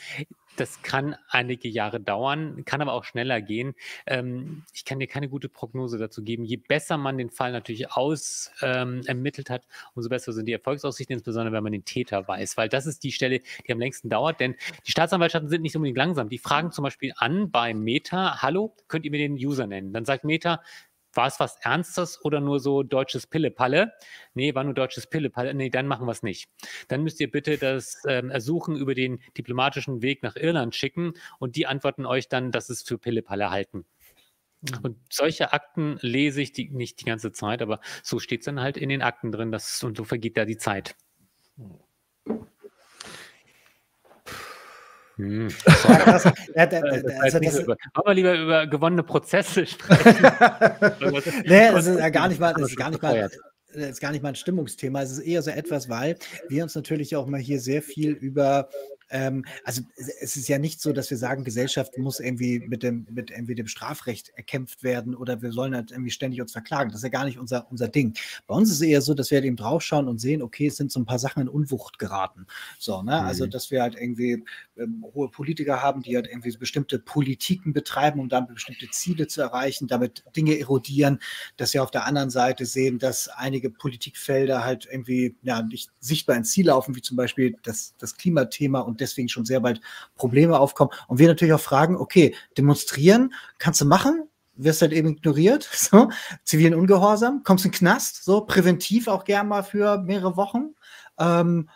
Das 0.58 0.82
kann 0.82 1.16
einige 1.30 1.70
Jahre 1.70 1.99
dauern, 1.99 2.64
kann 2.66 2.82
aber 2.82 2.93
auch 2.93 3.06
schneller 3.06 3.41
gehen. 3.41 3.74
Ähm, 4.06 4.64
ich 4.74 4.86
kann 4.86 4.99
dir 4.99 5.08
keine 5.08 5.30
gute 5.30 5.49
Prognose 5.49 5.97
dazu 5.97 6.24
geben. 6.24 6.43
Je 6.43 6.58
besser 6.58 6.97
man 6.97 7.18
den 7.18 7.30
Fall 7.30 7.52
natürlich 7.52 7.91
aus 7.91 8.52
ähm, 8.62 9.02
ermittelt 9.06 9.49
hat, 9.49 9.66
umso 9.95 10.10
besser 10.10 10.34
sind 10.34 10.45
die 10.47 10.54
Erfolgsaussichten, 10.54 11.14
insbesondere 11.14 11.54
wenn 11.54 11.64
man 11.64 11.72
den 11.72 11.86
Täter 11.86 12.28
weiß, 12.28 12.58
weil 12.58 12.70
das 12.70 12.86
ist 12.86 13.04
die 13.04 13.12
Stelle, 13.12 13.39
die 13.66 13.72
am 13.72 13.80
längsten 13.80 14.10
dauert, 14.10 14.39
denn 14.39 14.56
die 14.86 14.91
Staatsanwaltschaften 14.91 15.49
sind 15.49 15.62
nicht 15.62 15.76
unbedingt 15.76 15.97
langsam. 15.97 16.30
Die 16.30 16.38
fragen 16.38 16.72
zum 16.72 16.84
Beispiel 16.84 17.14
an 17.16 17.49
bei 17.49 17.74
Meta, 17.74 18.41
hallo, 18.41 18.76
könnt 18.88 19.06
ihr 19.06 19.12
mir 19.12 19.18
den 19.18 19.34
User 19.34 19.68
nennen? 19.68 19.93
Dann 19.93 20.06
sagt 20.06 20.26
Meta, 20.26 20.62
war 21.14 21.28
es 21.28 21.39
was 21.39 21.57
Ernstes 21.57 22.24
oder 22.24 22.39
nur 22.39 22.59
so 22.59 22.84
deutsches 22.84 23.28
Pillepalle? 23.28 23.93
Nee, 24.34 24.55
war 24.55 24.64
nur 24.64 24.74
deutsches 24.74 25.07
Pillepalle. 25.07 25.53
Nee, 25.53 25.70
dann 25.70 25.88
machen 25.88 26.07
wir 26.07 26.12
es 26.12 26.24
nicht. 26.24 26.49
Dann 26.88 27.03
müsst 27.03 27.20
ihr 27.20 27.30
bitte 27.30 27.57
das 27.57 28.01
ähm, 28.07 28.30
Ersuchen 28.30 28.76
über 28.76 28.95
den 28.95 29.20
diplomatischen 29.38 30.01
Weg 30.01 30.24
nach 30.24 30.36
Irland 30.36 30.76
schicken 30.76 31.14
und 31.39 31.55
die 31.55 31.68
antworten 31.68 32.05
euch 32.05 32.30
dann, 32.30 32.51
dass 32.51 32.70
es 32.70 32.84
für 32.84 32.97
Pillepalle 32.97 33.49
halten. 33.49 33.86
Mhm. 34.62 34.80
Und 34.84 34.97
solche 35.12 35.53
Akten 35.53 35.97
lese 36.01 36.41
ich 36.41 36.53
die, 36.53 36.70
nicht 36.70 37.01
die 37.01 37.05
ganze 37.05 37.32
Zeit, 37.32 37.62
aber 37.62 37.80
so 38.03 38.20
steht 38.20 38.41
es 38.41 38.45
dann 38.45 38.59
halt 38.59 38.78
in 38.78 38.89
den 38.89 39.01
Akten 39.01 39.32
drin, 39.32 39.51
dass, 39.51 39.84
und 39.84 39.97
so 39.97 40.03
vergeht 40.03 40.38
da 40.38 40.45
die 40.45 40.57
Zeit. 40.57 40.95
Hm. 45.18 45.49
Das 46.05 46.26
also 46.26 47.76
aber 47.93 48.14
lieber 48.14 48.38
über 48.38 48.68
gewonnene 48.68 49.03
Prozesse 49.03 49.66
sprechen. 49.68 50.14
nee, 51.45 51.72
das 51.72 51.88
ist 51.88 51.99
ja 51.99 52.09
gar 52.09 52.28
nicht 52.28 52.39
mal, 52.39 52.53
das 52.53 52.70
ist 52.70 52.78
gar 52.78 52.89
nicht 52.89 53.01
mal, 53.01 53.30
das 53.74 53.89
ist 53.89 54.01
gar 54.01 54.12
nicht 54.12 54.22
mal 54.22 54.30
ein 54.30 54.36
Stimmungsthema. 54.36 55.01
Es 55.01 55.12
ist 55.12 55.20
eher 55.20 55.41
so 55.41 55.51
etwas, 55.51 55.89
weil 55.89 56.18
wir 56.49 56.64
uns 56.64 56.76
natürlich 56.76 57.16
auch 57.16 57.28
mal 57.28 57.39
hier 57.39 57.59
sehr 57.59 57.82
viel 57.82 58.12
über 58.12 58.70
ähm, 59.12 59.45
also 59.64 59.82
es 60.22 60.36
ist 60.38 60.47
ja 60.47 60.57
nicht 60.57 60.82
so, 60.82 60.93
dass 60.93 61.09
wir 61.09 61.18
sagen, 61.18 61.43
Gesellschaft 61.43 61.97
muss 61.97 62.20
irgendwie 62.20 62.59
mit 62.59 62.82
dem, 62.82 63.05
mit 63.09 63.30
irgendwie 63.30 63.55
dem 63.55 63.68
Strafrecht 63.68 64.30
erkämpft 64.36 64.84
werden 64.84 65.16
oder 65.16 65.41
wir 65.41 65.51
sollen 65.51 65.76
halt 65.76 65.91
irgendwie 65.91 66.12
ständig 66.12 66.41
uns 66.41 66.53
verklagen. 66.53 66.89
Das 66.89 66.99
ist 66.99 67.03
ja 67.03 67.09
gar 67.09 67.26
nicht 67.26 67.38
unser, 67.38 67.70
unser 67.70 67.89
Ding. 67.89 68.14
Bei 68.47 68.55
uns 68.55 68.70
ist 68.70 68.76
es 68.76 68.82
eher 68.82 69.01
so, 69.01 69.14
dass 69.14 69.30
wir 69.30 69.38
halt 69.38 69.45
eben 69.45 69.57
draufschauen 69.57 70.07
und 70.07 70.20
sehen, 70.20 70.41
okay, 70.41 70.68
es 70.68 70.78
sind 70.78 70.91
so 70.91 70.99
ein 70.99 71.05
paar 71.05 71.20
Sachen 71.20 71.41
in 71.41 71.49
Unwucht 71.49 71.99
geraten. 71.99 72.47
So, 72.80 73.01
ne? 73.01 73.14
Also, 73.14 73.24
mhm. 73.24 73.41
Also, 73.41 73.47
dass 73.47 73.72
wir 73.72 73.82
halt 73.82 73.95
irgendwie 73.95 74.43
ähm, 74.78 75.03
hohe 75.16 75.30
Politiker 75.30 75.82
haben, 75.82 76.03
die 76.03 76.16
halt 76.16 76.28
irgendwie 76.28 76.55
bestimmte 76.57 76.99
Politiken 76.99 77.74
betreiben, 77.74 78.20
um 78.20 78.30
dann 78.30 78.45
bestimmte 78.45 78.88
Ziele 78.91 79.26
zu 79.26 79.41
erreichen, 79.41 79.88
damit 79.88 80.24
Dinge 80.36 80.59
erodieren, 80.59 81.20
dass 81.57 81.74
wir 81.74 81.82
auf 81.82 81.89
der 81.89 82.05
anderen 82.05 82.30
Seite 82.30 82.68
sehen, 82.68 82.99
dass 82.99 83.30
einige 83.30 83.72
Politikfelder 83.72 84.64
halt 84.64 84.88
irgendwie 84.89 85.36
ja, 85.41 85.64
nicht 85.64 85.89
sichtbar 85.99 86.36
ins 86.36 86.51
Ziel 86.51 86.68
laufen, 86.68 86.95
wie 86.95 87.01
zum 87.01 87.18
Beispiel 87.18 87.57
das, 87.64 87.95
das 87.97 88.16
Klimathema 88.16 88.82
und 88.82 89.01
deswegen 89.02 89.30
schon 89.30 89.45
sehr 89.45 89.60
bald 89.60 89.82
Probleme 90.16 90.60
aufkommen. 90.60 90.91
Und 91.08 91.20
wir 91.20 91.28
natürlich 91.28 91.54
auch 91.54 91.62
fragen, 91.62 91.97
okay, 91.97 92.36
demonstrieren 92.58 93.34
kannst 93.58 93.82
du 93.82 93.86
machen, 93.86 94.30
wirst 94.56 94.82
halt 94.82 94.93
eben 94.93 95.10
ignoriert, 95.10 95.64
so, 95.74 96.10
zivilen 96.43 96.75
Ungehorsam, 96.75 97.43
kommst 97.43 97.66
in 97.66 97.71
den 97.71 97.78
Knast, 97.78 98.24
so, 98.24 98.42
präventiv 98.42 99.08
auch 99.08 99.24
gern 99.24 99.47
mal 99.47 99.63
für 99.63 99.97
mehrere 100.00 100.38
Wochen. 100.38 100.75
Ähm, 101.17 101.70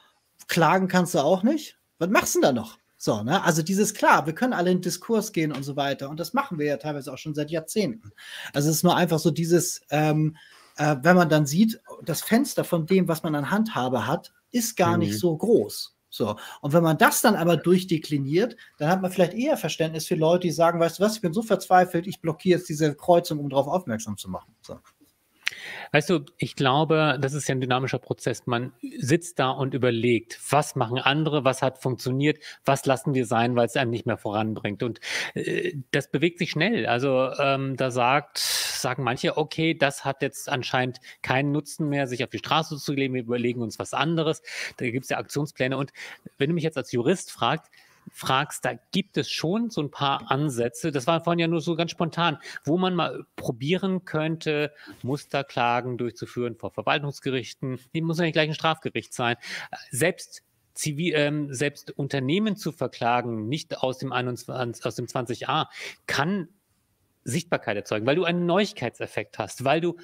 klagen 0.48 0.88
kannst 0.88 1.16
du 1.16 1.20
auch 1.20 1.44
nicht. 1.44 1.78
Was 1.98 2.10
machst 2.10 2.36
du 2.36 2.42
denn 2.42 2.56
da 2.56 2.62
noch? 2.62 2.78
So, 2.98 3.24
ne? 3.24 3.44
Also 3.44 3.62
dieses 3.62 3.94
klar, 3.94 4.26
wir 4.26 4.34
können 4.34 4.54
alle 4.54 4.72
in 4.72 4.82
Diskurs 4.82 5.32
gehen 5.32 5.52
und 5.52 5.64
so 5.64 5.76
weiter. 5.76 6.10
Und 6.10 6.20
das 6.20 6.34
machen 6.34 6.58
wir 6.58 6.66
ja 6.66 6.78
teilweise 6.78 7.14
auch 7.14 7.18
schon 7.18 7.36
seit 7.36 7.52
Jahrzehnten. 7.52 8.12
Also 8.54 8.70
es 8.70 8.78
ist 8.78 8.84
nur 8.84 8.96
einfach 8.96 9.20
so 9.20 9.32
dieses, 9.32 9.82
ähm, 9.90 10.36
äh, 10.78 10.96
wenn 11.02 11.16
man 11.16 11.30
dann 11.30 11.46
sieht, 11.46 11.80
das 12.04 12.22
Fenster 12.22 12.64
von 12.64 12.86
dem, 12.86 13.08
was 13.08 13.24
man 13.24 13.36
an 13.36 13.52
Handhabe 13.52 14.08
hat, 14.08 14.34
ist 14.52 14.76
gar 14.76 14.94
mhm. 14.94 15.00
nicht 15.00 15.20
so 15.20 15.36
groß. 15.36 15.95
So. 16.16 16.38
Und 16.62 16.74
wenn 16.74 16.84
man 16.84 16.98
das 16.98 17.22
dann 17.22 17.36
aber 17.36 17.58
durchdekliniert, 17.58 18.56
dann 18.78 18.90
hat 18.90 19.02
man 19.02 19.12
vielleicht 19.12 19.34
eher 19.34 19.58
Verständnis 19.58 20.08
für 20.08 20.16
Leute, 20.16 20.48
die 20.48 20.52
sagen, 20.52 20.80
weißt 20.80 21.00
du 21.00 21.04
was, 21.04 21.16
ich 21.16 21.22
bin 21.22 21.34
so 21.34 21.42
verzweifelt, 21.42 22.08
ich 22.08 22.22
blockiere 22.22 22.60
jetzt 22.60 22.70
diese 22.70 22.96
Kreuzung, 22.96 23.40
um 23.40 23.50
darauf 23.50 23.68
aufmerksam 23.68 24.18
zu 24.18 24.30
machen. 24.30 24.56
So. 24.62 24.80
Weißt 25.92 26.10
du, 26.10 26.26
ich 26.38 26.56
glaube, 26.56 27.18
das 27.22 27.34
ist 27.34 27.48
ja 27.48 27.56
ein 27.56 27.62
dynamischer 27.62 28.00
Prozess. 28.00 28.48
Man 28.48 28.74
sitzt 28.98 29.40
da 29.40 29.52
und 29.52 29.74
überlegt, 29.74 30.40
was 30.50 30.76
machen 30.76 30.98
andere, 30.98 31.44
was 31.44 31.62
hat 31.62 31.78
funktioniert, 31.78 32.40
was 32.66 32.86
lassen 32.86 33.14
wir 33.14 33.26
sein, 33.26 33.56
weil 33.56 33.68
es 33.68 33.76
einem 33.76 33.92
nicht 33.92 34.06
mehr 34.06 34.18
voranbringt. 34.18 34.84
Und 34.84 35.00
äh, 35.36 35.74
das 35.92 36.10
bewegt 36.10 36.40
sich 36.40 36.52
schnell. 36.52 36.88
Also 36.88 37.32
ähm, 37.40 37.78
da 37.78 37.92
sagt, 37.92 38.40
sagen 38.40 39.04
manche, 39.04 39.38
okay, 39.38 39.74
das 39.76 40.04
hat 40.04 40.22
jetzt 40.22 40.50
anscheinend 40.50 41.00
keinen 41.22 41.52
Nutzen 41.52 41.90
mehr, 41.90 42.08
sich 42.08 42.24
auf 42.24 42.30
die 42.30 42.40
Straße 42.40 42.78
zu 42.78 42.94
legen, 42.94 43.14
wir 43.14 43.22
überlegen 43.22 43.62
uns 43.62 43.80
was 43.80 43.94
anderes. 43.94 44.42
Da 44.78 44.90
gibt 44.90 45.04
es 45.04 45.10
ja 45.10 45.18
Aktionspläne. 45.18 45.78
Und 45.78 45.92
wenn 46.38 46.50
du 46.50 46.56
mich 46.56 46.64
jetzt 46.64 46.78
als 46.78 46.92
Jurist 46.92 47.32
fragst, 47.32 47.72
fragst, 48.12 48.66
da 48.66 48.74
gibt 48.92 49.18
es 49.18 49.30
schon 49.30 49.70
so 49.70 49.82
ein 49.82 49.92
paar 49.92 50.32
Ansätze, 50.32 50.92
das 50.92 51.08
war 51.08 51.24
vorhin 51.24 51.40
ja 51.40 51.48
nur 51.48 51.62
so 51.62 51.76
ganz 51.76 51.92
spontan, 51.92 52.38
wo 52.64 52.78
man 52.78 52.96
mal 52.96 53.26
probieren 53.36 54.06
könnte, 54.06 54.72
Musterklagen 55.04 55.98
durchzuführen 55.98 56.56
vor 56.56 56.72
Verwaltungsgerichten. 56.72 57.80
Die 57.94 58.02
muss 58.02 58.18
ja 58.18 58.26
nicht 58.26 58.34
gleich 58.34 58.50
ein 58.50 58.56
Strafgericht 58.56 59.14
sein. 59.14 59.36
Selbst 59.92 60.44
Zivil, 60.76 61.14
ähm, 61.16 61.54
selbst 61.54 61.92
Unternehmen 61.92 62.58
zu 62.58 62.72
verklagen, 62.72 63.48
nicht 63.48 63.78
aus 63.78 63.98
dem 63.98 64.12
21, 64.12 64.86
aus 64.86 64.96
dem 64.96 65.06
20a, 65.06 65.68
kann 66.06 66.50
Sichtbarkeit 67.24 67.78
erzeugen, 67.78 68.06
weil 68.06 68.18
du 68.18 68.26
einen 68.26 68.46
Neuigkeitseffekt 68.46 69.40
hast, 69.40 69.64
weil 69.64 69.82
du 69.82 69.98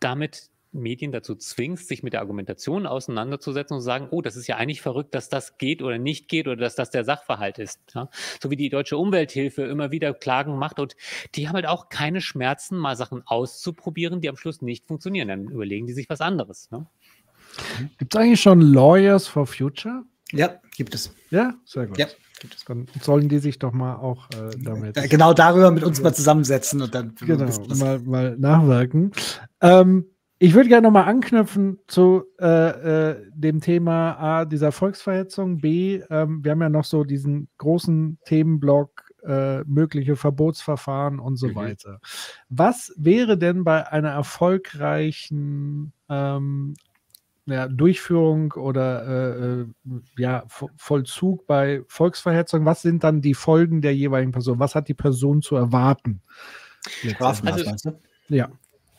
damit 0.00 0.50
Medien 0.80 1.12
dazu 1.12 1.34
zwingst, 1.34 1.88
sich 1.88 2.02
mit 2.02 2.12
der 2.12 2.20
Argumentation 2.20 2.86
auseinanderzusetzen 2.86 3.74
und 3.74 3.80
zu 3.80 3.86
sagen, 3.86 4.08
oh, 4.10 4.22
das 4.22 4.36
ist 4.36 4.46
ja 4.46 4.56
eigentlich 4.56 4.80
verrückt, 4.82 5.14
dass 5.14 5.28
das 5.28 5.58
geht 5.58 5.82
oder 5.82 5.98
nicht 5.98 6.28
geht 6.28 6.46
oder 6.46 6.56
dass 6.56 6.74
das 6.74 6.90
der 6.90 7.04
Sachverhalt 7.04 7.58
ist. 7.58 7.80
Ja? 7.94 8.08
So 8.42 8.50
wie 8.50 8.56
die 8.56 8.68
deutsche 8.68 8.96
Umwelthilfe 8.96 9.62
immer 9.62 9.90
wieder 9.90 10.14
Klagen 10.14 10.56
macht 10.58 10.78
und 10.78 10.96
die 11.34 11.48
haben 11.48 11.54
halt 11.54 11.66
auch 11.66 11.88
keine 11.88 12.20
Schmerzen, 12.20 12.78
mal 12.78 12.96
Sachen 12.96 13.22
auszuprobieren, 13.26 14.20
die 14.20 14.28
am 14.28 14.36
Schluss 14.36 14.62
nicht 14.62 14.86
funktionieren. 14.86 15.28
Dann 15.28 15.44
überlegen 15.48 15.86
die 15.86 15.92
sich 15.92 16.08
was 16.08 16.20
anderes. 16.20 16.70
Ne? 16.70 16.86
Gibt 17.98 18.14
es 18.14 18.20
eigentlich 18.20 18.40
schon 18.40 18.60
Lawyers 18.60 19.26
for 19.26 19.46
Future? 19.46 20.04
Ja, 20.32 20.60
gibt 20.76 20.94
es. 20.94 21.12
Ja, 21.30 21.54
sehr 21.64 21.86
gut. 21.86 21.98
Ja. 21.98 22.06
Dann 22.66 22.86
sollen 23.00 23.28
die 23.28 23.38
sich 23.38 23.58
doch 23.58 23.72
mal 23.72 23.96
auch 23.96 24.28
äh, 24.30 24.56
damit. 24.58 24.94
Genau 25.10 25.32
darüber 25.32 25.70
mit 25.70 25.82
uns 25.82 26.00
mal 26.00 26.14
zusammensetzen 26.14 26.82
und 26.82 26.94
dann 26.94 27.14
genau, 27.16 27.50
mal, 27.74 27.98
mal 28.00 28.36
nachwirken. 28.38 29.10
Ähm, 29.60 30.06
ich 30.40 30.54
würde 30.54 30.68
gerne 30.68 30.86
nochmal 30.86 31.08
anknüpfen 31.08 31.80
zu 31.88 32.24
äh, 32.40 33.10
äh, 33.10 33.30
dem 33.34 33.60
Thema 33.60 34.12
A, 34.12 34.44
dieser 34.44 34.70
Volksverhetzung, 34.70 35.58
B, 35.58 36.00
ähm, 36.10 36.44
wir 36.44 36.52
haben 36.52 36.62
ja 36.62 36.68
noch 36.68 36.84
so 36.84 37.02
diesen 37.02 37.48
großen 37.58 38.18
Themenblock, 38.24 39.12
äh, 39.24 39.64
mögliche 39.64 40.14
Verbotsverfahren 40.14 41.18
und 41.18 41.36
so 41.36 41.48
mhm. 41.48 41.54
weiter. 41.56 42.00
Was 42.48 42.94
wäre 42.96 43.36
denn 43.36 43.64
bei 43.64 43.90
einer 43.90 44.10
erfolgreichen 44.10 45.92
ähm, 46.08 46.74
ja, 47.46 47.66
Durchführung 47.66 48.52
oder 48.52 49.06
äh, 49.06 49.60
äh 49.62 49.66
ja, 50.18 50.44
Vollzug 50.76 51.46
bei 51.48 51.82
Volksverhetzung, 51.88 52.64
was 52.64 52.82
sind 52.82 53.02
dann 53.02 53.22
die 53.22 53.34
Folgen 53.34 53.80
der 53.80 53.94
jeweiligen 53.94 54.32
Person? 54.32 54.60
Was 54.60 54.76
hat 54.76 54.86
die 54.86 54.94
Person 54.94 55.42
zu 55.42 55.56
erwarten? 55.56 56.22
Also, 57.72 57.98
ja 58.28 58.48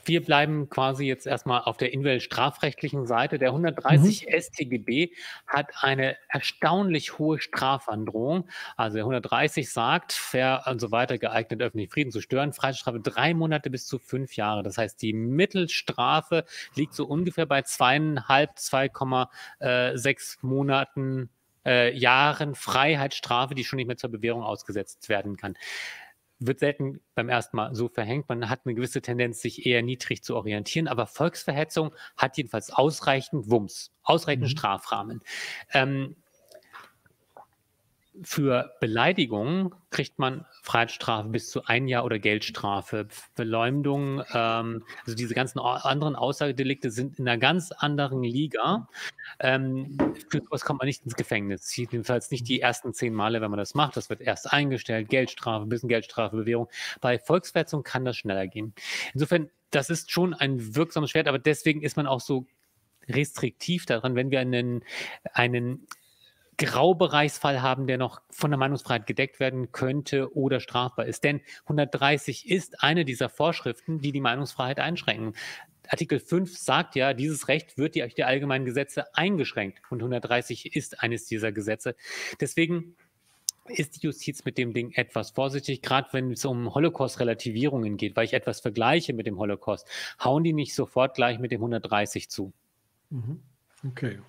wir 0.10 0.26
bleiben 0.26 0.69
quasi 0.69 1.06
jetzt 1.06 1.27
erstmal 1.27 1.61
auf 1.61 1.77
der 1.77 1.94
strafrechtlichen 2.19 3.06
Seite. 3.06 3.38
Der 3.38 3.49
130 3.49 4.26
mhm. 4.26 4.41
StGB 4.41 5.11
hat 5.45 5.68
eine 5.81 6.18
erstaunlich 6.27 7.19
hohe 7.19 7.40
Strafandrohung. 7.40 8.49
Also 8.76 8.95
der 8.95 9.03
130 9.03 9.72
sagt, 9.72 10.19
wer 10.31 10.64
und 10.65 10.81
so 10.81 10.91
weiter 10.91 11.19
geeignet, 11.19 11.61
öffentlichen 11.61 11.91
Frieden 11.91 12.11
zu 12.11 12.22
stören, 12.22 12.53
Freiheitsstrafe 12.53 12.99
drei 12.99 13.36
Monate 13.36 13.69
bis 13.69 13.86
zu 13.86 13.99
fünf 13.99 14.36
Jahre. 14.36 14.64
Das 14.64 14.80
heißt, 14.80 14.99
die 15.02 15.14
Mittelstrafe 15.14 16.44
liegt 16.73 16.95
so 16.95 17.06
ungefähr 17.06 17.45
bei 17.45 17.61
zweieinhalb, 17.61 18.56
2,6 18.57 20.38
Monaten 20.41 21.30
äh, 21.65 21.95
Jahren 21.95 22.56
Freiheitsstrafe, 22.56 23.53
die 23.53 23.64
schon 23.64 23.77
nicht 23.77 23.88
mehr 23.88 23.98
zur 23.98 24.10
Bewährung 24.10 24.41
ausgesetzt 24.41 25.07
werden 25.07 25.38
kann 25.38 25.56
wird 26.40 26.60
selten 26.60 27.02
beim 27.16 27.30
ersten 27.30 27.57
Mal 27.57 27.76
so 27.76 27.90
verhängt. 27.90 28.30
Man 28.30 28.49
hat 28.49 28.61
eine 28.66 28.74
gewisse 28.74 29.02
Tendenz, 29.02 29.41
sich 29.41 29.66
eher 29.66 29.82
niedrig 29.82 30.24
zu 30.24 30.36
orientieren, 30.36 30.88
aber 30.88 31.06
Volksverhetzung 31.06 31.94
hat 32.18 32.38
jedenfalls 32.38 32.72
ausreichend 32.72 33.49
Wumms, 33.49 33.91
ausreichend 34.03 34.45
mhm. 34.45 34.49
Strafrahmen. 34.49 35.22
Ähm, 35.74 36.16
für 38.24 38.76
Beleidigung 38.80 39.76
kriegt 39.91 40.20
man 40.20 40.46
Freiheitsstrafe 40.64 41.30
bis 41.30 41.50
zu 41.50 41.66
ein 41.66 41.88
Jahr 41.88 42.06
oder 42.06 42.20
Geldstrafe. 42.20 43.08
Verleumdung, 43.36 44.24
ähm, 44.34 44.84
also 45.06 45.16
diese 45.16 45.34
ganzen 45.34 45.60
anderen 45.60 46.16
Aussagedelikte 46.16 46.91
sind 46.91 47.20
in 47.20 47.28
einer 47.28 47.38
ganz 47.38 47.72
anderen 47.72 48.24
Liga. 48.24 48.88
Ähm, 49.40 49.98
für 50.30 50.41
sowas 50.41 50.66
kommt 50.66 50.80
man 50.80 50.88
nicht 50.88 51.04
ins 51.04 51.16
Gefängnis. 51.16 51.76
Jedenfalls 51.76 52.32
nicht 52.32 52.48
die 52.48 52.62
ersten 52.62 52.94
zehn 52.94 53.14
Male, 53.14 53.41
wenn 53.41 53.52
man 53.52 53.60
das 53.60 53.76
macht. 53.76 53.98
Das 53.98 54.10
wird 54.10 54.22
erst 54.22 54.52
eingestellt, 54.52 55.10
Geldstrafe, 55.10 55.66
bisschen 55.66 55.90
Geldstrafe, 55.90 56.36
Bewährung. 56.36 56.70
Bei 57.02 57.20
Volksverhetzung 57.20 57.84
kann 57.84 58.06
das 58.06 58.18
schneller 58.18 58.48
gehen. 58.48 58.74
Insofern, 59.14 59.50
das 59.72 59.90
ist 59.90 60.12
schon 60.12 60.34
ein 60.34 60.76
wirksames 60.76 61.12
Schwert, 61.12 61.28
aber 61.28 61.40
deswegen 61.40 61.82
ist 61.82 61.98
man 61.98 62.08
auch 62.08 62.22
so 62.22 62.46
restriktiv 63.08 63.86
daran, 63.86 64.16
wenn 64.16 64.32
wir 64.32 64.40
einen, 64.40 64.84
einen 65.34 65.88
Graubereichsfall 66.60 67.61
haben, 67.61 67.88
der 67.88 67.98
noch 67.98 68.22
von 68.30 68.52
der 68.52 68.57
Meinungsfreiheit 68.57 69.07
gedeckt 69.07 69.40
werden 69.40 69.72
könnte 69.72 70.36
oder 70.36 70.60
strafbar 70.60 71.06
ist. 71.06 71.23
Denn 71.23 71.41
130 71.64 72.49
ist 72.49 72.84
eine 72.84 73.06
dieser 73.06 73.30
Vorschriften, 73.30 73.99
die 73.99 74.11
die 74.11 74.19
Meinungsfreiheit 74.19 74.80
einschränken. 74.80 75.34
Artikel 75.88 76.19
5 76.19 76.56
sagt 76.57 76.95
ja, 76.95 77.14
dieses 77.14 77.48
Recht 77.48 77.77
wird 77.77 77.95
durch 77.95 78.14
die 78.14 78.26
allgemeinen 78.26 78.65
Gesetze 78.65 79.15
eingeschränkt 79.15 79.80
und 79.90 80.02
130 80.02 80.76
ist 80.76 81.02
eines 81.02 81.26
dieser 81.26 81.52
Gesetze. 81.52 81.95
Deswegen 82.40 82.95
ist 83.65 83.95
die 83.95 84.07
Justiz 84.07 84.44
mit 84.45 84.57
dem 84.57 84.73
Ding 84.73 84.91
etwas 84.91 85.31
vorsichtig, 85.31 85.81
gerade 85.81 86.10
wenn 86.11 86.31
es 86.31 86.44
um 86.45 86.73
Holocaust-Relativierungen 86.73 87.98
geht, 87.98 88.15
weil 88.15 88.26
ich 88.26 88.34
etwas 88.34 88.60
vergleiche 88.60 89.14
mit 89.14 89.27
dem 89.27 89.40
Holocaust, 89.40 89.88
hauen 90.23 90.44
die 90.44 90.53
nicht 90.53 90.76
sofort 90.76 91.15
gleich 91.15 91.40
mit 91.40 91.52
dem 91.52 91.61
130 91.61 92.30
zu. 92.30 92.52
Mhm. 93.10 93.41
Okay. 93.88 94.19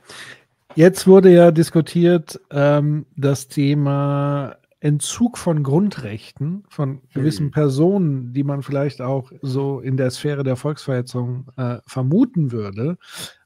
Jetzt 0.77 1.07
wurde 1.07 1.33
ja 1.33 1.51
diskutiert 1.51 2.41
ähm, 2.51 3.07
das 3.17 3.49
Thema 3.49 4.57
Entzug 4.81 5.37
von 5.37 5.63
Grundrechten 5.63 6.65
von 6.69 7.03
gewissen 7.13 7.47
mhm. 7.47 7.51
Personen, 7.51 8.33
die 8.33 8.45
man 8.45 8.63
vielleicht 8.63 9.03
auch 9.03 9.31
so 9.43 9.81
in 9.81 9.97
der 9.97 10.11
Sphäre 10.11 10.43
der 10.43 10.57
Volksverhetzung 10.57 11.49
äh, 11.57 11.79
vermuten 11.87 12.51
würde. 12.51 12.97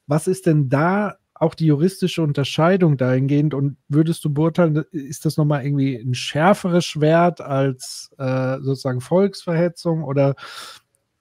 Was 0.07 0.27
ist 0.27 0.45
denn 0.45 0.69
da 0.69 1.15
auch 1.33 1.53
die 1.53 1.65
juristische 1.65 2.21
Unterscheidung 2.21 2.95
dahingehend 2.95 3.53
und 3.53 3.75
würdest 3.89 4.23
du 4.23 4.33
beurteilen, 4.33 4.85
ist 4.91 5.25
das 5.25 5.35
nochmal 5.35 5.65
irgendwie 5.65 5.97
ein 5.97 6.13
schärferes 6.13 6.85
Schwert 6.85 7.41
als 7.41 8.09
äh, 8.17 8.59
sozusagen 8.61 9.01
Volksverhetzung 9.01 10.03
oder 10.03 10.35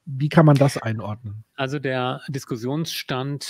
wie 0.07 0.29
kann 0.29 0.45
man 0.45 0.57
das 0.57 0.77
einordnen? 0.77 1.45
Also 1.57 1.79
der 1.79 2.21
Diskussionsstand 2.29 3.47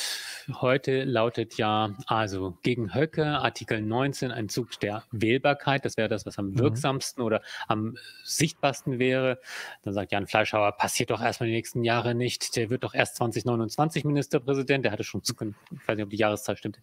heute 0.61 1.05
lautet 1.05 1.57
ja, 1.57 1.97
also 2.07 2.57
gegen 2.63 2.95
Höcke, 2.95 3.27
Artikel 3.27 3.81
19, 3.81 4.31
ein 4.31 4.49
Zug 4.49 4.79
der 4.81 5.05
Wählbarkeit, 5.11 5.85
das 5.85 5.97
wäre 5.97 6.09
das, 6.09 6.27
was 6.27 6.39
am 6.39 6.51
mhm. 6.51 6.59
wirksamsten 6.61 7.25
oder 7.25 7.43
am 7.67 7.97
sichtbarsten 8.23 8.99
wäre. 9.01 9.41
Dann 9.83 9.95
sagt 9.95 10.13
Jan 10.13 10.27
Fleischhauer, 10.27 10.73
passiert 10.73 11.11
doch 11.11 11.21
erstmal 11.21 11.49
die 11.49 11.55
nächsten 11.55 11.83
Jahre 11.83 12.15
nicht, 12.15 12.55
der 12.57 12.71
wird 12.71 12.85
doch 12.85 12.95
erst 12.95 13.17
2029 13.17 14.05
Ministerpräsident, 14.05 14.85
der 14.85 14.93
hatte 14.93 15.05
schon 15.05 15.25
Zukunft, 15.25 15.59
ich 15.73 15.89
weiß 15.89 15.97
nicht, 15.97 16.05
ob 16.05 16.11
die 16.11 16.19
Jahreszahl 16.19 16.57
stimmt. 16.57 16.79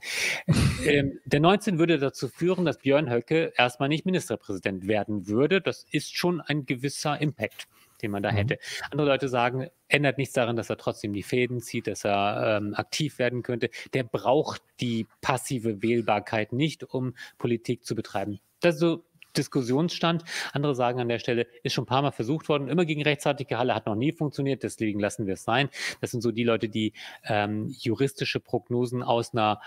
ähm, 0.85 1.19
der 1.23 1.39
19 1.39 1.79
würde 1.79 1.97
dazu 1.97 2.27
führen, 2.27 2.65
dass 2.65 2.79
Björn 2.79 3.09
Höcke 3.09 3.53
erstmal 3.55 3.87
nicht 3.87 4.05
Ministerpräsident 4.05 4.87
werden 4.87 5.27
würde. 5.27 5.61
Das 5.61 5.85
ist 5.91 6.17
schon 6.17 6.41
ein 6.41 6.65
gewisser 6.65 7.21
Impact 7.21 7.67
den 8.01 8.11
man 8.11 8.23
da 8.23 8.31
mhm. 8.31 8.35
hätte. 8.35 8.59
Andere 8.91 9.07
Leute 9.07 9.29
sagen, 9.29 9.67
ändert 9.87 10.17
nichts 10.17 10.33
daran, 10.33 10.55
dass 10.55 10.69
er 10.69 10.77
trotzdem 10.77 11.13
die 11.13 11.23
Fäden 11.23 11.59
zieht, 11.61 11.87
dass 11.87 12.05
er 12.05 12.57
ähm, 12.57 12.73
aktiv 12.75 13.19
werden 13.19 13.43
könnte. 13.43 13.69
Der 13.93 14.03
braucht 14.03 14.61
die 14.79 15.07
passive 15.21 15.81
Wählbarkeit 15.81 16.53
nicht, 16.53 16.83
um 16.83 17.15
Politik 17.37 17.85
zu 17.85 17.95
betreiben. 17.95 18.39
Das 18.61 18.75
ist 18.75 18.81
so 18.81 19.03
Diskussionsstand. 19.37 20.23
Andere 20.53 20.75
sagen 20.75 20.99
an 20.99 21.09
der 21.09 21.19
Stelle, 21.19 21.47
ist 21.63 21.73
schon 21.73 21.83
ein 21.83 21.87
paar 21.87 22.01
Mal 22.01 22.11
versucht 22.11 22.49
worden, 22.49 22.67
immer 22.67 22.85
gegen 22.85 23.01
rechtsartige 23.01 23.57
Halle, 23.57 23.75
hat 23.75 23.85
noch 23.85 23.95
nie 23.95 24.11
funktioniert, 24.11 24.63
deswegen 24.63 24.99
lassen 24.99 25.25
wir 25.25 25.35
es 25.35 25.43
sein. 25.43 25.69
Das 26.01 26.11
sind 26.11 26.21
so 26.21 26.31
die 26.31 26.43
Leute, 26.43 26.69
die 26.69 26.93
ähm, 27.23 27.73
juristische 27.79 28.39
Prognosen 28.39 29.03
aus 29.03 29.33
einer 29.33 29.61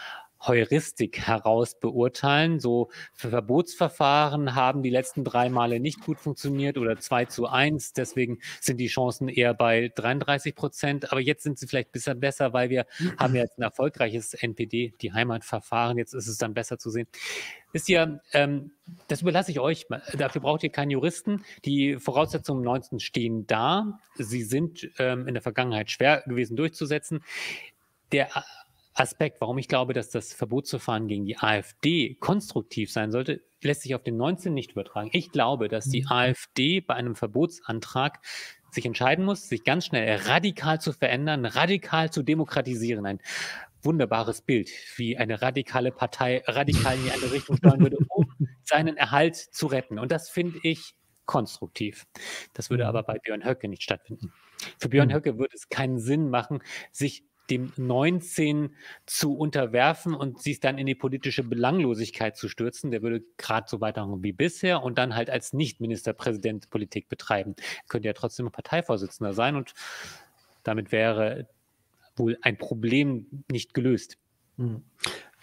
Heuristik 0.46 1.26
heraus 1.26 1.78
beurteilen. 1.78 2.60
So 2.60 2.90
Verbotsverfahren 3.14 4.54
haben 4.54 4.82
die 4.82 4.90
letzten 4.90 5.24
drei 5.24 5.48
Male 5.48 5.80
nicht 5.80 6.00
gut 6.00 6.20
funktioniert 6.20 6.78
oder 6.78 6.98
2 6.98 7.26
zu 7.26 7.46
1. 7.46 7.92
Deswegen 7.92 8.38
sind 8.60 8.78
die 8.78 8.88
Chancen 8.88 9.28
eher 9.28 9.54
bei 9.54 9.92
33 9.94 10.54
Prozent. 10.54 11.12
Aber 11.12 11.20
jetzt 11.20 11.42
sind 11.42 11.58
sie 11.58 11.66
vielleicht 11.66 11.90
ein 11.90 11.92
bisschen 11.92 12.20
besser, 12.20 12.52
weil 12.52 12.70
wir 12.70 12.86
haben 13.18 13.34
jetzt 13.34 13.58
ein 13.58 13.62
erfolgreiches 13.62 14.34
NPD, 14.34 14.94
die 15.00 15.12
Heimatverfahren. 15.12 15.98
Jetzt 15.98 16.14
ist 16.14 16.28
es 16.28 16.38
dann 16.38 16.54
besser 16.54 16.78
zu 16.78 16.90
sehen. 16.90 17.06
Ist 17.72 17.88
ja, 17.88 18.20
ähm, 18.32 18.70
das 19.08 19.22
überlasse 19.22 19.50
ich 19.50 19.58
euch. 19.58 19.86
Dafür 20.16 20.40
braucht 20.40 20.62
ihr 20.62 20.70
keinen 20.70 20.90
Juristen. 20.90 21.44
Die 21.64 21.96
Voraussetzungen 21.96 22.62
19 22.62 23.00
stehen 23.00 23.46
da. 23.46 23.98
Sie 24.14 24.42
sind 24.42 24.88
ähm, 24.98 25.26
in 25.26 25.34
der 25.34 25.42
Vergangenheit 25.42 25.90
schwer 25.90 26.22
gewesen 26.26 26.56
durchzusetzen. 26.56 27.24
Der 28.12 28.28
Aspekt, 28.94 29.40
warum 29.40 29.58
ich 29.58 29.68
glaube, 29.68 29.92
dass 29.92 30.10
das 30.10 30.32
Verbotsverfahren 30.32 31.08
gegen 31.08 31.26
die 31.26 31.36
AfD 31.36 32.14
konstruktiv 32.14 32.92
sein 32.92 33.10
sollte, 33.10 33.42
lässt 33.60 33.82
sich 33.82 33.94
auf 33.94 34.02
den 34.02 34.16
19 34.16 34.54
nicht 34.54 34.72
übertragen. 34.72 35.10
Ich 35.12 35.32
glaube, 35.32 35.68
dass 35.68 35.88
die 35.88 36.02
mhm. 36.02 36.12
AfD 36.12 36.80
bei 36.80 36.94
einem 36.94 37.16
Verbotsantrag 37.16 38.20
sich 38.70 38.86
entscheiden 38.86 39.24
muss, 39.24 39.48
sich 39.48 39.64
ganz 39.64 39.86
schnell 39.86 40.16
radikal 40.26 40.80
zu 40.80 40.92
verändern, 40.92 41.44
radikal 41.44 42.10
zu 42.10 42.22
demokratisieren. 42.22 43.06
Ein 43.06 43.20
wunderbares 43.82 44.42
Bild, 44.42 44.70
wie 44.96 45.16
eine 45.16 45.42
radikale 45.42 45.92
Partei 45.92 46.42
radikal 46.46 46.96
in 46.96 47.10
eine 47.10 47.32
Richtung 47.32 47.56
steuern 47.56 47.80
würde, 47.80 47.98
um 48.08 48.26
seinen 48.62 48.96
Erhalt 48.96 49.36
zu 49.36 49.66
retten. 49.66 49.98
Und 49.98 50.12
das 50.12 50.30
finde 50.30 50.58
ich 50.62 50.94
konstruktiv. 51.26 52.06
Das 52.52 52.70
würde 52.70 52.84
mhm. 52.84 52.88
aber 52.90 53.02
bei 53.02 53.18
Björn 53.18 53.44
Höcke 53.44 53.68
nicht 53.68 53.82
stattfinden. 53.82 54.32
Für 54.78 54.88
Björn 54.88 55.08
mhm. 55.08 55.14
Höcke 55.14 55.38
würde 55.38 55.54
es 55.54 55.68
keinen 55.68 55.98
Sinn 55.98 56.30
machen, 56.30 56.62
sich 56.92 57.24
dem 57.50 57.72
19 57.76 58.74
zu 59.06 59.36
unterwerfen 59.36 60.14
und 60.14 60.40
sich 60.40 60.60
dann 60.60 60.78
in 60.78 60.86
die 60.86 60.94
politische 60.94 61.42
Belanglosigkeit 61.42 62.36
zu 62.36 62.48
stürzen. 62.48 62.90
Der 62.90 63.02
würde 63.02 63.22
gerade 63.36 63.66
so 63.68 63.80
weitermachen 63.80 64.22
wie 64.22 64.32
bisher 64.32 64.82
und 64.82 64.98
dann 64.98 65.14
halt 65.14 65.30
als 65.30 65.52
Nicht-Ministerpräsident 65.52 66.70
Politik 66.70 67.08
betreiben. 67.08 67.54
Er 67.58 67.88
könnte 67.88 68.08
ja 68.08 68.14
trotzdem 68.14 68.50
Parteivorsitzender 68.50 69.34
sein 69.34 69.56
und 69.56 69.74
damit 70.62 70.92
wäre 70.92 71.48
wohl 72.16 72.38
ein 72.42 72.56
Problem 72.56 73.44
nicht 73.50 73.74
gelöst. 73.74 74.18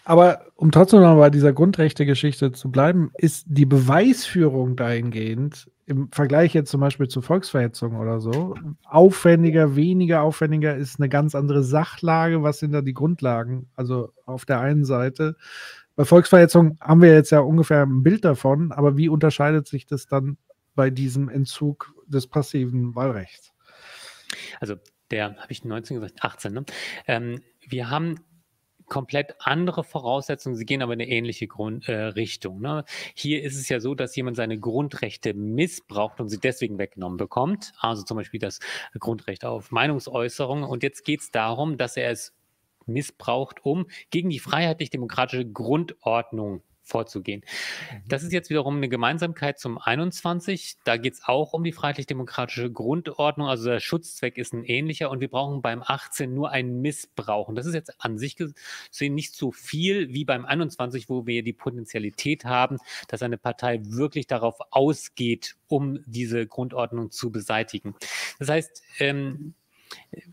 Aber 0.04 0.46
um 0.56 0.70
trotzdem 0.72 1.00
noch 1.00 1.16
bei 1.16 1.30
dieser 1.30 1.52
Grundrechte-Geschichte 1.52 2.52
zu 2.52 2.70
bleiben, 2.70 3.12
ist 3.18 3.46
die 3.48 3.66
Beweisführung 3.66 4.76
dahingehend 4.76 5.70
im 5.86 6.10
Vergleich 6.10 6.54
jetzt 6.54 6.70
zum 6.70 6.80
Beispiel 6.80 7.08
zu 7.08 7.20
Volksverhetzung 7.20 7.96
oder 7.96 8.20
so, 8.20 8.54
aufwendiger, 8.84 9.76
weniger 9.76 10.22
aufwendiger 10.22 10.76
ist 10.76 10.98
eine 10.98 11.08
ganz 11.08 11.34
andere 11.34 11.62
Sachlage. 11.62 12.42
Was 12.42 12.60
sind 12.60 12.72
da 12.72 12.82
die 12.82 12.94
Grundlagen? 12.94 13.68
Also 13.74 14.12
auf 14.24 14.44
der 14.44 14.60
einen 14.60 14.84
Seite, 14.84 15.36
bei 15.94 16.04
Volksverhetzung 16.04 16.78
haben 16.80 17.02
wir 17.02 17.12
jetzt 17.12 17.30
ja 17.30 17.40
ungefähr 17.40 17.82
ein 17.82 18.02
Bild 18.02 18.24
davon, 18.24 18.72
aber 18.72 18.96
wie 18.96 19.08
unterscheidet 19.08 19.68
sich 19.68 19.86
das 19.86 20.06
dann 20.06 20.38
bei 20.74 20.88
diesem 20.88 21.28
Entzug 21.28 21.92
des 22.06 22.26
passiven 22.26 22.94
Wahlrechts? 22.94 23.52
Also 24.60 24.76
der, 25.10 25.36
habe 25.36 25.52
ich 25.52 25.64
19 25.64 26.00
gesagt, 26.00 26.22
18, 26.24 26.52
ne? 26.54 26.64
Ähm, 27.06 27.42
wir 27.68 27.90
haben 27.90 28.16
komplett 28.92 29.36
andere 29.38 29.84
Voraussetzungen, 29.84 30.54
sie 30.54 30.66
gehen 30.66 30.82
aber 30.82 30.92
in 30.92 31.00
eine 31.00 31.08
ähnliche 31.08 31.46
Grund, 31.46 31.88
äh, 31.88 31.94
Richtung. 31.94 32.60
Ne? 32.60 32.84
Hier 33.14 33.42
ist 33.42 33.56
es 33.58 33.70
ja 33.70 33.80
so, 33.80 33.94
dass 33.94 34.14
jemand 34.14 34.36
seine 34.36 34.58
Grundrechte 34.58 35.32
missbraucht 35.32 36.20
und 36.20 36.28
sie 36.28 36.38
deswegen 36.38 36.76
weggenommen 36.76 37.16
bekommt, 37.16 37.72
also 37.78 38.02
zum 38.02 38.18
Beispiel 38.18 38.38
das 38.38 38.60
Grundrecht 38.98 39.46
auf 39.46 39.70
Meinungsäußerung. 39.70 40.64
Und 40.64 40.82
jetzt 40.82 41.06
geht 41.06 41.20
es 41.20 41.30
darum, 41.30 41.78
dass 41.78 41.96
er 41.96 42.10
es 42.10 42.34
missbraucht, 42.84 43.64
um 43.64 43.86
gegen 44.10 44.28
die 44.28 44.40
freiheitlich-demokratische 44.40 45.46
Grundordnung 45.46 46.62
vorzugehen. 46.82 47.42
Mhm. 47.92 48.02
Das 48.08 48.22
ist 48.22 48.32
jetzt 48.32 48.50
wiederum 48.50 48.76
eine 48.76 48.88
Gemeinsamkeit 48.88 49.58
zum 49.58 49.78
21. 49.78 50.76
Da 50.84 50.96
geht 50.96 51.14
es 51.14 51.22
auch 51.24 51.52
um 51.52 51.64
die 51.64 51.72
freiheitlich-demokratische 51.72 52.70
Grundordnung. 52.70 53.48
Also 53.48 53.70
der 53.70 53.80
Schutzzweck 53.80 54.38
ist 54.38 54.52
ein 54.52 54.64
ähnlicher 54.64 55.10
und 55.10 55.20
wir 55.20 55.28
brauchen 55.28 55.62
beim 55.62 55.82
18 55.82 56.32
nur 56.32 56.50
ein 56.50 56.80
Missbrauch. 56.80 57.48
Und 57.48 57.54
das 57.54 57.66
ist 57.66 57.74
jetzt 57.74 58.04
an 58.04 58.18
sich 58.18 58.36
gesehen 58.36 59.14
nicht 59.14 59.34
so 59.34 59.52
viel 59.52 60.12
wie 60.12 60.24
beim 60.24 60.44
21, 60.44 61.08
wo 61.08 61.26
wir 61.26 61.42
die 61.42 61.52
Potenzialität 61.52 62.44
haben, 62.44 62.78
dass 63.08 63.22
eine 63.22 63.38
Partei 63.38 63.80
wirklich 63.84 64.26
darauf 64.26 64.58
ausgeht, 64.70 65.56
um 65.68 66.00
diese 66.06 66.46
Grundordnung 66.46 67.10
zu 67.10 67.30
beseitigen. 67.30 67.94
Das 68.38 68.48
heißt, 68.48 68.82
ähm, 68.98 69.54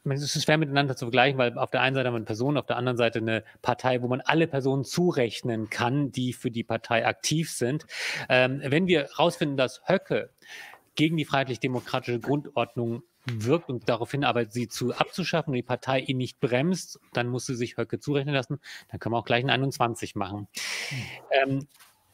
es 0.04 0.36
ist 0.36 0.44
schwer 0.44 0.58
miteinander 0.58 0.96
zu 0.96 1.06
vergleichen, 1.06 1.38
weil 1.38 1.58
auf 1.58 1.72
der 1.72 1.82
einen 1.82 1.96
Seite 1.96 2.08
haben 2.08 2.14
wir 2.14 2.18
eine 2.18 2.26
Person, 2.26 2.58
auf 2.58 2.66
der 2.66 2.78
anderen 2.78 2.98
Seite 2.98 3.20
eine 3.20 3.44
Partei, 3.62 4.02
wo 4.02 4.08
man 4.08 4.22
alle 4.22 4.48
Personen 4.48 4.84
zurechnen 4.84 5.70
kann, 5.70 6.12
die 6.12 6.34
für 6.34 6.52
die 6.52 6.64
Partei 6.64 7.06
aktiv 7.06 7.52
sind. 7.52 7.86
Ähm, 8.28 8.62
wenn 8.64 8.88
wir 8.88 9.08
herausfinden, 9.16 9.58
dass 9.58 9.82
Höcke 9.88 10.30
gegen 10.96 11.18
die 11.18 11.26
freiheitlich-demokratische 11.26 12.20
Grundordnung 12.20 13.04
wirkt 13.26 13.70
und 13.70 13.88
darauf 13.88 14.12
hinarbeitet, 14.12 14.54
sie 14.54 14.68
zu 14.68 14.94
abzuschaffen 14.94 15.52
und 15.52 15.56
die 15.56 15.64
Partei 15.64 16.00
ihn 16.00 16.18
nicht 16.18 16.40
bremst, 16.40 17.00
dann 17.14 17.28
muss 17.28 17.46
sie 17.46 17.56
sich 17.56 17.78
Höcke 17.78 18.00
zurechnen 18.00 18.34
lassen. 18.34 18.60
Dann 18.90 19.00
können 19.00 19.14
wir 19.14 19.20
auch 19.20 19.26
gleich 19.26 19.44
ein 19.44 19.50
21 19.50 20.16
machen. 20.16 20.48
Hm. 20.90 20.98
Ähm, 21.32 21.68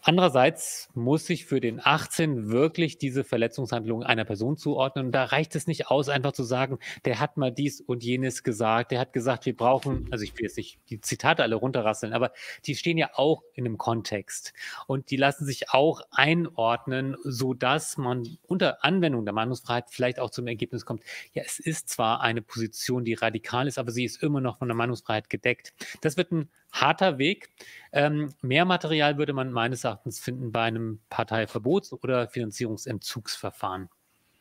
Andererseits 0.08 0.88
muss 0.94 1.28
ich 1.32 1.48
für 1.48 1.60
den 1.60 1.82
18 1.84 2.52
wirklich 2.52 3.00
diese 3.00 3.24
Verletzungshandlung 3.24 4.04
einer 4.04 4.24
Person 4.24 4.56
zuordnen. 4.56 5.08
Und 5.08 5.12
da 5.14 5.24
reicht 5.24 5.56
es 5.56 5.66
nicht 5.66 5.88
aus, 5.88 6.10
einfach 6.10 6.34
zu 6.34 6.44
sagen, 6.44 6.78
der 7.06 7.20
hat 7.20 7.38
mal 7.38 7.52
dies 7.52 7.82
und 7.82 8.04
jenes 8.04 8.44
gesagt. 8.44 8.92
Der 8.92 9.00
hat 9.00 9.14
gesagt, 9.14 9.48
wir 9.48 9.58
brauchen, 9.58 10.08
also 10.12 10.24
ich 10.24 10.38
will 10.38 10.44
jetzt 10.44 10.58
nicht 10.58 10.78
die 10.92 11.02
Zitate 11.02 11.42
alle 11.42 11.56
runterrasseln, 11.56 12.14
aber 12.14 12.34
die 12.68 12.76
stehen 12.76 13.00
ja 13.00 13.10
auch 13.16 13.42
in 13.56 13.66
einem 13.66 13.80
Kontext. 13.80 14.54
Und 14.86 15.10
die 15.10 15.18
lassen 15.18 15.44
sich 15.44 15.72
auch 15.72 16.02
einordnen, 16.12 17.18
so 17.24 17.56
dass 17.56 17.98
man 17.98 18.38
unter 18.44 18.86
Anwendung 18.86 19.26
der 19.26 19.34
Meinungsfreiheit 19.34 19.86
vielleicht 19.90 20.20
auch 20.20 20.30
zum 20.30 20.46
Ergebnis 20.46 20.86
kommt, 20.86 21.02
ja, 21.34 21.42
es 21.44 21.58
ist 21.58 21.90
zwar 21.90 22.22
eine 22.22 22.44
Position, 22.44 23.06
die 23.06 23.16
radikal 23.16 23.68
ist, 23.68 23.80
aber 23.80 23.90
sie 23.90 24.06
ist 24.06 24.22
immer 24.22 24.40
noch 24.40 24.60
von 24.60 24.68
der 24.68 24.78
Meinungsfreiheit 24.78 25.32
gedeckt. 25.32 25.74
Das 26.02 26.16
wird 26.16 26.32
ein 26.32 26.52
harter 26.72 27.18
Weg. 27.18 27.50
Ähm, 27.92 28.34
mehr 28.42 28.66
Material 28.66 29.18
würde 29.18 29.34
man 29.34 29.52
meines 29.52 29.84
Erachtens 29.84 30.20
finden 30.20 30.52
bei 30.52 30.64
einem 30.64 31.00
Parteiverbots- 31.10 31.94
oder 31.94 32.28
Finanzierungsentzugsverfahren. 32.28 33.90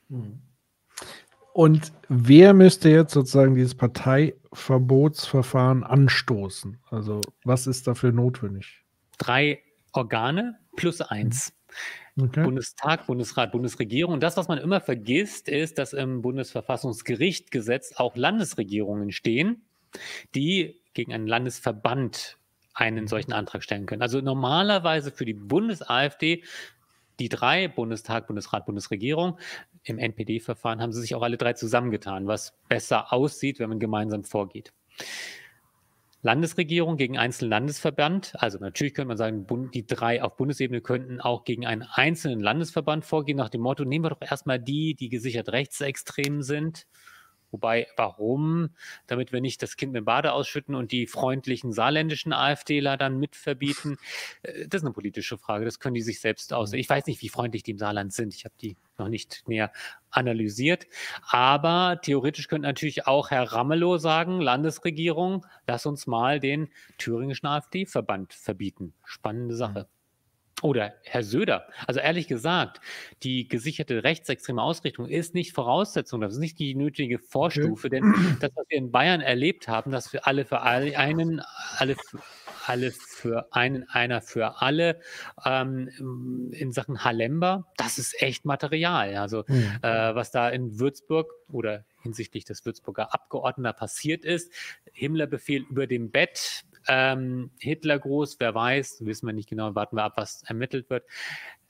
Mhm. 0.09 0.43
Und 1.53 1.93
wer 2.09 2.53
müsste 2.53 2.91
jetzt 2.91 3.15
sozusagen 3.15 3.55
dieses 3.55 3.77
Parteiverbotsverfahren 3.77 5.85
anstoßen? 5.85 6.81
Also 6.91 7.21
was 7.45 7.69
ist 7.69 7.87
dafür 7.87 8.11
notwendig? 8.11 8.83
Drei 9.19 9.63
Organe 9.93 10.59
plus 10.75 11.01
eins. 11.01 11.53
Okay. 12.21 12.45
Bundestag, 12.45 13.07
Bundesrat, 13.07 13.53
Bundesregierung. 13.53 14.15
Und 14.15 14.23
das, 14.23 14.37
was 14.37 14.49
man 14.49 14.59
immer 14.59 14.81
vergisst, 14.81 15.49
ist, 15.49 15.79
dass 15.79 15.93
im 15.93 16.23
Bundesverfassungsgerichtgesetz 16.23 17.95
auch 17.97 18.17
Landesregierungen 18.17 19.13
stehen, 19.13 19.65
die 20.35 20.81
gegen 20.95 21.13
einen 21.13 21.27
Landesverband 21.27 22.39
einen 22.73 23.07
solchen 23.07 23.33
Antrag 23.33 23.63
stellen 23.63 23.87
können. 23.87 24.03
Also 24.03 24.21
normalerweise 24.21 25.13
für 25.13 25.25
die 25.25 25.35
Bundes-AfD, 25.35 26.43
die 27.21 27.29
drei, 27.29 27.69
Bundestag, 27.69 28.27
Bundesrat, 28.27 28.67
Bundesregierung, 28.67 29.39
im 29.85 29.99
NPD-Verfahren 29.99 30.81
haben 30.81 30.93
sie 30.93 31.01
sich 31.01 31.15
auch 31.15 31.23
alle 31.23 31.37
drei 31.37 31.53
zusammengetan, 31.53 32.27
was 32.27 32.55
besser 32.69 33.13
aussieht, 33.13 33.61
wenn 33.61 33.69
man 33.69 33.79
gemeinsam 33.79 34.25
vorgeht. 34.25 34.73
Landesregierung 36.23 36.97
gegen 36.97 37.19
einzelnen 37.19 37.51
Landesverband. 37.51 38.33
Also 38.39 38.59
natürlich 38.59 38.95
könnte 38.95 39.09
man 39.09 39.19
sagen, 39.19 39.47
die 39.73 39.87
drei 39.87 40.23
auf 40.23 40.37
Bundesebene 40.37 40.81
könnten 40.81 41.21
auch 41.21 41.45
gegen 41.45 41.67
einen 41.67 41.83
einzelnen 41.83 42.41
Landesverband 42.41 43.05
vorgehen, 43.05 43.37
nach 43.37 43.51
dem 43.51 43.61
Motto, 43.61 43.85
nehmen 43.85 44.07
wir 44.07 44.11
doch 44.11 44.23
erstmal 44.23 44.59
die, 44.59 44.95
die 44.95 45.11
gesichert 45.11 45.51
rechtsextrem 45.51 46.43
sind 46.43 46.87
Wobei, 47.55 47.87
warum? 47.97 48.71
Damit 49.07 49.33
wir 49.33 49.41
nicht 49.41 49.63
das 49.63 49.77
Kind 49.77 49.93
mit 49.93 50.01
dem 50.01 50.07
Bade 50.07 50.33
ausschütten 50.33 50.75
und 50.75 50.91
die 50.91 51.07
freundlichen 51.07 51.73
saarländischen 51.73 52.33
AfDler 52.33 52.97
dann 52.97 53.21
mit 53.21 53.37
verbieten. 53.37 53.97
Äh, 54.43 54.67
das 54.67 54.81
ist 54.81 54.87
eine 54.87 54.93
politische 54.93 55.39
Frage. 55.39 55.65
Das 55.65 55.79
können 55.79 55.95
die 55.95 56.03
sich 56.03 56.21
selbst 56.21 56.53
aus. 56.53 56.73
Ich 56.73 56.89
weiß 56.89 57.07
nicht, 57.07 57.23
wie 57.23 57.29
freundlich 57.29 57.63
die 57.63 57.71
im 57.71 57.79
Saarland 57.79 58.13
sind. 58.13 58.35
Ich 58.35 58.45
habe 58.45 58.57
die 58.61 58.77
noch 58.99 59.09
nicht 59.09 59.45
näher 59.47 59.71
analysiert. 60.11 60.89
Aber 61.31 62.01
theoretisch 62.03 62.49
könnte 62.49 62.67
natürlich 62.67 63.07
auch 63.07 63.31
Herr 63.31 63.45
Ramelow 63.53 63.99
sagen, 63.99 64.41
Landesregierung, 64.41 65.47
lass 65.69 65.87
uns 65.87 66.09
mal 66.09 66.41
den 66.41 66.71
thüringischen 66.99 67.47
AfD-Verband 67.47 68.35
verbieten. 68.35 68.95
Spannende 69.05 69.55
Sache. 69.55 69.87
Oder 70.63 70.95
Herr 71.03 71.25
Söder. 71.25 71.67
Also 71.87 72.01
ehrlich 72.01 72.29
gesagt, 72.29 72.81
die 73.23 73.49
gesicherte 73.49 74.05
rechtsextreme 74.05 74.63
Ausrichtung 74.63 75.09
ist 75.09 75.35
nicht 75.35 75.53
Voraussetzung, 75.53 76.21
das 76.21 76.35
ist 76.35 76.39
nicht 76.39 76.59
die 76.59 76.75
nötige 76.75 77.19
Vorstufe, 77.19 77.91
denn 77.91 78.03
das, 78.41 78.51
was 78.55 78.65
wir 78.69 78.79
in 78.79 78.93
Bayern 78.93 79.21
erlebt 79.21 79.69
haben, 79.69 79.91
dass 79.91 80.13
wir 80.13 80.27
alle 80.27 80.45
für 80.45 80.63
einen, 80.63 81.43
alle, 81.77 81.97
alle 82.67 82.93
für 82.93 83.53
einen, 83.53 83.89
einer 83.89 84.23
für 84.23 84.63
alle 84.63 85.01
ähm, 85.45 86.51
in 86.53 86.73
Sachen 86.73 87.05
Halember, 87.05 87.67
das 87.77 87.99
ist 87.99 88.23
echt 88.23 88.45
Material. 88.45 89.17
Also 89.17 89.45
mhm. 89.49 89.71
äh, 89.83 90.15
was 90.15 90.31
da 90.31 90.49
in 90.49 90.79
Würzburg 90.79 91.31
oder 91.51 91.85
hinsichtlich 92.03 92.45
des 92.45 92.65
Würzburger 92.65 93.13
Abgeordneter 93.13 93.73
passiert 93.73 94.25
ist, 94.25 94.53
Himmlerbefehl 94.93 95.65
über 95.69 95.87
dem 95.87 96.11
Bett, 96.11 96.65
ähm, 96.89 97.51
Hitler 97.59 97.99
groß, 97.99 98.37
wer 98.41 98.55
weiß, 98.55 99.05
wissen 99.05 99.27
wir 99.27 99.33
nicht 99.33 99.49
genau, 99.49 99.75
warten 99.75 99.97
wir 99.97 100.05
ab, 100.05 100.15
was 100.17 100.43
ermittelt 100.45 100.91
wird. 100.91 101.05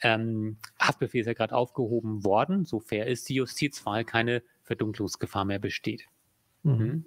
Ähm, 0.00 0.56
Haftbefehl 0.78 1.20
ist 1.20 1.26
ja 1.26 1.34
gerade 1.34 1.54
aufgehoben 1.54 2.24
worden, 2.24 2.64
so 2.64 2.80
fair 2.80 3.06
ist 3.06 3.28
die 3.28 3.34
Justiz, 3.34 3.84
weil 3.86 4.04
keine 4.04 4.42
Verdunklungsgefahr 4.62 5.44
mehr 5.44 5.58
besteht. 5.58 6.06
Mhm. 6.62 6.72
mhm. 6.72 7.06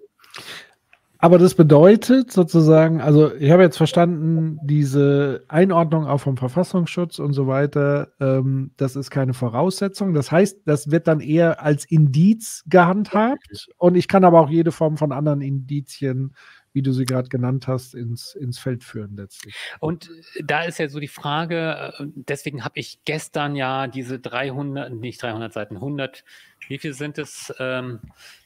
Aber 1.20 1.40
das 1.40 1.56
bedeutet 1.56 2.32
sozusagen, 2.32 3.02
also 3.02 3.34
ich 3.34 3.50
habe 3.50 3.64
jetzt 3.64 3.78
verstanden, 3.78 4.60
diese 4.62 5.44
Einordnung 5.48 6.06
auch 6.06 6.20
vom 6.20 6.38
Verfassungsschutz 6.38 7.18
und 7.18 7.34
so 7.34 7.48
weiter, 7.48 8.10
ähm, 8.20 8.72
das 8.78 8.96
ist 8.96 9.10
keine 9.10 9.34
Voraussetzung. 9.34 10.14
Das 10.14 10.32
heißt, 10.32 10.60
das 10.66 10.92
wird 10.92 11.08
dann 11.08 11.20
eher 11.20 11.64
als 11.64 11.86
Indiz 11.86 12.64
gehandhabt 12.68 13.68
und 13.78 13.96
ich 13.96 14.08
kann 14.08 14.26
aber 14.26 14.42
auch 14.42 14.50
jede 14.50 14.72
Form 14.72 14.98
von 14.98 15.12
anderen 15.12 15.42
Indizien 15.42 16.36
wie 16.78 16.84
du 16.84 16.94
sie 16.94 17.06
gerade 17.06 17.28
genannt 17.28 17.68
hast, 17.68 17.96
ins, 17.96 18.36
ins 18.36 18.60
Feld 18.60 18.84
führen 18.84 19.16
letztlich. 19.16 19.56
Und 19.80 20.12
da 20.44 20.62
ist 20.62 20.78
ja 20.78 20.88
so 20.90 21.00
die 21.00 21.08
Frage, 21.08 21.94
äh, 21.98 22.06
deswegen 22.14 22.64
habe 22.64 22.80
ich 22.80 23.00
gestern 23.04 23.56
ja 23.56 23.88
diese 23.88 24.20
300, 24.20 24.94
nicht 24.94 25.24
300 25.24 25.52
Seiten, 25.52 25.78
100, 25.78 26.24
wie 26.68 26.78
viel 26.78 26.94
sind 26.94 27.18
es? 27.18 27.52
Ähm, 27.58 28.00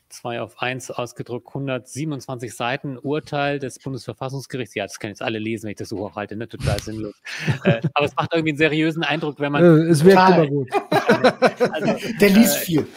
2 0.08 0.40
auf 0.42 0.62
1 0.62 0.92
ausgedruckt, 0.92 1.50
127 1.50 2.56
Seiten 2.56 2.98
Urteil 2.98 3.60
des 3.60 3.80
Bundesverfassungsgerichts. 3.80 4.76
Ja, 4.76 4.86
das 4.86 5.00
können 5.00 5.12
jetzt 5.12 5.22
alle 5.22 5.40
lesen, 5.40 5.66
wenn 5.66 5.72
ich 5.72 5.78
das 5.78 5.90
so 5.90 6.00
hochhalte, 6.00 6.38
ne? 6.38 6.48
total 6.48 6.80
sinnlos. 6.80 7.16
äh, 7.66 7.82
aber 7.94 8.06
es 8.06 8.16
macht 8.16 8.34
irgendwie 8.34 8.52
einen 8.52 8.58
seriösen 8.58 9.04
Eindruck, 9.04 9.42
wenn 9.42 9.52
man. 9.52 9.64
Äh, 9.64 9.90
es 9.90 10.06
wirkt 10.06 10.30
immer 10.30 10.48
gut. 10.48 10.70
also, 11.72 12.18
Der 12.20 12.30
liest 12.30 12.58
äh, 12.58 12.66
viel. 12.66 12.88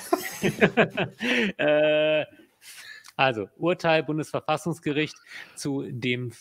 äh, 1.56 2.24
also 3.16 3.48
Urteil 3.56 4.02
Bundesverfassungsgericht 4.02 5.16
zu 5.54 5.82
dem 5.88 6.32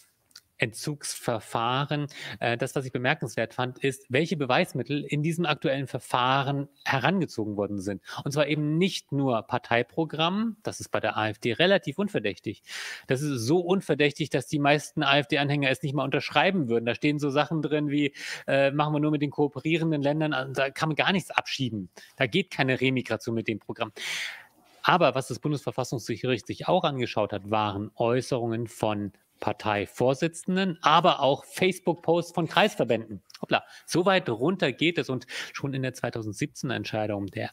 Entzugsverfahren. 0.63 2.07
Äh, 2.39 2.57
das, 2.57 2.75
was 2.75 2.85
ich 2.85 2.91
bemerkenswert 2.91 3.53
fand, 3.53 3.79
ist, 3.79 4.05
welche 4.09 4.37
Beweismittel 4.37 5.03
in 5.03 5.21
diesem 5.21 5.45
aktuellen 5.45 5.87
Verfahren 5.87 6.69
herangezogen 6.85 7.57
worden 7.57 7.81
sind. 7.81 8.01
Und 8.23 8.31
zwar 8.31 8.47
eben 8.47 8.77
nicht 8.77 9.11
nur 9.11 9.41
Parteiprogramm, 9.43 10.57
das 10.63 10.79
ist 10.79 10.89
bei 10.89 11.01
der 11.01 11.17
AfD 11.17 11.53
relativ 11.53 11.97
unverdächtig. 11.97 12.63
Das 13.07 13.21
ist 13.21 13.41
so 13.41 13.59
unverdächtig, 13.59 14.29
dass 14.29 14.47
die 14.47 14.59
meisten 14.59 15.03
AfD-Anhänger 15.03 15.69
es 15.69 15.83
nicht 15.83 15.95
mal 15.95 16.05
unterschreiben 16.05 16.69
würden. 16.69 16.85
Da 16.85 16.95
stehen 16.95 17.19
so 17.19 17.29
Sachen 17.29 17.61
drin 17.61 17.89
wie, 17.89 18.13
äh, 18.47 18.71
machen 18.71 18.93
wir 18.93 18.99
nur 18.99 19.11
mit 19.11 19.21
den 19.21 19.31
kooperierenden 19.31 20.01
Ländern, 20.01 20.53
da 20.53 20.69
kann 20.69 20.89
man 20.89 20.95
gar 20.95 21.11
nichts 21.11 21.31
abschieben. 21.31 21.89
Da 22.15 22.27
geht 22.27 22.51
keine 22.51 22.79
Remigration 22.79 23.35
mit 23.35 23.47
dem 23.47 23.59
Programm. 23.59 23.91
Aber 24.83 25.15
was 25.15 25.27
das 25.29 25.39
Bundesverfassungsgericht 25.39 26.45
sich 26.45 26.67
auch 26.67 26.83
angeschaut 26.83 27.33
hat, 27.33 27.49
waren 27.49 27.91
Äußerungen 27.95 28.67
von 28.67 29.13
Parteivorsitzenden, 29.39 30.77
aber 30.81 31.21
auch 31.21 31.45
Facebook-Posts 31.45 32.33
von 32.33 32.47
Kreisverbänden. 32.47 33.23
Hoppla, 33.41 33.63
so 33.85 34.05
weit 34.05 34.29
runter 34.29 34.71
geht 34.71 34.97
es 34.97 35.09
und 35.09 35.25
schon 35.53 35.73
in 35.73 35.81
der 35.81 35.93
2017er 35.93 36.73
Entscheidung 36.73 37.27
der 37.27 37.51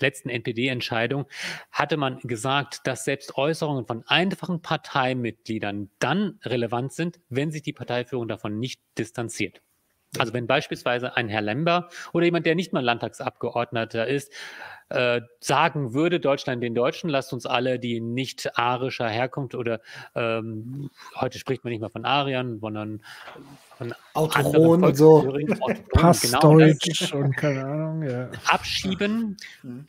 letzten 0.00 0.28
NPD-Entscheidung 0.28 1.26
hatte 1.70 1.96
man 1.96 2.20
gesagt, 2.20 2.86
dass 2.86 3.04
selbst 3.04 3.36
Äußerungen 3.36 3.86
von 3.86 4.04
einfachen 4.06 4.62
Parteimitgliedern 4.62 5.90
dann 5.98 6.38
relevant 6.44 6.92
sind, 6.92 7.20
wenn 7.28 7.50
sich 7.50 7.62
die 7.62 7.72
Parteiführung 7.72 8.28
davon 8.28 8.58
nicht 8.58 8.80
distanziert. 8.96 9.60
Also 10.16 10.32
wenn 10.32 10.46
beispielsweise 10.46 11.16
ein 11.16 11.28
Herr 11.28 11.42
Lember 11.42 11.90
oder 12.12 12.24
jemand, 12.24 12.46
der 12.46 12.54
nicht 12.54 12.72
mal 12.72 12.82
Landtagsabgeordneter 12.82 14.06
ist, 14.06 14.32
äh, 14.88 15.20
sagen 15.40 15.92
würde, 15.92 16.18
Deutschland 16.18 16.62
den 16.62 16.74
Deutschen, 16.74 17.10
lasst 17.10 17.34
uns 17.34 17.44
alle, 17.44 17.78
die 17.78 18.00
nicht 18.00 18.58
arischer 18.58 19.08
Herkunft 19.08 19.54
oder 19.54 19.80
ähm, 20.14 20.90
heute 21.14 21.38
spricht 21.38 21.62
man 21.62 21.72
nicht 21.72 21.80
mehr 21.80 21.90
von 21.90 22.06
Ariern, 22.06 22.58
sondern 22.58 23.02
von 23.76 23.94
Autoron 24.14 24.84
und 24.84 24.96
so, 24.96 25.36
Passdeutsch 25.92 27.10
genau, 27.10 27.24
und 27.24 27.36
keine 27.36 27.64
Ahnung, 27.64 28.02
ja. 28.02 28.30
abschieben, 28.46 29.36
mhm. 29.62 29.88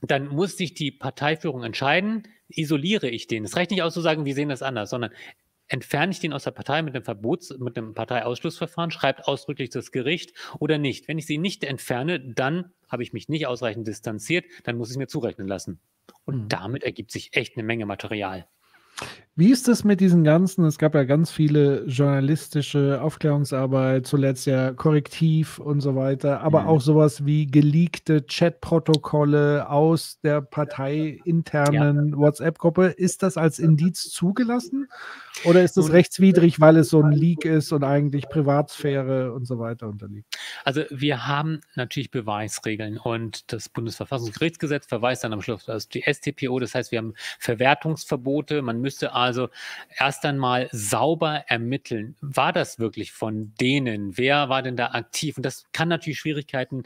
dann 0.00 0.28
muss 0.28 0.56
sich 0.56 0.74
die 0.74 0.92
Parteiführung 0.92 1.64
entscheiden, 1.64 2.28
isoliere 2.48 3.08
ich 3.08 3.26
den. 3.26 3.44
Es 3.44 3.56
reicht 3.56 3.72
nicht 3.72 3.82
aus 3.82 3.94
zu 3.94 4.00
sagen, 4.00 4.24
wir 4.24 4.34
sehen 4.34 4.48
das 4.48 4.62
anders, 4.62 4.90
sondern 4.90 5.10
entferne 5.68 6.12
ich 6.12 6.20
den 6.20 6.32
aus 6.32 6.44
der 6.44 6.50
Partei 6.50 6.82
mit 6.82 6.94
einem 6.94 7.04
Verbots-, 7.04 7.56
mit 7.58 7.76
einem 7.76 7.94
Parteiausschlussverfahren, 7.94 8.90
schreibt 8.90 9.26
ausdrücklich 9.26 9.70
das 9.70 9.92
Gericht 9.92 10.32
oder 10.58 10.78
nicht. 10.78 11.08
Wenn 11.08 11.18
ich 11.18 11.26
sie 11.26 11.38
nicht 11.38 11.64
entferne, 11.64 12.20
dann 12.20 12.72
habe 12.88 13.02
ich 13.02 13.12
mich 13.12 13.28
nicht 13.28 13.46
ausreichend 13.46 13.86
distanziert, 13.88 14.44
dann 14.64 14.76
muss 14.76 14.88
ich 14.88 14.94
es 14.94 14.98
mir 14.98 15.08
zurechnen 15.08 15.48
lassen. 15.48 15.80
Und 16.24 16.44
mhm. 16.44 16.48
damit 16.48 16.84
ergibt 16.84 17.10
sich 17.10 17.36
echt 17.36 17.56
eine 17.56 17.64
Menge 17.64 17.86
Material. 17.86 18.46
Wie 19.36 19.50
ist 19.50 19.66
es 19.66 19.82
mit 19.82 20.00
diesen 20.00 20.22
ganzen, 20.22 20.64
es 20.64 20.78
gab 20.78 20.94
ja 20.94 21.02
ganz 21.02 21.32
viele 21.32 21.84
journalistische 21.86 23.02
Aufklärungsarbeit, 23.02 24.06
zuletzt 24.06 24.46
ja 24.46 24.72
Korrektiv 24.72 25.58
und 25.58 25.80
so 25.80 25.96
weiter, 25.96 26.40
aber 26.42 26.62
mhm. 26.62 26.68
auch 26.68 26.80
sowas 26.80 27.26
wie 27.26 27.48
geleakte 27.48 28.22
Chatprotokolle 28.22 29.68
aus 29.68 30.20
der 30.22 30.40
parteiinternen 30.40 32.10
ja. 32.10 32.16
WhatsApp-Gruppe. 32.16 32.94
Ist 32.96 33.24
das 33.24 33.36
als 33.36 33.58
Indiz 33.58 34.08
zugelassen 34.08 34.86
oder 35.44 35.64
ist 35.64 35.76
das 35.76 35.90
rechtswidrig, 35.90 36.60
weil 36.60 36.76
es 36.76 36.90
so 36.90 37.02
ein 37.02 37.10
Leak 37.10 37.44
ist 37.44 37.72
und 37.72 37.82
eigentlich 37.82 38.28
Privatsphäre 38.28 39.32
und 39.32 39.46
so 39.46 39.58
weiter 39.58 39.88
unterliegt? 39.88 40.32
Also 40.62 40.82
wir 40.90 41.26
haben 41.26 41.60
natürlich 41.74 42.12
Beweisregeln 42.12 42.98
und 42.98 43.52
das 43.52 43.68
Bundesverfassungsgerichtsgesetz 43.68 44.86
verweist 44.86 45.24
dann 45.24 45.32
am 45.32 45.42
Schluss 45.42 45.68
auf 45.68 45.86
die 45.86 46.04
STPO, 46.06 46.60
das 46.60 46.76
heißt 46.76 46.92
wir 46.92 46.98
haben 46.98 47.14
Verwertungsverbote, 47.40 48.62
man 48.62 48.80
müsste 48.84 49.12
also 49.12 49.48
erst 49.98 50.24
einmal 50.24 50.68
sauber 50.70 51.44
ermitteln, 51.48 52.16
war 52.20 52.52
das 52.52 52.78
wirklich 52.78 53.12
von 53.12 53.52
denen? 53.60 54.16
Wer 54.16 54.48
war 54.48 54.62
denn 54.62 54.76
da 54.76 54.92
aktiv? 54.92 55.36
Und 55.36 55.44
das 55.44 55.64
kann 55.72 55.88
natürlich 55.88 56.20
Schwierigkeiten 56.20 56.84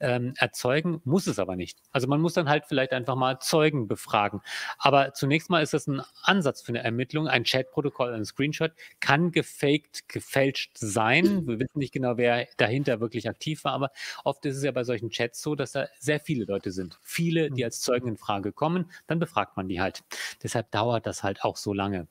ähm, 0.00 0.34
erzeugen, 0.36 1.00
muss 1.04 1.26
es 1.26 1.38
aber 1.38 1.56
nicht. 1.56 1.78
Also 1.90 2.06
man 2.06 2.20
muss 2.20 2.34
dann 2.34 2.48
halt 2.48 2.64
vielleicht 2.66 2.92
einfach 2.92 3.16
mal 3.16 3.38
Zeugen 3.40 3.88
befragen. 3.88 4.40
Aber 4.78 5.14
zunächst 5.14 5.50
mal 5.50 5.62
ist 5.62 5.74
das 5.74 5.86
ein 5.86 6.02
Ansatz 6.22 6.62
für 6.62 6.70
eine 6.70 6.82
Ermittlung. 6.82 7.28
Ein 7.28 7.44
Chatprotokoll, 7.44 8.12
ein 8.12 8.24
Screenshot 8.24 8.72
kann 9.00 9.32
gefaked, 9.32 10.08
gefälscht 10.08 10.72
sein. 10.76 11.46
Wir 11.46 11.58
wissen 11.58 11.78
nicht 11.78 11.92
genau, 11.92 12.16
wer 12.16 12.46
dahinter 12.56 13.00
wirklich 13.00 13.28
aktiv 13.28 13.64
war, 13.64 13.72
aber 13.72 13.90
oft 14.24 14.44
ist 14.46 14.56
es 14.56 14.64
ja 14.64 14.72
bei 14.72 14.84
solchen 14.84 15.10
Chats 15.10 15.42
so, 15.42 15.54
dass 15.54 15.72
da 15.72 15.86
sehr 15.98 16.20
viele 16.20 16.44
Leute 16.44 16.72
sind. 16.72 16.98
Viele, 17.02 17.50
die 17.50 17.62
mhm. 17.62 17.66
als 17.66 17.80
Zeugen 17.80 18.08
in 18.08 18.16
Frage 18.16 18.52
kommen, 18.52 18.90
dann 19.06 19.18
befragt 19.18 19.56
man 19.56 19.68
die 19.68 19.80
halt. 19.80 20.04
Deshalb 20.42 20.70
dauert 20.70 21.06
das 21.06 21.22
halt 21.22 21.44
auch 21.44 21.56
so 21.56 21.72
lange. 21.72 22.06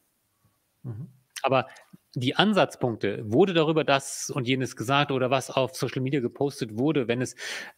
Mhm. 0.84 1.10
Aber 1.42 1.68
die 2.16 2.36
Ansatzpunkte, 2.36 3.24
wurde 3.26 3.54
darüber 3.54 3.84
das 3.84 4.30
und 4.30 4.48
jenes 4.48 4.76
gesagt 4.76 5.12
oder 5.12 5.32
was 5.32 5.50
auf 5.50 5.76
Social 5.76 6.02
Media 6.02 6.20
gepostet 6.20 6.78
wurde, 6.78 7.08
wenn 7.08 7.22
es 7.22 7.36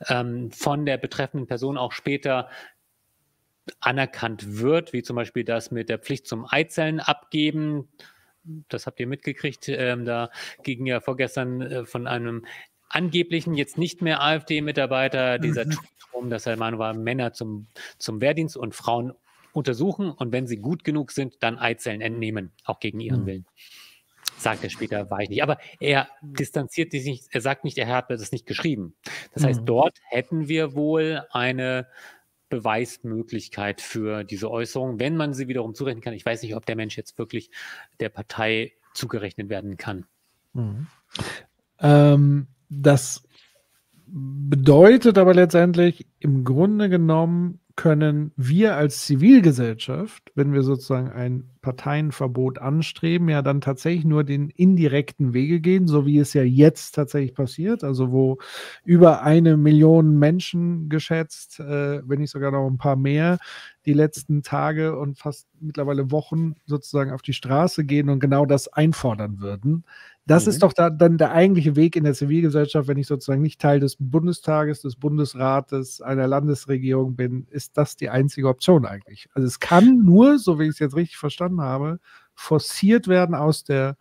ähm, 0.07 0.51
von 0.51 0.85
der 0.85 0.97
betreffenden 0.97 1.47
Person 1.47 1.77
auch 1.77 1.93
später 1.93 2.49
anerkannt 3.79 4.59
wird, 4.59 4.93
wie 4.93 5.03
zum 5.03 5.15
Beispiel 5.15 5.43
das 5.43 5.71
mit 5.71 5.89
der 5.89 5.99
Pflicht 5.99 6.27
zum 6.27 6.45
Eizellen 6.49 6.99
abgeben. 6.99 7.87
Das 8.69 8.85
habt 8.85 8.99
ihr 8.99 9.07
mitgekriegt. 9.07 9.69
Ähm, 9.69 10.05
da 10.05 10.29
ging 10.63 10.85
ja 10.85 10.99
vorgestern 10.99 11.61
äh, 11.61 11.85
von 11.85 12.05
einem 12.05 12.45
angeblichen, 12.89 13.55
jetzt 13.55 13.77
nicht 13.77 14.01
mehr 14.01 14.21
AfD-Mitarbeiter, 14.21 15.39
dieser 15.39 15.65
mhm. 15.65 15.71
Tweet 15.71 15.95
dass 16.29 16.45
er 16.45 16.57
Meinung 16.57 16.79
war, 16.79 16.93
Männer 16.93 17.33
zum, 17.33 17.67
zum 17.97 18.21
Wehrdienst 18.21 18.55
und 18.57 18.73
Frauen 18.73 19.13
untersuchen 19.51 20.11
und 20.11 20.31
wenn 20.31 20.47
sie 20.47 20.57
gut 20.57 20.83
genug 20.83 21.11
sind, 21.11 21.35
dann 21.41 21.57
Eizellen 21.57 22.01
entnehmen, 22.01 22.51
auch 22.63 22.79
gegen 22.79 22.99
ihren 22.99 23.21
mhm. 23.21 23.25
Willen. 23.25 23.45
Sagt 24.37 24.63
er 24.63 24.69
später, 24.69 25.09
war 25.09 25.21
ich 25.21 25.29
nicht. 25.29 25.43
Aber 25.43 25.57
er 25.79 26.07
distanziert 26.21 26.91
sich 26.91 27.05
nicht, 27.05 27.27
er 27.31 27.41
sagt 27.41 27.63
nicht, 27.63 27.77
er 27.77 27.87
hat 27.87 28.09
das 28.09 28.31
nicht 28.31 28.45
geschrieben. 28.45 28.95
Das 29.33 29.43
heißt, 29.43 29.61
mhm. 29.61 29.65
dort 29.65 29.97
hätten 30.09 30.47
wir 30.47 30.75
wohl 30.75 31.23
eine 31.31 31.87
Beweismöglichkeit 32.49 33.81
für 33.81 34.23
diese 34.23 34.51
Äußerung, 34.51 34.99
wenn 34.99 35.17
man 35.17 35.33
sie 35.33 35.47
wiederum 35.47 35.73
zurechnen 35.73 36.01
kann. 36.01 36.13
Ich 36.13 36.25
weiß 36.25 36.43
nicht, 36.43 36.55
ob 36.55 36.65
der 36.65 36.75
Mensch 36.75 36.97
jetzt 36.97 37.17
wirklich 37.17 37.49
der 37.99 38.09
Partei 38.09 38.73
zugerechnet 38.93 39.49
werden 39.49 39.77
kann. 39.77 40.05
Mhm. 40.53 40.87
Ähm, 41.79 42.47
das 42.69 43.23
bedeutet 44.07 45.17
aber 45.17 45.33
letztendlich 45.33 46.05
im 46.19 46.43
Grunde 46.43 46.89
genommen 46.89 47.59
können 47.75 48.31
wir 48.37 48.77
als 48.77 49.05
Zivilgesellschaft, 49.05 50.31
wenn 50.33 50.53
wir 50.53 50.63
sozusagen 50.63 51.09
ein 51.09 51.49
Parteienverbot 51.61 52.59
anstreben, 52.59 53.27
ja 53.27 53.41
dann 53.41 53.59
tatsächlich 53.59 54.05
nur 54.05 54.23
den 54.23 54.49
indirekten 54.49 55.33
Wege 55.33 55.59
gehen, 55.59 55.87
so 55.87 56.05
wie 56.05 56.19
es 56.19 56.33
ja 56.33 56.43
jetzt 56.43 56.93
tatsächlich 56.95 57.33
passiert, 57.33 57.83
also 57.83 58.11
wo 58.11 58.37
über 58.85 59.23
eine 59.23 59.57
Million 59.57 60.17
Menschen 60.17 60.89
geschätzt, 60.89 61.59
äh, 61.59 62.01
wenn 62.07 62.19
nicht 62.19 62.31
sogar 62.31 62.51
noch 62.51 62.67
ein 62.67 62.77
paar 62.77 62.95
mehr, 62.95 63.39
die 63.85 63.93
letzten 63.93 64.41
Tage 64.41 64.97
und 64.97 65.17
fast 65.17 65.47
mittlerweile 65.59 66.11
Wochen 66.11 66.55
sozusagen 66.65 67.11
auf 67.11 67.21
die 67.21 67.33
Straße 67.33 67.83
gehen 67.85 68.09
und 68.09 68.19
genau 68.19 68.45
das 68.45 68.67
einfordern 68.67 69.39
würden. 69.39 69.83
Das 70.27 70.45
mhm. 70.45 70.49
ist 70.49 70.63
doch 70.63 70.73
da, 70.73 70.89
dann 70.89 71.17
der 71.17 71.31
eigentliche 71.31 71.75
Weg 71.75 71.95
in 71.95 72.03
der 72.03 72.13
Zivilgesellschaft, 72.13 72.87
wenn 72.87 72.97
ich 72.97 73.07
sozusagen 73.07 73.41
nicht 73.41 73.61
Teil 73.61 73.79
des 73.79 73.95
Bundestages, 73.99 74.81
des 74.81 74.95
Bundesrates, 74.95 76.01
einer 76.01 76.27
Landesregierung 76.27 77.15
bin, 77.15 77.47
ist 77.49 77.77
das 77.77 77.95
die 77.95 78.09
einzige 78.09 78.47
Option 78.47 78.85
eigentlich. 78.85 79.29
Also 79.33 79.47
es 79.47 79.59
kann 79.59 80.01
nur, 80.03 80.39
so 80.39 80.59
wie 80.59 80.63
ich 80.63 80.71
es 80.71 80.79
jetzt 80.79 80.95
richtig 80.95 81.17
verstanden 81.17 81.61
habe, 81.61 81.99
forciert 82.33 83.07
werden 83.07 83.35
aus 83.35 83.63
der 83.63 83.97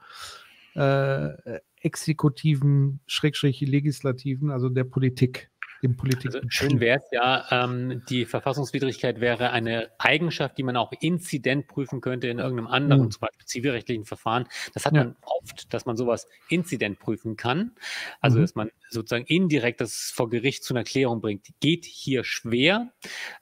äh, 0.75 1.61
exekutiven, 1.85 3.01
schrägstrich 3.07 3.61
legislativen, 3.61 4.51
also 4.51 4.71
der 4.71 4.85
Politik 4.85 5.51
dem 5.85 5.97
Politik. 5.97 6.35
Also 6.35 6.41
schön 6.49 6.81
wäre 6.81 6.99
es 6.99 7.05
ja, 7.13 7.47
ähm, 7.51 8.03
die 8.09 8.25
Verfassungswidrigkeit 8.25 9.21
wäre 9.21 9.51
eine 9.51 9.91
Eigenschaft, 9.99 10.59
die 10.59 10.63
man 10.63 10.77
auch 10.77 10.93
inzident 11.01 11.69
prüfen 11.69 12.01
könnte 12.01 12.29
in 12.29 12.39
irgendeinem 12.39 12.67
anderen, 12.67 13.03
mhm. 13.03 13.11
zum 13.11 13.21
Beispiel 13.21 13.47
zivilrechtlichen 13.47 14.05
Verfahren. 14.05 14.47
Das 14.73 14.87
hat 14.87 14.95
ja. 14.95 15.05
man 15.05 15.17
oft, 15.23 15.73
dass 15.73 15.87
man 15.87 15.97
sowas 15.97 16.27
inzident 16.49 16.99
prüfen 16.99 17.37
kann. 17.37 17.73
Also, 18.21 18.39
mhm. 18.39 18.43
dass 18.43 18.55
man 18.55 18.71
sozusagen 18.89 19.27
indirekt 19.27 19.81
das 19.81 20.13
vor 20.15 20.31
Gericht 20.31 20.65
zu 20.65 20.75
einer 20.75 20.85
Klärung 20.85 21.21
bringt. 21.21 21.47
Geht 21.61 21.85
hier 21.85 22.25
schwer. 22.25 22.93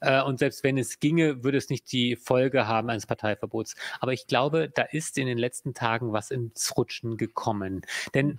Äh, 0.00 0.22
und 0.22 0.38
selbst 0.38 0.64
wenn 0.64 0.76
es 0.76 1.00
ginge, 1.00 1.44
würde 1.44 1.58
es 1.58 1.70
nicht 1.70 1.90
die 1.92 2.16
Folge 2.16 2.66
haben 2.66 2.90
eines 2.90 3.06
Parteiverbots. 3.06 3.76
Aber 4.00 4.12
ich 4.12 4.26
glaube, 4.26 4.68
da 4.68 4.82
ist 4.82 5.16
in 5.18 5.26
den 5.26 5.38
letzten 5.38 5.74
Tagen 5.74 6.12
was 6.12 6.30
ins 6.30 6.76
Rutschen 6.76 7.16
gekommen. 7.16 7.82
Denn 8.14 8.38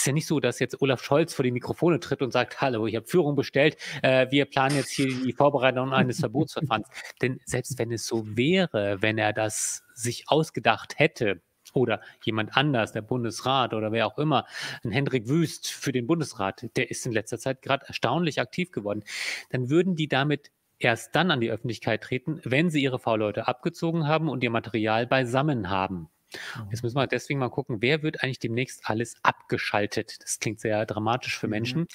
ist 0.00 0.06
ja 0.06 0.12
nicht 0.12 0.26
so, 0.26 0.40
dass 0.40 0.58
jetzt 0.58 0.80
Olaf 0.80 1.02
Scholz 1.02 1.34
vor 1.34 1.42
die 1.42 1.50
Mikrofone 1.50 2.00
tritt 2.00 2.22
und 2.22 2.32
sagt, 2.32 2.60
hallo, 2.60 2.86
ich 2.86 2.96
habe 2.96 3.06
Führung 3.06 3.34
bestellt, 3.34 3.76
äh, 4.02 4.30
wir 4.30 4.44
planen 4.44 4.76
jetzt 4.76 4.90
hier 4.90 5.06
die 5.06 5.32
Vorbereitung 5.32 5.92
eines 5.92 6.20
Verbotsverfahrens. 6.20 6.88
Denn 7.22 7.40
selbst 7.44 7.78
wenn 7.78 7.90
es 7.92 8.06
so 8.06 8.24
wäre, 8.36 9.00
wenn 9.00 9.18
er 9.18 9.32
das 9.32 9.82
sich 9.94 10.24
ausgedacht 10.28 10.98
hätte, 10.98 11.40
oder 11.72 12.00
jemand 12.24 12.56
anders, 12.56 12.92
der 12.92 13.02
Bundesrat 13.02 13.74
oder 13.74 13.92
wer 13.92 14.06
auch 14.06 14.18
immer, 14.18 14.46
ein 14.82 14.92
Hendrik 14.92 15.28
Wüst 15.28 15.68
für 15.68 15.92
den 15.92 16.06
Bundesrat, 16.06 16.64
der 16.76 16.90
ist 16.90 17.04
in 17.04 17.12
letzter 17.12 17.38
Zeit 17.38 17.60
gerade 17.60 17.86
erstaunlich 17.86 18.40
aktiv 18.40 18.70
geworden, 18.70 19.04
dann 19.50 19.68
würden 19.68 19.94
die 19.94 20.08
damit 20.08 20.50
erst 20.78 21.14
dann 21.14 21.30
an 21.30 21.40
die 21.40 21.50
Öffentlichkeit 21.50 22.02
treten, 22.02 22.40
wenn 22.44 22.70
sie 22.70 22.82
ihre 22.82 22.98
V-Leute 22.98 23.46
abgezogen 23.46 24.06
haben 24.06 24.28
und 24.28 24.42
ihr 24.42 24.50
Material 24.50 25.06
beisammen 25.06 25.68
haben. 25.68 26.08
Mhm. 26.56 26.68
Jetzt 26.70 26.82
müssen 26.82 26.96
wir 26.96 27.06
deswegen 27.06 27.38
mal 27.40 27.48
gucken, 27.48 27.78
wer 27.80 28.02
wird 28.02 28.22
eigentlich 28.22 28.38
demnächst 28.38 28.82
alles 28.84 29.16
abgeschaltet? 29.22 30.16
Das 30.22 30.38
klingt 30.38 30.60
sehr 30.60 30.84
dramatisch 30.86 31.38
für 31.38 31.46
mhm. 31.46 31.50
Menschen. 31.50 31.86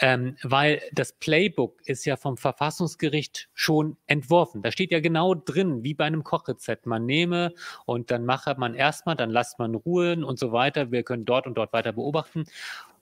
Ähm, 0.00 0.36
weil 0.42 0.80
das 0.92 1.12
Playbook 1.12 1.80
ist 1.84 2.04
ja 2.04 2.16
vom 2.16 2.36
Verfassungsgericht 2.36 3.48
schon 3.52 3.96
entworfen. 4.06 4.62
Da 4.62 4.70
steht 4.70 4.92
ja 4.92 5.00
genau 5.00 5.34
drin, 5.34 5.82
wie 5.82 5.94
bei 5.94 6.04
einem 6.04 6.22
Kochrezept. 6.22 6.86
Man 6.86 7.04
nehme 7.04 7.52
und 7.84 8.12
dann 8.12 8.24
mache 8.24 8.54
man 8.58 8.74
erstmal, 8.74 9.16
dann 9.16 9.30
lasst 9.30 9.58
man 9.58 9.74
ruhen 9.74 10.22
und 10.22 10.38
so 10.38 10.52
weiter. 10.52 10.92
Wir 10.92 11.02
können 11.02 11.24
dort 11.24 11.48
und 11.48 11.54
dort 11.54 11.72
weiter 11.72 11.92
beobachten. 11.92 12.44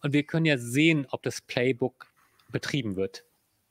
Und 0.01 0.15
wir 0.15 0.23
können 0.23 0.47
ja 0.47 0.57
sehen, 0.57 1.07
ob 1.11 1.23
das 1.23 1.43
Playbook 1.43 2.07
betrieben 2.51 2.97
wird. 2.97 3.26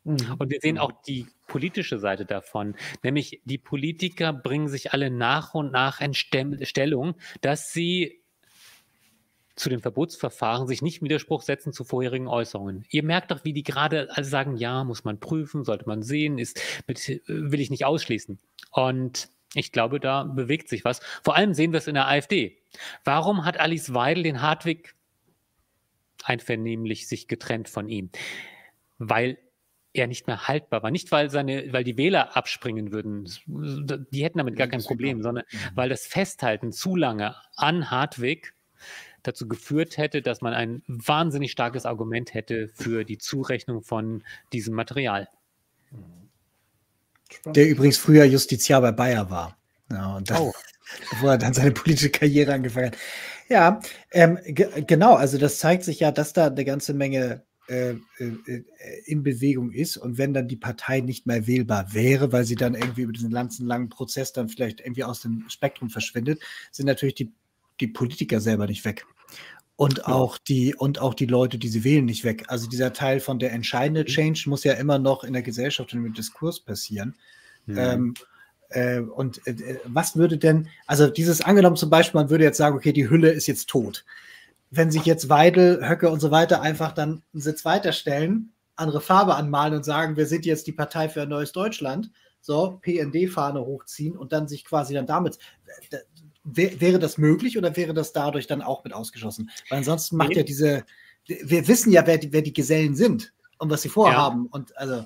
Mhm. 0.05 0.35
Und 0.37 0.49
wir 0.49 0.59
sehen 0.61 0.77
auch 0.77 0.91
die 1.03 1.27
politische 1.47 1.99
Seite 1.99 2.25
davon, 2.25 2.75
nämlich 3.03 3.41
die 3.43 3.57
Politiker 3.57 4.31
bringen 4.31 4.69
sich 4.69 4.93
alle 4.93 5.09
nach 5.09 5.53
und 5.53 5.71
nach 5.71 5.99
in 5.99 6.13
Stellung, 6.13 7.15
dass 7.41 7.73
sie 7.73 8.21
zu 9.55 9.69
den 9.69 9.79
Verbotsverfahren 9.79 10.67
sich 10.67 10.81
nicht 10.81 11.01
Widerspruch 11.01 11.41
setzen 11.41 11.71
zu 11.71 11.85
vorherigen 11.85 12.27
Äußerungen. 12.27 12.85
Ihr 12.89 13.03
merkt 13.03 13.31
doch, 13.31 13.45
wie 13.45 13.53
die 13.53 13.63
gerade 13.63 14.09
alle 14.11 14.25
sagen, 14.25 14.57
ja, 14.57 14.83
muss 14.83 15.05
man 15.05 15.19
prüfen, 15.19 15.63
sollte 15.63 15.87
man 15.87 16.03
sehen, 16.03 16.37
ist, 16.37 16.59
will 17.27 17.61
ich 17.61 17.69
nicht 17.69 17.85
ausschließen. 17.85 18.37
Und 18.71 19.29
ich 19.53 19.71
glaube, 19.71 20.01
da 20.01 20.23
bewegt 20.23 20.67
sich 20.67 20.83
was. 20.83 20.99
Vor 21.23 21.35
allem 21.35 21.53
sehen 21.53 21.71
wir 21.71 21.77
es 21.77 21.87
in 21.87 21.93
der 21.93 22.07
AfD. 22.07 22.57
Warum 23.05 23.45
hat 23.45 23.57
Alice 23.57 23.93
Weidel 23.93 24.23
den 24.23 24.41
Hartwig 24.41 24.93
einvernehmlich 26.23 27.07
sich 27.07 27.29
getrennt 27.29 27.69
von 27.69 27.87
ihm? 27.87 28.09
Weil 28.97 29.37
er 29.95 30.07
nicht 30.07 30.27
mehr 30.27 30.47
haltbar 30.47 30.83
war. 30.83 30.91
Nicht, 30.91 31.11
weil 31.11 31.29
seine, 31.29 31.71
weil 31.73 31.83
die 31.83 31.97
Wähler 31.97 32.35
abspringen 32.35 32.91
würden. 32.91 33.29
Die 34.11 34.23
hätten 34.23 34.37
damit 34.37 34.55
gar 34.55 34.67
kein 34.67 34.83
Problem, 34.83 35.21
sondern 35.21 35.45
mhm. 35.49 35.57
weil 35.75 35.89
das 35.89 36.05
Festhalten 36.05 36.71
zu 36.71 36.95
lange 36.95 37.35
an 37.55 37.89
Hartwig 37.91 38.53
dazu 39.23 39.47
geführt 39.47 39.97
hätte, 39.97 40.21
dass 40.21 40.41
man 40.41 40.53
ein 40.53 40.83
wahnsinnig 40.87 41.51
starkes 41.51 41.85
Argument 41.85 42.33
hätte 42.33 42.69
für 42.73 43.03
die 43.03 43.17
Zurechnung 43.17 43.81
von 43.81 44.23
diesem 44.53 44.75
Material. 44.75 45.27
Der 47.45 47.67
übrigens 47.67 47.97
früher 47.97 48.25
Justiziar 48.25 48.81
bei 48.81 48.91
Bayer 48.91 49.29
war. 49.29 49.57
Ja, 49.91 50.15
und 50.15 50.29
dann, 50.29 50.41
oh. 50.41 50.53
bevor 51.09 51.31
er 51.31 51.37
dann 51.37 51.53
seine 51.53 51.71
politische 51.71 52.09
Karriere 52.09 52.53
angefangen 52.53 52.87
hat. 52.87 52.97
Ja, 53.47 53.79
ähm, 54.11 54.39
genau, 54.45 55.15
also 55.15 55.37
das 55.37 55.59
zeigt 55.59 55.83
sich 55.83 55.99
ja, 55.99 56.11
dass 56.11 56.33
da 56.33 56.47
eine 56.47 56.65
ganze 56.65 56.93
Menge 56.93 57.43
in 57.67 59.23
Bewegung 59.23 59.71
ist 59.71 59.97
und 59.97 60.17
wenn 60.17 60.33
dann 60.33 60.47
die 60.47 60.55
Partei 60.55 61.01
nicht 61.01 61.25
mehr 61.25 61.47
wählbar 61.47 61.93
wäre, 61.93 62.31
weil 62.31 62.45
sie 62.45 62.55
dann 62.55 62.75
irgendwie 62.75 63.01
über 63.01 63.13
diesen 63.13 63.31
ganzen 63.31 63.65
langen 63.65 63.89
Prozess 63.89 64.33
dann 64.33 64.49
vielleicht 64.49 64.81
irgendwie 64.81 65.03
aus 65.03 65.21
dem 65.21 65.45
Spektrum 65.49 65.89
verschwindet, 65.89 66.41
sind 66.71 66.85
natürlich 66.85 67.15
die, 67.15 67.33
die 67.79 67.87
Politiker 67.87 68.39
selber 68.39 68.67
nicht 68.67 68.85
weg. 68.85 69.05
Und 69.77 70.05
auch 70.05 70.37
die, 70.37 70.75
und 70.75 70.99
auch 70.99 71.13
die 71.13 71.25
Leute, 71.25 71.57
die 71.57 71.67
sie 71.67 71.83
wählen, 71.83 72.05
nicht 72.05 72.23
weg. 72.23 72.45
Also 72.47 72.69
dieser 72.69 72.93
Teil 72.93 73.19
von 73.19 73.39
der 73.39 73.51
entscheidende 73.51 74.01
mhm. 74.01 74.07
Change 74.07 74.43
muss 74.47 74.63
ja 74.63 74.73
immer 74.73 74.99
noch 74.99 75.23
in 75.23 75.33
der 75.33 75.41
Gesellschaft 75.41 75.93
und 75.93 76.05
im 76.05 76.13
Diskurs 76.13 76.59
passieren. 76.59 77.15
Mhm. 77.65 77.77
Ähm, 77.77 78.13
äh, 78.69 78.99
und 78.99 79.45
äh, 79.47 79.79
was 79.85 80.15
würde 80.15 80.37
denn, 80.37 80.69
also 80.85 81.07
dieses 81.07 81.41
angenommen 81.41 81.75
zum 81.75 81.89
Beispiel, 81.89 82.21
man 82.21 82.29
würde 82.29 82.43
jetzt 82.43 82.57
sagen, 82.57 82.75
okay, 82.75 82.93
die 82.93 83.09
Hülle 83.09 83.31
ist 83.31 83.47
jetzt 83.47 83.67
tot 83.67 84.05
wenn 84.75 84.91
sich 84.91 85.05
jetzt 85.05 85.29
Weidel, 85.29 85.87
Höcke 85.87 86.09
und 86.09 86.19
so 86.19 86.31
weiter 86.31 86.61
einfach 86.61 86.91
dann 86.91 87.23
einen 87.33 87.41
Sitz 87.41 87.65
weiterstellen, 87.65 88.53
andere 88.75 89.01
Farbe 89.01 89.35
anmalen 89.35 89.75
und 89.75 89.85
sagen, 89.85 90.17
wir 90.17 90.25
sind 90.25 90.45
jetzt 90.45 90.67
die 90.67 90.73
Partei 90.73 91.07
für 91.09 91.21
ein 91.21 91.29
neues 91.29 91.51
Deutschland, 91.51 92.11
so 92.41 92.79
PND-Fahne 92.81 93.61
hochziehen 93.61 94.17
und 94.17 94.33
dann 94.33 94.47
sich 94.47 94.65
quasi 94.65 94.93
dann 94.93 95.07
damit. 95.07 95.39
Wäre 96.43 96.99
das 96.99 97.17
möglich 97.17 97.57
oder 97.57 97.75
wäre 97.75 97.93
das 97.93 98.13
dadurch 98.13 98.47
dann 98.47 98.61
auch 98.61 98.83
mit 98.83 98.93
ausgeschlossen? 98.93 99.49
Weil 99.69 99.79
ansonsten 99.79 100.17
macht 100.17 100.35
ja 100.35 100.43
diese, 100.43 100.85
wir 101.25 101.67
wissen 101.67 101.91
ja, 101.91 102.05
wer 102.05 102.17
die, 102.17 102.31
wer 102.33 102.41
die 102.41 102.53
Gesellen 102.53 102.95
sind 102.95 103.33
und 103.57 103.71
was 103.71 103.81
sie 103.81 103.89
vorhaben. 103.89 104.45
Ja. 104.45 104.49
Und 104.51 104.77
also. 104.77 105.05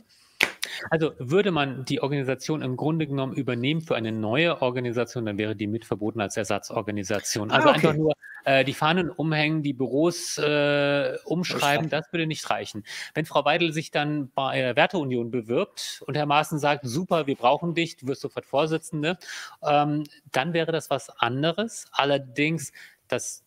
Also 0.90 1.12
würde 1.18 1.52
man 1.52 1.86
die 1.86 2.02
Organisation 2.02 2.62
im 2.62 2.78
Grunde 2.78 3.08
genommen 3.08 3.34
übernehmen 3.34 3.82
für 3.82 3.96
eine 3.96 4.12
neue 4.12 4.62
Organisation, 4.62 5.26
dann 5.26 5.38
wäre 5.38 5.56
die 5.56 5.68
mit 5.68 5.86
verboten 5.86 6.22
als 6.22 6.38
Ersatzorganisation. 6.38 7.52
Also 7.52 7.68
ah, 7.68 7.72
okay. 7.72 7.88
einfach 7.88 7.94
nur 7.98 8.14
äh, 8.46 8.64
die 8.64 8.74
Fahnen 8.74 9.10
umhängen, 9.10 9.64
die 9.64 9.74
Büros 9.74 10.38
äh, 10.38 11.18
umschreiben, 11.26 11.90
das 11.90 12.12
würde 12.12 12.28
nicht 12.28 12.50
reichen. 12.50 12.84
Wenn 13.14 13.26
Frau 13.26 13.46
Weidel 13.46 13.74
sich 13.74 13.92
dann 13.92 14.32
bei 14.34 14.60
der 14.60 14.76
Werteunion 14.76 15.32
bewirbt 15.32 16.04
und 16.08 16.16
Herr 16.16 16.26
Maaßen 16.26 16.60
sagt, 16.60 16.86
super, 16.86 17.28
wir 17.28 17.36
brauchen 17.36 17.74
dich, 17.74 17.98
du 17.98 18.08
wirst 18.08 18.22
sofort 18.22 18.46
Vorsitzende, 18.46 19.18
ähm, 19.64 20.04
dann 20.32 20.54
wäre 20.54 20.72
das 20.72 20.90
was 20.90 21.10
anderes. 21.10 21.88
Allerdings, 21.92 22.72
das 23.08 23.44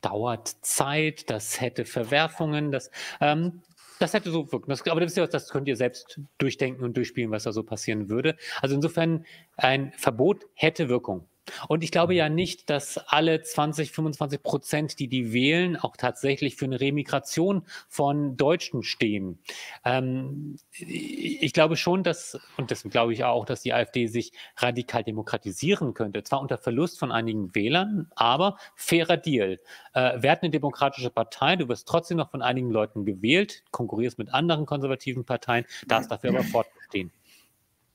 dauert 0.00 0.48
Zeit, 0.62 1.28
das 1.30 1.60
hätte 1.60 1.84
Verwerfungen, 1.84 2.72
das 2.72 2.90
ähm, 3.20 3.62
das 4.00 4.14
hätte 4.14 4.30
so 4.30 4.50
wirken. 4.50 4.70
Das, 4.70 4.86
aber 4.86 5.00
das, 5.00 5.14
das 5.14 5.48
könnt 5.50 5.68
ihr 5.68 5.76
selbst 5.76 6.20
durchdenken 6.38 6.82
und 6.84 6.96
durchspielen, 6.96 7.30
was 7.30 7.44
da 7.44 7.52
so 7.52 7.62
passieren 7.62 8.08
würde. 8.08 8.36
Also 8.60 8.74
insofern, 8.74 9.24
ein 9.56 9.92
Verbot 9.96 10.46
hätte 10.54 10.88
Wirkung. 10.88 11.29
Und 11.68 11.84
ich 11.84 11.90
glaube 11.90 12.14
ja 12.14 12.28
nicht, 12.28 12.70
dass 12.70 12.98
alle 12.98 13.42
20, 13.42 13.92
25 13.92 14.42
Prozent, 14.42 14.98
die 14.98 15.08
die 15.08 15.32
wählen, 15.32 15.76
auch 15.76 15.96
tatsächlich 15.96 16.56
für 16.56 16.64
eine 16.64 16.80
Remigration 16.80 17.62
von 17.88 18.36
Deutschen 18.36 18.82
stehen. 18.82 19.38
Ähm, 19.84 20.56
ich 20.72 21.52
glaube 21.52 21.76
schon, 21.76 22.02
dass, 22.02 22.38
und 22.56 22.70
deswegen 22.70 22.90
glaube 22.90 23.12
ich 23.12 23.24
auch, 23.24 23.44
dass 23.44 23.62
die 23.62 23.72
AfD 23.72 24.06
sich 24.06 24.32
radikal 24.56 25.04
demokratisieren 25.04 25.94
könnte. 25.94 26.22
Zwar 26.22 26.40
unter 26.40 26.58
Verlust 26.58 26.98
von 26.98 27.12
einigen 27.12 27.54
Wählern, 27.54 28.10
aber 28.14 28.56
fairer 28.74 29.16
Deal. 29.16 29.58
Äh, 29.94 30.12
wer 30.16 30.40
eine 30.40 30.50
demokratische 30.50 31.10
Partei, 31.10 31.56
du 31.56 31.68
wirst 31.68 31.86
trotzdem 31.88 32.16
noch 32.18 32.30
von 32.30 32.42
einigen 32.42 32.70
Leuten 32.70 33.04
gewählt, 33.04 33.64
konkurrierst 33.70 34.18
mit 34.18 34.32
anderen 34.32 34.66
konservativen 34.66 35.24
Parteien, 35.24 35.64
darfst 35.86 36.10
dafür 36.10 36.30
aber 36.30 36.44
fortbestehen. 36.44 37.12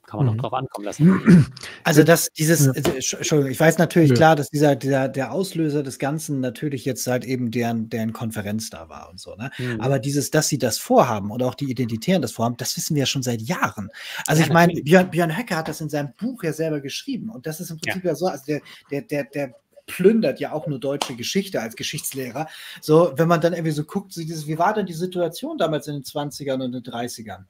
Kann 0.07 0.19
man 0.19 0.27
mhm. 0.27 0.36
noch 0.36 0.41
drauf 0.41 0.53
ankommen 0.53 0.86
lassen. 0.86 1.52
Also, 1.84 2.03
dass 2.03 2.30
dieses, 2.32 2.65
ja. 2.65 2.72
Äh, 2.73 2.95
Entschuldigung, 2.95 3.52
ich 3.52 3.60
weiß 3.60 3.77
natürlich 3.77 4.10
ja. 4.10 4.15
klar, 4.15 4.36
dass 4.36 4.49
dieser, 4.49 4.76
dieser, 4.76 5.07
der 5.07 5.32
Auslöser 5.32 5.84
des 5.84 5.99
Ganzen 5.99 6.40
natürlich 6.40 6.86
jetzt 6.86 7.03
seit 7.03 7.26
eben 7.26 7.52
deren, 7.52 7.90
deren 7.90 8.11
Konferenz 8.11 8.69
da 8.69 8.90
war 8.90 9.10
und 9.10 9.19
so, 9.19 9.36
ne? 9.36 9.52
Mhm. 9.57 9.82
Aber 9.82 9.99
dieses, 9.99 10.32
dass 10.32 10.48
sie 10.48 10.57
das 10.57 10.77
vorhaben 10.77 11.32
und 11.32 11.44
auch 11.44 11.56
die 11.56 11.69
Identitären 11.69 12.22
das 12.22 12.32
vorhaben, 12.32 12.57
das 12.57 12.76
wissen 12.77 12.95
wir 12.95 13.02
ja 13.02 13.06
schon 13.06 13.23
seit 13.23 13.41
Jahren. 13.41 13.90
Also, 14.26 14.41
ja, 14.41 14.48
ich 14.48 14.53
meine, 14.53 14.82
Björn, 14.82 15.11
Björn 15.11 15.38
Höcke 15.38 15.56
hat 15.56 15.68
das 15.68 15.82
in 15.82 15.90
seinem 15.90 16.14
Buch 16.18 16.44
ja 16.44 16.53
selber 16.53 16.82
geschrieben 16.82 17.30
und 17.30 17.45
das 17.45 17.60
ist 17.60 17.69
im 17.69 17.80
Prinzip 17.80 18.03
ja, 18.03 18.15
so, 18.15 18.27
also 18.27 18.44
der, 18.45 18.61
der, 18.90 19.02
der, 19.02 19.23
der 19.26 19.56
plündert 19.86 20.40
ja 20.40 20.52
auch 20.52 20.68
nur 20.68 20.80
deutsche 20.80 21.15
Geschichte 21.15 21.61
als 21.61 21.76
Geschichtslehrer. 21.76 22.48
So, 22.82 23.14
wenn 23.15 23.27
man 23.27 23.41
dann 23.41 23.53
irgendwie 23.53 23.72
so 23.72 23.84
guckt, 23.84 24.15
wie 24.18 24.57
war 24.57 24.73
denn 24.73 24.86
die 24.86 24.94
Situation 24.94 25.57
damals 25.57 25.88
in 25.88 25.95
den 25.95 26.03
20ern 26.03 26.64
und 26.64 26.72
den 26.72 26.84
30ern? 26.84 27.45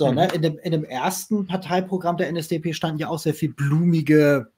So, 0.00 0.10
ne, 0.10 0.12
mhm. 0.12 0.16
ne, 0.16 0.34
in 0.34 0.42
dem, 0.42 0.58
in 0.60 0.72
dem 0.72 0.84
ersten 0.84 1.46
Parteiprogramm 1.46 2.16
der 2.16 2.28
NSDP 2.28 2.72
standen 2.72 3.00
ja 3.00 3.08
auch 3.08 3.18
sehr 3.18 3.34
viel 3.34 3.52
blumige 3.52 4.50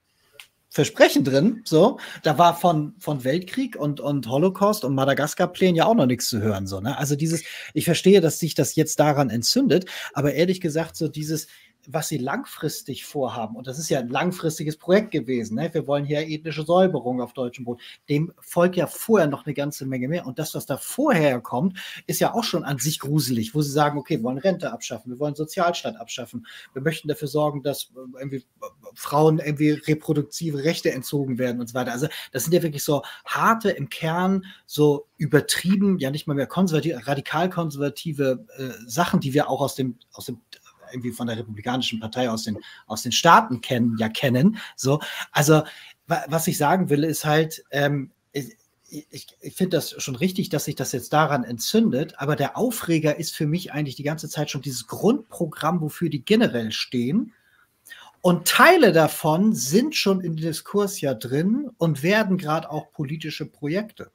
Versprechen 0.69 1.25
drin. 1.25 1.63
So, 1.65 1.99
da 2.23 2.39
war 2.39 2.57
von, 2.57 2.95
von 3.01 3.25
Weltkrieg 3.25 3.75
und, 3.75 3.99
und 3.99 4.29
Holocaust 4.29 4.85
und 4.85 4.95
Madagaskar-Plänen 4.95 5.75
ja 5.75 5.87
auch 5.87 5.97
noch 5.97 6.07
nichts 6.07 6.29
zu 6.29 6.41
hören. 6.41 6.69
So, 6.69 6.79
ne? 6.79 6.97
Also 6.97 7.17
dieses, 7.17 7.43
ich 7.75 7.87
verstehe, 7.87 8.21
dass 8.21 8.39
sich 8.39 8.55
das 8.55 8.77
jetzt 8.77 9.01
daran 9.01 9.31
entzündet, 9.31 9.87
aber 10.13 10.33
ehrlich 10.33 10.61
gesagt, 10.61 10.95
so 10.95 11.09
dieses, 11.09 11.49
was 11.87 12.09
sie 12.09 12.19
langfristig 12.19 13.05
vorhaben, 13.05 13.57
und 13.57 13.67
das 13.67 13.79
ist 13.79 13.89
ja 13.89 13.99
ein 13.99 14.09
langfristiges 14.09 14.77
Projekt 14.77 15.11
gewesen, 15.11 15.57
ne? 15.57 15.71
wir 15.73 15.87
wollen 15.87 16.05
hier 16.05 16.21
ethnische 16.21 16.65
Säuberung 16.65 17.21
auf 17.21 17.33
deutschem 17.33 17.65
Boden, 17.65 17.81
dem 18.09 18.33
folgt 18.41 18.77
ja 18.77 18.87
vorher 18.87 19.27
noch 19.27 19.47
eine 19.47 19.55
ganze 19.55 19.87
Menge 19.87 20.09
mehr. 20.09 20.27
Und 20.27 20.39
das, 20.39 20.55
was 20.55 20.67
da 20.67 20.77
vorher 20.77 21.41
kommt, 21.41 21.79
ist 22.07 22.21
ja 22.21 22.35
auch 22.35 22.45
schon 22.45 22.65
an 22.65 22.79
sich 22.79 22.99
gruselig, 22.99 23.55
wo 23.55 23.63
sie 23.63 23.71
sagen, 23.71 23.99
okay, 23.99 24.19
wir 24.19 24.25
wollen 24.25 24.39
Rente 24.39 24.73
abschaffen, 24.73 25.13
wir 25.13 25.19
wollen 25.19 25.35
Sozialstaat 25.35 25.97
abschaffen, 25.97 26.47
wir 26.73 26.83
möchten 26.83 27.09
dafür 27.09 27.29
sorgen, 27.29 27.63
dass 27.63 27.85
äh, 27.85 28.19
irgendwie 28.19 28.45
Frauen 28.95 29.39
irgendwie 29.39 29.71
reproduktive 29.71 30.63
Rechte 30.65 30.93
entzogen 30.93 31.39
werden 31.39 31.61
und 31.61 31.69
so 31.69 31.75
weiter. 31.75 31.93
Also 31.93 32.07
das 32.33 32.45
sind 32.45 32.53
ja 32.53 32.63
wirklich 32.63 32.85
so 32.85 33.03
harte, 33.25 33.71
im 33.71 33.89
Kern 33.89 34.45
so 34.67 35.07
übertrieben, 35.17 35.99
ja 35.99 36.11
nicht 36.11 36.27
mal 36.27 36.35
mehr 36.35 36.47
konservative, 36.47 37.07
radikal 37.07 37.51
konservative 37.51 38.45
äh, 38.57 38.71
Sachen, 38.87 39.21
die 39.21 39.35
wir 39.35 39.49
auch 39.49 39.61
aus 39.61 39.75
dem, 39.75 39.99
aus 40.13 40.27
dem 40.27 40.41
irgendwie 40.93 41.13
von 41.13 41.27
der 41.27 41.39
Republikanischen 41.39 42.01
Partei 42.01 42.31
aus 42.31 42.45
den, 42.45 42.59
aus 42.87 43.03
den 43.03 43.13
Staaten 43.13 43.61
kennen, 43.61 43.97
ja 43.99 44.09
kennen. 44.09 44.59
So, 44.77 45.01
also 45.31 45.63
was 46.07 46.47
ich 46.47 46.59
sagen 46.59 46.91
will, 46.91 47.05
ist 47.05 47.25
halt, 47.25 47.65
ähm, 47.71 48.11
ich, 48.33 48.57
ich, 49.11 49.27
ich 49.41 49.55
finde 49.55 49.77
das 49.77 50.03
schon 50.03 50.17
richtig, 50.17 50.51
dass 50.51 50.67
sich 50.67 50.75
das 50.75 50.93
jetzt 50.93 51.13
daran 51.13 51.45
entzündet, 51.45 52.15
aber 52.19 52.37
der 52.37 52.57
Aufreger 52.57 53.19
ist 53.19 53.35
für 53.35 53.47
mich 53.47 53.73
eigentlich 53.73 53.97
die 53.97 54.03
ganze 54.03 54.29
Zeit 54.29 54.51
schon 54.51 54.63
dieses 54.63 54.87
Grundprogramm, 54.87 55.81
wofür 55.81 56.11
die 56.11 56.25
generell 56.25 56.73
stehen. 56.73 57.33
Und 58.21 58.47
Teile 58.47 58.93
davon 58.93 59.53
sind 59.53 59.97
schon 59.97 60.21
im 60.21 60.37
Diskurs 60.37 61.01
ja 61.01 61.15
drin 61.15 61.71
und 61.79 62.03
werden 62.03 62.39
gerade 62.39 62.71
auch 62.71 62.93
politische 62.93 63.47
Projekte. 63.47 64.11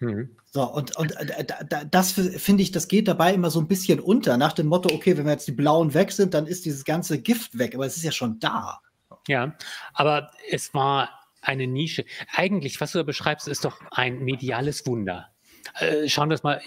Mhm. 0.00 0.36
So, 0.44 0.62
und, 0.62 0.96
und 0.96 1.12
äh, 1.16 1.44
das 1.90 2.12
finde 2.12 2.62
ich, 2.62 2.70
das 2.70 2.88
geht 2.88 3.08
dabei 3.08 3.34
immer 3.34 3.50
so 3.50 3.60
ein 3.60 3.68
bisschen 3.68 4.00
unter, 4.00 4.36
nach 4.36 4.52
dem 4.52 4.66
Motto, 4.66 4.94
okay, 4.94 5.16
wenn 5.16 5.24
wir 5.24 5.32
jetzt 5.32 5.48
die 5.48 5.52
Blauen 5.52 5.94
weg 5.94 6.12
sind, 6.12 6.34
dann 6.34 6.46
ist 6.46 6.64
dieses 6.64 6.84
ganze 6.84 7.20
Gift 7.20 7.58
weg, 7.58 7.74
aber 7.74 7.86
es 7.86 7.96
ist 7.96 8.02
ja 8.02 8.12
schon 8.12 8.38
da. 8.38 8.80
Ja, 9.28 9.54
aber 9.92 10.30
es 10.50 10.72
war 10.74 11.10
eine 11.42 11.66
Nische. 11.66 12.04
Eigentlich, 12.34 12.80
was 12.80 12.92
du 12.92 12.98
da 12.98 13.04
beschreibst, 13.04 13.48
ist 13.48 13.64
doch 13.64 13.80
ein 13.90 14.20
mediales 14.20 14.86
Wunder. 14.86 15.30
Äh, 15.78 16.08
schauen 16.08 16.28
wir 16.30 16.34
es 16.34 16.42
mal 16.42 16.60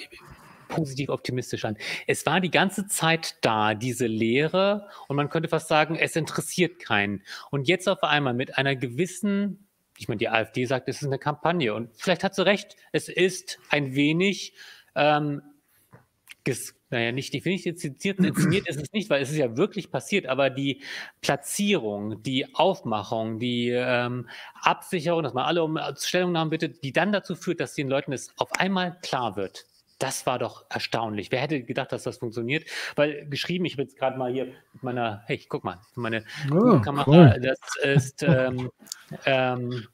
positiv 0.67 1.09
optimistisch 1.09 1.65
an. 1.65 1.77
Es 2.07 2.25
war 2.25 2.39
die 2.39 2.51
ganze 2.51 2.87
Zeit 2.87 3.37
da, 3.41 3.73
diese 3.73 4.07
Lehre, 4.07 4.87
und 5.07 5.15
man 5.15 5.29
könnte 5.29 5.49
fast 5.49 5.67
sagen, 5.67 5.95
es 5.95 6.15
interessiert 6.15 6.79
keinen. 6.79 7.23
Und 7.49 7.67
jetzt 7.67 7.89
auf 7.89 8.03
einmal 8.03 8.33
mit 8.33 8.57
einer 8.57 8.75
gewissen 8.75 9.68
ich 9.99 10.07
meine, 10.07 10.17
die 10.17 10.29
AfD 10.29 10.63
sagt, 10.65 10.87
es 10.87 11.01
ist 11.01 11.07
eine 11.07 11.19
Kampagne. 11.19 11.73
Und 11.73 11.89
vielleicht 11.97 12.23
hat 12.23 12.33
sie 12.33 12.45
recht, 12.45 12.77
es 12.93 13.09
ist 13.09 13.59
ein 13.69 13.95
wenig, 13.95 14.53
ähm, 14.95 15.41
ges, 16.45 16.73
naja, 16.89 17.11
nicht 17.11 17.33
definiert, 17.33 17.65
inszeniert 17.65 18.67
ist 18.67 18.81
es 18.81 18.93
nicht, 18.93 19.09
weil 19.09 19.21
es 19.21 19.29
ist 19.29 19.37
ja 19.37 19.57
wirklich 19.57 19.91
passiert, 19.91 20.25
aber 20.25 20.49
die 20.49 20.81
Platzierung, 21.21 22.23
die 22.23 22.55
Aufmachung, 22.55 23.39
die 23.39 23.69
ähm, 23.71 24.29
Absicherung, 24.61 25.21
dass 25.21 25.33
man 25.33 25.45
alle 25.45 25.63
um 25.63 25.77
Stellungnahmen 25.97 26.49
bittet, 26.49 26.81
die 26.81 26.93
dann 26.93 27.11
dazu 27.11 27.35
führt, 27.35 27.59
dass 27.59 27.75
den 27.75 27.89
Leuten 27.89 28.13
es 28.13 28.31
auf 28.37 28.53
einmal 28.53 28.97
klar 29.01 29.35
wird, 29.35 29.65
das 29.99 30.25
war 30.25 30.39
doch 30.39 30.65
erstaunlich. 30.69 31.31
Wer 31.31 31.41
hätte 31.41 31.61
gedacht, 31.61 31.91
dass 31.91 32.03
das 32.03 32.17
funktioniert? 32.17 32.65
Weil 32.95 33.27
geschrieben, 33.27 33.65
ich 33.65 33.73
habe 33.73 33.83
jetzt 33.83 33.97
gerade 33.97 34.17
mal 34.17 34.31
hier 34.31 34.45
mit 34.73 34.83
meiner, 34.83 35.23
hey, 35.27 35.45
guck 35.47 35.63
mal, 35.63 35.79
meine 35.95 36.23
oh, 36.51 36.79
Kamera, 36.79 37.05
cool. 37.07 37.39
das 37.41 37.59
ist 37.83 38.23
ähm, 38.23 38.71
ähm, 39.25 39.87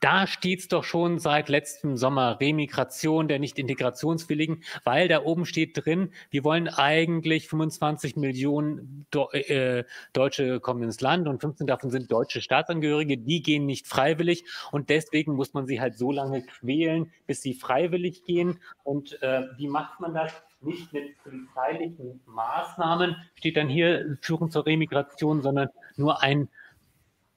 da 0.00 0.26
steht 0.26 0.60
es 0.60 0.68
doch 0.68 0.84
schon 0.84 1.18
seit 1.18 1.48
letztem 1.48 1.96
Sommer, 1.96 2.38
Remigration 2.40 3.28
der 3.28 3.38
nicht 3.38 3.58
integrationswilligen, 3.58 4.62
weil 4.84 5.08
da 5.08 5.22
oben 5.22 5.46
steht 5.46 5.84
drin, 5.84 6.12
wir 6.30 6.44
wollen 6.44 6.68
eigentlich 6.68 7.48
25 7.48 8.16
Millionen 8.16 9.06
äh, 9.32 9.84
Deutsche 10.12 10.60
kommen 10.60 10.82
ins 10.82 11.00
Land 11.00 11.28
und 11.28 11.40
15 11.40 11.66
davon 11.66 11.90
sind 11.90 12.10
deutsche 12.10 12.40
Staatsangehörige, 12.40 13.18
die 13.18 13.42
gehen 13.42 13.66
nicht 13.66 13.86
freiwillig 13.86 14.44
und 14.70 14.90
deswegen 14.90 15.34
muss 15.34 15.54
man 15.54 15.66
sie 15.66 15.80
halt 15.80 15.96
so 15.96 16.12
lange 16.12 16.42
quälen, 16.42 17.12
bis 17.26 17.42
sie 17.42 17.54
freiwillig 17.54 18.24
gehen. 18.24 18.60
Und 18.84 19.22
äh, 19.22 19.42
wie 19.56 19.68
macht 19.68 20.00
man 20.00 20.14
das? 20.14 20.32
Nicht 20.60 20.92
mit 20.92 21.18
polizeilichen 21.24 22.20
Maßnahmen, 22.26 23.16
steht 23.34 23.56
dann 23.56 23.68
hier, 23.68 24.16
führen 24.20 24.50
zur 24.50 24.64
Remigration, 24.64 25.42
sondern 25.42 25.68
nur 25.96 26.22
ein 26.22 26.48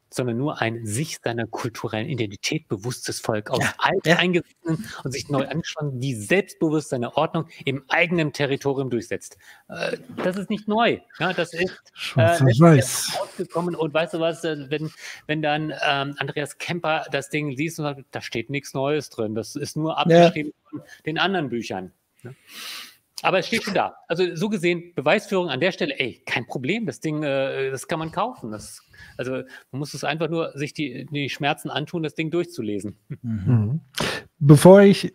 sondern 0.10 0.38
nur 0.38 0.62
ein 0.62 0.86
sich 0.86 1.20
seiner 1.24 1.48
kulturellen 1.48 2.08
Identität 2.08 2.68
bewusstes 2.68 3.20
Volk 3.20 3.50
aus 3.50 3.60
ja, 3.60 3.74
alteingesessenen 3.78 4.84
ja. 4.84 5.02
und 5.04 5.12
sich 5.12 5.30
neu 5.30 5.48
angeschlossen, 5.48 6.00
die 6.00 6.14
selbstbewusst 6.16 6.90
seine 6.90 7.18
Ordnung 7.18 7.48
im 7.66 7.84
eigenen 7.90 8.32
Territorium 8.34 8.90
durchsetzt. 8.90 9.38
Äh, 9.68 9.98
das 10.24 10.38
ist 10.38 10.50
nicht 10.50 10.68
neu. 10.68 11.00
Ja, 11.20 11.34
das 11.34 11.54
ist 11.54 11.72
äh, 12.16 12.22
rausgekommen 12.22 13.76
und 13.76 13.94
weißt 13.94 14.14
du 14.14 14.20
was, 14.20 14.44
äh, 14.44 14.70
wenn, 14.70 14.92
wenn 15.28 15.42
dann 15.42 15.74
ähm, 15.86 16.16
Andreas 16.18 16.58
Kemper 16.58 17.06
das 17.12 17.30
Ding 17.30 17.50
liest 17.50 17.80
und 17.80 17.86
sagt, 17.86 18.04
da 18.12 18.22
steht 18.22 18.50
nichts 18.50 18.74
Neues 18.74 19.10
drin, 19.10 19.36
das 19.36 19.56
ist 19.56 19.76
nur 19.76 19.98
abgeschrieben 19.98 20.54
ja. 20.56 20.70
von 20.70 20.84
den 21.06 21.18
anderen 21.18 21.50
Büchern. 21.50 21.92
Ne? 22.24 22.36
Aber 23.22 23.40
es 23.40 23.48
steht 23.48 23.64
schon 23.64 23.74
da. 23.74 23.96
Also 24.08 24.36
so 24.36 24.50
gesehen, 24.50 24.94
Beweisführung 24.96 25.50
an 25.50 25.60
der 25.60 25.72
Stelle, 25.72 25.98
ey, 25.98 26.22
kein 26.26 26.46
Problem, 26.46 26.86
das 26.86 27.00
Ding, 27.00 27.24
äh, 27.24 27.72
das 27.72 27.88
kann 27.88 28.00
man 28.00 28.12
kaufen. 28.12 28.52
Das, 28.52 28.82
also 29.18 29.34
man 29.72 29.80
muss 29.80 29.94
es 29.94 30.04
einfach 30.04 30.30
nur 30.30 30.52
sich 30.56 30.74
die, 30.74 31.06
die 31.06 31.30
Schmerzen 31.30 31.70
antun, 31.70 32.04
das 32.04 32.16
Ding 32.16 32.30
durchzulesen. 32.30 32.98
Mhm. 33.22 33.82
Bevor 34.40 34.82
ich 34.82 35.14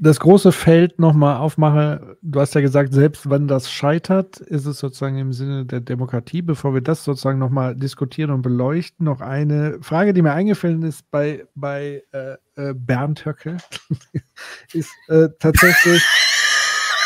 das 0.00 0.18
große 0.18 0.50
Feld 0.50 0.98
nochmal 0.98 1.36
aufmache, 1.36 2.16
du 2.22 2.40
hast 2.40 2.54
ja 2.54 2.60
gesagt, 2.60 2.92
selbst 2.92 3.30
wenn 3.30 3.46
das 3.46 3.70
scheitert, 3.70 4.40
ist 4.40 4.66
es 4.66 4.78
sozusagen 4.78 5.18
im 5.18 5.32
Sinne 5.32 5.64
der 5.64 5.80
Demokratie. 5.80 6.42
Bevor 6.42 6.74
wir 6.74 6.80
das 6.80 7.04
sozusagen 7.04 7.38
nochmal 7.38 7.76
diskutieren 7.76 8.30
und 8.30 8.42
beleuchten, 8.42 9.04
noch 9.04 9.20
eine 9.20 9.78
Frage, 9.80 10.12
die 10.12 10.22
mir 10.22 10.32
eingefallen 10.32 10.82
ist 10.82 11.08
bei, 11.10 11.46
bei 11.54 12.02
äh, 12.12 12.36
äh, 12.56 12.74
Bernd 12.74 13.24
Höcke, 13.24 13.58
ist 14.72 14.90
äh, 15.08 15.28
tatsächlich 15.38 16.02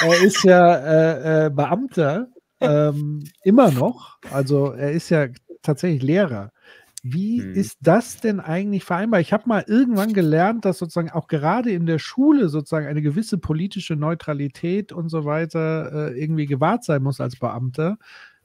er 0.00 0.22
ist 0.22 0.42
ja 0.44 0.76
äh, 0.76 1.46
äh, 1.46 1.50
Beamter 1.50 2.28
ähm, 2.60 3.24
immer 3.42 3.70
noch. 3.70 4.18
Also 4.30 4.72
er 4.72 4.92
ist 4.92 5.10
ja 5.10 5.28
tatsächlich 5.62 6.02
Lehrer. 6.02 6.50
Wie 7.02 7.40
hm. 7.40 7.54
ist 7.54 7.78
das 7.82 8.20
denn 8.20 8.40
eigentlich 8.40 8.84
vereinbar? 8.84 9.20
Ich 9.20 9.32
habe 9.32 9.48
mal 9.48 9.64
irgendwann 9.66 10.12
gelernt, 10.12 10.64
dass 10.64 10.78
sozusagen 10.78 11.10
auch 11.10 11.28
gerade 11.28 11.70
in 11.70 11.86
der 11.86 11.98
Schule 11.98 12.48
sozusagen 12.48 12.86
eine 12.86 13.02
gewisse 13.02 13.38
politische 13.38 13.94
Neutralität 13.94 14.92
und 14.92 15.08
so 15.08 15.24
weiter 15.24 16.10
äh, 16.10 16.20
irgendwie 16.20 16.46
gewahrt 16.46 16.84
sein 16.84 17.02
muss 17.02 17.20
als 17.20 17.38
Beamter. 17.38 17.98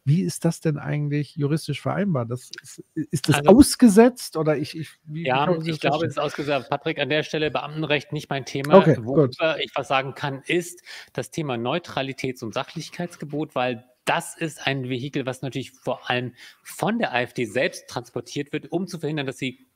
Wie 0.03 0.21
ist 0.23 0.45
das 0.45 0.61
denn 0.61 0.77
eigentlich 0.77 1.35
juristisch 1.35 1.79
vereinbar? 1.81 2.25
Das 2.25 2.49
ist, 2.61 2.83
ist 2.95 3.29
das 3.29 3.35
also, 3.35 3.51
ausgesetzt 3.51 4.35
oder 4.35 4.57
ich? 4.57 4.75
ich 4.75 4.89
wie, 5.03 5.27
ja, 5.27 5.47
wie 5.63 5.69
ich 5.69 5.79
glaube, 5.79 6.05
es 6.05 6.13
ist 6.13 6.19
ausgesetzt. 6.19 6.69
Patrick, 6.69 6.99
an 6.99 7.09
der 7.09 7.21
Stelle 7.21 7.51
Beamtenrecht 7.51 8.11
nicht 8.11 8.29
mein 8.29 8.45
Thema. 8.45 8.75
Okay, 8.75 8.97
Worüber 8.99 9.59
ich 9.59 9.71
was 9.75 9.87
sagen 9.87 10.15
kann, 10.15 10.41
ist 10.45 10.81
das 11.13 11.29
Thema 11.29 11.55
Neutralitäts- 11.55 12.43
und 12.43 12.53
Sachlichkeitsgebot, 12.53 13.53
weil 13.53 13.85
das 14.05 14.35
ist 14.35 14.65
ein 14.65 14.89
Vehikel, 14.89 15.27
was 15.27 15.43
natürlich 15.43 15.71
vor 15.71 16.09
allem 16.09 16.33
von 16.63 16.97
der 16.97 17.13
AfD 17.13 17.45
selbst 17.45 17.87
transportiert 17.87 18.51
wird, 18.51 18.71
um 18.71 18.87
zu 18.87 18.99
verhindern, 18.99 19.27
dass 19.27 19.37
sie 19.37 19.67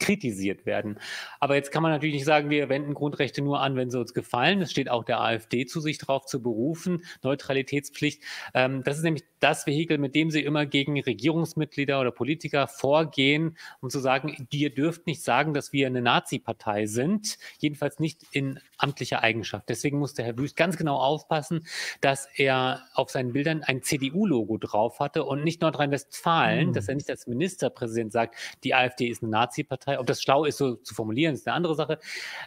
kritisiert 0.00 0.66
werden. 0.66 0.98
Aber 1.40 1.54
jetzt 1.54 1.70
kann 1.70 1.82
man 1.82 1.92
natürlich 1.92 2.14
nicht 2.14 2.24
sagen, 2.24 2.50
wir 2.50 2.68
wenden 2.68 2.94
Grundrechte 2.94 3.42
nur 3.42 3.60
an, 3.60 3.76
wenn 3.76 3.90
sie 3.90 3.98
uns 3.98 4.12
gefallen. 4.12 4.60
Es 4.62 4.70
steht 4.70 4.90
auch 4.90 5.04
der 5.04 5.20
AfD 5.20 5.66
zu, 5.66 5.80
sich 5.80 5.98
darauf 5.98 6.26
zu 6.26 6.42
berufen, 6.42 7.04
Neutralitätspflicht. 7.22 8.22
Ähm, 8.54 8.82
das 8.82 8.96
ist 8.98 9.04
nämlich 9.04 9.24
das 9.40 9.66
Vehikel, 9.66 9.98
mit 9.98 10.14
dem 10.14 10.30
sie 10.30 10.42
immer 10.42 10.66
gegen 10.66 11.00
Regierungsmitglieder 11.00 12.00
oder 12.00 12.10
Politiker 12.10 12.66
vorgehen, 12.66 13.56
um 13.80 13.90
zu 13.90 14.00
sagen, 14.00 14.46
ihr 14.50 14.74
dürft 14.74 15.06
nicht 15.06 15.22
sagen, 15.22 15.54
dass 15.54 15.72
wir 15.72 15.86
eine 15.86 16.02
Nazi-Partei 16.02 16.86
sind, 16.86 17.38
jedenfalls 17.58 17.98
nicht 17.98 18.22
in 18.32 18.58
amtlicher 18.78 19.22
Eigenschaft. 19.22 19.68
Deswegen 19.68 19.98
muss 19.98 20.14
der 20.14 20.24
Herr 20.24 20.38
Wüst 20.38 20.56
ganz 20.56 20.76
genau 20.76 20.96
aufpassen, 20.96 21.66
dass 22.00 22.26
er 22.36 22.82
auf 22.94 23.10
seinen 23.10 23.32
Bildern 23.32 23.62
ein 23.62 23.82
CDU-Logo 23.82 24.58
drauf 24.58 24.98
hatte 25.00 25.24
und 25.24 25.44
nicht 25.44 25.62
Nordrhein-Westfalen, 25.62 26.68
mhm. 26.68 26.72
dass 26.72 26.88
er 26.88 26.94
nicht 26.94 27.10
als 27.10 27.26
Ministerpräsident 27.26 28.12
sagt, 28.12 28.36
die 28.64 28.74
AfD 28.74 29.08
ist 29.08 29.22
eine 29.22 29.30
Nazi-Partei. 29.30 29.83
Ob 29.86 30.06
das 30.06 30.22
schlau 30.22 30.44
ist, 30.44 30.58
so 30.58 30.76
zu 30.76 30.94
formulieren, 30.94 31.34
ist 31.34 31.46
eine 31.46 31.56
andere 31.56 31.74
Sache. 31.74 31.98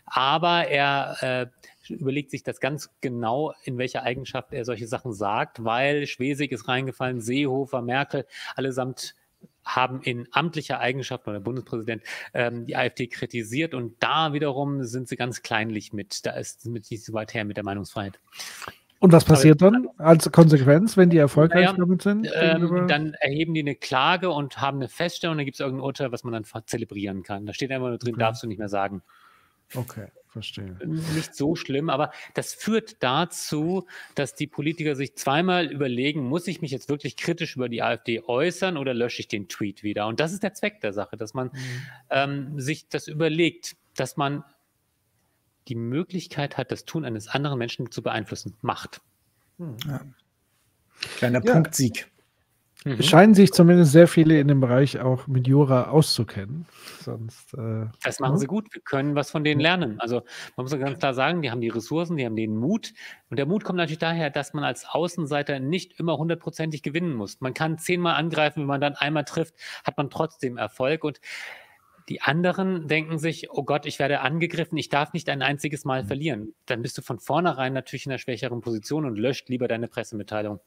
Aber 0.05 0.67
er 0.67 1.17
äh, 1.21 1.93
überlegt 1.93 2.31
sich 2.31 2.43
das 2.43 2.59
ganz 2.59 2.89
genau, 3.01 3.53
in 3.63 3.77
welcher 3.77 4.03
Eigenschaft 4.03 4.53
er 4.53 4.65
solche 4.65 4.87
Sachen 4.87 5.13
sagt, 5.13 5.63
weil 5.63 6.07
Schwesig 6.07 6.51
ist 6.51 6.67
reingefallen, 6.67 7.21
Seehofer, 7.21 7.81
Merkel, 7.81 8.25
allesamt 8.55 9.15
haben 9.63 10.01
in 10.01 10.27
amtlicher 10.31 10.79
Eigenschaft, 10.79 11.27
oder 11.27 11.39
Bundespräsident, 11.39 12.01
ähm, 12.33 12.65
die 12.65 12.75
AfD 12.75 13.07
kritisiert 13.07 13.73
und 13.73 14.01
da 14.01 14.33
wiederum 14.33 14.83
sind 14.83 15.09
sie 15.09 15.17
ganz 15.17 15.41
kleinlich 15.41 15.93
mit. 15.93 16.25
Da 16.25 16.31
ist 16.31 16.65
mit 16.65 16.89
nicht 16.89 17.03
so 17.03 17.13
weit 17.13 17.33
her 17.33 17.43
mit 17.43 17.57
der 17.57 17.65
Meinungsfreiheit. 17.65 18.19
Und 18.99 19.11
was 19.11 19.25
passiert 19.25 19.61
dann 19.61 19.87
als 19.97 20.31
Konsequenz, 20.31 20.97
wenn 20.97 21.09
die 21.09 21.17
erfolgreich 21.17 21.65
naja, 21.65 21.77
damit 21.77 22.01
sind? 22.01 22.29
Ähm, 22.33 22.87
dann 22.87 23.13
erheben 23.19 23.53
die 23.53 23.59
eine 23.59 23.75
Klage 23.75 24.31
und 24.31 24.59
haben 24.59 24.77
eine 24.77 24.89
Feststellung, 24.89 25.37
da 25.37 25.43
gibt 25.43 25.55
es 25.55 25.59
irgendein 25.59 25.83
Urteil, 25.83 26.11
was 26.11 26.23
man 26.23 26.33
dann 26.33 26.45
zelebrieren 26.65 27.21
kann. 27.21 27.45
Da 27.45 27.53
steht 27.53 27.71
einfach 27.71 27.89
nur 27.89 27.99
drin, 27.99 28.15
okay. 28.15 28.19
darfst 28.19 28.41
du 28.41 28.47
nicht 28.47 28.57
mehr 28.57 28.69
sagen. 28.69 29.03
Okay, 29.75 30.07
verstehe. 30.27 30.77
Nicht 31.13 31.35
so 31.35 31.55
schlimm, 31.55 31.89
aber 31.89 32.11
das 32.33 32.53
führt 32.53 33.03
dazu, 33.03 33.85
dass 34.15 34.33
die 34.33 34.47
Politiker 34.47 34.95
sich 34.95 35.15
zweimal 35.15 35.71
überlegen, 35.71 36.27
muss 36.27 36.47
ich 36.47 36.61
mich 36.61 36.71
jetzt 36.71 36.89
wirklich 36.89 37.17
kritisch 37.17 37.55
über 37.55 37.69
die 37.69 37.83
AfD 37.83 38.21
äußern 38.21 38.77
oder 38.77 38.93
lösche 38.93 39.19
ich 39.19 39.27
den 39.27 39.47
Tweet 39.47 39.83
wieder? 39.83 40.07
Und 40.07 40.19
das 40.19 40.33
ist 40.33 40.41
der 40.41 40.53
Zweck 40.53 40.81
der 40.81 40.93
Sache, 40.93 41.17
dass 41.17 41.33
man 41.33 41.47
mhm. 41.47 41.81
ähm, 42.09 42.59
sich 42.59 42.87
das 42.89 43.07
überlegt, 43.07 43.75
dass 43.95 44.17
man 44.17 44.43
die 45.67 45.75
Möglichkeit 45.75 46.57
hat, 46.57 46.71
das 46.71 46.85
Tun 46.85 47.05
eines 47.05 47.27
anderen 47.27 47.59
Menschen 47.59 47.91
zu 47.91 48.01
beeinflussen. 48.01 48.55
Macht. 48.61 49.01
Hm. 49.57 49.77
Ja. 49.87 50.01
Kleiner 51.17 51.43
ja. 51.43 51.53
Punktsieg. 51.53 52.07
Mhm. 52.85 53.01
Scheinen 53.01 53.33
sich 53.33 53.51
zumindest 53.51 53.91
sehr 53.91 54.07
viele 54.07 54.39
in 54.39 54.47
dem 54.47 54.61
Bereich 54.61 54.99
auch 54.99 55.27
mit 55.27 55.47
Jura 55.47 55.89
auszukennen. 55.89 56.65
Sonst, 57.01 57.53
äh, 57.55 57.87
das 58.03 58.19
machen 58.19 58.35
ja. 58.35 58.37
sie 58.37 58.45
gut. 58.45 58.73
Wir 58.73 58.81
können 58.81 59.15
was 59.15 59.31
von 59.31 59.43
denen 59.43 59.59
lernen. 59.59 59.99
Also 59.99 60.21
man 60.55 60.63
muss 60.63 60.77
ganz 60.77 60.99
klar 60.99 61.13
sagen, 61.13 61.41
die 61.41 61.51
haben 61.51 61.59
die 61.59 61.69
Ressourcen, 61.69 62.17
die 62.17 62.25
haben 62.25 62.35
den 62.35 62.55
Mut. 62.55 62.93
Und 63.29 63.37
der 63.37 63.45
Mut 63.45 63.63
kommt 63.63 63.77
natürlich 63.77 63.99
daher, 63.99 64.29
dass 64.29 64.53
man 64.53 64.63
als 64.63 64.85
Außenseiter 64.87 65.59
nicht 65.59 65.99
immer 65.99 66.17
hundertprozentig 66.17 66.83
gewinnen 66.83 67.13
muss. 67.13 67.41
Man 67.41 67.53
kann 67.53 67.77
zehnmal 67.77 68.15
angreifen, 68.15 68.61
wenn 68.61 68.67
man 68.67 68.81
dann 68.81 68.95
einmal 68.95 69.25
trifft, 69.25 69.55
hat 69.83 69.97
man 69.97 70.09
trotzdem 70.09 70.57
Erfolg. 70.57 71.03
Und 71.03 71.19
die 72.09 72.21
anderen 72.21 72.87
denken 72.87 73.17
sich, 73.19 73.49
oh 73.51 73.63
Gott, 73.63 73.85
ich 73.85 73.99
werde 73.99 74.21
angegriffen, 74.21 74.77
ich 74.77 74.89
darf 74.89 75.13
nicht 75.13 75.29
ein 75.29 75.41
einziges 75.41 75.85
Mal 75.85 76.03
mhm. 76.03 76.07
verlieren. 76.07 76.53
Dann 76.65 76.81
bist 76.81 76.97
du 76.97 77.01
von 77.01 77.19
vornherein 77.19 77.73
natürlich 77.73 78.05
in 78.05 78.11
einer 78.11 78.19
schwächeren 78.19 78.61
Position 78.61 79.05
und 79.05 79.17
löscht 79.17 79.49
lieber 79.49 79.67
deine 79.67 79.87
Pressemitteilung. 79.87 80.59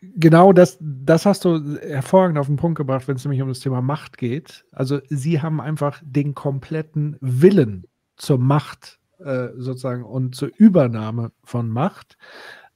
Genau 0.00 0.52
das, 0.52 0.78
das 0.80 1.26
hast 1.26 1.44
du 1.44 1.76
hervorragend 1.80 2.38
auf 2.38 2.46
den 2.46 2.56
Punkt 2.56 2.78
gebracht, 2.78 3.08
wenn 3.08 3.16
es 3.16 3.24
nämlich 3.24 3.42
um 3.42 3.48
das 3.48 3.60
Thema 3.60 3.82
Macht 3.82 4.16
geht. 4.16 4.64
Also 4.70 5.00
sie 5.08 5.42
haben 5.42 5.60
einfach 5.60 6.00
den 6.04 6.34
kompletten 6.34 7.16
Willen 7.20 7.86
zur 8.16 8.38
Macht 8.38 9.00
äh, 9.18 9.48
sozusagen 9.56 10.04
und 10.04 10.36
zur 10.36 10.50
Übernahme 10.56 11.32
von 11.42 11.68
Macht. 11.68 12.16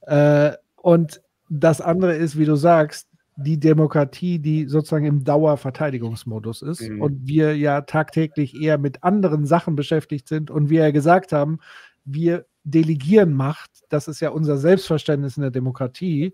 Äh, 0.01 0.51
und 0.75 1.21
das 1.49 1.79
andere 1.79 2.15
ist, 2.15 2.37
wie 2.37 2.45
du 2.45 2.55
sagst, 2.55 3.07
die 3.35 3.59
Demokratie, 3.59 4.39
die 4.39 4.65
sozusagen 4.67 5.05
im 5.05 5.23
Dauerverteidigungsmodus 5.23 6.61
ist 6.61 6.87
mhm. 6.87 7.01
und 7.01 7.27
wir 7.27 7.57
ja 7.57 7.81
tagtäglich 7.81 8.59
eher 8.59 8.77
mit 8.77 9.03
anderen 9.03 9.45
Sachen 9.45 9.75
beschäftigt 9.75 10.27
sind 10.27 10.51
und 10.51 10.69
wir 10.69 10.81
ja 10.81 10.91
gesagt 10.91 11.31
haben, 11.31 11.59
wir 12.05 12.45
delegieren 12.63 13.33
Macht, 13.33 13.71
das 13.89 14.07
ist 14.07 14.19
ja 14.19 14.29
unser 14.29 14.57
Selbstverständnis 14.57 15.37
in 15.37 15.41
der 15.41 15.51
Demokratie. 15.51 16.33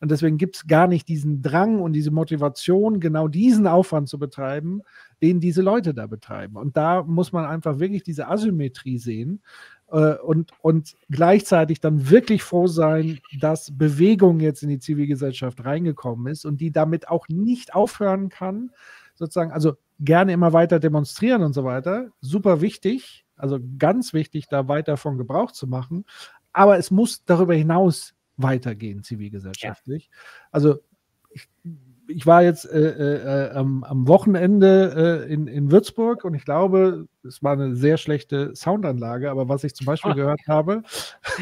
Und 0.00 0.12
deswegen 0.12 0.38
gibt 0.38 0.56
es 0.56 0.66
gar 0.68 0.86
nicht 0.86 1.08
diesen 1.08 1.42
Drang 1.42 1.80
und 1.80 1.92
diese 1.92 2.12
Motivation, 2.12 3.00
genau 3.00 3.26
diesen 3.26 3.66
Aufwand 3.66 4.08
zu 4.08 4.16
betreiben, 4.18 4.82
den 5.22 5.40
diese 5.40 5.60
Leute 5.60 5.92
da 5.92 6.06
betreiben. 6.06 6.56
Und 6.56 6.76
da 6.76 7.02
muss 7.02 7.32
man 7.32 7.44
einfach 7.44 7.80
wirklich 7.80 8.04
diese 8.04 8.28
Asymmetrie 8.28 8.98
sehen 8.98 9.42
und, 9.88 10.52
und 10.60 10.96
gleichzeitig 11.08 11.80
dann 11.80 12.10
wirklich 12.10 12.42
froh 12.42 12.66
sein, 12.66 13.20
dass 13.40 13.76
Bewegung 13.76 14.40
jetzt 14.40 14.62
in 14.62 14.68
die 14.68 14.78
Zivilgesellschaft 14.78 15.64
reingekommen 15.64 16.30
ist 16.30 16.44
und 16.44 16.60
die 16.60 16.70
damit 16.70 17.08
auch 17.08 17.26
nicht 17.28 17.74
aufhören 17.74 18.28
kann, 18.28 18.70
sozusagen, 19.14 19.50
also 19.50 19.76
gerne 19.98 20.32
immer 20.32 20.52
weiter 20.52 20.78
demonstrieren 20.78 21.42
und 21.42 21.54
so 21.54 21.64
weiter. 21.64 22.10
Super 22.20 22.60
wichtig, 22.60 23.24
also 23.36 23.58
ganz 23.78 24.12
wichtig, 24.12 24.48
da 24.48 24.68
weiter 24.68 24.96
von 24.98 25.16
Gebrauch 25.16 25.52
zu 25.52 25.66
machen. 25.66 26.04
Aber 26.52 26.76
es 26.76 26.90
muss 26.90 27.24
darüber 27.24 27.54
hinaus 27.54 28.14
weitergehen, 28.36 29.02
zivilgesellschaftlich. 29.02 30.10
Ja. 30.12 30.18
Also 30.52 30.80
ich, 31.30 31.48
ich 32.08 32.26
war 32.26 32.42
jetzt 32.42 32.64
äh, 32.64 32.78
äh, 32.78 33.50
am, 33.50 33.84
am, 33.84 34.08
Wochenende 34.08 35.26
äh, 35.28 35.32
in, 35.32 35.46
in 35.46 35.70
Würzburg 35.70 36.24
und 36.24 36.34
ich 36.34 36.44
glaube, 36.44 37.06
es 37.22 37.42
war 37.42 37.52
eine 37.52 37.74
sehr 37.74 37.98
schlechte 37.98 38.56
Soundanlage, 38.56 39.30
aber 39.30 39.48
was 39.48 39.62
ich 39.64 39.74
zum 39.74 39.86
Beispiel 39.86 40.12
oh. 40.12 40.14
gehört 40.14 40.40
habe, 40.48 40.82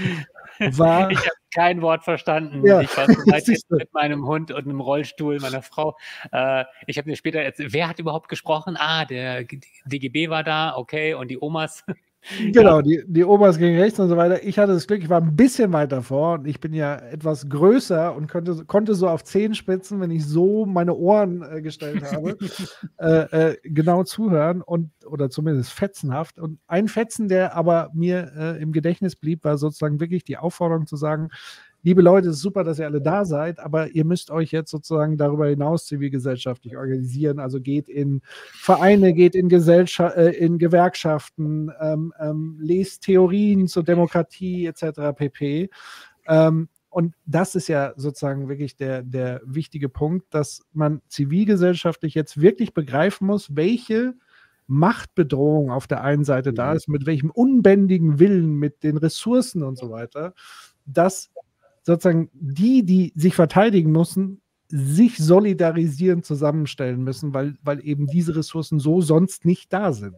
war. 0.58 1.10
Ich 1.10 1.18
habe 1.18 1.30
kein 1.54 1.82
Wort 1.82 2.04
verstanden. 2.04 2.66
Ja, 2.66 2.80
ich 2.80 2.94
war 2.96 3.06
so 3.06 3.12
weit 3.12 3.46
mit 3.70 3.94
meinem 3.94 4.26
Hund 4.26 4.50
und 4.50 4.64
einem 4.64 4.80
Rollstuhl 4.80 5.38
meiner 5.38 5.62
Frau. 5.62 5.96
Äh, 6.32 6.64
ich 6.86 6.98
habe 6.98 7.08
mir 7.08 7.16
später 7.16 7.40
erzählt, 7.40 7.72
wer 7.72 7.88
hat 7.88 7.98
überhaupt 7.98 8.28
gesprochen? 8.28 8.76
Ah, 8.76 9.04
der 9.04 9.44
DGB 9.84 10.28
war 10.28 10.42
da, 10.42 10.76
okay, 10.76 11.14
und 11.14 11.28
die 11.28 11.40
Omas. 11.40 11.84
Genau, 12.52 12.76
ja. 12.78 12.82
die, 12.82 13.04
die 13.06 13.24
Omas 13.24 13.56
gegen 13.56 13.78
rechts 13.78 14.00
und 14.00 14.08
so 14.08 14.16
weiter. 14.16 14.42
Ich 14.42 14.58
hatte 14.58 14.72
das 14.72 14.86
Glück, 14.86 15.02
ich 15.02 15.08
war 15.08 15.20
ein 15.20 15.36
bisschen 15.36 15.72
weiter 15.72 16.02
vor 16.02 16.34
und 16.34 16.46
ich 16.46 16.60
bin 16.60 16.72
ja 16.72 16.96
etwas 16.96 17.48
größer 17.48 18.14
und 18.14 18.28
konnte, 18.28 18.64
konnte 18.64 18.94
so 18.94 19.08
auf 19.08 19.22
Zehenspitzen, 19.22 20.00
wenn 20.00 20.10
ich 20.10 20.26
so 20.26 20.66
meine 20.66 20.94
Ohren 20.94 21.42
äh, 21.42 21.62
gestellt 21.62 22.02
habe, 22.12 22.36
äh, 22.98 23.50
äh, 23.50 23.56
genau 23.62 24.02
zuhören 24.02 24.60
und 24.60 24.90
oder 25.06 25.30
zumindest 25.30 25.72
fetzenhaft. 25.72 26.38
Und 26.38 26.58
ein 26.66 26.88
Fetzen, 26.88 27.28
der 27.28 27.54
aber 27.54 27.90
mir 27.94 28.32
äh, 28.36 28.62
im 28.62 28.72
Gedächtnis 28.72 29.14
blieb, 29.14 29.44
war 29.44 29.56
sozusagen 29.56 30.00
wirklich 30.00 30.24
die 30.24 30.36
Aufforderung 30.36 30.86
zu 30.86 30.96
sagen, 30.96 31.28
liebe 31.86 32.02
Leute, 32.02 32.30
es 32.30 32.38
ist 32.38 32.42
super, 32.42 32.64
dass 32.64 32.80
ihr 32.80 32.86
alle 32.86 33.00
da 33.00 33.24
seid, 33.24 33.60
aber 33.60 33.94
ihr 33.94 34.04
müsst 34.04 34.32
euch 34.32 34.50
jetzt 34.50 34.72
sozusagen 34.72 35.16
darüber 35.16 35.46
hinaus 35.46 35.86
zivilgesellschaftlich 35.86 36.76
organisieren. 36.76 37.38
Also 37.38 37.60
geht 37.60 37.88
in 37.88 38.22
Vereine, 38.24 39.12
geht 39.12 39.36
in, 39.36 39.48
Gesellschaft, 39.48 40.16
äh, 40.16 40.32
in 40.32 40.58
Gewerkschaften, 40.58 41.70
ähm, 41.80 42.12
ähm, 42.18 42.56
lest 42.60 43.04
Theorien 43.04 43.68
zur 43.68 43.84
Demokratie 43.84 44.66
etc. 44.66 45.14
pp. 45.14 45.70
Ähm, 46.26 46.68
und 46.90 47.14
das 47.24 47.54
ist 47.54 47.68
ja 47.68 47.92
sozusagen 47.94 48.48
wirklich 48.48 48.74
der, 48.74 49.04
der 49.04 49.40
wichtige 49.44 49.88
Punkt, 49.88 50.26
dass 50.34 50.62
man 50.72 51.02
zivilgesellschaftlich 51.06 52.14
jetzt 52.14 52.40
wirklich 52.40 52.74
begreifen 52.74 53.28
muss, 53.28 53.54
welche 53.54 54.14
Machtbedrohung 54.66 55.70
auf 55.70 55.86
der 55.86 56.02
einen 56.02 56.24
Seite 56.24 56.52
da 56.52 56.70
mhm. 56.70 56.76
ist, 56.78 56.88
mit 56.88 57.06
welchem 57.06 57.30
unbändigen 57.30 58.18
Willen, 58.18 58.54
mit 58.54 58.82
den 58.82 58.96
Ressourcen 58.96 59.62
und 59.62 59.78
so 59.78 59.90
weiter, 59.90 60.34
dass 60.84 61.30
sozusagen 61.86 62.28
die, 62.32 62.84
die 62.84 63.12
sich 63.14 63.36
verteidigen 63.36 63.92
müssen, 63.92 64.42
sich 64.68 65.16
solidarisieren, 65.18 66.22
zusammenstellen 66.22 67.02
müssen, 67.02 67.34
weil, 67.34 67.54
weil 67.62 67.84
eben 67.86 68.06
diese 68.06 68.34
Ressourcen 68.34 68.80
so 68.80 69.00
sonst 69.00 69.44
nicht 69.44 69.72
da 69.72 69.92
sind. 69.92 70.16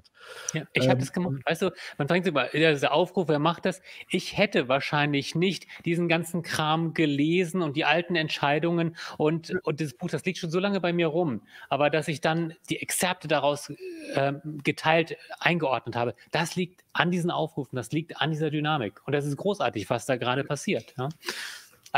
Ja, 0.55 0.63
ich 0.73 0.85
ähm, 0.85 0.91
habe 0.91 1.01
das 1.01 1.13
gemacht. 1.13 1.43
Weißt 1.45 1.63
du, 1.63 1.71
man 1.99 2.09
fängt 2.09 2.27
über 2.27 2.49
dieser 2.53 2.93
Aufruf, 2.93 3.29
wer 3.29 3.39
macht 3.39 3.67
das? 3.67 3.81
Ich 4.11 4.37
hätte 4.37 4.69
wahrscheinlich 4.69 5.35
nicht 5.35 5.67
diesen 5.85 6.09
ganzen 6.09 6.43
Kram 6.43 6.95
gelesen 6.95 7.63
und 7.63 7.77
die 7.77 7.85
alten 7.85 8.17
Entscheidungen 8.17 8.97
und, 9.17 9.53
und 9.65 9.81
das 9.81 9.95
Buch, 9.95 10.09
das 10.09 10.25
liegt 10.25 10.39
schon 10.39 10.51
so 10.51 10.59
lange 10.59 10.81
bei 10.81 10.93
mir 10.93 11.09
rum. 11.09 11.43
Aber 11.69 11.91
dass 11.91 12.09
ich 12.09 12.21
dann 12.21 12.55
die 12.71 12.81
Exzerpte 12.81 13.29
daraus 13.29 13.71
äh, 14.15 14.33
geteilt 14.65 15.17
eingeordnet 15.41 15.97
habe, 15.97 16.15
das 16.31 16.57
liegt 16.57 16.85
an 16.93 17.11
diesen 17.11 17.31
Aufrufen, 17.31 17.77
das 17.77 17.93
liegt 17.93 18.21
an 18.21 18.31
dieser 18.31 18.51
Dynamik. 18.51 19.07
Und 19.07 19.13
das 19.13 19.27
ist 19.27 19.37
großartig, 19.37 19.89
was 19.91 20.07
da 20.07 20.17
gerade 20.17 20.45
passiert. 20.45 20.95
Ja? 20.97 21.09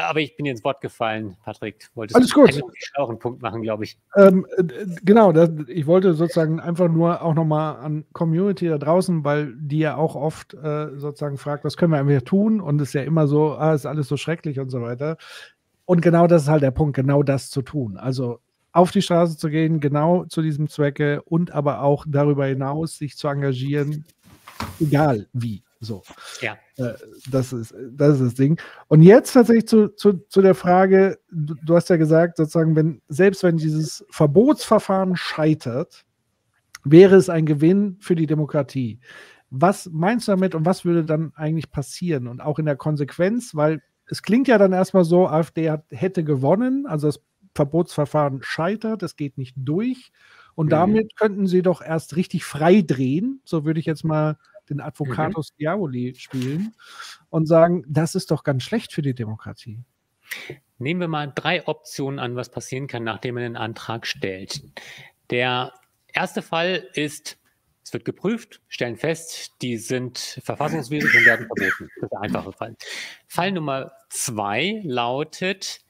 Aber 0.08 0.20
ich 0.20 0.36
bin 0.36 0.46
ins 0.46 0.64
Wort 0.64 0.80
gefallen, 0.80 1.36
Patrick. 1.44 1.88
Wolltest 1.94 2.16
Alles 2.16 2.32
gut. 2.32 2.52
einen 2.52 2.62
schlaueren 2.76 3.18
Punkt 3.18 3.42
machen, 3.42 3.62
glaube 3.62 3.84
ich. 3.84 3.98
Ähm, 4.16 4.46
genau, 5.02 5.32
das, 5.32 5.50
ich 5.68 5.86
wollte 5.86 6.14
sozusagen 6.14 6.60
einfach 6.60 6.88
nur 6.88 7.22
auch 7.22 7.34
nochmal 7.34 7.76
an 7.76 8.04
Community 8.12 8.68
da 8.68 8.78
draußen, 8.78 9.24
weil 9.24 9.54
die 9.56 9.78
ja 9.78 9.96
auch 9.96 10.14
oft 10.14 10.54
äh, 10.54 10.96
sozusagen 10.96 11.38
fragt, 11.38 11.64
was 11.64 11.76
können 11.76 11.92
wir 11.92 11.98
einfach 11.98 12.22
tun? 12.22 12.60
Und 12.60 12.80
es 12.80 12.88
ist 12.88 12.94
ja 12.94 13.02
immer 13.02 13.26
so, 13.26 13.52
ah, 13.52 13.74
ist 13.74 13.86
alles 13.86 14.08
so 14.08 14.16
schrecklich 14.16 14.60
und 14.60 14.70
so 14.70 14.80
weiter. 14.82 15.16
Und 15.84 16.02
genau 16.02 16.26
das 16.26 16.42
ist 16.42 16.48
halt 16.48 16.62
der 16.62 16.70
Punkt, 16.70 16.94
genau 16.94 17.22
das 17.22 17.50
zu 17.50 17.62
tun. 17.62 17.96
Also 17.96 18.40
auf 18.72 18.92
die 18.92 19.02
Straße 19.02 19.36
zu 19.36 19.50
gehen, 19.50 19.80
genau 19.80 20.24
zu 20.26 20.42
diesem 20.42 20.68
Zwecke 20.68 21.22
und 21.22 21.52
aber 21.52 21.82
auch 21.82 22.04
darüber 22.08 22.46
hinaus 22.46 22.96
sich 22.96 23.16
zu 23.16 23.28
engagieren, 23.28 24.04
egal 24.78 25.26
wie. 25.32 25.62
So. 25.80 26.02
Ja. 26.42 26.58
Äh, 26.76 26.94
das, 27.30 27.52
ist, 27.54 27.74
das 27.92 28.20
ist 28.20 28.26
das 28.26 28.34
Ding. 28.34 28.60
Und 28.88 29.02
jetzt 29.02 29.32
tatsächlich 29.32 29.66
zu, 29.66 29.88
zu, 29.88 30.18
zu 30.28 30.42
der 30.42 30.54
Frage, 30.54 31.18
du, 31.30 31.54
du, 31.64 31.74
hast 31.74 31.88
ja 31.88 31.96
gesagt, 31.96 32.36
sozusagen, 32.36 32.76
wenn, 32.76 33.00
selbst 33.08 33.42
wenn 33.42 33.56
dieses 33.56 34.04
Verbotsverfahren 34.10 35.16
scheitert, 35.16 36.04
wäre 36.84 37.16
es 37.16 37.30
ein 37.30 37.46
Gewinn 37.46 37.96
für 38.00 38.14
die 38.14 38.26
Demokratie. 38.26 39.00
Was 39.48 39.88
meinst 39.90 40.28
du 40.28 40.32
damit 40.32 40.54
und 40.54 40.66
was 40.66 40.84
würde 40.84 41.04
dann 41.04 41.32
eigentlich 41.34 41.70
passieren? 41.70 42.28
Und 42.28 42.40
auch 42.40 42.58
in 42.58 42.66
der 42.66 42.76
Konsequenz, 42.76 43.54
weil 43.54 43.82
es 44.06 44.22
klingt 44.22 44.48
ja 44.48 44.58
dann 44.58 44.72
erstmal 44.72 45.04
so, 45.04 45.28
AfD 45.28 45.70
hat, 45.70 45.84
hätte 45.90 46.24
gewonnen, 46.24 46.86
also 46.86 47.08
das 47.08 47.20
Verbotsverfahren 47.54 48.42
scheitert, 48.42 49.02
es 49.02 49.16
geht 49.16 49.38
nicht 49.38 49.54
durch. 49.56 50.12
Und 50.54 50.66
mhm. 50.66 50.70
damit 50.70 51.16
könnten 51.16 51.46
sie 51.46 51.62
doch 51.62 51.80
erst 51.80 52.16
richtig 52.16 52.44
frei 52.44 52.82
drehen, 52.82 53.40
so 53.44 53.64
würde 53.64 53.80
ich 53.80 53.86
jetzt 53.86 54.04
mal 54.04 54.36
den 54.70 54.80
Advocatus 54.80 55.52
mhm. 55.52 55.56
Diaboli 55.58 56.14
spielen 56.14 56.74
und 57.28 57.46
sagen, 57.46 57.84
das 57.88 58.14
ist 58.14 58.30
doch 58.30 58.44
ganz 58.44 58.62
schlecht 58.62 58.92
für 58.92 59.02
die 59.02 59.14
Demokratie. 59.14 59.84
Nehmen 60.78 61.00
wir 61.00 61.08
mal 61.08 61.30
drei 61.34 61.66
Optionen 61.66 62.18
an, 62.18 62.36
was 62.36 62.50
passieren 62.50 62.86
kann, 62.86 63.04
nachdem 63.04 63.34
man 63.34 63.44
den 63.44 63.56
Antrag 63.56 64.06
stellt. 64.06 64.62
Der 65.28 65.72
erste 66.12 66.42
Fall 66.42 66.88
ist, 66.94 67.38
es 67.84 67.92
wird 67.92 68.04
geprüft, 68.04 68.62
stellen 68.68 68.96
fest, 68.96 69.52
die 69.62 69.76
sind 69.76 70.40
verfassungswidrig 70.42 71.14
und 71.14 71.24
werden 71.26 71.46
verboten. 71.46 71.90
Das 71.96 72.02
ist 72.04 72.12
der 72.12 72.20
einfache 72.20 72.52
Fall. 72.52 72.76
Fall 73.26 73.52
Nummer 73.52 73.92
zwei 74.08 74.80
lautet, 74.84 75.80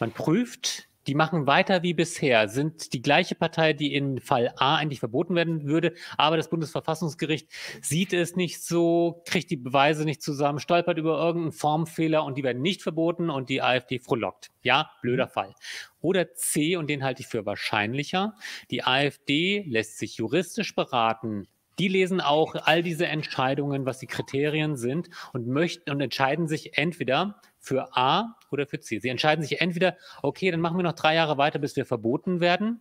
man 0.00 0.12
prüft, 0.12 0.87
die 1.08 1.14
machen 1.14 1.46
weiter 1.46 1.82
wie 1.82 1.94
bisher, 1.94 2.48
sind 2.48 2.92
die 2.92 3.00
gleiche 3.00 3.34
Partei, 3.34 3.72
die 3.72 3.94
in 3.94 4.20
Fall 4.20 4.52
A 4.58 4.76
eigentlich 4.76 5.00
verboten 5.00 5.34
werden 5.34 5.64
würde, 5.66 5.94
aber 6.18 6.36
das 6.36 6.50
Bundesverfassungsgericht 6.50 7.48
sieht 7.80 8.12
es 8.12 8.36
nicht 8.36 8.62
so, 8.62 9.22
kriegt 9.24 9.50
die 9.50 9.56
Beweise 9.56 10.04
nicht 10.04 10.22
zusammen, 10.22 10.58
stolpert 10.58 10.98
über 10.98 11.18
irgendeinen 11.18 11.52
Formfehler 11.52 12.24
und 12.24 12.36
die 12.36 12.44
werden 12.44 12.60
nicht 12.60 12.82
verboten 12.82 13.30
und 13.30 13.48
die 13.48 13.62
AfD 13.62 13.98
frohlockt. 13.98 14.50
Ja, 14.62 14.90
blöder 15.00 15.26
mhm. 15.26 15.30
Fall. 15.30 15.54
Oder 16.00 16.34
C, 16.34 16.76
und 16.76 16.90
den 16.90 17.02
halte 17.02 17.22
ich 17.22 17.28
für 17.28 17.46
wahrscheinlicher, 17.46 18.34
die 18.70 18.84
AfD 18.84 19.64
lässt 19.66 19.98
sich 19.98 20.18
juristisch 20.18 20.74
beraten, 20.74 21.48
die 21.78 21.88
lesen 21.88 22.20
auch 22.20 22.54
all 22.54 22.82
diese 22.82 23.06
Entscheidungen, 23.06 23.86
was 23.86 23.98
die 23.98 24.06
Kriterien 24.06 24.76
sind 24.76 25.08
und 25.32 25.46
möchten 25.46 25.90
und 25.90 26.00
entscheiden 26.00 26.48
sich 26.48 26.76
entweder 26.76 27.40
für 27.68 27.94
A 27.96 28.36
oder 28.50 28.66
für 28.66 28.80
C. 28.80 28.98
Sie 28.98 29.08
entscheiden 29.08 29.44
sich 29.44 29.60
entweder, 29.60 29.96
okay, 30.22 30.50
dann 30.50 30.60
machen 30.60 30.78
wir 30.78 30.82
noch 30.82 30.94
drei 30.94 31.14
Jahre 31.14 31.36
weiter, 31.36 31.58
bis 31.58 31.76
wir 31.76 31.84
verboten 31.84 32.40
werden, 32.40 32.80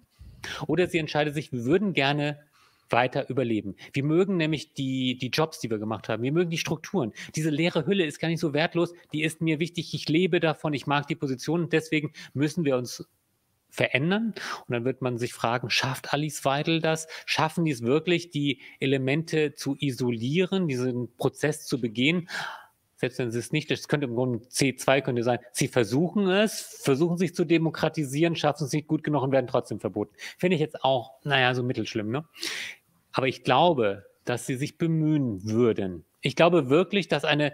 oder 0.65 0.88
sie 0.88 0.97
entscheiden 0.97 1.34
sich, 1.34 1.51
wir 1.51 1.65
würden 1.65 1.93
gerne 1.93 2.39
weiter 2.89 3.30
überleben. 3.30 3.76
Wir 3.91 4.05
mögen 4.05 4.38
nämlich 4.38 4.73
die, 4.73 5.18
die 5.18 5.27
Jobs, 5.27 5.59
die 5.59 5.69
wir 5.69 5.77
gemacht 5.77 6.07
haben. 6.07 6.23
Wir 6.23 6.31
mögen 6.31 6.49
die 6.49 6.57
Strukturen. 6.57 7.11
Diese 7.35 7.49
leere 7.49 7.85
Hülle 7.85 8.05
ist 8.05 8.19
gar 8.19 8.30
nicht 8.30 8.39
so 8.39 8.53
wertlos. 8.53 8.93
Die 9.11 9.23
ist 9.23 9.41
mir 9.41 9.59
wichtig. 9.59 9.93
Ich 9.93 10.07
lebe 10.07 10.39
davon. 10.39 10.73
Ich 10.73 10.88
mag 10.88 11.05
die 11.05 11.15
Position. 11.15 11.68
deswegen 11.69 12.14
müssen 12.34 12.64
wir 12.64 12.77
uns 12.77 13.05
verändern. 13.69 14.34
Und 14.68 14.73
dann 14.73 14.85
wird 14.85 15.01
man 15.01 15.18
sich 15.18 15.34
fragen, 15.34 15.69
schafft 15.69 16.14
Alice 16.14 16.45
Weidel 16.45 16.80
das? 16.80 17.07
Schaffen 17.26 17.65
die 17.65 17.72
es 17.72 17.81
wirklich, 17.81 18.30
die 18.30 18.61
Elemente 18.80 19.53
zu 19.53 19.76
isolieren, 19.77 20.69
diesen 20.69 21.14
Prozess 21.18 21.65
zu 21.65 21.81
begehen? 21.81 22.30
Selbst 22.98 23.19
wenn 23.19 23.32
sie 23.32 23.40
es 23.40 23.52
nicht, 23.52 23.69
das 23.72 23.88
könnte 23.88 24.07
im 24.07 24.15
Grunde 24.15 24.40
C2 24.48 25.02
könnte 25.02 25.24
sein, 25.24 25.40
sie 25.52 25.68
versuchen 25.68 26.30
es, 26.30 26.80
versuchen 26.82 27.18
sich 27.18 27.34
zu 27.34 27.45
demokratisieren, 27.45 28.36
schaffen 28.36 28.65
es 28.65 28.74
nicht 28.74 28.88
gut 28.88 29.03
genug 29.03 29.22
und 29.24 29.32
werden 29.32 29.48
trotzdem 29.48 29.80
verboten. 29.80 30.15
Finde 30.38 30.56
ich 30.56 30.61
jetzt 30.61 30.84
auch, 30.84 31.14
naja, 31.24 31.53
so 31.53 31.64
mittelschlimm, 31.64 32.10
ne? 32.10 32.26
Aber 33.14 33.28
ich 33.28 33.44
glaube, 33.44 34.06
dass 34.26 34.45
sie 34.45 34.56
sich 34.56 34.78
bemühen 34.78 35.44
würden. 35.45 36.06
Ich 36.22 36.36
glaube 36.36 36.69
wirklich, 36.69 37.07
dass 37.07 37.24
eine 37.24 37.53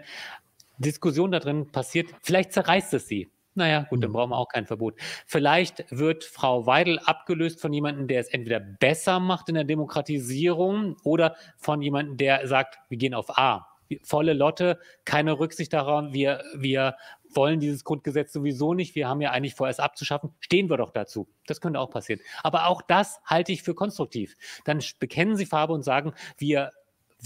Diskussion 0.78 1.30
da 1.30 1.38
drin 1.38 1.70
passiert. 1.70 2.08
Vielleicht 2.22 2.52
zerreißt 2.52 2.94
es 2.94 3.06
sie. 3.06 3.30
Naja, 3.54 3.86
gut, 3.88 4.02
dann 4.02 4.10
mhm. 4.10 4.14
brauchen 4.14 4.30
wir 4.30 4.38
auch 4.38 4.48
kein 4.48 4.66
Verbot. 4.66 4.96
Vielleicht 5.26 5.84
wird 5.90 6.24
Frau 6.24 6.66
Weidel 6.66 6.98
abgelöst 6.98 7.60
von 7.60 7.72
jemandem, 7.72 8.08
der 8.08 8.20
es 8.20 8.28
entweder 8.28 8.58
besser 8.58 9.20
macht 9.20 9.48
in 9.48 9.54
der 9.54 9.64
Demokratisierung 9.64 10.96
oder 11.04 11.36
von 11.56 11.80
jemandem, 11.80 12.16
der 12.16 12.48
sagt, 12.48 12.78
wir 12.88 12.98
gehen 12.98 13.14
auf 13.14 13.38
A 13.38 13.73
volle 14.02 14.32
Lotte, 14.32 14.78
keine 15.04 15.38
Rücksicht 15.38 15.72
darauf, 15.72 16.12
wir, 16.12 16.42
wir 16.54 16.96
wollen 17.34 17.60
dieses 17.60 17.84
Grundgesetz 17.84 18.32
sowieso 18.32 18.74
nicht, 18.74 18.94
wir 18.94 19.08
haben 19.08 19.20
ja 19.20 19.30
eigentlich 19.30 19.54
vor, 19.54 19.68
es 19.68 19.80
abzuschaffen, 19.80 20.34
stehen 20.40 20.70
wir 20.70 20.76
doch 20.76 20.90
dazu. 20.90 21.28
Das 21.46 21.60
könnte 21.60 21.80
auch 21.80 21.90
passieren. 21.90 22.20
Aber 22.42 22.68
auch 22.68 22.82
das 22.82 23.20
halte 23.24 23.52
ich 23.52 23.62
für 23.62 23.74
konstruktiv. 23.74 24.36
Dann 24.64 24.82
bekennen 24.98 25.36
Sie 25.36 25.46
Farbe 25.46 25.72
und 25.72 25.82
sagen, 25.82 26.14
wir 26.38 26.70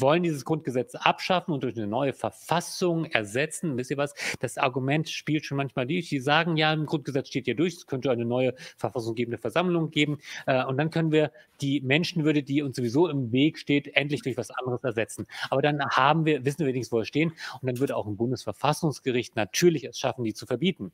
wollen 0.01 0.23
dieses 0.23 0.45
Grundgesetz 0.45 0.95
abschaffen 0.95 1.53
und 1.53 1.63
durch 1.63 1.77
eine 1.77 1.87
neue 1.87 2.13
Verfassung 2.13 3.05
ersetzen. 3.07 3.77
Wisst 3.77 3.91
ihr 3.91 3.97
was? 3.97 4.15
Das 4.41 4.59
Argument 4.59 5.09
spielt 5.09 5.45
schon 5.45 5.57
manchmal 5.57 5.87
durch. 5.87 6.09
Die 6.09 6.21
sagen, 6.21 6.57
ja, 6.57 6.73
im 6.73 6.87
Grundgesetz 6.87 7.29
steht 7.29 7.47
ja 7.47 7.55
durch, 7.55 7.75
es 7.75 7.87
könnte 7.87 8.11
eine 8.11 8.25
neue 8.25 8.55
verfassungsgebende 8.77 9.39
Versammlung 9.39 9.91
geben. 9.91 10.19
Äh, 10.47 10.65
und 10.65 10.77
dann 10.77 10.91
können 10.91 11.13
wir 11.13 11.33
die 11.61 11.81
Menschenwürde, 11.81 12.43
die 12.43 12.63
uns 12.63 12.77
sowieso 12.77 13.09
im 13.09 13.33
Weg 13.33 13.59
steht, 13.59 13.95
endlich 13.97 14.23
durch 14.23 14.37
was 14.37 14.51
anderes 14.51 14.83
ersetzen. 14.85 15.27
Aber 15.51 15.63
dann 15.63 15.81
haben 15.85 16.25
wir, 16.25 16.45
wissen 16.45 16.61
wir 16.61 16.67
wenigstens, 16.67 16.93
wo 16.93 16.99
wir 16.99 17.05
stehen. 17.05 17.33
Und 17.61 17.67
dann 17.67 17.79
würde 17.79 17.97
auch 17.97 18.07
ein 18.07 18.17
Bundesverfassungsgericht 18.17 19.37
natürlich 19.37 19.85
es 19.85 19.99
schaffen, 19.99 20.25
die 20.25 20.35
zu 20.35 20.47
verbieten. 20.47 20.93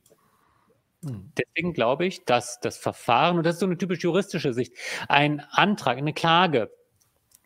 Hm. 1.03 1.31
Deswegen 1.37 1.73
glaube 1.73 2.05
ich, 2.05 2.25
dass 2.25 2.59
das 2.59 2.77
Verfahren, 2.77 3.37
und 3.37 3.45
das 3.45 3.55
ist 3.55 3.59
so 3.59 3.65
eine 3.65 3.77
typisch 3.77 3.99
juristische 3.99 4.53
Sicht, 4.53 4.73
ein 5.07 5.39
Antrag, 5.51 5.97
eine 5.97 6.13
Klage 6.13 6.71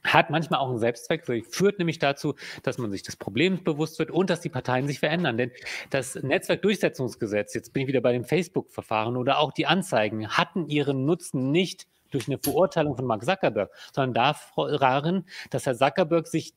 hat 0.03 0.29
manchmal 0.29 0.59
auch 0.59 0.69
einen 0.69 0.79
Selbstzweck, 0.79 1.25
führt 1.49 1.79
nämlich 1.79 1.99
dazu, 1.99 2.35
dass 2.63 2.77
man 2.77 2.91
sich 2.91 3.03
des 3.03 3.15
Problems 3.15 3.63
bewusst 3.63 3.99
wird 3.99 4.11
und 4.11 4.29
dass 4.29 4.41
die 4.41 4.49
Parteien 4.49 4.87
sich 4.87 4.99
verändern. 4.99 5.37
Denn 5.37 5.51
das 5.89 6.15
Netzwerkdurchsetzungsgesetz, 6.15 7.53
jetzt 7.53 7.73
bin 7.73 7.83
ich 7.83 7.87
wieder 7.87 8.01
bei 8.01 8.13
dem 8.13 8.25
Facebook-Verfahren 8.25 9.17
oder 9.17 9.39
auch 9.39 9.51
die 9.51 9.65
Anzeigen, 9.65 10.29
hatten 10.29 10.67
ihren 10.67 11.05
Nutzen 11.05 11.51
nicht 11.51 11.87
durch 12.11 12.27
eine 12.27 12.39
Verurteilung 12.39 12.95
von 12.95 13.05
Mark 13.05 13.23
Zuckerberg, 13.23 13.71
sondern 13.93 14.33
darin, 14.55 15.25
dass 15.49 15.65
Herr 15.65 15.75
Zuckerberg 15.75 16.27
sich 16.27 16.53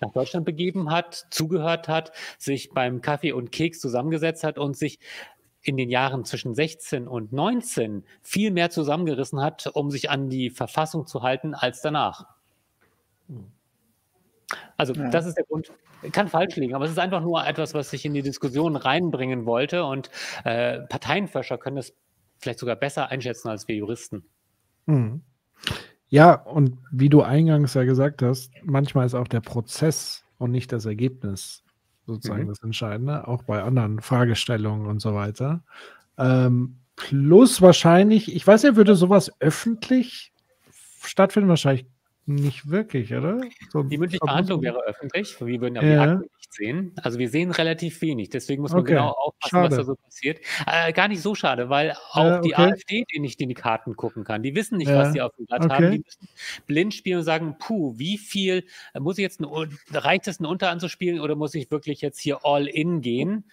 nach 0.00 0.12
Deutschland 0.12 0.46
begeben 0.46 0.90
hat, 0.90 1.26
zugehört 1.30 1.88
hat, 1.88 2.12
sich 2.38 2.70
beim 2.70 3.02
Kaffee 3.02 3.32
und 3.32 3.52
Keks 3.52 3.80
zusammengesetzt 3.80 4.44
hat 4.44 4.58
und 4.58 4.76
sich 4.76 4.98
in 5.62 5.76
den 5.76 5.90
Jahren 5.90 6.24
zwischen 6.24 6.54
16 6.54 7.06
und 7.06 7.32
19 7.32 8.04
viel 8.22 8.50
mehr 8.50 8.70
zusammengerissen 8.70 9.42
hat, 9.42 9.66
um 9.74 9.90
sich 9.90 10.08
an 10.08 10.30
die 10.30 10.48
Verfassung 10.48 11.06
zu 11.06 11.22
halten 11.22 11.54
als 11.54 11.82
danach. 11.82 12.39
Also 14.76 14.94
ja. 14.94 15.10
das 15.10 15.26
ist 15.26 15.36
der 15.36 15.44
Grund. 15.44 15.72
Kann 16.12 16.28
falsch 16.28 16.56
liegen, 16.56 16.74
aber 16.74 16.86
es 16.86 16.90
ist 16.90 16.98
einfach 16.98 17.20
nur 17.20 17.46
etwas, 17.46 17.74
was 17.74 17.92
ich 17.92 18.04
in 18.04 18.14
die 18.14 18.22
Diskussion 18.22 18.76
reinbringen 18.76 19.44
wollte. 19.44 19.84
Und 19.84 20.10
äh, 20.44 20.80
Parteienforscher 20.80 21.58
können 21.58 21.76
das 21.76 21.92
vielleicht 22.38 22.58
sogar 22.58 22.76
besser 22.76 23.10
einschätzen 23.10 23.48
als 23.48 23.68
wir 23.68 23.76
Juristen. 23.76 24.24
Mhm. 24.86 25.20
Ja, 26.08 26.34
und 26.34 26.78
wie 26.90 27.08
du 27.08 27.22
eingangs 27.22 27.74
ja 27.74 27.84
gesagt 27.84 28.22
hast, 28.22 28.50
manchmal 28.64 29.06
ist 29.06 29.14
auch 29.14 29.28
der 29.28 29.40
Prozess 29.40 30.24
und 30.38 30.50
nicht 30.50 30.72
das 30.72 30.86
Ergebnis 30.86 31.62
sozusagen 32.06 32.44
mhm. 32.44 32.48
das 32.48 32.62
Entscheidende, 32.62 33.28
auch 33.28 33.42
bei 33.44 33.62
anderen 33.62 34.00
Fragestellungen 34.00 34.86
und 34.86 35.00
so 35.00 35.14
weiter. 35.14 35.62
Ähm, 36.18 36.78
plus 36.96 37.62
wahrscheinlich, 37.62 38.34
ich 38.34 38.46
weiß 38.46 38.62
ja, 38.62 38.76
würde 38.76 38.96
sowas 38.96 39.30
öffentlich 39.40 40.32
stattfinden? 41.02 41.48
Wahrscheinlich 41.48 41.86
nicht 42.26 42.70
wirklich, 42.70 43.12
oder? 43.14 43.40
So 43.70 43.82
die 43.82 43.98
mündliche 43.98 44.24
Verhandlung 44.24 44.62
wäre 44.62 44.80
öffentlich. 44.84 45.40
Wir 45.40 45.60
würden 45.60 45.76
ja, 45.76 45.82
ja. 45.82 45.88
die 45.88 46.10
Akten 46.10 46.30
nicht 46.36 46.52
sehen. 46.52 46.92
Also 47.02 47.18
wir 47.18 47.28
sehen 47.28 47.50
relativ 47.50 48.00
wenig. 48.02 48.30
Deswegen 48.30 48.62
muss 48.62 48.72
man 48.72 48.82
okay. 48.82 48.92
genau 48.92 49.10
aufpassen, 49.10 49.50
schade. 49.50 49.70
was 49.70 49.76
da 49.76 49.84
so 49.84 49.94
passiert. 49.96 50.40
Äh, 50.66 50.92
gar 50.92 51.08
nicht 51.08 51.22
so 51.22 51.34
schade, 51.34 51.70
weil 51.70 51.96
auch 52.12 52.24
ja, 52.24 52.38
okay. 52.38 52.48
die 52.48 52.56
AfD 52.56 53.04
die 53.12 53.20
nicht 53.20 53.40
in 53.40 53.48
die 53.48 53.54
Karten 53.54 53.96
gucken 53.96 54.24
kann. 54.24 54.42
Die 54.42 54.54
wissen 54.54 54.78
nicht, 54.78 54.88
ja. 54.88 54.98
was 54.98 55.12
sie 55.12 55.20
auf 55.20 55.34
dem 55.36 55.46
Blatt 55.46 55.64
okay. 55.64 55.74
haben. 55.74 55.90
Die 55.92 55.98
müssen 55.98 56.28
blind 56.66 56.94
spielen 56.94 57.18
und 57.18 57.24
sagen, 57.24 57.56
puh, 57.58 57.94
wie 57.98 58.18
viel, 58.18 58.64
äh, 58.94 59.00
muss 59.00 59.18
ich 59.18 59.22
jetzt, 59.22 59.40
ein, 59.40 59.46
reicht 59.92 60.28
es, 60.28 60.40
ein 60.40 60.46
Unter 60.46 60.70
anzuspielen 60.70 61.20
oder 61.20 61.34
muss 61.34 61.54
ich 61.54 61.70
wirklich 61.70 62.00
jetzt 62.00 62.20
hier 62.20 62.44
all 62.44 62.66
in 62.66 63.00
gehen? 63.00 63.50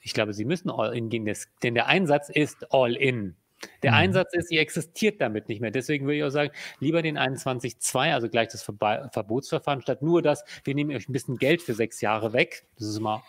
Ich 0.00 0.14
glaube, 0.14 0.34
sie 0.34 0.44
müssen 0.44 0.70
all 0.70 0.96
in 0.96 1.08
gehen, 1.08 1.30
denn 1.62 1.74
der 1.74 1.86
Einsatz 1.86 2.28
ist 2.28 2.72
all 2.72 2.94
in. 2.94 3.36
Der 3.82 3.92
mhm. 3.92 3.98
Einsatz 3.98 4.34
ist, 4.34 4.50
ihr 4.50 4.60
existiert 4.60 5.20
damit 5.20 5.48
nicht 5.48 5.60
mehr. 5.60 5.70
Deswegen 5.70 6.06
würde 6.06 6.16
ich 6.16 6.24
auch 6.24 6.30
sagen, 6.30 6.50
lieber 6.80 7.02
den 7.02 7.18
21.2, 7.18 8.12
also 8.12 8.28
gleich 8.28 8.48
das 8.48 8.62
Ver 8.62 9.10
Verbotsverfahren, 9.12 9.80
statt 9.82 10.02
nur 10.02 10.22
das, 10.22 10.44
wir 10.64 10.74
nehmen 10.74 10.94
euch 10.94 11.08
ein 11.08 11.12
bisschen 11.12 11.36
Geld 11.36 11.62
für 11.62 11.74
sechs 11.74 12.00
Jahre 12.00 12.32
weg. 12.32 12.66
Das 12.76 12.88
ist 12.88 12.96
immer 12.96 13.22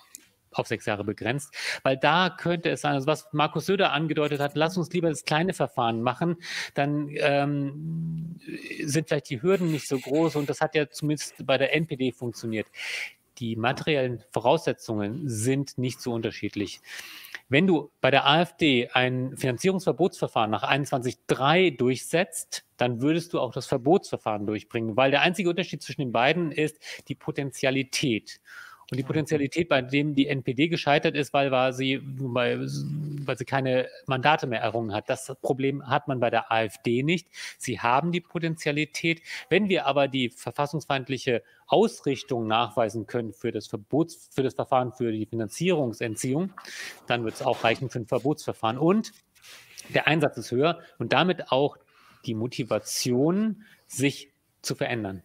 auf 0.59 0.67
sechs 0.67 0.85
Jahre 0.85 1.03
begrenzt, 1.03 1.53
weil 1.83 1.97
da 1.97 2.29
könnte 2.29 2.69
es 2.69 2.81
sein, 2.81 2.93
also 2.93 3.07
was 3.07 3.27
Markus 3.33 3.65
Söder 3.65 3.91
angedeutet 3.91 4.39
hat, 4.39 4.53
lass 4.55 4.77
uns 4.77 4.91
lieber 4.93 5.09
das 5.09 5.25
kleine 5.25 5.53
Verfahren 5.53 6.01
machen, 6.01 6.37
dann 6.73 7.09
ähm, 7.15 8.39
sind 8.83 9.07
vielleicht 9.07 9.29
die 9.29 9.41
Hürden 9.41 9.71
nicht 9.71 9.87
so 9.87 9.99
groß 9.99 10.35
und 10.37 10.49
das 10.49 10.61
hat 10.61 10.75
ja 10.75 10.89
zumindest 10.89 11.45
bei 11.45 11.57
der 11.57 11.75
NPD 11.75 12.11
funktioniert. 12.11 12.67
Die 13.39 13.57
materiellen 13.57 14.23
Voraussetzungen 14.31 15.27
sind 15.27 15.77
nicht 15.77 15.99
so 15.99 16.13
unterschiedlich. 16.13 16.79
Wenn 17.47 17.67
du 17.67 17.91
bei 18.01 18.09
der 18.09 18.25
AfD 18.25 18.89
ein 18.89 19.37
Finanzierungsverbotsverfahren 19.37 20.49
nach 20.49 20.63
21.3 20.63 21.77
durchsetzt, 21.77 22.65
dann 22.77 23.01
würdest 23.01 23.33
du 23.33 23.39
auch 23.39 23.53
das 23.53 23.67
Verbotsverfahren 23.67 24.47
durchbringen, 24.47 24.97
weil 24.97 25.11
der 25.11 25.21
einzige 25.21 25.49
Unterschied 25.49 25.83
zwischen 25.83 26.01
den 26.01 26.11
beiden 26.11 26.51
ist 26.51 26.79
die 27.07 27.15
Potentialität. 27.15 28.41
Und 28.91 28.97
die 28.97 29.03
Potentialität, 29.03 29.67
bei 29.67 29.81
dem 29.81 30.13
die 30.13 30.27
NPD 30.27 30.67
gescheitert 30.67 31.15
ist, 31.15 31.33
weil, 31.33 31.49
war 31.49 31.73
sie, 31.73 32.01
weil, 32.03 32.59
weil 32.59 33.37
sie 33.37 33.45
keine 33.45 33.87
Mandate 34.05 34.45
mehr 34.45 34.61
errungen 34.61 34.93
hat. 34.93 35.09
Das 35.09 35.33
Problem 35.41 35.87
hat 35.87 36.07
man 36.07 36.19
bei 36.19 36.29
der 36.29 36.51
AfD 36.51 37.01
nicht. 37.01 37.27
Sie 37.57 37.79
haben 37.79 38.11
die 38.11 38.21
Potentialität. 38.21 39.21
Wenn 39.49 39.69
wir 39.69 39.87
aber 39.87 40.07
die 40.07 40.29
verfassungsfeindliche 40.29 41.41
Ausrichtung 41.65 42.45
nachweisen 42.45 43.07
können 43.07 43.33
für 43.33 43.51
das 43.51 43.65
Verbots, 43.65 44.29
für 44.31 44.43
das 44.43 44.53
Verfahren 44.53 44.93
für 44.93 45.11
die 45.11 45.25
Finanzierungsentziehung, 45.25 46.53
dann 47.07 47.25
wird 47.25 47.35
es 47.35 47.41
auch 47.41 47.63
reichen 47.63 47.89
für 47.89 47.99
ein 47.99 48.07
Verbotsverfahren. 48.07 48.77
Und 48.77 49.13
der 49.89 50.07
Einsatz 50.07 50.37
ist 50.37 50.51
höher 50.51 50.79
und 50.99 51.11
damit 51.11 51.51
auch 51.51 51.77
die 52.25 52.35
Motivation, 52.35 53.63
sich 53.87 54.31
zu 54.61 54.75
verändern. 54.75 55.23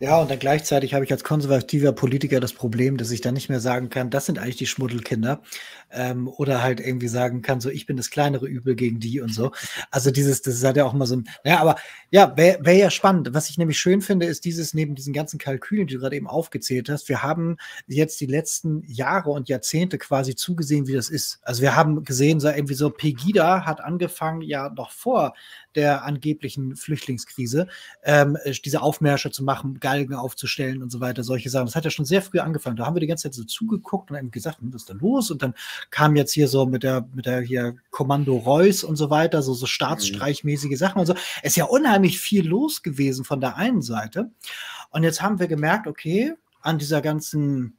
Ja, 0.00 0.20
und 0.20 0.30
dann 0.30 0.38
gleichzeitig 0.38 0.94
habe 0.94 1.04
ich 1.04 1.12
als 1.12 1.24
konservativer 1.24 1.92
Politiker 1.92 2.40
das 2.40 2.52
Problem, 2.52 2.96
dass 2.96 3.10
ich 3.10 3.20
dann 3.20 3.34
nicht 3.34 3.48
mehr 3.48 3.60
sagen 3.60 3.90
kann, 3.90 4.10
das 4.10 4.26
sind 4.26 4.38
eigentlich 4.38 4.56
die 4.56 4.66
Schmuddelkinder. 4.66 5.42
Ähm, 5.90 6.28
oder 6.28 6.62
halt 6.62 6.80
irgendwie 6.80 7.08
sagen 7.08 7.42
kann, 7.42 7.60
so, 7.60 7.70
ich 7.70 7.86
bin 7.86 7.96
das 7.96 8.10
kleinere 8.10 8.46
Übel 8.46 8.74
gegen 8.74 8.98
die 8.98 9.20
und 9.20 9.32
so. 9.32 9.52
Also 9.90 10.10
dieses, 10.10 10.42
das 10.42 10.62
hat 10.64 10.76
ja 10.76 10.84
auch 10.84 10.92
mal 10.92 11.06
so 11.06 11.16
ein, 11.16 11.28
ja, 11.44 11.60
aber 11.60 11.76
ja, 12.10 12.36
wäre 12.36 12.58
wär 12.64 12.74
ja 12.74 12.90
spannend. 12.90 13.32
Was 13.32 13.48
ich 13.48 13.58
nämlich 13.58 13.78
schön 13.78 14.00
finde, 14.00 14.26
ist 14.26 14.44
dieses, 14.44 14.74
neben 14.74 14.96
diesen 14.96 15.12
ganzen 15.12 15.38
Kalkülen, 15.38 15.86
die 15.86 15.94
du 15.94 16.00
gerade 16.00 16.16
eben 16.16 16.26
aufgezählt 16.26 16.88
hast, 16.88 17.08
wir 17.08 17.22
haben 17.22 17.56
jetzt 17.86 18.20
die 18.20 18.26
letzten 18.26 18.82
Jahre 18.86 19.30
und 19.30 19.48
Jahrzehnte 19.48 19.98
quasi 19.98 20.34
zugesehen, 20.34 20.86
wie 20.88 20.94
das 20.94 21.10
ist. 21.10 21.38
Also 21.42 21.62
wir 21.62 21.76
haben 21.76 22.02
gesehen, 22.04 22.40
so 22.40 22.48
irgendwie 22.48 22.74
so, 22.74 22.90
Pegida 22.90 23.64
hat 23.64 23.80
angefangen, 23.80 24.42
ja 24.42 24.70
noch 24.70 24.90
vor 24.90 25.34
der 25.74 26.04
angeblichen 26.04 26.76
Flüchtlingskrise, 26.76 27.66
ähm, 28.04 28.38
diese 28.64 28.82
Aufmärsche 28.82 29.30
zu 29.30 29.44
machen, 29.44 29.80
Galgen 29.84 30.14
aufzustellen 30.14 30.82
und 30.82 30.90
so 30.90 31.00
weiter, 31.00 31.22
solche 31.22 31.50
Sachen. 31.50 31.66
Das 31.66 31.76
hat 31.76 31.84
ja 31.84 31.90
schon 31.90 32.06
sehr 32.06 32.22
früh 32.22 32.38
angefangen. 32.38 32.76
Da 32.76 32.86
haben 32.86 32.96
wir 32.96 33.00
die 33.00 33.06
ganze 33.06 33.24
Zeit 33.24 33.34
so 33.34 33.44
zugeguckt 33.44 34.10
und 34.10 34.16
haben 34.16 34.30
gesagt, 34.30 34.62
hm, 34.62 34.72
was 34.72 34.82
ist 34.82 34.88
da 34.88 34.94
los? 34.94 35.30
Und 35.30 35.42
dann 35.42 35.52
kam 35.90 36.16
jetzt 36.16 36.32
hier 36.32 36.48
so 36.48 36.64
mit 36.64 36.82
der, 36.82 37.06
mit 37.12 37.26
der 37.26 37.42
hier 37.42 37.76
Kommando 37.90 38.38
Reus 38.38 38.82
und 38.82 38.96
so 38.96 39.10
weiter, 39.10 39.42
so, 39.42 39.52
so 39.52 39.66
staatsstreichmäßige 39.66 40.78
Sachen 40.78 41.00
und 41.00 41.06
so. 41.06 41.12
Es 41.42 41.50
ist 41.50 41.56
ja 41.56 41.66
unheimlich 41.66 42.18
viel 42.18 42.48
los 42.48 42.82
gewesen 42.82 43.26
von 43.26 43.42
der 43.42 43.56
einen 43.56 43.82
Seite. 43.82 44.30
Und 44.88 45.02
jetzt 45.02 45.20
haben 45.20 45.38
wir 45.38 45.48
gemerkt, 45.48 45.86
okay, 45.86 46.32
an 46.62 46.78
dieser 46.78 47.02
ganzen 47.02 47.76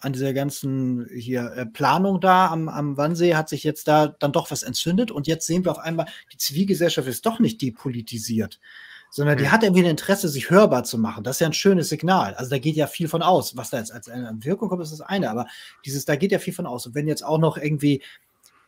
an 0.00 0.12
dieser 0.12 0.32
ganzen 0.32 1.06
hier 1.14 1.52
äh, 1.54 1.66
Planung 1.66 2.20
da 2.20 2.48
am, 2.48 2.68
am 2.68 2.96
Wannsee 2.96 3.36
hat 3.36 3.48
sich 3.48 3.62
jetzt 3.62 3.86
da 3.86 4.08
dann 4.08 4.32
doch 4.32 4.50
was 4.50 4.64
entzündet 4.64 5.12
und 5.12 5.28
jetzt 5.28 5.46
sehen 5.46 5.64
wir 5.64 5.70
auf 5.70 5.78
einmal, 5.78 6.06
die 6.32 6.38
Zivilgesellschaft 6.38 7.06
ist 7.06 7.24
doch 7.24 7.38
nicht 7.38 7.62
depolitisiert, 7.62 8.58
sondern 9.14 9.36
die 9.36 9.50
hat 9.50 9.62
irgendwie 9.62 9.82
ein 9.82 9.90
Interesse, 9.90 10.26
sich 10.30 10.48
hörbar 10.48 10.84
zu 10.84 10.96
machen. 10.96 11.22
Das 11.22 11.36
ist 11.36 11.40
ja 11.40 11.46
ein 11.46 11.52
schönes 11.52 11.90
Signal. 11.90 12.34
Also 12.34 12.48
da 12.48 12.58
geht 12.58 12.76
ja 12.76 12.86
viel 12.86 13.08
von 13.08 13.20
aus. 13.20 13.54
Was 13.58 13.68
da 13.68 13.76
jetzt 13.76 13.92
als 13.92 14.08
eine 14.08 14.32
Wirkung 14.40 14.70
kommt, 14.70 14.82
ist 14.82 14.90
das 14.90 15.02
eine, 15.02 15.28
aber 15.30 15.46
dieses, 15.84 16.06
da 16.06 16.16
geht 16.16 16.32
ja 16.32 16.38
viel 16.38 16.54
von 16.54 16.64
aus. 16.64 16.86
Und 16.86 16.94
wenn 16.94 17.06
jetzt 17.06 17.22
auch 17.22 17.36
noch 17.36 17.58
irgendwie 17.58 18.02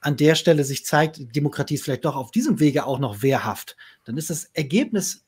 an 0.03 0.19
der 0.19 0.35
Stelle 0.35 0.65
sich 0.65 0.85
zeigt, 0.85 1.35
Demokratie 1.35 1.77
ist 1.77 1.85
vielleicht 1.85 2.05
doch 2.05 2.15
auf 2.15 2.31
diesem 2.31 2.61
Wege 2.61 2.85
auch 2.85 2.99
noch 2.99 3.23
wehrhaft, 3.23 3.79
dann 4.05 4.19
ist 4.19 4.29
das 4.29 4.45
Ergebnis 4.53 5.25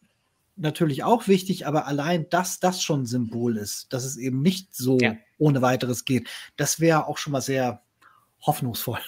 natürlich 0.57 1.03
auch 1.03 1.29
wichtig, 1.29 1.67
aber 1.67 1.87
allein, 1.87 2.29
dass 2.29 2.61
das 2.61 2.83
schon 2.83 3.07
Symbol 3.07 3.57
ist, 3.57 3.91
dass 3.95 4.05
es 4.05 4.19
eben 4.19 4.43
nicht 4.43 4.75
so 4.75 4.99
ja. 5.01 5.17
ohne 5.39 5.63
weiteres 5.63 6.05
geht, 6.05 6.29
das 6.59 6.79
wäre 6.79 7.07
auch 7.07 7.17
schon 7.17 7.33
mal 7.33 7.41
sehr 7.41 7.81
hoffnungsvoll. 8.43 9.01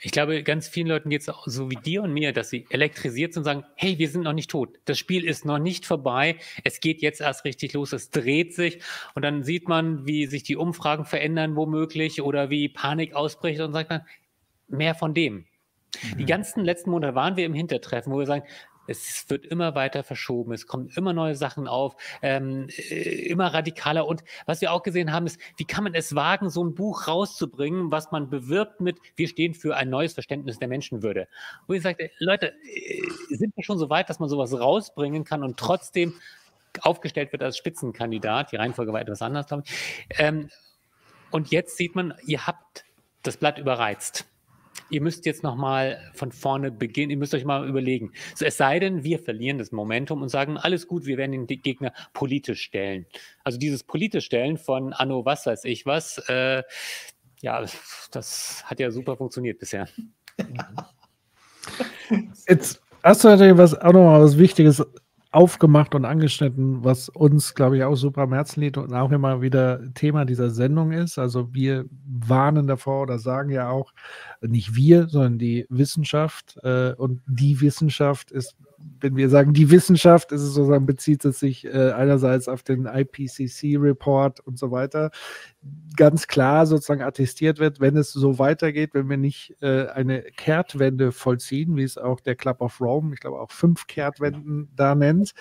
Ich 0.00 0.12
glaube, 0.12 0.42
ganz 0.44 0.68
vielen 0.68 0.86
Leuten 0.86 1.10
geht 1.10 1.22
es 1.22 1.34
so 1.46 1.70
wie 1.70 1.76
dir 1.76 2.02
und 2.02 2.12
mir, 2.12 2.32
dass 2.32 2.50
sie 2.50 2.66
elektrisiert 2.70 3.32
sind 3.32 3.40
und 3.40 3.44
sagen, 3.44 3.64
hey, 3.74 3.98
wir 3.98 4.08
sind 4.08 4.22
noch 4.22 4.32
nicht 4.32 4.50
tot. 4.50 4.78
Das 4.84 4.98
Spiel 4.98 5.24
ist 5.24 5.44
noch 5.44 5.58
nicht 5.58 5.86
vorbei. 5.86 6.36
Es 6.62 6.80
geht 6.80 7.02
jetzt 7.02 7.20
erst 7.20 7.44
richtig 7.44 7.72
los. 7.72 7.92
Es 7.92 8.10
dreht 8.10 8.54
sich. 8.54 8.80
Und 9.14 9.22
dann 9.22 9.42
sieht 9.42 9.68
man, 9.68 10.06
wie 10.06 10.26
sich 10.26 10.44
die 10.44 10.56
Umfragen 10.56 11.04
verändern 11.04 11.56
womöglich 11.56 12.22
oder 12.22 12.48
wie 12.48 12.68
Panik 12.68 13.14
ausbricht 13.14 13.60
und 13.60 13.72
sagt 13.72 13.90
man, 13.90 14.02
mehr 14.68 14.94
von 14.94 15.14
dem. 15.14 15.34
Mhm. 16.02 16.18
Die 16.18 16.26
ganzen 16.26 16.64
letzten 16.64 16.90
Monate 16.90 17.14
waren 17.14 17.36
wir 17.36 17.46
im 17.46 17.54
Hintertreffen, 17.54 18.12
wo 18.12 18.18
wir 18.18 18.26
sagen, 18.26 18.44
es 18.88 19.28
wird 19.28 19.46
immer 19.46 19.74
weiter 19.74 20.02
verschoben, 20.02 20.52
es 20.52 20.66
kommen 20.66 20.90
immer 20.96 21.12
neue 21.12 21.34
Sachen 21.34 21.68
auf, 21.68 21.96
ähm, 22.22 22.68
äh, 22.68 23.28
immer 23.28 23.52
radikaler. 23.52 24.06
Und 24.06 24.24
was 24.46 24.60
wir 24.60 24.72
auch 24.72 24.82
gesehen 24.82 25.12
haben, 25.12 25.26
ist, 25.26 25.38
wie 25.56 25.64
kann 25.64 25.84
man 25.84 25.94
es 25.94 26.14
wagen, 26.14 26.50
so 26.50 26.64
ein 26.64 26.74
Buch 26.74 27.06
rauszubringen, 27.06 27.92
was 27.92 28.10
man 28.10 28.30
bewirbt 28.30 28.80
mit, 28.80 28.98
wir 29.16 29.28
stehen 29.28 29.54
für 29.54 29.76
ein 29.76 29.90
neues 29.90 30.14
Verständnis 30.14 30.58
der 30.58 30.68
Menschenwürde. 30.68 31.28
Wo 31.66 31.74
ich 31.74 31.82
sagte, 31.82 32.10
Leute, 32.18 32.54
äh, 32.64 33.02
sind 33.28 33.56
wir 33.56 33.64
schon 33.64 33.78
so 33.78 33.90
weit, 33.90 34.08
dass 34.08 34.18
man 34.18 34.28
sowas 34.28 34.58
rausbringen 34.58 35.24
kann 35.24 35.42
und 35.42 35.58
trotzdem 35.58 36.14
aufgestellt 36.80 37.32
wird 37.32 37.42
als 37.42 37.56
Spitzenkandidat? 37.58 38.52
Die 38.52 38.56
Reihenfolge 38.56 38.92
war 38.92 39.00
etwas 39.00 39.22
anders, 39.22 39.46
glaube 39.46 39.64
ich. 39.66 39.72
Ähm, 40.18 40.48
und 41.30 41.50
jetzt 41.50 41.76
sieht 41.76 41.94
man, 41.94 42.14
ihr 42.24 42.46
habt 42.46 42.84
das 43.22 43.36
Blatt 43.36 43.58
überreizt 43.58 44.27
ihr 44.90 45.00
müsst 45.00 45.26
jetzt 45.26 45.42
nochmal 45.42 45.98
von 46.14 46.32
vorne 46.32 46.70
beginnen, 46.70 47.10
ihr 47.10 47.16
müsst 47.16 47.34
euch 47.34 47.44
mal 47.44 47.68
überlegen. 47.68 48.12
So, 48.34 48.44
es 48.44 48.56
sei 48.56 48.78
denn, 48.78 49.04
wir 49.04 49.18
verlieren 49.18 49.58
das 49.58 49.72
Momentum 49.72 50.22
und 50.22 50.28
sagen, 50.28 50.56
alles 50.56 50.86
gut, 50.86 51.06
wir 51.06 51.16
werden 51.16 51.46
den 51.46 51.62
Gegner 51.62 51.92
politisch 52.12 52.62
stellen. 52.62 53.06
Also 53.44 53.58
dieses 53.58 53.84
politisch 53.84 54.24
stellen 54.26 54.56
von 54.56 54.92
Anno 54.92 55.24
was 55.24 55.46
weiß 55.46 55.64
ich 55.64 55.86
was, 55.86 56.18
äh, 56.28 56.62
ja, 57.40 57.64
das 58.10 58.64
hat 58.64 58.80
ja 58.80 58.90
super 58.90 59.16
funktioniert 59.16 59.58
bisher. 59.58 59.88
Jetzt 62.48 62.82
hast 63.02 63.24
du 63.24 63.28
natürlich 63.28 63.56
was, 63.56 63.74
auch 63.74 63.92
nochmal 63.92 64.22
was 64.22 64.38
Wichtiges 64.38 64.84
aufgemacht 65.30 65.94
und 65.94 66.04
angeschnitten, 66.04 66.82
was 66.84 67.10
uns, 67.10 67.54
glaube 67.54 67.76
ich, 67.76 67.84
auch 67.84 67.96
super 67.96 68.22
am 68.22 68.32
Herzen 68.32 68.60
liegt 68.60 68.78
und 68.78 68.94
auch 68.94 69.12
immer 69.12 69.42
wieder 69.42 69.80
Thema 69.94 70.24
dieser 70.24 70.50
Sendung 70.50 70.92
ist. 70.92 71.18
Also 71.18 71.52
wir 71.52 71.84
warnen 72.06 72.66
davor 72.66 73.02
oder 73.02 73.18
sagen 73.18 73.50
ja 73.50 73.68
auch, 73.68 73.92
nicht 74.40 74.74
wir, 74.74 75.08
sondern 75.08 75.38
die 75.38 75.66
Wissenschaft. 75.68 76.58
Äh, 76.62 76.94
und 76.94 77.20
die 77.26 77.60
Wissenschaft 77.60 78.30
ist 78.30 78.56
wenn 79.00 79.16
wir 79.16 79.28
sagen, 79.28 79.52
die 79.52 79.70
Wissenschaft, 79.70 80.32
ist 80.32 80.42
es 80.42 80.54
sozusagen, 80.54 80.86
bezieht 80.86 81.24
es 81.24 81.38
sich 81.38 81.64
äh, 81.64 81.92
einerseits 81.92 82.48
auf 82.48 82.62
den 82.62 82.86
IPCC-Report 82.86 84.40
und 84.40 84.58
so 84.58 84.70
weiter, 84.70 85.10
ganz 85.96 86.26
klar 86.26 86.66
sozusagen 86.66 87.02
attestiert 87.02 87.58
wird, 87.58 87.80
wenn 87.80 87.96
es 87.96 88.12
so 88.12 88.38
weitergeht, 88.38 88.90
wenn 88.94 89.08
wir 89.08 89.16
nicht 89.16 89.56
äh, 89.60 89.88
eine 89.88 90.22
Kehrtwende 90.22 91.12
vollziehen, 91.12 91.76
wie 91.76 91.82
es 91.82 91.98
auch 91.98 92.20
der 92.20 92.36
Club 92.36 92.60
of 92.60 92.80
Rome, 92.80 93.14
ich 93.14 93.20
glaube 93.20 93.40
auch 93.40 93.50
fünf 93.50 93.86
Kehrtwenden 93.86 94.68
da 94.76 94.94
nennt, 94.94 95.34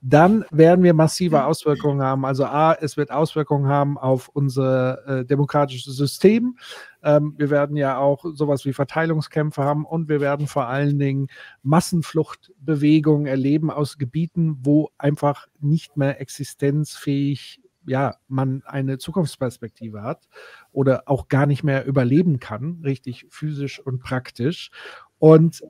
dann 0.00 0.44
werden 0.50 0.84
wir 0.84 0.94
massive 0.94 1.44
Auswirkungen 1.44 2.02
haben. 2.02 2.24
Also 2.24 2.44
A, 2.44 2.74
es 2.74 2.96
wird 2.96 3.10
Auswirkungen 3.10 3.66
haben 3.66 3.98
auf 3.98 4.28
unser 4.28 5.06
äh, 5.08 5.24
demokratisches 5.24 5.96
System. 5.96 6.56
Ähm, 7.04 7.34
wir 7.36 7.50
werden 7.50 7.76
ja 7.76 7.98
auch 7.98 8.24
sowas 8.34 8.64
wie 8.64 8.72
Verteilungskämpfe 8.72 9.62
haben 9.62 9.84
und 9.84 10.08
wir 10.08 10.20
werden 10.20 10.46
vor 10.46 10.66
allen 10.66 10.98
Dingen 10.98 11.28
Massenfluchtbewegungen 11.62 13.26
erleben 13.26 13.70
aus 13.70 13.98
Gebieten, 13.98 14.58
wo 14.62 14.90
einfach 14.98 15.46
nicht 15.60 15.96
mehr 15.96 16.20
existenzfähig 16.20 17.60
ja, 17.86 18.16
man 18.28 18.62
eine 18.64 18.96
Zukunftsperspektive 18.96 20.02
hat 20.02 20.26
oder 20.72 21.02
auch 21.06 21.28
gar 21.28 21.44
nicht 21.44 21.62
mehr 21.62 21.84
überleben 21.84 22.40
kann, 22.40 22.80
richtig 22.82 23.26
physisch 23.28 23.78
und 23.78 24.00
praktisch. 24.00 24.70
Und 25.18 25.62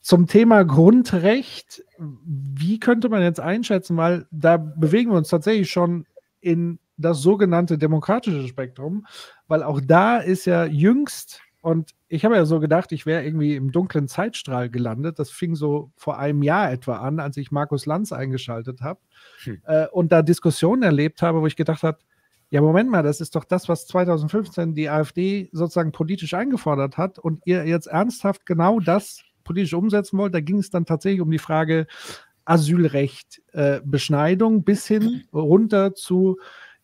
zum 0.00 0.26
Thema 0.26 0.64
Grundrecht, 0.64 1.84
wie 1.98 2.78
könnte 2.78 3.08
man 3.08 3.22
jetzt 3.22 3.40
einschätzen, 3.40 3.96
weil 3.96 4.26
da 4.30 4.56
bewegen 4.56 5.10
wir 5.10 5.18
uns 5.18 5.28
tatsächlich 5.28 5.70
schon 5.70 6.06
in 6.40 6.78
das 7.00 7.20
sogenannte 7.20 7.78
demokratische 7.78 8.46
Spektrum, 8.46 9.06
weil 9.48 9.62
auch 9.62 9.80
da 9.80 10.18
ist 10.18 10.44
ja 10.44 10.64
jüngst, 10.64 11.40
und 11.62 11.90
ich 12.08 12.24
habe 12.24 12.36
ja 12.36 12.46
so 12.46 12.58
gedacht, 12.58 12.90
ich 12.92 13.04
wäre 13.04 13.22
irgendwie 13.22 13.54
im 13.54 13.70
dunklen 13.70 14.08
Zeitstrahl 14.08 14.70
gelandet. 14.70 15.18
Das 15.18 15.30
fing 15.30 15.54
so 15.54 15.90
vor 15.94 16.18
einem 16.18 16.42
Jahr 16.42 16.72
etwa 16.72 16.96
an, 16.98 17.20
als 17.20 17.36
ich 17.36 17.50
Markus 17.50 17.84
Lanz 17.84 18.12
eingeschaltet 18.12 18.80
habe 18.80 19.00
hm. 19.44 19.60
äh, 19.66 19.86
und 19.88 20.10
da 20.10 20.22
Diskussionen 20.22 20.82
erlebt 20.82 21.20
habe, 21.20 21.40
wo 21.42 21.46
ich 21.46 21.56
gedacht 21.56 21.82
habe, 21.82 21.98
ja, 22.48 22.60
Moment 22.62 22.90
mal, 22.90 23.02
das 23.02 23.20
ist 23.20 23.36
doch 23.36 23.44
das, 23.44 23.68
was 23.68 23.86
2015 23.86 24.74
die 24.74 24.88
AfD 24.88 25.50
sozusagen 25.52 25.92
politisch 25.92 26.34
eingefordert 26.34 26.96
hat 26.96 27.18
und 27.18 27.42
ihr 27.46 27.64
jetzt 27.64 27.86
ernsthaft 27.86 28.44
genau 28.44 28.80
das 28.80 29.22
politisch 29.44 29.74
umsetzen 29.74 30.18
wollt. 30.18 30.34
Da 30.34 30.40
ging 30.40 30.58
es 30.58 30.70
dann 30.70 30.84
tatsächlich 30.84 31.20
um 31.20 31.30
die 31.30 31.38
Frage 31.38 31.86
Asylrecht, 32.44 33.42
äh, 33.52 33.80
Beschneidung 33.84 34.64
bis 34.64 34.86
hin 34.86 35.24
runter 35.32 35.94
zu 35.94 36.38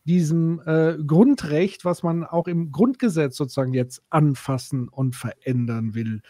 diesem 0.07 0.61
äh, 0.65 0.97
Grundrecht, 1.05 1.85
was 1.85 2.03
man 2.03 2.25
auch 2.25 2.49
im 2.49 2.73
Grundgesetz 2.73 3.37
sozusagen 3.37 3.75
jetzt 3.75 4.03
anfassen 4.09 4.89
und 4.89 5.17
verändern 5.17 5.95
will. 5.95 6.23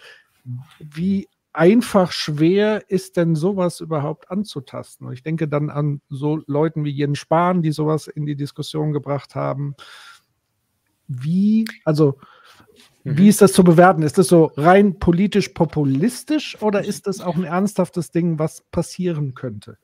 Wie 0.78 1.28
einfach 1.52 2.12
schwer 2.12 2.90
ist 2.90 3.16
denn 3.16 3.34
sowas 3.34 3.80
überhaupt 3.80 4.30
anzutasten? 4.30 5.06
Und 5.06 5.12
ich 5.12 5.22
denke 5.22 5.48
dann 5.48 5.70
an 5.70 6.00
so 6.08 6.40
Leuten 6.46 6.84
wie 6.84 6.90
Jens 6.90 7.18
Spahn, 7.18 7.62
die 7.62 7.72
sowas 7.72 8.08
in 8.08 8.26
die 8.26 8.36
Diskussion 8.36 8.92
gebracht 8.92 9.34
haben. 9.34 9.74
Wie, 11.08 11.66
also 11.84 12.18
Wie 13.04 13.22
mhm. 13.22 13.28
ist 13.28 13.40
das 13.40 13.52
zu 13.52 13.62
bewerten? 13.62 14.02
Ist 14.02 14.18
das 14.18 14.26
so 14.26 14.50
rein 14.56 14.98
politisch 14.98 15.50
populistisch 15.50 16.60
oder 16.60 16.84
ist 16.84 17.06
das 17.06 17.20
auch 17.20 17.36
ein 17.36 17.44
ernsthaftes 17.44 18.10
Ding, 18.10 18.40
was 18.40 18.62
passieren 18.72 19.34
könnte? 19.34 19.78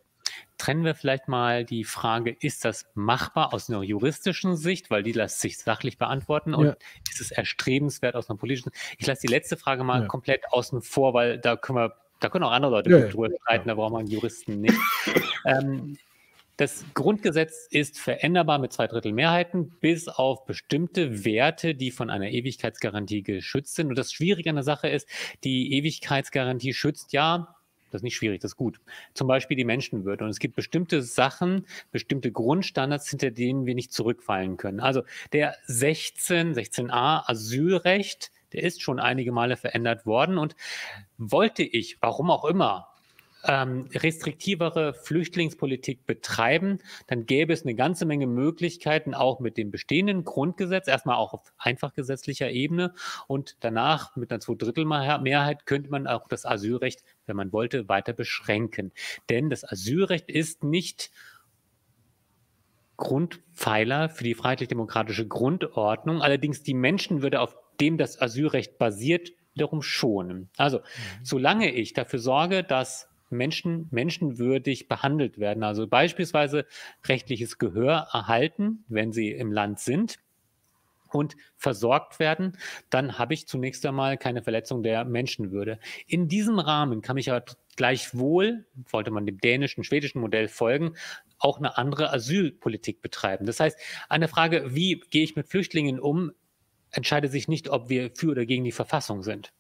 Trennen 0.59 0.85
wir 0.85 0.95
vielleicht 0.95 1.29
mal 1.29 1.65
die 1.65 1.85
Frage, 1.85 2.37
ist 2.41 2.65
das 2.65 2.87
machbar 2.95 3.53
aus 3.53 3.69
einer 3.69 3.83
juristischen 3.83 4.57
Sicht, 4.57 4.91
weil 4.91 5.03
die 5.03 5.13
lässt 5.13 5.41
sich 5.41 5.59
sachlich 5.59 5.99
beantworten 5.99 6.55
und 6.55 6.67
ja. 6.67 6.77
ist 7.11 7.21
es 7.21 7.31
erstrebenswert 7.31 8.15
aus 8.15 8.31
einer 8.31 8.39
politischen? 8.39 8.71
Ich 8.99 9.07
lasse 9.07 9.23
die 9.23 9.33
letzte 9.33 9.57
Frage 9.57 9.85
mal 9.85 10.03
ja. 10.03 10.07
komplett 10.07 10.43
außen 10.51 10.83
vor, 10.83 11.15
weil 11.15 11.39
da 11.39 11.57
können 11.57 11.79
wir, 11.79 11.97
da 12.21 12.29
können 12.29 12.45
auch 12.45 12.53
andere 12.53 12.73
Leute 12.73 12.91
ja, 12.91 13.09
drüber 13.09 13.29
streiten, 13.43 13.69
da 13.69 13.75
braucht 13.75 13.93
man 13.93 14.07
Juristen 14.07 14.61
nicht. 14.61 14.79
ähm, 15.45 15.97
das 16.59 16.85
Grundgesetz 16.95 17.67
ist 17.71 17.99
veränderbar 17.99 18.59
mit 18.59 18.73
zwei 18.73 18.87
Drittel 18.87 19.13
Mehrheiten, 19.13 19.71
bis 19.81 20.07
auf 20.07 20.45
bestimmte 20.45 21.25
Werte, 21.25 21.75
die 21.75 21.91
von 21.91 22.11
einer 22.11 22.29
Ewigkeitsgarantie 22.29 23.23
geschützt 23.23 23.75
sind. 23.75 23.89
Und 23.89 23.97
das 23.97 24.13
Schwierige 24.13 24.51
an 24.51 24.57
der 24.57 24.63
Sache 24.63 24.89
ist, 24.89 25.09
die 25.45 25.73
Ewigkeitsgarantie 25.73 26.75
schützt 26.75 27.13
ja 27.13 27.57
das 27.93 28.01
ist 28.01 28.05
nicht 28.05 28.17
schwierig, 28.17 28.41
das 28.41 28.53
ist 28.53 28.57
gut. 28.57 28.81
Zum 29.15 29.29
Beispiel 29.29 29.57
die 29.57 29.65
Menschenwürde. 29.65 30.25
Und 30.25 30.31
es 30.31 30.39
gibt 30.39 30.57
bestimmte 30.57 31.03
Sachen, 31.03 31.67
bestimmte 31.91 32.33
Grundstandards, 32.33 33.11
hinter 33.11 33.31
denen 33.31 33.67
wir 33.67 33.75
nicht 33.75 33.93
zurückfallen 33.93 34.57
können. 34.57 34.81
Also 34.81 35.03
der 35.33 35.57
16, 35.67 36.55
16a 36.55 37.29
Asylrecht, 37.29 38.33
der 38.53 38.63
ist 38.63 38.83
schon 38.83 38.99
einige 38.99 39.33
Male 39.33 39.57
verändert 39.57 40.07
worden. 40.07 40.39
Und 40.39 40.57
wollte 41.19 41.63
ich, 41.63 41.99
warum 42.01 42.31
auch 42.31 42.47
immer, 42.47 42.89
ähm, 43.45 43.89
restriktivere 43.93 44.95
Flüchtlingspolitik 44.95 46.07
betreiben, 46.07 46.79
dann 47.07 47.27
gäbe 47.27 47.53
es 47.53 47.63
eine 47.63 47.75
ganze 47.75 48.07
Menge 48.07 48.27
Möglichkeiten, 48.27 49.15
auch 49.15 49.41
mit 49.41 49.57
dem 49.57 49.71
bestehenden 49.71 50.25
Grundgesetz, 50.25 50.89
erstmal 50.89 51.17
auch 51.17 51.33
auf 51.35 51.53
einfach 51.59 51.93
gesetzlicher 51.93 52.51
Ebene 52.51 52.95
und 53.27 53.57
danach 53.61 54.17
mit 54.17 54.31
einer 54.31 54.41
Zweidrittelmehrheit 54.41 55.67
könnte 55.67 55.91
man 55.91 56.07
auch 56.07 56.29
das 56.29 56.47
Asylrecht, 56.47 57.03
wenn 57.27 57.37
man 57.37 57.53
wollte, 57.53 57.89
weiter 57.89 58.13
beschränken. 58.13 58.93
Denn 59.29 59.51
das 59.51 59.65
Asylrecht 59.65 60.31
ist 60.31 60.65
nicht 60.65 61.11
Grundpfeiler 62.97 64.09
für 64.09 64.23
die 64.23 64.35
freiheitlich-demokratische 64.35 65.27
Grundordnung. 65.27 66.23
Allerdings 66.23 66.63
die 66.63 66.75
Menschenwürde, 66.75 67.41
auf 67.41 67.57
dem 67.81 67.99
das 67.99 68.21
Asylrecht 68.21 68.79
basiert, 68.79 69.33
wiederum 69.55 69.83
schonen. 69.83 70.51
Also, 70.57 70.79
mhm. 70.79 71.25
solange 71.25 71.73
ich 71.73 71.95
dafür 71.95 72.21
sorge, 72.21 72.63
dass 72.63 73.12
Menschen 73.33 73.89
menschenwürdig 73.91 74.89
behandelt 74.89 75.39
werden. 75.39 75.63
Also 75.63 75.87
beispielsweise 75.87 76.67
rechtliches 77.05 77.59
Gehör 77.59 78.09
erhalten, 78.13 78.85
wenn 78.89 79.13
sie 79.13 79.31
im 79.31 79.53
Land 79.53 79.81
sind 79.81 80.19
und 81.15 81.37
versorgt 81.57 82.19
werden, 82.19 82.57
dann 82.91 83.19
habe 83.19 83.35
ich 83.35 83.47
zunächst 83.47 83.85
einmal 83.87 84.17
keine 84.17 84.43
Verletzung 84.43 84.83
der 84.83 85.05
Menschenwürde. 85.05 85.79
In 86.07 86.29
diesem 86.29 86.59
Rahmen 86.59 87.03
kann 87.03 87.17
ich 87.17 87.31
aber 87.31 87.45
gleichwohl, 87.77 88.67
wollte 88.91 89.11
man 89.11 89.27
dem 89.27 89.39
dänischen, 89.39 89.85
schwedischen 89.85 90.21
Modell 90.21 90.49
folgen, 90.49 90.95
auch 91.39 91.59
eine 91.59 91.77
andere 91.77 92.13
Asylpolitik 92.13 93.03
betreiben. 93.03 93.47
Das 93.47 93.61
heißt, 93.61 93.79
eine 94.09 94.29
Frage, 94.29 94.75
wie 94.75 95.01
gehe 95.11 95.25
ich 95.25 95.37
mit 95.37 95.49
Flüchtlingen 95.49 95.99
um, 95.99 96.33
entscheidet 96.91 97.33
sich 97.33 97.49
nicht, 97.49 97.69
ob 97.69 97.89
wir 97.89 98.11
für 98.15 98.31
oder 98.31 98.47
gegen 98.47 98.65
die 98.65 98.73
Verfassung 98.73 99.23
sind. 99.23 99.53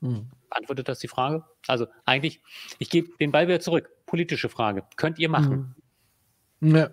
Hm. 0.00 0.26
Beantwortet 0.48 0.88
das 0.88 0.98
die 0.98 1.08
Frage? 1.08 1.44
Also 1.66 1.86
eigentlich, 2.04 2.40
ich 2.78 2.90
gebe 2.90 3.16
den 3.18 3.32
Ball 3.32 3.46
wieder 3.46 3.60
zurück. 3.60 3.88
Politische 4.06 4.48
Frage. 4.48 4.84
Könnt 4.96 5.18
ihr 5.18 5.28
machen? 5.28 5.74
Hm. 6.60 6.76
Ja. 6.76 6.90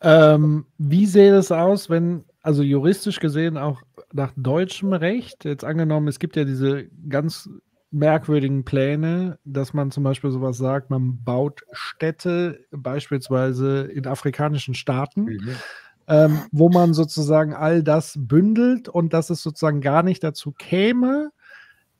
Ähm, 0.00 0.66
wie 0.78 1.06
sähe 1.06 1.34
es 1.34 1.50
aus, 1.50 1.88
wenn, 1.88 2.24
also 2.42 2.62
juristisch 2.62 3.20
gesehen 3.20 3.56
auch 3.56 3.82
nach 4.12 4.32
deutschem 4.36 4.92
Recht, 4.92 5.44
jetzt 5.44 5.64
angenommen, 5.64 6.08
es 6.08 6.18
gibt 6.18 6.36
ja 6.36 6.44
diese 6.44 6.88
ganz 7.08 7.48
merkwürdigen 7.90 8.64
Pläne, 8.64 9.38
dass 9.44 9.72
man 9.72 9.90
zum 9.90 10.04
Beispiel 10.04 10.30
sowas 10.30 10.58
sagt, 10.58 10.90
man 10.90 11.22
baut 11.24 11.62
Städte 11.72 12.66
beispielsweise 12.70 13.82
in 13.82 14.06
afrikanischen 14.06 14.74
Staaten. 14.74 15.24
Mhm. 15.24 15.56
Ähm, 16.06 16.40
wo 16.52 16.68
man 16.68 16.92
sozusagen 16.92 17.54
all 17.54 17.82
das 17.82 18.12
bündelt 18.18 18.90
und 18.90 19.14
dass 19.14 19.30
es 19.30 19.42
sozusagen 19.42 19.80
gar 19.80 20.02
nicht 20.02 20.22
dazu 20.22 20.52
käme, 20.52 21.30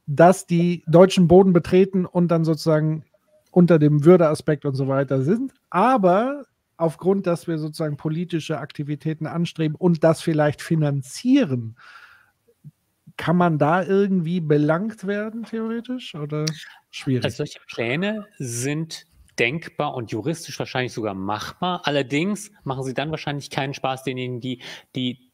dass 0.07 0.47
die 0.47 0.85
deutschen 0.87 1.29
Boden 1.29 1.53
betreten 1.53 2.07
und 2.07 2.29
dann 2.29 2.45
sozusagen 2.45 3.05
unter 3.51 3.79
dem 3.79 4.05
Würdeaspekt 4.05 4.65
und 4.65 4.75
so 4.75 4.89
weiter 4.89 5.23
sind. 5.23 5.53
Aber 5.71 6.45
aufgrund, 6.77 7.27
dass 7.27 7.47
wir 7.47 7.59
sozusagen 7.59 7.97
politische 7.97 8.59
Aktivitäten 8.59 9.27
anstreben 9.27 9.77
und 9.77 10.05
das 10.05 10.21
vielleicht 10.21 10.61
finanzieren, 10.61 11.77
kann 13.17 13.37
man 13.37 13.59
da 13.59 13.83
irgendwie 13.85 14.41
belangt 14.41 15.07
werden, 15.07 15.45
theoretisch? 15.45 16.15
Oder 16.15 16.47
schwierig? 16.91 17.25
Also 17.25 17.39
solche 17.39 17.61
Pläne 17.69 18.27
sind 18.39 19.07
denkbar 19.39 19.95
und 19.95 20.11
juristisch 20.11 20.59
wahrscheinlich 20.59 20.93
sogar 20.93 21.15
machbar. 21.15 21.83
Allerdings 21.85 22.51
machen 22.65 22.85
sie 22.85 22.95
dann 22.95 23.11
wahrscheinlich 23.11 23.51
keinen 23.51 23.75
Spaß 23.75 24.03
denjenigen, 24.03 24.41
die 24.41 24.63
die 24.95 25.31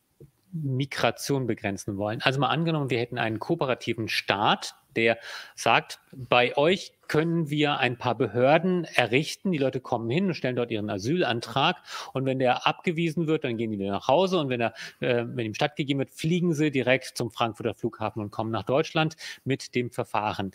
Migration 0.53 1.47
begrenzen 1.47 1.97
wollen. 1.97 2.21
Also 2.23 2.41
mal 2.41 2.49
angenommen, 2.49 2.91
wir 2.91 2.99
hätten 2.99 3.19
einen 3.19 3.39
kooperativen 3.39 4.09
Staat, 4.09 4.75
der 4.97 5.19
sagt, 5.55 6.01
bei 6.13 6.57
euch 6.57 6.93
können 7.07 7.51
wir 7.51 7.79
ein 7.79 7.97
paar 7.97 8.17
Behörden 8.17 8.85
errichten. 8.85 9.53
Die 9.53 9.59
Leute 9.59 9.81
kommen 9.81 10.11
hin 10.11 10.27
und 10.27 10.35
stellen 10.35 10.57
dort 10.57 10.71
ihren 10.71 10.91
Asylantrag. 10.91 11.77
Und 12.13 12.25
wenn 12.25 12.39
der 12.39 12.67
abgewiesen 12.67 13.27
wird, 13.27 13.45
dann 13.45 13.57
gehen 13.57 13.71
die 13.71 13.79
wieder 13.79 13.93
nach 13.93 14.09
Hause. 14.09 14.39
Und 14.39 14.49
wenn, 14.49 14.61
er, 14.61 14.75
äh, 15.01 15.25
wenn 15.27 15.47
ihm 15.47 15.55
stattgegeben 15.55 16.01
wird, 16.01 16.11
fliegen 16.11 16.55
sie 16.55 16.71
direkt 16.71 17.17
zum 17.17 17.31
Frankfurter 17.31 17.75
Flughafen 17.75 18.23
und 18.23 18.31
kommen 18.31 18.51
nach 18.51 18.65
Deutschland 18.65 19.17
mit 19.45 19.75
dem 19.75 19.91
Verfahren. 19.91 20.53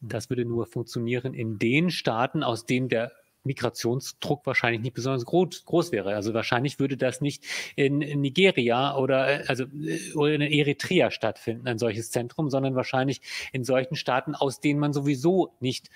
Das 0.00 0.30
würde 0.30 0.44
nur 0.44 0.66
funktionieren 0.66 1.34
in 1.34 1.58
den 1.58 1.90
Staaten, 1.90 2.44
aus 2.44 2.66
denen 2.66 2.88
der 2.88 3.12
Migrationsdruck 3.44 4.46
wahrscheinlich 4.46 4.82
nicht 4.82 4.94
besonders 4.94 5.24
groß, 5.24 5.64
groß 5.64 5.92
wäre. 5.92 6.14
Also 6.14 6.34
wahrscheinlich 6.34 6.78
würde 6.78 6.96
das 6.96 7.20
nicht 7.20 7.44
in, 7.76 7.98
Nigeria 7.98 8.96
oder, 8.96 9.44
also, 9.48 9.64
äh, 9.64 10.12
oder 10.14 10.34
in 10.34 10.42
Eritrea 10.42 11.10
stattfinden, 11.10 11.66
ein 11.66 11.78
solches 11.78 12.10
Zentrum, 12.10 12.50
sondern 12.50 12.74
wahrscheinlich 12.74 13.20
in 13.52 13.64
solchen 13.64 13.96
Staaten, 13.96 14.34
aus 14.34 14.60
denen 14.60 14.80
man 14.80 14.92
sowieso 14.92 15.54
nicht 15.60 15.90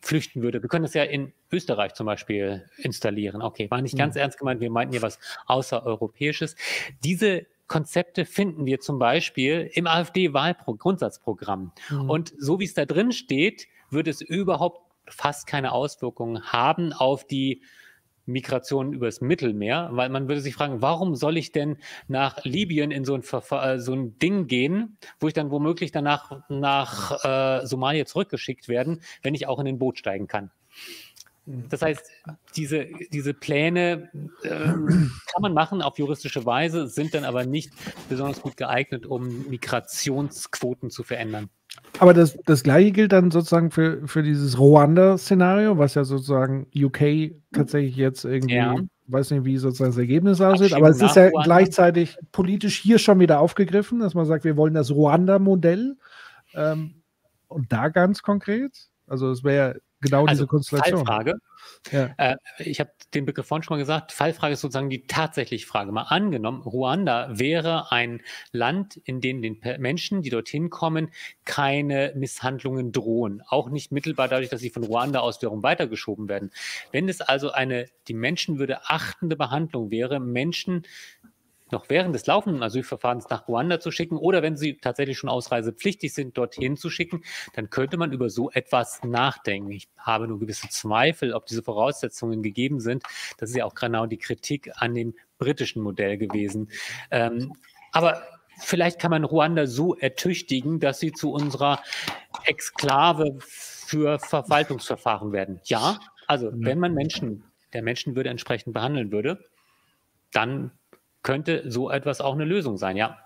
flüchten 0.00 0.42
würde. 0.42 0.62
Wir 0.62 0.68
können 0.68 0.84
das 0.84 0.94
ja 0.94 1.02
in 1.02 1.32
Österreich 1.50 1.94
zum 1.94 2.06
Beispiel 2.06 2.64
installieren. 2.76 3.42
Okay, 3.42 3.70
war 3.70 3.82
nicht 3.82 3.98
ganz 3.98 4.14
mhm. 4.14 4.22
ernst 4.22 4.38
gemeint, 4.38 4.60
wir 4.60 4.70
meinten 4.70 4.92
hier 4.92 5.02
was 5.02 5.18
außereuropäisches. 5.46 6.54
Diese 7.02 7.46
Konzepte 7.66 8.24
finden 8.24 8.64
wir 8.64 8.80
zum 8.80 8.98
Beispiel 8.98 9.70
im 9.74 9.86
AfD-Wahlgrundsatzprogramm. 9.86 11.72
Mhm. 11.90 12.10
Und 12.10 12.32
so 12.38 12.60
wie 12.60 12.64
es 12.64 12.74
da 12.74 12.86
drin 12.86 13.12
steht, 13.12 13.66
würde 13.90 14.10
es 14.10 14.20
überhaupt 14.20 14.87
fast 15.10 15.46
keine 15.46 15.72
Auswirkungen 15.72 16.52
haben 16.52 16.92
auf 16.92 17.26
die 17.26 17.62
Migration 18.28 18.92
übers 18.92 19.20
Mittelmeer, 19.20 19.88
weil 19.92 20.10
man 20.10 20.28
würde 20.28 20.40
sich 20.40 20.54
fragen, 20.54 20.82
warum 20.82 21.16
soll 21.16 21.36
ich 21.38 21.50
denn 21.50 21.78
nach 22.06 22.44
Libyen 22.44 22.90
in 22.90 23.04
so 23.04 23.14
ein, 23.14 23.22
äh, 23.22 23.78
so 23.78 23.94
ein 23.94 24.18
Ding 24.18 24.46
gehen, 24.46 24.98
wo 25.18 25.28
ich 25.28 25.34
dann 25.34 25.50
womöglich 25.50 25.92
danach 25.92 26.42
nach 26.48 27.24
äh, 27.24 27.66
Somalia 27.66 28.04
zurückgeschickt 28.04 28.68
werden, 28.68 29.00
wenn 29.22 29.34
ich 29.34 29.46
auch 29.46 29.58
in 29.58 29.66
ein 29.66 29.78
Boot 29.78 29.98
steigen 29.98 30.28
kann. 30.28 30.50
Das 31.46 31.80
heißt, 31.80 32.10
diese, 32.56 32.86
diese 33.10 33.32
Pläne 33.32 34.10
äh, 34.42 34.48
kann 34.50 35.40
man 35.40 35.54
machen 35.54 35.80
auf 35.80 35.98
juristische 35.98 36.44
Weise, 36.44 36.88
sind 36.88 37.14
dann 37.14 37.24
aber 37.24 37.46
nicht 37.46 37.72
besonders 38.10 38.42
gut 38.42 38.58
geeignet, 38.58 39.06
um 39.06 39.48
Migrationsquoten 39.48 40.90
zu 40.90 41.02
verändern. 41.04 41.48
Aber 41.98 42.14
das, 42.14 42.36
das 42.46 42.62
gleiche 42.62 42.92
gilt 42.92 43.12
dann 43.12 43.30
sozusagen 43.30 43.70
für, 43.70 44.06
für 44.06 44.22
dieses 44.22 44.58
Ruanda-Szenario, 44.58 45.78
was 45.78 45.94
ja 45.94 46.04
sozusagen 46.04 46.66
UK 46.74 47.32
tatsächlich 47.52 47.96
jetzt 47.96 48.24
irgendwie, 48.24 48.54
ja. 48.54 48.76
weiß 49.06 49.30
nicht, 49.32 49.44
wie 49.44 49.56
sozusagen 49.56 49.90
das 49.90 49.98
Ergebnis 49.98 50.40
aussieht, 50.40 50.74
aber 50.74 50.88
es 50.90 51.02
ist 51.02 51.16
ja 51.16 51.28
Ruanda. 51.28 51.42
gleichzeitig 51.44 52.16
politisch 52.32 52.78
hier 52.78 52.98
schon 52.98 53.20
wieder 53.20 53.40
aufgegriffen, 53.40 54.00
dass 54.00 54.14
man 54.14 54.26
sagt, 54.26 54.44
wir 54.44 54.56
wollen 54.56 54.74
das 54.74 54.90
Ruanda-Modell. 54.90 55.96
Ähm, 56.54 57.02
und 57.48 57.72
da 57.72 57.88
ganz 57.88 58.22
konkret, 58.22 58.88
also 59.06 59.30
es 59.30 59.42
wäre 59.42 59.80
genau 60.00 60.26
also 60.26 60.42
diese 60.42 60.46
Konstellation. 60.46 61.06
Fallfrage. 61.06 61.34
Ja. 61.92 62.14
Äh, 62.16 62.36
ich 62.58 62.80
habe 62.80 62.90
den 63.14 63.24
Begriff 63.24 63.46
vorhin 63.46 63.62
schon 63.62 63.76
mal 63.76 63.80
gesagt. 63.80 64.12
Fallfrage 64.12 64.54
ist 64.54 64.60
sozusagen 64.60 64.90
die 64.90 65.06
tatsächliche 65.06 65.66
Frage. 65.66 65.92
Mal 65.92 66.02
angenommen, 66.02 66.62
Ruanda 66.62 67.28
wäre 67.38 67.92
ein 67.92 68.22
Land, 68.52 68.96
in 69.04 69.20
dem 69.20 69.42
den 69.42 69.60
Menschen, 69.78 70.22
die 70.22 70.30
dorthin 70.30 70.70
kommen, 70.70 71.10
keine 71.44 72.12
Misshandlungen 72.16 72.92
drohen. 72.92 73.42
Auch 73.46 73.70
nicht 73.70 73.92
mittelbar 73.92 74.28
dadurch, 74.28 74.50
dass 74.50 74.60
sie 74.60 74.70
von 74.70 74.84
Ruanda 74.84 75.20
aus 75.20 75.40
wiederum 75.40 75.62
weitergeschoben 75.62 76.28
werden. 76.28 76.50
Wenn 76.92 77.08
es 77.08 77.20
also 77.20 77.50
eine 77.50 77.86
die 78.08 78.14
Menschenwürde 78.14 78.88
achtende 78.88 79.36
Behandlung 79.36 79.90
wäre, 79.90 80.20
Menschen 80.20 80.84
noch 81.72 81.88
während 81.88 82.14
des 82.14 82.26
laufenden 82.26 82.62
Asylverfahrens 82.62 83.28
nach 83.28 83.48
Ruanda 83.48 83.80
zu 83.80 83.90
schicken 83.90 84.16
oder 84.16 84.42
wenn 84.42 84.56
sie 84.56 84.78
tatsächlich 84.78 85.18
schon 85.18 85.30
ausreisepflichtig 85.30 86.12
sind, 86.12 86.36
dorthin 86.36 86.76
zu 86.76 86.90
schicken, 86.90 87.22
dann 87.54 87.70
könnte 87.70 87.96
man 87.96 88.12
über 88.12 88.30
so 88.30 88.50
etwas 88.50 89.02
nachdenken. 89.04 89.70
Ich 89.70 89.88
habe 89.96 90.28
nur 90.28 90.38
gewisse 90.38 90.68
Zweifel, 90.68 91.32
ob 91.32 91.46
diese 91.46 91.62
Voraussetzungen 91.62 92.42
gegeben 92.42 92.80
sind. 92.80 93.04
Das 93.38 93.50
ist 93.50 93.56
ja 93.56 93.64
auch 93.64 93.74
genau 93.74 94.06
die 94.06 94.18
Kritik 94.18 94.70
an 94.76 94.94
dem 94.94 95.14
britischen 95.38 95.82
Modell 95.82 96.18
gewesen. 96.18 96.70
Ähm, 97.10 97.52
aber 97.92 98.22
vielleicht 98.58 98.98
kann 98.98 99.10
man 99.10 99.24
Ruanda 99.24 99.66
so 99.66 99.94
ertüchtigen, 99.94 100.80
dass 100.80 101.00
sie 101.00 101.12
zu 101.12 101.32
unserer 101.32 101.82
Exklave 102.44 103.36
für 103.40 104.18
Verwaltungsverfahren 104.18 105.32
werden. 105.32 105.60
Ja, 105.64 105.98
also 106.26 106.50
wenn 106.52 106.78
man 106.78 106.92
Menschen, 106.94 107.44
der 107.72 107.82
Menschenwürde 107.82 108.30
entsprechend 108.30 108.74
behandeln 108.74 109.12
würde, 109.12 109.44
dann 110.32 110.72
könnte 111.22 111.64
so 111.68 111.90
etwas 111.90 112.20
auch 112.20 112.34
eine 112.34 112.44
Lösung 112.44 112.76
sein, 112.76 112.96
ja. 112.96 113.18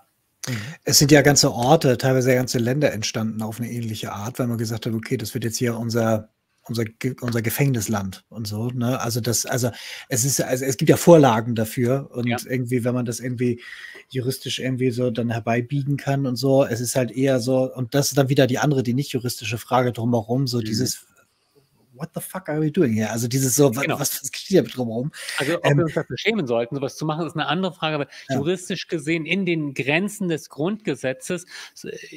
Es 0.83 0.99
sind 0.99 1.11
ja 1.11 1.21
ganze 1.21 1.53
Orte, 1.53 1.97
teilweise 1.97 2.33
ganze 2.35 2.59
Länder 2.59 2.91
entstanden 2.91 3.41
auf 3.41 3.59
eine 3.59 3.71
ähnliche 3.71 4.11
Art, 4.11 4.39
weil 4.39 4.47
man 4.47 4.57
gesagt 4.57 4.85
hat, 4.85 4.93
okay, 4.93 5.15
das 5.15 5.33
wird 5.33 5.45
jetzt 5.45 5.57
hier 5.57 5.77
unser 5.77 6.33
unser, 6.65 6.85
unser 7.21 7.41
Gefängnisland 7.41 8.23
und 8.29 8.47
so. 8.47 8.69
Ne? 8.69 8.99
Also 8.99 9.19
das, 9.19 9.45
also 9.45 9.71
es 10.07 10.23
ist, 10.23 10.41
also 10.41 10.65
es 10.65 10.77
gibt 10.77 10.89
ja 10.89 10.97
Vorlagen 10.97 11.55
dafür 11.55 12.09
und 12.11 12.27
ja. 12.27 12.37
irgendwie, 12.45 12.83
wenn 12.83 12.93
man 12.93 13.05
das 13.05 13.19
irgendwie 13.19 13.61
juristisch 14.09 14.59
irgendwie 14.59 14.91
so 14.91 15.11
dann 15.11 15.29
herbeibiegen 15.29 15.97
kann 15.97 16.25
und 16.25 16.35
so, 16.35 16.63
es 16.63 16.79
ist 16.79 16.95
halt 16.95 17.11
eher 17.11 17.39
so, 17.39 17.73
und 17.73 17.93
das 17.93 18.09
ist 18.09 18.17
dann 18.17 18.29
wieder 18.29 18.47
die 18.47 18.59
andere, 18.59 18.83
die 18.83 18.93
nicht 18.93 19.11
juristische 19.11 19.57
Frage 19.57 19.91
drumherum, 19.91 20.47
so 20.47 20.59
mhm. 20.59 20.63
dieses 20.63 21.05
what 21.95 22.09
the 22.13 22.21
fuck 22.21 22.49
are 22.49 22.59
we 22.59 22.71
doing 22.71 22.93
here? 22.93 23.09
Also 23.09 23.27
dieses 23.27 23.55
so, 23.55 23.71
genau. 23.71 23.99
was, 23.99 24.21
was 24.21 24.31
geschieht 24.31 24.49
hier 24.49 24.63
drumherum? 24.63 25.11
Also 25.37 25.57
ob 25.57 25.65
ähm, 25.65 25.77
wir 25.77 25.85
uns 25.85 25.93
dafür 25.93 26.17
schämen 26.17 26.47
sollten, 26.47 26.75
sowas 26.75 26.95
zu 26.95 27.05
machen, 27.05 27.25
ist 27.25 27.35
eine 27.35 27.47
andere 27.47 27.73
Frage, 27.73 27.95
aber 27.95 28.07
ja. 28.29 28.35
juristisch 28.35 28.87
gesehen 28.87 29.25
in 29.25 29.45
den 29.45 29.73
Grenzen 29.73 30.27
des 30.27 30.49
Grundgesetzes, 30.49 31.45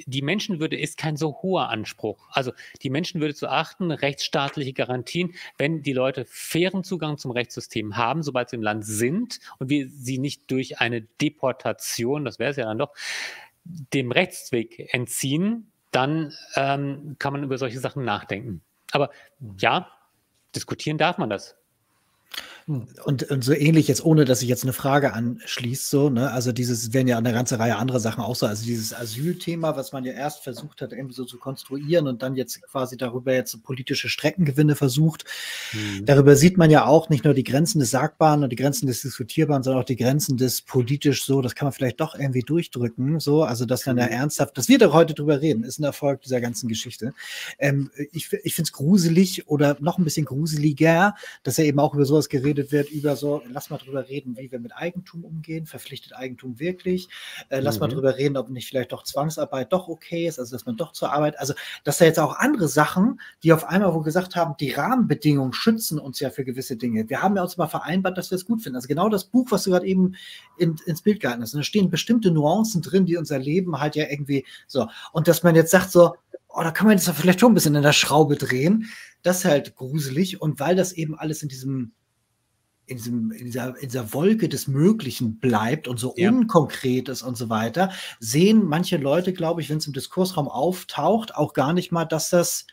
die 0.07 0.23
Menschenwürde 0.23 0.79
ist 0.79 0.97
kein 0.97 1.17
so 1.17 1.43
hoher 1.43 1.69
Anspruch. 1.69 2.29
Also 2.31 2.53
die 2.83 2.91
Menschenwürde 2.91 3.35
zu 3.35 3.49
achten, 3.49 3.91
rechtsstaatliche 3.91 4.73
Garantien, 4.73 5.35
wenn 5.59 5.83
die 5.83 5.93
Leute 5.93 6.25
fairen 6.27 6.85
Zugang 6.85 7.19
zum 7.19 7.31
Rechtssystem 7.31 7.97
haben, 7.97 8.23
sobald 8.23 8.51
sie 8.51 8.57
im 8.57 8.63
Land 8.63 8.85
sind 8.85 9.41
und 9.59 9.69
wir 9.69 9.89
sie 9.89 10.19
nicht 10.19 10.51
durch 10.51 10.81
eine 10.81 11.03
Deportation, 11.03 12.25
das 12.25 12.39
wäre 12.39 12.51
es 12.51 12.57
ja 12.57 12.65
dann 12.65 12.79
doch, 12.79 12.95
dem 13.65 14.13
Rechtsweg 14.13 14.95
entziehen, 14.95 15.73
dann 15.91 16.33
ähm, 16.57 17.17
kann 17.19 17.33
man 17.33 17.43
über 17.43 17.59
solche 17.59 17.81
Sachen 17.81 18.05
nachdenken. 18.05 18.61
Aber 18.93 19.11
ja, 19.59 19.91
diskutieren 20.55 20.99
darf 20.99 21.19
man 21.19 21.31
das. 21.31 21.57
Und, 22.69 23.31
und, 23.31 23.45
so 23.45 23.53
ähnlich 23.53 23.87
jetzt, 23.87 24.05
ohne 24.05 24.25
dass 24.25 24.43
ich 24.43 24.49
jetzt 24.49 24.65
eine 24.65 24.73
Frage 24.73 25.13
anschließt, 25.13 25.89
so, 25.89 26.11
ne? 26.11 26.33
Also 26.33 26.51
dieses 26.51 26.93
werden 26.93 27.07
ja 27.07 27.17
eine 27.17 27.33
ganze 27.33 27.61
Reihe 27.61 27.77
anderer 27.77 28.01
Sachen 28.01 28.25
auch 28.25 28.35
so. 28.35 28.45
Also 28.45 28.67
dieses 28.67 28.93
Asylthema, 28.93 29.77
was 29.77 29.93
man 29.93 30.05
ja 30.05 30.13
erst 30.13 30.43
versucht 30.43 30.83
hat, 30.83 30.91
irgendwie 30.91 31.15
so 31.15 31.25
zu 31.25 31.39
konstruieren 31.39 32.09
und 32.09 32.23
dann 32.23 32.35
jetzt 32.35 32.61
quasi 32.63 32.97
darüber 32.97 33.33
jetzt 33.33 33.63
politische 33.63 34.09
Streckengewinne 34.09 34.75
versucht. 34.75 35.27
Mhm. 35.73 36.07
Darüber 36.07 36.35
sieht 36.35 36.57
man 36.57 36.73
ja 36.73 36.87
auch 36.87 37.09
nicht 37.09 37.25
nur 37.25 37.35
die 37.35 37.45
Grenzen 37.45 37.79
des 37.79 37.93
Sagbaren 37.93 38.43
und 38.43 38.51
die 38.51 38.57
Grenzen 38.57 38.89
des 38.89 39.03
Diskutierbaren, 39.03 39.63
sondern 39.63 39.83
auch 39.83 39.87
die 39.87 39.95
Grenzen 39.95 40.37
des 40.37 40.61
politisch 40.61 41.25
so, 41.25 41.43
das 41.43 41.55
kann 41.55 41.67
man 41.67 41.73
vielleicht 41.73 42.01
doch 42.01 42.17
irgendwie 42.19 42.43
durchdrücken. 42.43 43.21
So, 43.21 43.45
also 43.45 43.65
dass 43.65 43.85
dann 43.85 43.95
mhm. 43.95 44.03
ernsthaft, 44.03 44.59
dass 44.59 44.69
wir 44.69 44.79
da 44.79 44.93
heute 44.93 45.15
drüber 45.15 45.41
reden, 45.41 45.63
ist 45.63 45.79
ein 45.79 45.85
Erfolg 45.85 46.23
dieser 46.23 46.41
ganzen 46.41 46.67
Geschichte. 46.67 47.15
Ähm, 47.61 47.93
ich 48.11 48.33
ich 48.33 48.57
finde 48.57 48.67
es 48.67 48.73
gruselig 48.73 49.47
oder 49.47 49.77
noch 49.79 49.99
ein 49.99 50.05
bisschen 50.05 50.27
gruseliger, 50.27 51.15
dass 51.45 51.61
er 51.61 51.67
eben 51.67 51.79
auch 51.79 51.95
über 51.95 52.05
sowas 52.05 52.29
geredet 52.29 52.56
geredet 52.57 52.73
wird 52.73 52.91
über 52.91 53.17
so, 53.17 53.43
lass 53.51 53.71
mal 53.71 53.79
drüber 53.79 54.09
reden, 54.09 54.37
wie 54.37 54.51
wir 54.51 54.59
mit 54.59 54.75
Eigentum 54.75 55.25
umgehen, 55.25 55.67
verpflichtet 55.67 56.15
Eigentum 56.15 56.59
wirklich, 56.59 57.09
äh, 57.49 57.61
lass 57.61 57.77
mhm. 57.77 57.81
mal 57.81 57.89
drüber 57.89 58.17
reden, 58.17 58.37
ob 58.37 58.49
nicht 58.49 58.69
vielleicht 58.69 58.93
doch 58.93 59.05
Zwangsarbeit 59.05 59.73
doch 59.73 59.89
okay 59.89 60.27
ist, 60.27 60.39
also 60.39 60.55
dass 60.55 60.67
man 60.67 60.77
doch 60.77 60.93
zur 60.93 61.13
Arbeit, 61.13 61.39
also 61.39 61.55
dass 61.85 61.99
da 61.99 62.05
jetzt 62.05 62.19
auch 62.19 62.37
andere 62.37 62.69
Sachen, 62.69 63.21
die 63.43 63.53
auf 63.53 63.65
einmal 63.65 63.95
wo 63.95 64.01
gesagt 64.01 64.37
haben, 64.37 64.55
die 64.59 64.73
Rahmenbedingungen 64.73 65.53
schützen 65.53 65.99
uns 65.99 66.21
ja 66.21 66.31
für 66.31 66.45
gewisse 66.45 66.77
Dinge. 66.77 67.09
Wir 67.09 67.23
haben 67.23 67.37
ja 67.37 67.43
uns 67.43 67.57
mal 67.57 67.69
vereinbart, 67.69 68.17
dass 68.19 68.31
wir 68.31 68.37
es 68.37 68.47
gut 68.47 68.63
finden. 68.63 68.77
Also 68.77 68.89
genau 68.89 69.09
das 69.09 69.25
Buch, 69.25 69.47
was 69.51 69.65
du 69.65 69.71
gerade 69.71 69.87
eben 69.87 70.15
in, 70.59 70.77
ins 70.87 71.03
Bild 71.03 71.21
gehalten 71.21 71.43
hast, 71.43 71.55
und 71.55 71.61
da 71.61 71.65
stehen 71.65 71.91
bestimmte 71.91 72.31
Nuancen 72.31 72.83
drin, 72.83 73.07
die 73.07 73.17
unser 73.17 73.39
Leben 73.39 73.79
halt 73.81 73.97
ja 73.97 74.07
irgendwie 74.09 74.45
so. 74.67 74.89
Und 75.13 75.29
dass 75.29 75.43
man 75.43 75.55
jetzt 75.55 75.71
sagt 75.71 75.91
so, 75.91 76.15
oh, 76.49 76.63
da 76.63 76.71
kann 76.71 76.87
man 76.87 76.97
jetzt 76.97 77.09
vielleicht 77.11 77.41
schon 77.41 77.53
ein 77.53 77.55
bisschen 77.55 77.75
in 77.75 77.83
der 77.83 77.93
Schraube 77.93 78.37
drehen. 78.37 78.89
Das 79.23 79.39
ist 79.39 79.45
halt 79.45 79.77
gruselig. 79.77 80.41
Und 80.41 80.59
weil 80.59 80.75
das 80.75 80.93
eben 80.93 81.19
alles 81.19 81.43
in 81.43 81.49
diesem 81.49 81.93
in, 82.87 82.97
diesem, 82.97 83.33
in, 83.33 83.47
dieser, 83.47 83.77
in 83.77 83.89
dieser 83.89 84.13
Wolke 84.13 84.49
des 84.49 84.69
Möglichen 84.69 85.39
bleibt 85.39 85.89
und 85.89 85.99
so 85.99 86.15
ja. 86.17 86.31
unkonkret 86.31 87.09
ist 87.09 87.23
und 87.23 87.37
so 87.37 87.49
weiter, 87.49 87.91
sehen 88.21 88.65
manche 88.65 88.97
Leute, 88.97 89.33
glaube 89.33 89.61
ich, 89.61 89.69
wenn 89.69 89.79
es 89.79 89.87
im 89.87 89.93
Diskursraum 89.93 90.49
auftaucht, 90.49 91.35
auch 91.35 91.53
gar 91.53 91.73
nicht 91.73 91.91
mal, 91.91 92.05
dass 92.05 92.31
das, 92.31 92.67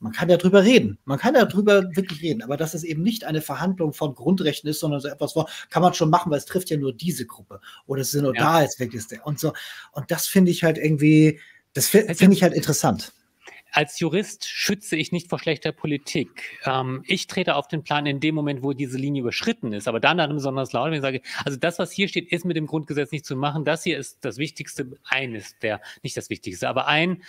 man 0.00 0.12
kann 0.12 0.28
ja 0.28 0.36
drüber 0.36 0.64
reden, 0.64 0.98
man 1.04 1.18
kann 1.18 1.34
ja 1.34 1.44
drüber 1.44 1.84
wirklich 1.94 2.20
reden, 2.20 2.42
aber 2.42 2.56
dass 2.56 2.74
es 2.74 2.82
eben 2.82 3.02
nicht 3.02 3.24
eine 3.24 3.40
Verhandlung 3.40 3.92
von 3.92 4.14
Grundrechten 4.14 4.68
ist, 4.68 4.80
sondern 4.80 5.00
so 5.00 5.08
etwas, 5.08 5.34
kann 5.70 5.82
man 5.82 5.94
schon 5.94 6.10
machen, 6.10 6.30
weil 6.30 6.38
es 6.38 6.46
trifft 6.46 6.70
ja 6.70 6.76
nur 6.76 6.92
diese 6.92 7.26
Gruppe 7.26 7.60
oder 7.86 8.02
es 8.02 8.12
ist 8.12 8.22
nur 8.22 8.34
ja. 8.34 8.42
da 8.42 8.52
als 8.54 8.80
wirklich 8.80 9.06
der 9.06 9.24
und 9.24 9.38
so. 9.38 9.52
Und 9.92 10.10
das 10.10 10.26
finde 10.26 10.50
ich 10.50 10.64
halt 10.64 10.78
irgendwie, 10.78 11.38
das 11.74 11.86
finde 11.86 12.32
ich 12.32 12.42
halt 12.42 12.54
interessant 12.54 13.12
als 13.72 13.98
Jurist 14.00 14.44
schütze 14.44 14.96
ich 14.96 15.12
nicht 15.12 15.28
vor 15.28 15.38
schlechter 15.38 15.72
Politik. 15.72 16.58
Ähm, 16.64 17.02
ich 17.06 17.26
trete 17.26 17.56
auf 17.56 17.68
den 17.68 17.82
Plan 17.82 18.06
in 18.06 18.20
dem 18.20 18.34
Moment, 18.34 18.62
wo 18.62 18.72
diese 18.72 18.98
Linie 18.98 19.22
überschritten 19.22 19.72
ist. 19.72 19.88
Aber 19.88 20.00
dann 20.00 20.18
dann 20.18 20.32
besonders 20.34 20.72
laut, 20.72 20.86
wenn 20.86 20.94
ich 20.94 21.02
sage, 21.02 21.22
also 21.44 21.58
das, 21.58 21.78
was 21.78 21.92
hier 21.92 22.08
steht, 22.08 22.30
ist 22.32 22.44
mit 22.44 22.56
dem 22.56 22.66
Grundgesetz 22.66 23.12
nicht 23.12 23.26
zu 23.26 23.36
machen. 23.36 23.64
Das 23.64 23.84
hier 23.84 23.98
ist 23.98 24.24
das 24.24 24.38
Wichtigste, 24.38 24.98
eines 25.04 25.58
der, 25.58 25.80
nicht 26.02 26.16
das 26.16 26.30
Wichtigste, 26.30 26.68
aber 26.68 26.86
ein 26.86 27.22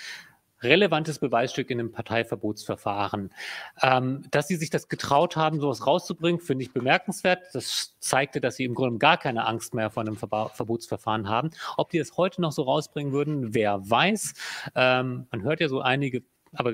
relevantes 0.63 1.19
Beweisstück 1.19 1.69
in 1.69 1.79
einem 1.79 1.91
Parteiverbotsverfahren. 1.91 3.31
Ähm, 3.81 4.23
dass 4.31 4.47
sie 4.47 4.55
sich 4.55 4.69
das 4.69 4.89
getraut 4.89 5.35
haben, 5.35 5.59
sowas 5.59 5.85
rauszubringen, 5.85 6.41
finde 6.41 6.63
ich 6.63 6.73
bemerkenswert. 6.73 7.43
Das 7.53 7.95
zeigte, 7.99 8.41
dass 8.41 8.55
sie 8.55 8.65
im 8.65 8.75
Grunde 8.75 8.99
gar 8.99 9.17
keine 9.17 9.45
Angst 9.45 9.73
mehr 9.73 9.89
vor 9.89 10.01
einem 10.01 10.17
Verba 10.17 10.49
Verbotsverfahren 10.49 11.29
haben. 11.29 11.51
Ob 11.77 11.89
die 11.89 11.97
es 11.97 12.17
heute 12.17 12.41
noch 12.41 12.51
so 12.51 12.63
rausbringen 12.63 13.13
würden, 13.13 13.53
wer 13.53 13.89
weiß. 13.89 14.33
Ähm, 14.75 15.27
man 15.31 15.43
hört 15.43 15.59
ja 15.59 15.69
so 15.69 15.81
einige 15.81 16.23
aber 16.53 16.73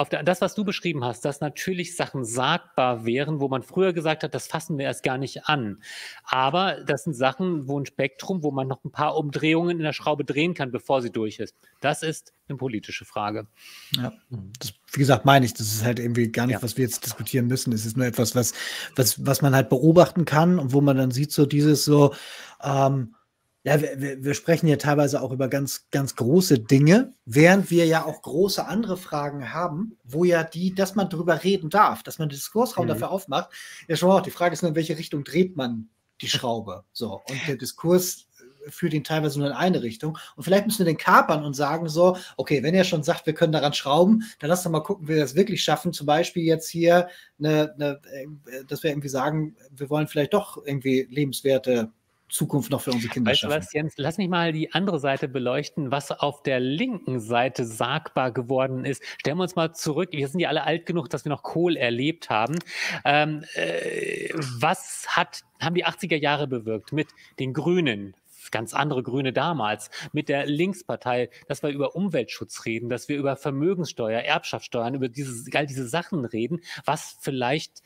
auf 0.00 0.08
der, 0.08 0.22
das, 0.22 0.40
was 0.40 0.54
du 0.54 0.64
beschrieben 0.64 1.04
hast, 1.04 1.26
dass 1.26 1.40
natürlich 1.40 1.94
Sachen 1.94 2.24
sagbar 2.24 3.04
wären, 3.04 3.38
wo 3.38 3.48
man 3.48 3.62
früher 3.62 3.92
gesagt 3.92 4.22
hat, 4.22 4.34
das 4.34 4.46
fassen 4.46 4.78
wir 4.78 4.86
erst 4.86 5.02
gar 5.02 5.18
nicht 5.18 5.46
an. 5.46 5.82
Aber 6.24 6.82
das 6.86 7.04
sind 7.04 7.12
Sachen, 7.12 7.68
wo 7.68 7.78
ein 7.78 7.84
Spektrum, 7.84 8.42
wo 8.42 8.50
man 8.50 8.66
noch 8.66 8.82
ein 8.82 8.92
paar 8.92 9.16
Umdrehungen 9.16 9.76
in 9.76 9.84
der 9.84 9.92
Schraube 9.92 10.24
drehen 10.24 10.54
kann, 10.54 10.70
bevor 10.70 11.02
sie 11.02 11.10
durch 11.10 11.38
ist. 11.38 11.54
Das 11.82 12.02
ist 12.02 12.32
eine 12.48 12.56
politische 12.56 13.04
Frage. 13.04 13.46
Ja, 13.94 14.12
das, 14.58 14.72
wie 14.92 15.00
gesagt, 15.00 15.26
meine 15.26 15.44
ich, 15.44 15.52
das 15.52 15.72
ist 15.72 15.84
halt 15.84 15.98
irgendwie 15.98 16.32
gar 16.32 16.46
nicht, 16.46 16.54
ja. 16.54 16.62
was 16.62 16.78
wir 16.78 16.84
jetzt 16.84 17.04
diskutieren 17.04 17.46
müssen. 17.46 17.72
Es 17.74 17.84
ist 17.84 17.98
nur 17.98 18.06
etwas, 18.06 18.34
was, 18.34 18.54
was, 18.96 19.24
was 19.26 19.42
man 19.42 19.54
halt 19.54 19.68
beobachten 19.68 20.24
kann 20.24 20.58
und 20.58 20.72
wo 20.72 20.80
man 20.80 20.96
dann 20.96 21.10
sieht, 21.10 21.30
so 21.30 21.44
dieses 21.44 21.84
so, 21.84 22.14
ähm, 22.62 23.14
ja, 23.62 23.80
wir, 23.80 24.24
wir 24.24 24.34
sprechen 24.34 24.68
ja 24.68 24.76
teilweise 24.76 25.20
auch 25.20 25.32
über 25.32 25.48
ganz, 25.48 25.86
ganz 25.90 26.16
große 26.16 26.60
Dinge, 26.60 27.12
während 27.26 27.70
wir 27.70 27.84
ja 27.84 28.06
auch 28.06 28.22
große 28.22 28.66
andere 28.66 28.96
Fragen 28.96 29.52
haben, 29.52 29.98
wo 30.02 30.24
ja 30.24 30.44
die, 30.44 30.74
dass 30.74 30.94
man 30.94 31.10
darüber 31.10 31.44
reden 31.44 31.68
darf, 31.68 32.02
dass 32.02 32.18
man 32.18 32.28
den 32.28 32.36
Diskursraum 32.36 32.86
mhm. 32.86 32.90
dafür 32.90 33.10
aufmacht. 33.10 33.50
Ja, 33.86 33.96
schon 33.96 34.10
auch. 34.10 34.22
Die 34.22 34.30
Frage 34.30 34.54
ist 34.54 34.62
nur, 34.62 34.70
in 34.70 34.76
welche 34.76 34.96
Richtung 34.96 35.24
dreht 35.24 35.56
man 35.56 35.90
die 36.22 36.28
Schraube? 36.28 36.84
So. 36.92 37.20
Und 37.28 37.38
der 37.46 37.56
Diskurs 37.56 38.28
äh, 38.66 38.70
führt 38.70 38.94
ihn 38.94 39.04
teilweise 39.04 39.38
nur 39.38 39.48
in 39.48 39.54
eine 39.54 39.82
Richtung. 39.82 40.16
Und 40.36 40.44
vielleicht 40.44 40.64
müssen 40.64 40.78
wir 40.78 40.86
den 40.86 40.96
kapern 40.96 41.44
und 41.44 41.52
sagen 41.52 41.86
so, 41.90 42.16
okay, 42.38 42.62
wenn 42.62 42.74
er 42.74 42.84
schon 42.84 43.02
sagt, 43.02 43.26
wir 43.26 43.34
können 43.34 43.52
daran 43.52 43.74
schrauben, 43.74 44.22
dann 44.38 44.48
lass 44.48 44.62
doch 44.62 44.70
mal 44.70 44.80
gucken, 44.80 45.06
wie 45.06 45.12
wir 45.12 45.20
das 45.20 45.34
wirklich 45.34 45.62
schaffen. 45.62 45.92
Zum 45.92 46.06
Beispiel 46.06 46.44
jetzt 46.44 46.70
hier, 46.70 47.08
eine, 47.38 47.74
eine, 47.74 48.00
äh, 48.10 48.64
dass 48.66 48.82
wir 48.82 48.90
irgendwie 48.90 49.08
sagen, 49.08 49.54
wir 49.70 49.90
wollen 49.90 50.08
vielleicht 50.08 50.32
doch 50.32 50.64
irgendwie 50.64 51.06
lebenswerte 51.10 51.92
Zukunft 52.30 52.70
noch 52.70 52.80
für 52.80 52.92
unsere 52.92 53.12
Kinder 53.12 53.30
weißt 53.30 53.40
schaffen. 53.40 53.54
Weißt 53.54 53.62
du 53.62 53.66
was, 53.66 53.72
Jens, 53.72 53.94
lass 53.96 54.18
mich 54.18 54.28
mal 54.28 54.52
die 54.52 54.72
andere 54.72 54.98
Seite 54.98 55.28
beleuchten, 55.28 55.90
was 55.90 56.10
auf 56.10 56.42
der 56.42 56.60
linken 56.60 57.20
Seite 57.20 57.64
sagbar 57.64 58.32
geworden 58.32 58.84
ist. 58.84 59.02
Stellen 59.18 59.38
wir 59.38 59.42
uns 59.42 59.56
mal 59.56 59.72
zurück, 59.72 60.10
wir 60.12 60.28
sind 60.28 60.40
ja 60.40 60.48
alle 60.48 60.64
alt 60.64 60.86
genug, 60.86 61.10
dass 61.10 61.24
wir 61.24 61.30
noch 61.30 61.42
Kohl 61.42 61.76
erlebt 61.76 62.30
haben. 62.30 62.58
Ähm, 63.04 63.44
äh, 63.54 64.30
was 64.34 65.06
hat, 65.08 65.42
haben 65.60 65.74
die 65.74 65.86
80er 65.86 66.16
Jahre 66.16 66.46
bewirkt 66.46 66.92
mit 66.92 67.08
den 67.38 67.52
Grünen, 67.52 68.14
ganz 68.50 68.74
andere 68.74 69.02
Grüne 69.02 69.32
damals, 69.32 69.90
mit 70.12 70.28
der 70.28 70.46
Linkspartei, 70.46 71.30
dass 71.48 71.62
wir 71.62 71.70
über 71.70 71.94
Umweltschutz 71.94 72.64
reden, 72.64 72.88
dass 72.88 73.08
wir 73.08 73.16
über 73.16 73.36
Vermögenssteuer, 73.36 74.20
Erbschaftssteuern, 74.20 74.94
über 74.94 75.08
diese, 75.08 75.50
all 75.56 75.66
diese 75.66 75.86
Sachen 75.88 76.24
reden, 76.24 76.60
was 76.84 77.16
vielleicht 77.20 77.82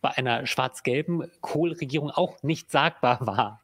bei 0.00 0.10
einer 0.10 0.46
schwarz-gelben 0.46 1.30
Kohl-Regierung 1.40 2.10
auch 2.10 2.42
nicht 2.42 2.70
sagbar 2.70 3.18
war. 3.26 3.62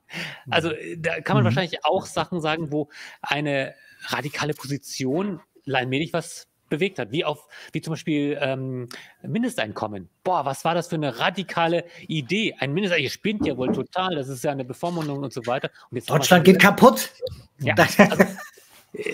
Also 0.50 0.70
äh, 0.70 0.96
da 0.98 1.20
kann 1.20 1.36
man 1.36 1.42
mhm. 1.42 1.46
wahrscheinlich 1.46 1.84
auch 1.84 2.06
Sachen 2.06 2.40
sagen, 2.40 2.72
wo 2.72 2.88
eine 3.22 3.74
radikale 4.06 4.54
Position 4.54 5.40
allmählich 5.66 6.12
was 6.12 6.48
bewegt 6.68 6.98
hat, 6.98 7.12
wie 7.12 7.24
auf, 7.24 7.46
wie 7.72 7.80
zum 7.80 7.92
Beispiel 7.92 8.38
ähm, 8.40 8.88
Mindesteinkommen. 9.22 10.08
Boah, 10.24 10.44
was 10.44 10.64
war 10.64 10.74
das 10.74 10.88
für 10.88 10.96
eine 10.96 11.18
radikale 11.18 11.84
Idee? 12.08 12.54
Ein 12.58 12.72
Mindesteinkommen, 12.72 13.04
ihr 13.04 13.10
spinnt 13.10 13.46
ja 13.46 13.56
wohl 13.56 13.72
total, 13.72 14.14
das 14.16 14.28
ist 14.28 14.44
ja 14.44 14.50
eine 14.50 14.64
Bevormundung 14.64 15.18
und 15.18 15.32
so 15.32 15.46
weiter. 15.46 15.70
Deutschland 15.90 16.44
geht 16.44 16.60
kaputt. 16.60 17.10
Ja, 17.60 17.74
also, 17.98 18.24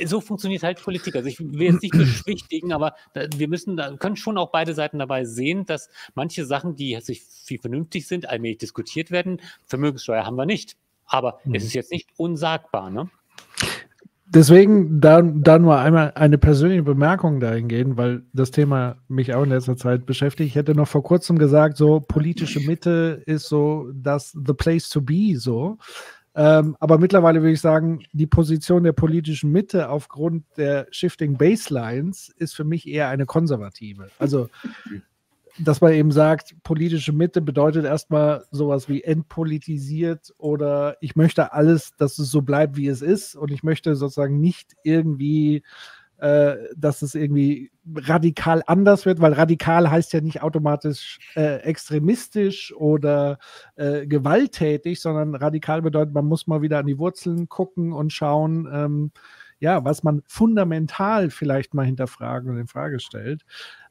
so 0.04 0.20
funktioniert 0.20 0.62
halt 0.62 0.82
Politik. 0.82 1.16
Also 1.16 1.28
ich 1.28 1.40
will 1.40 1.72
jetzt 1.72 1.82
nicht 1.82 1.96
beschwichtigen, 1.96 2.72
aber 2.72 2.94
wir 3.36 3.48
müssen, 3.48 3.76
können 3.98 4.16
schon 4.16 4.38
auch 4.38 4.50
beide 4.50 4.74
Seiten 4.74 4.98
dabei 4.98 5.24
sehen, 5.24 5.64
dass 5.66 5.88
manche 6.14 6.44
Sachen, 6.44 6.76
die 6.76 6.98
sich 7.00 7.22
viel 7.22 7.58
vernünftig 7.58 8.06
sind, 8.06 8.28
allmählich 8.28 8.58
diskutiert 8.58 9.10
werden. 9.10 9.40
Vermögenssteuer 9.66 10.24
haben 10.24 10.36
wir 10.36 10.46
nicht. 10.46 10.76
Aber 11.06 11.40
mhm. 11.44 11.54
es 11.54 11.64
ist 11.64 11.74
jetzt 11.74 11.90
nicht 11.90 12.10
unsagbar, 12.16 12.90
ne? 12.90 13.10
deswegen 14.30 15.00
da, 15.00 15.22
da 15.22 15.58
nur 15.58 15.78
einmal 15.78 16.12
eine 16.14 16.38
persönliche 16.38 16.82
Bemerkung 16.82 17.40
dahingehend, 17.40 17.96
weil 17.96 18.22
das 18.32 18.50
Thema 18.50 18.96
mich 19.08 19.34
auch 19.34 19.42
in 19.42 19.50
letzter 19.50 19.76
Zeit 19.76 20.06
beschäftigt. 20.06 20.48
Ich 20.48 20.54
hätte 20.54 20.74
noch 20.74 20.88
vor 20.88 21.02
kurzem 21.02 21.38
gesagt, 21.38 21.76
so 21.76 22.00
politische 22.00 22.60
Mitte 22.60 23.22
ist 23.26 23.48
so 23.48 23.90
das 23.92 24.30
the 24.32 24.54
place 24.54 24.88
to 24.88 25.00
be 25.00 25.36
so. 25.36 25.78
Ähm, 26.40 26.74
aber 26.80 26.96
mittlerweile 26.96 27.42
würde 27.42 27.52
ich 27.52 27.60
sagen, 27.60 28.02
die 28.14 28.26
Position 28.26 28.82
der 28.82 28.94
politischen 28.94 29.52
Mitte 29.52 29.90
aufgrund 29.90 30.44
der 30.56 30.86
Shifting 30.90 31.36
Baselines 31.36 32.30
ist 32.34 32.56
für 32.56 32.64
mich 32.64 32.88
eher 32.88 33.08
eine 33.08 33.26
konservative. 33.26 34.08
Also 34.18 34.48
dass 35.58 35.82
man 35.82 35.92
eben 35.92 36.12
sagt, 36.12 36.54
politische 36.62 37.12
Mitte 37.12 37.42
bedeutet 37.42 37.84
erstmal 37.84 38.44
sowas 38.50 38.88
wie 38.88 39.02
entpolitisiert 39.02 40.32
oder 40.38 40.96
ich 41.02 41.14
möchte 41.14 41.52
alles, 41.52 41.94
dass 41.98 42.18
es 42.18 42.30
so 42.30 42.40
bleibt, 42.40 42.76
wie 42.76 42.86
es 42.86 43.02
ist 43.02 43.36
und 43.36 43.50
ich 43.50 43.62
möchte 43.62 43.94
sozusagen 43.94 44.40
nicht 44.40 44.76
irgendwie, 44.82 45.62
äh, 46.20 46.56
dass 46.76 47.02
es 47.02 47.14
irgendwie 47.14 47.70
radikal 47.94 48.62
anders 48.66 49.06
wird, 49.06 49.20
weil 49.20 49.32
radikal 49.32 49.90
heißt 49.90 50.12
ja 50.12 50.20
nicht 50.20 50.42
automatisch 50.42 51.18
äh, 51.34 51.56
extremistisch 51.62 52.74
oder 52.74 53.38
äh, 53.76 54.06
gewalttätig, 54.06 55.00
sondern 55.00 55.34
radikal 55.34 55.82
bedeutet, 55.82 56.14
man 56.14 56.26
muss 56.26 56.46
mal 56.46 56.62
wieder 56.62 56.78
an 56.78 56.86
die 56.86 56.98
Wurzeln 56.98 57.48
gucken 57.48 57.92
und 57.92 58.12
schauen, 58.12 58.68
ähm, 58.70 59.12
ja, 59.60 59.84
was 59.84 60.02
man 60.02 60.22
fundamental 60.26 61.30
vielleicht 61.30 61.74
mal 61.74 61.86
hinterfragen 61.86 62.50
und 62.50 62.58
in 62.58 62.66
Frage 62.66 63.00
stellt. 63.00 63.44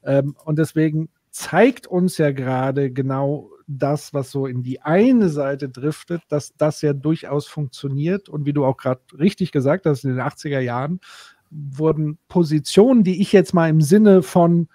Ähm, 0.03 0.35
und 0.45 0.60
deswegen 0.60 1.10
zeigt 1.31 1.88
uns 1.88 2.18
ja 2.18 2.31
gerade 2.31 2.91
genau 2.91 3.49
das, 3.68 4.14
was 4.14 4.31
so 4.31 4.47
in 4.47 4.64
die 4.64 4.81
eine 4.81 5.30
Seite 5.30 5.69
driftet, 5.69 6.22
dass 6.30 6.56
das 6.57 6.81
ja 6.81 6.93
durchaus 6.93 7.47
funktioniert. 7.47 8.30
Und 8.30 8.45
wie 8.45 8.53
du 8.53 8.65
auch 8.65 8.77
gerade 8.77 9.01
richtig 9.18 9.51
gesagt 9.51 9.85
hast, 9.85 10.03
in 10.03 10.11
den 10.11 10.22
80er 10.22 10.60
Jahren 10.60 10.99
wurden 11.51 12.17
Positionen, 12.27 13.03
die 13.03 13.21
ich 13.21 13.31
jetzt 13.31 13.53
mal 13.53 13.69
im 13.69 13.81
Sinne 13.81 14.21
von 14.23 14.67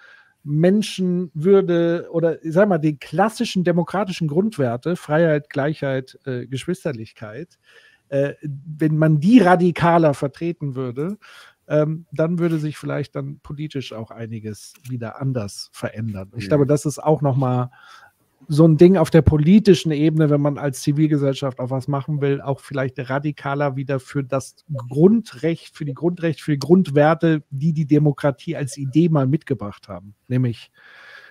Menschenwürde 0.44 2.08
oder 2.10 2.44
ich 2.44 2.52
sag 2.52 2.68
mal 2.68 2.78
die 2.78 2.98
klassischen 2.98 3.64
demokratischen 3.64 4.28
Grundwerte, 4.28 4.94
Freiheit, 4.96 5.48
Gleichheit, 5.48 6.18
äh, 6.26 6.46
Geschwisterlichkeit, 6.46 7.58
äh, 8.08 8.34
wenn 8.42 8.98
man 8.98 9.20
die 9.20 9.38
radikaler 9.40 10.12
vertreten 10.12 10.74
würde, 10.74 11.16
ähm, 11.66 12.06
dann 12.12 12.38
würde 12.38 12.58
sich 12.58 12.76
vielleicht 12.76 13.16
dann 13.16 13.40
politisch 13.40 13.94
auch 13.94 14.10
einiges 14.10 14.74
wieder 14.88 15.20
anders 15.20 15.70
verändern. 15.72 16.30
Ich 16.36 16.44
mhm. 16.44 16.48
glaube, 16.48 16.66
das 16.66 16.84
ist 16.84 17.02
auch 17.02 17.22
nochmal 17.22 17.70
so 18.48 18.66
ein 18.66 18.76
Ding 18.76 18.96
auf 18.96 19.10
der 19.10 19.22
politischen 19.22 19.92
Ebene, 19.92 20.30
wenn 20.30 20.40
man 20.40 20.58
als 20.58 20.82
Zivilgesellschaft 20.82 21.60
auch 21.60 21.70
was 21.70 21.88
machen 21.88 22.20
will, 22.20 22.40
auch 22.40 22.60
vielleicht 22.60 22.98
radikaler 23.10 23.76
wieder 23.76 24.00
für 24.00 24.22
das 24.22 24.64
Grundrecht, 24.88 25.76
für 25.76 25.84
die 25.84 25.94
Grundrechte, 25.94 26.42
für 26.42 26.52
die 26.52 26.58
Grundwerte, 26.58 27.42
die 27.50 27.72
die 27.72 27.86
Demokratie 27.86 28.56
als 28.56 28.76
Idee 28.76 29.08
mal 29.08 29.26
mitgebracht 29.26 29.88
haben, 29.88 30.14
nämlich 30.28 30.70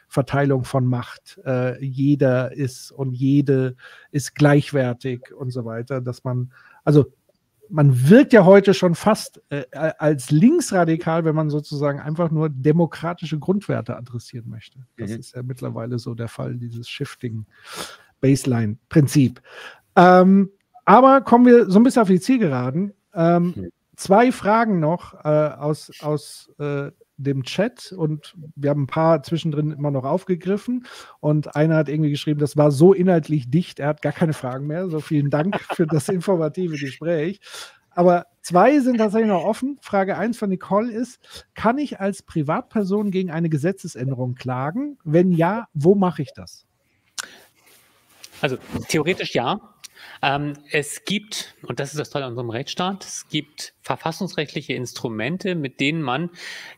Verteilung 0.08 0.64
von 0.64 0.86
Macht. 0.86 1.40
Äh, 1.46 1.84
jeder 1.84 2.52
ist 2.52 2.92
und 2.92 3.14
jede 3.14 3.76
ist 4.12 4.36
gleichwertig 4.36 5.34
und 5.36 5.52
so 5.52 5.66
weiter, 5.66 6.02
dass 6.02 6.24
man, 6.24 6.52
also 6.84 7.12
man 7.70 8.10
wirkt 8.10 8.34
ja 8.34 8.46
heute 8.46 8.74
schon 8.74 8.96
fast 8.96 9.42
äh, 9.50 9.64
als 9.72 10.32
linksradikal, 10.32 11.26
wenn 11.26 11.36
man 11.36 11.50
sozusagen 11.50 12.00
einfach 12.00 12.30
nur 12.30 12.50
demokratische 12.50 13.40
Grundwerte 13.40 13.98
adressieren 13.98 14.50
möchte. 14.50 14.80
Das 14.98 15.12
mhm. 15.12 15.20
ist 15.20 15.36
ja 15.36 15.44
mittlerweile 15.44 16.00
so 16.00 16.14
der 16.14 16.28
Fall, 16.28 16.56
dieses 16.56 16.90
Shifting 16.90 17.46
Baseline-Prinzip. 18.22 19.42
Ähm, 19.96 20.52
aber 20.86 21.22
kommen 21.22 21.46
wir 21.46 21.70
so 21.70 21.80
ein 21.80 21.84
bisschen 21.84 22.02
auf 22.02 22.08
die 22.08 22.20
Zielgeraden. 22.20 22.94
Ähm, 23.14 23.54
mhm. 23.56 23.70
Zwei 23.96 24.32
Fragen 24.32 24.80
noch 24.80 25.14
äh, 25.24 25.28
aus, 25.28 25.92
aus 26.02 26.52
äh, 26.60 26.92
dem 27.18 27.44
Chat 27.44 27.92
und 27.92 28.36
wir 28.56 28.70
haben 28.70 28.84
ein 28.84 28.88
paar 28.88 29.24
zwischendrin 29.24 29.72
immer 29.72 29.92
noch 29.92 30.04
aufgegriffen 30.04 30.86
und 31.20 31.56
einer 31.56 31.76
hat 31.76 31.90
irgendwie 31.90 32.10
geschrieben, 32.10 32.40
das 32.40 32.58
war 32.58 32.72
so 32.72 32.94
inhaltlich 32.94 33.50
dicht, 33.50 33.80
er 33.80 33.90
hat 33.90 34.02
gar 34.02 34.14
keine 34.14 34.34
Fragen 34.34 34.68
mehr. 34.68 34.90
So 34.90 35.00
vielen 35.00 35.30
Dank 35.30 35.60
für 35.76 35.88
das 35.88 36.10
informative 36.10 36.78
Gespräch. 36.78 37.40
Aber 37.96 38.26
zwei 38.42 38.80
sind 38.80 38.98
tatsächlich 38.98 39.30
noch 39.30 39.44
offen. 39.44 39.78
Frage 39.82 40.18
1 40.18 40.38
von 40.38 40.50
Nicole 40.50 40.92
ist, 40.92 41.46
kann 41.54 41.78
ich 41.78 42.00
als 42.00 42.24
Privatperson 42.24 43.12
gegen 43.12 43.30
eine 43.30 43.50
Gesetzesänderung 43.50 44.34
klagen? 44.36 44.98
Wenn 45.04 45.32
ja, 45.32 45.68
wo 45.74 45.94
mache 45.94 46.24
ich 46.24 46.34
das? 46.34 46.66
Also 48.42 48.58
theoretisch 48.90 49.36
ja. 49.36 49.73
Ähm, 50.22 50.54
es 50.72 51.06
gibt, 51.06 51.56
und 51.64 51.80
das 51.80 51.92
ist 51.92 52.00
das 52.00 52.10
Tolle 52.10 52.26
an 52.26 52.32
unserem 52.32 52.50
Rechtsstaat, 52.50 53.04
es 53.04 53.28
gibt 53.28 53.74
verfassungsrechtliche 53.82 54.74
Instrumente, 54.74 55.56
mit 55.56 55.80
denen 55.80 56.02
man 56.02 56.30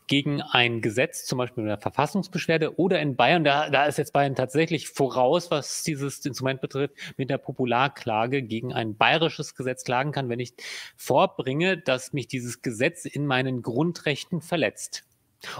gegen 0.06 0.42
ein 0.42 0.80
Gesetz, 0.80 1.24
zum 1.24 1.38
Beispiel 1.38 1.64
mit 1.64 1.72
einer 1.72 1.80
Verfassungsbeschwerde 1.80 2.78
oder 2.78 3.00
in 3.00 3.16
Bayern, 3.16 3.44
da, 3.44 3.70
da 3.70 3.86
ist 3.86 3.98
jetzt 3.98 4.12
Bayern 4.12 4.34
tatsächlich 4.34 4.88
voraus, 4.88 5.50
was 5.50 5.82
dieses 5.82 6.24
Instrument 6.24 6.60
betrifft, 6.60 6.94
mit 7.16 7.30
der 7.30 7.38
Popularklage 7.38 8.42
gegen 8.42 8.72
ein 8.72 8.96
bayerisches 8.96 9.54
Gesetz 9.54 9.84
klagen 9.84 10.12
kann, 10.12 10.28
wenn 10.28 10.40
ich 10.40 10.54
vorbringe, 10.96 11.78
dass 11.78 12.12
mich 12.12 12.26
dieses 12.26 12.62
Gesetz 12.62 13.04
in 13.04 13.26
meinen 13.26 13.62
Grundrechten 13.62 14.40
verletzt. 14.40 15.04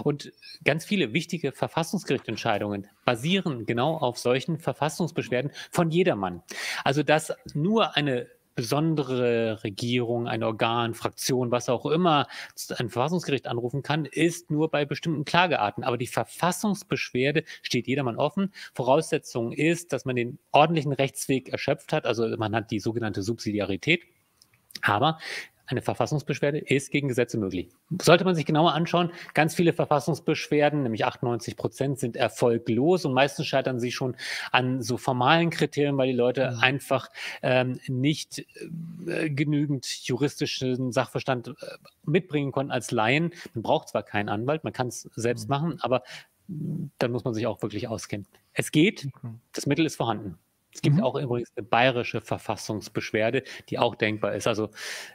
Und 0.03 0.31
ganz 0.63 0.85
viele 0.85 1.13
wichtige 1.13 1.51
Verfassungsgerichtentscheidungen 1.51 2.87
basieren 3.05 3.65
genau 3.65 3.97
auf 3.97 4.17
solchen 4.17 4.59
Verfassungsbeschwerden 4.59 5.51
von 5.71 5.91
jedermann. 5.91 6.43
Also 6.83 7.03
dass 7.03 7.33
nur 7.53 7.95
eine 7.95 8.27
besondere 8.57 9.63
Regierung, 9.63 10.27
ein 10.27 10.43
Organ, 10.43 10.95
Fraktion, 10.95 11.51
was 11.51 11.69
auch 11.69 11.85
immer 11.85 12.27
ein 12.79 12.89
Verfassungsgericht 12.89 13.45
anrufen 13.45 13.83
kann, 13.83 14.05
ist 14.05 14.49
nur 14.49 14.71
bei 14.71 14.83
bestimmten 14.83 15.25
Klagearten. 15.25 15.83
Aber 15.83 15.97
die 15.97 16.07
Verfassungsbeschwerde 16.07 17.43
steht 17.61 17.87
jedermann 17.87 18.17
offen. 18.17 18.51
Voraussetzung 18.73 19.51
ist, 19.51 19.93
dass 19.93 20.05
man 20.05 20.15
den 20.15 20.39
ordentlichen 20.51 20.91
Rechtsweg 20.91 21.49
erschöpft 21.49 21.93
hat. 21.93 22.07
Also 22.07 22.27
man 22.37 22.55
hat 22.55 22.71
die 22.71 22.79
sogenannte 22.79 23.21
Subsidiarität. 23.21 24.03
Aber 24.81 25.19
eine 25.67 25.81
Verfassungsbeschwerde 25.81 26.59
ist 26.59 26.91
gegen 26.91 27.07
Gesetze 27.07 27.37
möglich. 27.37 27.69
Sollte 28.01 28.23
man 28.23 28.35
sich 28.35 28.45
genauer 28.45 28.73
anschauen, 28.73 29.11
ganz 29.33 29.53
viele 29.53 29.73
Verfassungsbeschwerden, 29.73 30.83
nämlich 30.83 31.05
98 31.05 31.57
Prozent, 31.57 31.99
sind 31.99 32.15
erfolglos 32.15 33.05
und 33.05 33.13
meistens 33.13 33.47
scheitern 33.47 33.79
sie 33.79 33.91
schon 33.91 34.15
an 34.51 34.81
so 34.81 34.97
formalen 34.97 35.49
Kriterien, 35.49 35.97
weil 35.97 36.07
die 36.07 36.17
Leute 36.17 36.51
mhm. 36.51 36.59
einfach 36.59 37.09
ähm, 37.41 37.79
nicht 37.87 38.45
äh, 39.05 39.29
genügend 39.29 39.85
juristischen 39.85 40.91
Sachverstand 40.91 41.49
äh, 41.49 41.53
mitbringen 42.05 42.51
konnten 42.51 42.71
als 42.71 42.91
Laien. 42.91 43.33
Man 43.53 43.63
braucht 43.63 43.89
zwar 43.89 44.03
keinen 44.03 44.29
Anwalt, 44.29 44.63
man 44.63 44.73
kann 44.73 44.87
es 44.87 45.09
selbst 45.15 45.49
mhm. 45.49 45.49
machen, 45.49 45.77
aber 45.81 46.03
dann 46.47 47.11
muss 47.11 47.25
man 47.25 47.33
sich 47.33 47.45
auch 47.45 47.61
wirklich 47.61 47.87
auskennen. 47.87 48.25
Es 48.53 48.71
geht, 48.71 49.09
das 49.53 49.65
Mittel 49.65 49.85
ist 49.85 49.97
vorhanden. 49.97 50.37
Es 50.73 50.81
gibt 50.81 50.97
mhm. 50.97 51.03
auch 51.03 51.15
übrigens 51.15 51.51
eine 51.55 51.65
bayerische 51.65 52.21
Verfassungsbeschwerde, 52.21 53.43
die 53.69 53.79
auch 53.79 53.95
denkbar 53.95 54.35
ist. 54.35 54.47
Also 54.47 54.69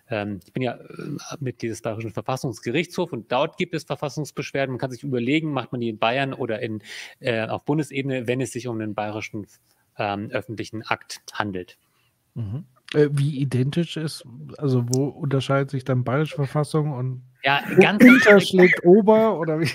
ähm, 0.08 0.40
ich 0.44 0.52
bin 0.52 0.62
ja 0.62 0.74
äh, 0.74 1.16
mit 1.40 1.62
dieses 1.62 1.82
bayerischen 1.82 2.10
Verfassungsgerichtshof 2.10 3.12
und 3.12 3.30
dort 3.30 3.56
gibt 3.58 3.74
es 3.74 3.84
Verfassungsbeschwerden. 3.84 4.72
Man 4.72 4.78
kann 4.78 4.90
sich 4.90 5.04
überlegen, 5.04 5.52
macht 5.52 5.72
man 5.72 5.80
die 5.80 5.88
in 5.88 5.98
Bayern 5.98 6.32
oder 6.32 6.60
in, 6.60 6.82
äh, 7.20 7.46
auf 7.46 7.64
Bundesebene, 7.64 8.26
wenn 8.26 8.40
es 8.40 8.52
sich 8.52 8.66
um 8.66 8.80
einen 8.80 8.94
bayerischen 8.94 9.46
ähm, 9.98 10.30
öffentlichen 10.30 10.82
Akt 10.82 11.22
handelt. 11.32 11.78
Mhm. 12.34 12.64
Äh, 12.94 13.08
wie 13.12 13.38
identisch 13.38 13.96
ist, 13.96 14.24
also 14.58 14.84
wo 14.88 15.04
unterscheidet 15.06 15.70
sich 15.70 15.84
dann 15.84 16.04
bayerische 16.04 16.36
Verfassung 16.36 16.92
und 16.92 17.22
ja, 17.44 17.60
ganz 17.80 18.04
Unter 18.04 18.40
schlägt 18.40 18.80
Ober 18.84 19.38
oder 19.38 19.60
wie? 19.60 19.70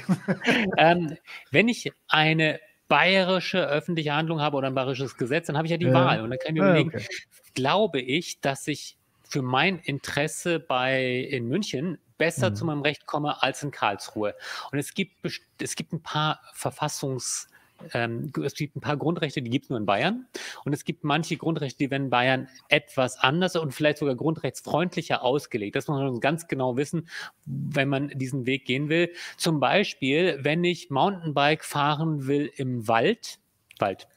ähm, 0.78 1.18
wenn 1.52 1.68
ich 1.68 1.92
eine 2.08 2.60
bayerische 2.88 3.68
öffentliche 3.68 4.14
Handlung 4.14 4.42
habe 4.42 4.58
oder 4.58 4.68
ein 4.68 4.76
bayerisches 4.76 5.18
Gesetz, 5.18 5.48
dann 5.48 5.58
habe 5.58 5.68
ich 5.68 5.72
ja 5.72 5.78
die 5.78 5.88
ja. 5.88 5.94
Wahl. 5.94 6.22
Und 6.22 6.30
dann 6.30 6.40
kann 6.40 6.56
ich 6.56 6.62
mir 6.62 6.70
überlegen, 6.70 6.90
okay. 6.90 7.08
glaube 7.54 8.00
ich, 8.00 8.40
dass 8.42 8.68
ich 8.68 8.98
für 9.24 9.42
mein 9.42 9.80
Interesse 9.80 10.60
bei 10.60 11.04
in 11.04 11.48
München 11.48 11.98
besser 12.18 12.52
mhm. 12.52 12.56
zu 12.56 12.66
meinem 12.66 12.82
Recht 12.82 13.06
komme 13.06 13.42
als 13.44 13.62
in 13.64 13.72
Karlsruhe. 13.72 14.36
Und 14.72 14.80
es 14.80 14.94
gibt, 14.94 15.14
es 15.62 15.76
gibt 15.76 15.94
ein 15.94 16.02
paar 16.02 16.40
Verfassungs- 16.56 17.48
ähm, 17.94 18.32
es 18.44 18.54
gibt 18.56 18.76
ein 18.76 18.82
paar 18.82 18.98
Grundrechte, 18.98 19.42
die 19.42 19.50
gibt 19.50 19.66
es 19.66 19.70
nur 19.70 19.80
in 19.80 19.86
Bayern. 19.86 20.28
Und 20.66 20.74
es 20.74 20.84
gibt 20.84 21.04
manche 21.04 21.38
Grundrechte, 21.38 21.78
die 21.78 21.92
werden 21.92 22.06
in 22.06 22.10
Bayern 22.10 22.48
etwas 22.70 23.18
anders 23.18 23.56
und 23.56 23.74
vielleicht 23.74 23.98
sogar 24.00 24.16
grundrechtsfreundlicher 24.16 25.24
ausgelegt. 25.24 25.76
Das 25.76 25.88
muss 25.88 26.00
man 26.00 26.20
ganz 26.20 26.48
genau 26.48 26.78
wissen, 26.78 27.08
wenn 27.46 27.90
man 27.90 28.10
diesen 28.10 28.46
Weg 28.46 28.66
gehen 28.66 28.90
will. 28.90 29.12
Zum 29.38 29.60
Beispiel, 29.60 30.40
wenn 30.42 30.64
ich 30.64 30.90
Mountainbike 30.90 31.64
fahren 31.64 32.28
will 32.28 32.52
im 32.56 32.88
Wald, 32.88 33.40
Wald, 33.80 34.08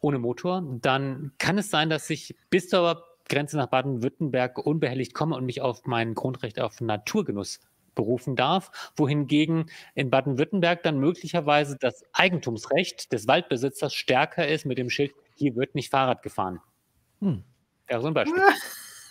ohne 0.00 0.18
Motor, 0.18 0.62
dann 0.80 1.32
kann 1.38 1.58
es 1.58 1.70
sein, 1.70 1.90
dass 1.90 2.10
ich 2.10 2.34
bis 2.50 2.68
zur 2.68 3.04
Grenze 3.28 3.56
nach 3.56 3.68
Baden-Württemberg 3.68 4.58
unbehelligt 4.58 5.14
komme 5.14 5.36
und 5.36 5.46
mich 5.46 5.60
auf 5.60 5.86
mein 5.86 6.14
Grundrecht 6.14 6.60
auf 6.60 6.80
Naturgenuss 6.80 7.60
berufen 7.94 8.36
darf, 8.36 8.92
wohingegen 8.96 9.70
in 9.94 10.10
Baden-Württemberg 10.10 10.82
dann 10.82 10.98
möglicherweise 10.98 11.76
das 11.78 12.04
Eigentumsrecht 12.12 13.12
des 13.12 13.26
Waldbesitzers 13.26 13.94
stärker 13.94 14.46
ist 14.46 14.66
mit 14.66 14.78
dem 14.78 14.90
Schild, 14.90 15.12
hier 15.36 15.56
wird 15.56 15.74
nicht 15.74 15.90
Fahrrad 15.90 16.22
gefahren. 16.22 16.60
Hm. 17.20 17.44
Wäre 17.86 18.00
so 18.00 18.08
ein 18.08 18.14
Beispiel. 18.14 18.42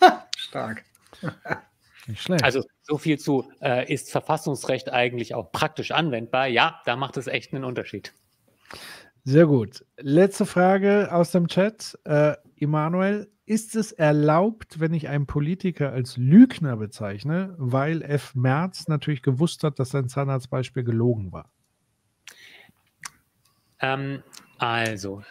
Stark. 0.38 0.84
Nicht 2.08 2.24
schlecht. 2.24 2.44
Also 2.44 2.64
so 2.82 2.98
viel 2.98 3.20
zu, 3.20 3.52
äh, 3.62 3.92
ist 3.92 4.12
Verfassungsrecht 4.12 4.92
eigentlich 4.92 5.36
auch 5.36 5.52
praktisch 5.52 5.92
anwendbar? 5.92 6.48
Ja, 6.48 6.82
da 6.86 6.96
macht 6.96 7.16
es 7.18 7.28
echt 7.28 7.54
einen 7.54 7.64
Unterschied. 7.64 8.14
Sehr 9.24 9.46
gut. 9.46 9.86
Letzte 9.98 10.48
Frage 10.48 11.10
aus 11.12 11.32
dem 11.32 11.48
Chat. 11.48 12.00
Äh, 12.06 12.34
Emanuel, 12.62 13.32
ist 13.46 13.76
es 13.76 13.92
erlaubt, 13.92 14.80
wenn 14.80 14.94
ich 14.94 15.10
einen 15.10 15.26
Politiker 15.26 15.92
als 15.92 16.16
Lügner 16.16 16.78
bezeichne, 16.78 17.56
weil 17.58 18.02
F. 18.02 18.34
Merz 18.36 18.88
natürlich 18.88 19.22
gewusst 19.22 19.64
hat, 19.64 19.80
dass 19.80 19.90
sein 19.90 20.08
Zahnarztbeispiel 20.08 20.84
gelogen 20.84 21.32
war? 21.32 21.52
Ähm, 23.82 24.24
also, 24.58 25.24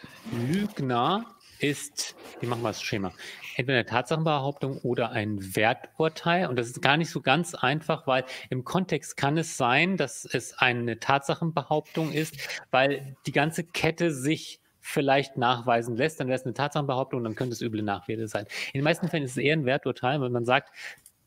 Lügner 0.48 1.24
ist, 1.60 2.16
wie 2.40 2.46
machen 2.46 2.62
wir 2.62 2.68
das 2.68 2.82
Schema? 2.82 3.12
Entweder 3.56 3.78
eine 3.78 3.86
Tatsachenbehauptung 3.86 4.78
oder 4.78 5.12
ein 5.12 5.54
Werturteil. 5.54 6.46
Und 6.46 6.56
das 6.56 6.68
ist 6.68 6.82
gar 6.82 6.96
nicht 6.96 7.10
so 7.10 7.20
ganz 7.20 7.54
einfach, 7.54 8.06
weil 8.06 8.24
im 8.48 8.64
Kontext 8.64 9.16
kann 9.16 9.36
es 9.38 9.56
sein, 9.56 9.96
dass 9.96 10.24
es 10.24 10.54
eine 10.58 10.98
Tatsachenbehauptung 10.98 12.12
ist, 12.12 12.36
weil 12.70 13.16
die 13.26 13.32
ganze 13.32 13.64
Kette 13.64 14.12
sich 14.12 14.59
vielleicht 14.80 15.36
nachweisen 15.36 15.96
lässt, 15.96 16.20
dann 16.20 16.28
wäre 16.28 16.38
es 16.38 16.44
eine 16.44 16.54
Tatsachenbehauptung, 16.54 17.22
dann 17.22 17.34
könnte 17.34 17.52
es 17.52 17.60
üble 17.60 17.82
Nachrede 17.82 18.28
sein. 18.28 18.46
In 18.72 18.80
den 18.80 18.84
meisten 18.84 19.08
Fällen 19.08 19.24
ist 19.24 19.32
es 19.32 19.36
eher 19.36 19.54
ein 19.54 19.66
Werturteil, 19.66 20.20
wenn 20.20 20.32
man 20.32 20.44
sagt, 20.44 20.70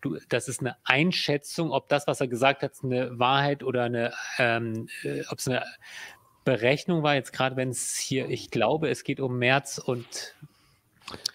du, 0.02 0.18
das 0.30 0.48
ist 0.48 0.62
eine 0.62 0.76
Einschätzung, 0.84 1.72
ob 1.72 1.90
das, 1.90 2.08
was 2.08 2.22
er 2.22 2.28
gesagt 2.28 2.64
hat, 2.64 2.74
eine 2.84 3.18
Wahrheit 3.18 3.64
oder 3.64 3.84
eine, 3.84 4.14
ähm, 4.38 4.88
äh, 5.04 5.22
ob 5.30 5.40
es 5.40 5.48
eine 5.48 5.64
Berechnung 6.44 7.04
war, 7.04 7.16
jetzt 7.16 7.32
gerade 7.32 7.56
wenn 7.56 7.70
es 7.70 7.98
hier, 7.98 8.30
ich 8.30 8.52
glaube, 8.52 8.90
es 8.90 9.04
geht 9.04 9.20
um 9.20 9.38
März 9.38 9.78
und 9.78 10.36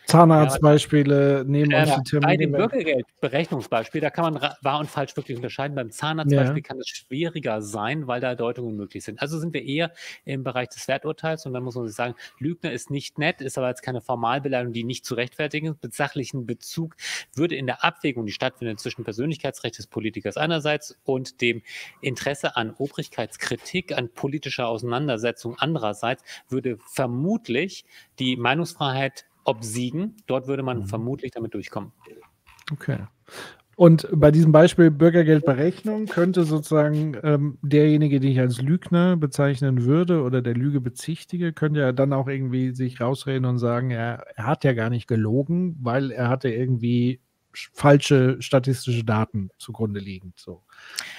Zahnarztbeispiele 0.09 1.45
nehmen 1.47 1.75
uns 1.75 1.95
die 1.97 2.03
Termine. 2.03 2.27
Bei 2.27 2.37
dem 2.39 2.53
Bürgergeldberechnungsbeispiel, 2.53 4.01
da 4.01 4.09
kann 4.09 4.33
man 4.33 4.55
wahr 4.63 4.81
und 4.81 4.89
falsch 4.89 5.15
wirklich 5.17 5.37
unterscheiden. 5.37 5.75
Beim 5.75 5.91
Zahnarztbeispiel 5.91 6.57
ja. 6.57 6.63
kann 6.63 6.79
es 6.79 6.89
schwieriger 6.89 7.61
sein, 7.61 8.07
weil 8.07 8.21
da 8.23 8.35
Deutungen 8.35 8.75
möglich 8.75 9.05
sind. 9.05 9.21
Also 9.21 9.39
sind 9.39 9.53
wir 9.53 9.63
eher 9.63 9.93
im 10.25 10.45
Bereich 10.45 10.71
des 10.71 10.89
Werturteils 10.89 11.45
und 11.45 11.53
dann 11.53 11.63
muss 11.63 11.75
man 11.75 11.87
sich 11.87 11.95
sagen, 11.95 12.15
Lügner 12.39 12.73
ist 12.73 12.91
nicht 12.91 13.19
nett, 13.19 13.43
ist 13.43 13.59
aber 13.59 13.69
jetzt 13.69 13.83
keine 13.83 14.01
Formalbeleidigung, 14.01 14.73
die 14.73 14.85
nicht 14.85 15.05
zu 15.05 15.15
rechtfertigen 15.15 15.67
ist. 15.67 15.83
Mit 15.83 15.95
sachlichen 15.95 16.47
Bezug 16.47 16.97
würde 17.35 17.57
in 17.57 17.67
der 17.67 17.85
Abwägung, 17.85 18.25
die 18.25 18.33
stattfindet 18.33 18.81
zwischen 18.81 19.05
Persönlichkeitsrecht 19.05 19.77
des 19.77 19.89
Politikers 19.89 20.39
einerseits 20.39 20.97
und 21.05 21.43
dem 21.43 21.61
Interesse 22.01 22.57
an 22.57 22.75
Obrigkeitskritik, 22.79 23.93
an 23.93 24.09
politischer 24.09 24.69
Auseinandersetzung 24.69 25.57
andererseits, 25.59 26.23
würde 26.49 26.79
vermutlich 26.87 27.85
die 28.19 28.37
Meinungsfreiheit 28.37 29.27
obsiegen. 29.49 30.17
Dort 30.27 30.47
würde 30.47 30.63
man 30.63 30.81
mhm. 30.81 30.87
vermutlich 30.87 31.33
damit 31.33 31.55
durchkommen. 31.55 31.93
Okay. 32.73 32.99
Und 33.77 34.09
bei 34.13 34.33
diesem 34.33 34.51
Beispiel 34.51 34.91
Bürgergeldberechnung 34.91 36.07
könnte 36.07 36.43
sozusagen 36.43 37.17
ähm, 37.23 37.59
derjenige, 37.63 38.19
den 38.19 38.33
ich 38.33 38.41
als 38.41 38.61
Lügner 38.61 39.17
bezeichnen 39.17 39.85
würde 39.85 40.23
oder 40.23 40.43
der 40.43 40.55
Lüge 40.55 40.81
bezichtige, 40.81 41.53
könnte 41.53 41.79
ja 41.79 41.93
dann 41.93 42.13
auch 42.13 42.27
irgendwie 42.27 42.75
sich 42.75 43.01
rausreden 43.01 43.45
und 43.45 43.59
sagen, 43.59 43.93
er, 43.93 44.25
er 44.35 44.47
hat 44.47 44.65
ja 44.65 44.73
gar 44.73 44.91
nicht 44.91 45.07
gelogen, 45.07 45.77
weil 45.81 46.11
er 46.11 46.29
hatte 46.29 46.51
irgendwie 46.51 47.21
falsche 47.53 48.43
statistische 48.43 49.05
Daten 49.05 49.51
zugrunde 49.59 50.01
liegend. 50.01 50.35
So. 50.41 50.65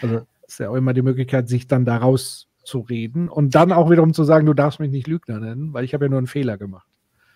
Also 0.02 0.28
ist 0.46 0.60
ja 0.60 0.70
auch 0.70 0.76
immer 0.76 0.94
die 0.94 1.02
Möglichkeit, 1.02 1.48
sich 1.48 1.66
dann 1.66 1.86
daraus 1.86 2.50
zu 2.66 2.82
reden 2.82 3.30
und 3.30 3.56
dann 3.56 3.72
auch 3.72 3.90
wiederum 3.90 4.14
zu 4.14 4.26
sagen, 4.26 4.46
du 4.46 4.54
darfst 4.54 4.82
mich 4.82 4.92
nicht 4.92 5.08
Lügner 5.08 5.40
nennen, 5.40 5.74
weil 5.74 5.86
ich 5.86 5.94
habe 5.94 6.06
ja 6.06 6.10
nur 6.10 6.18
einen 6.18 6.28
Fehler 6.28 6.58
gemacht. 6.58 6.89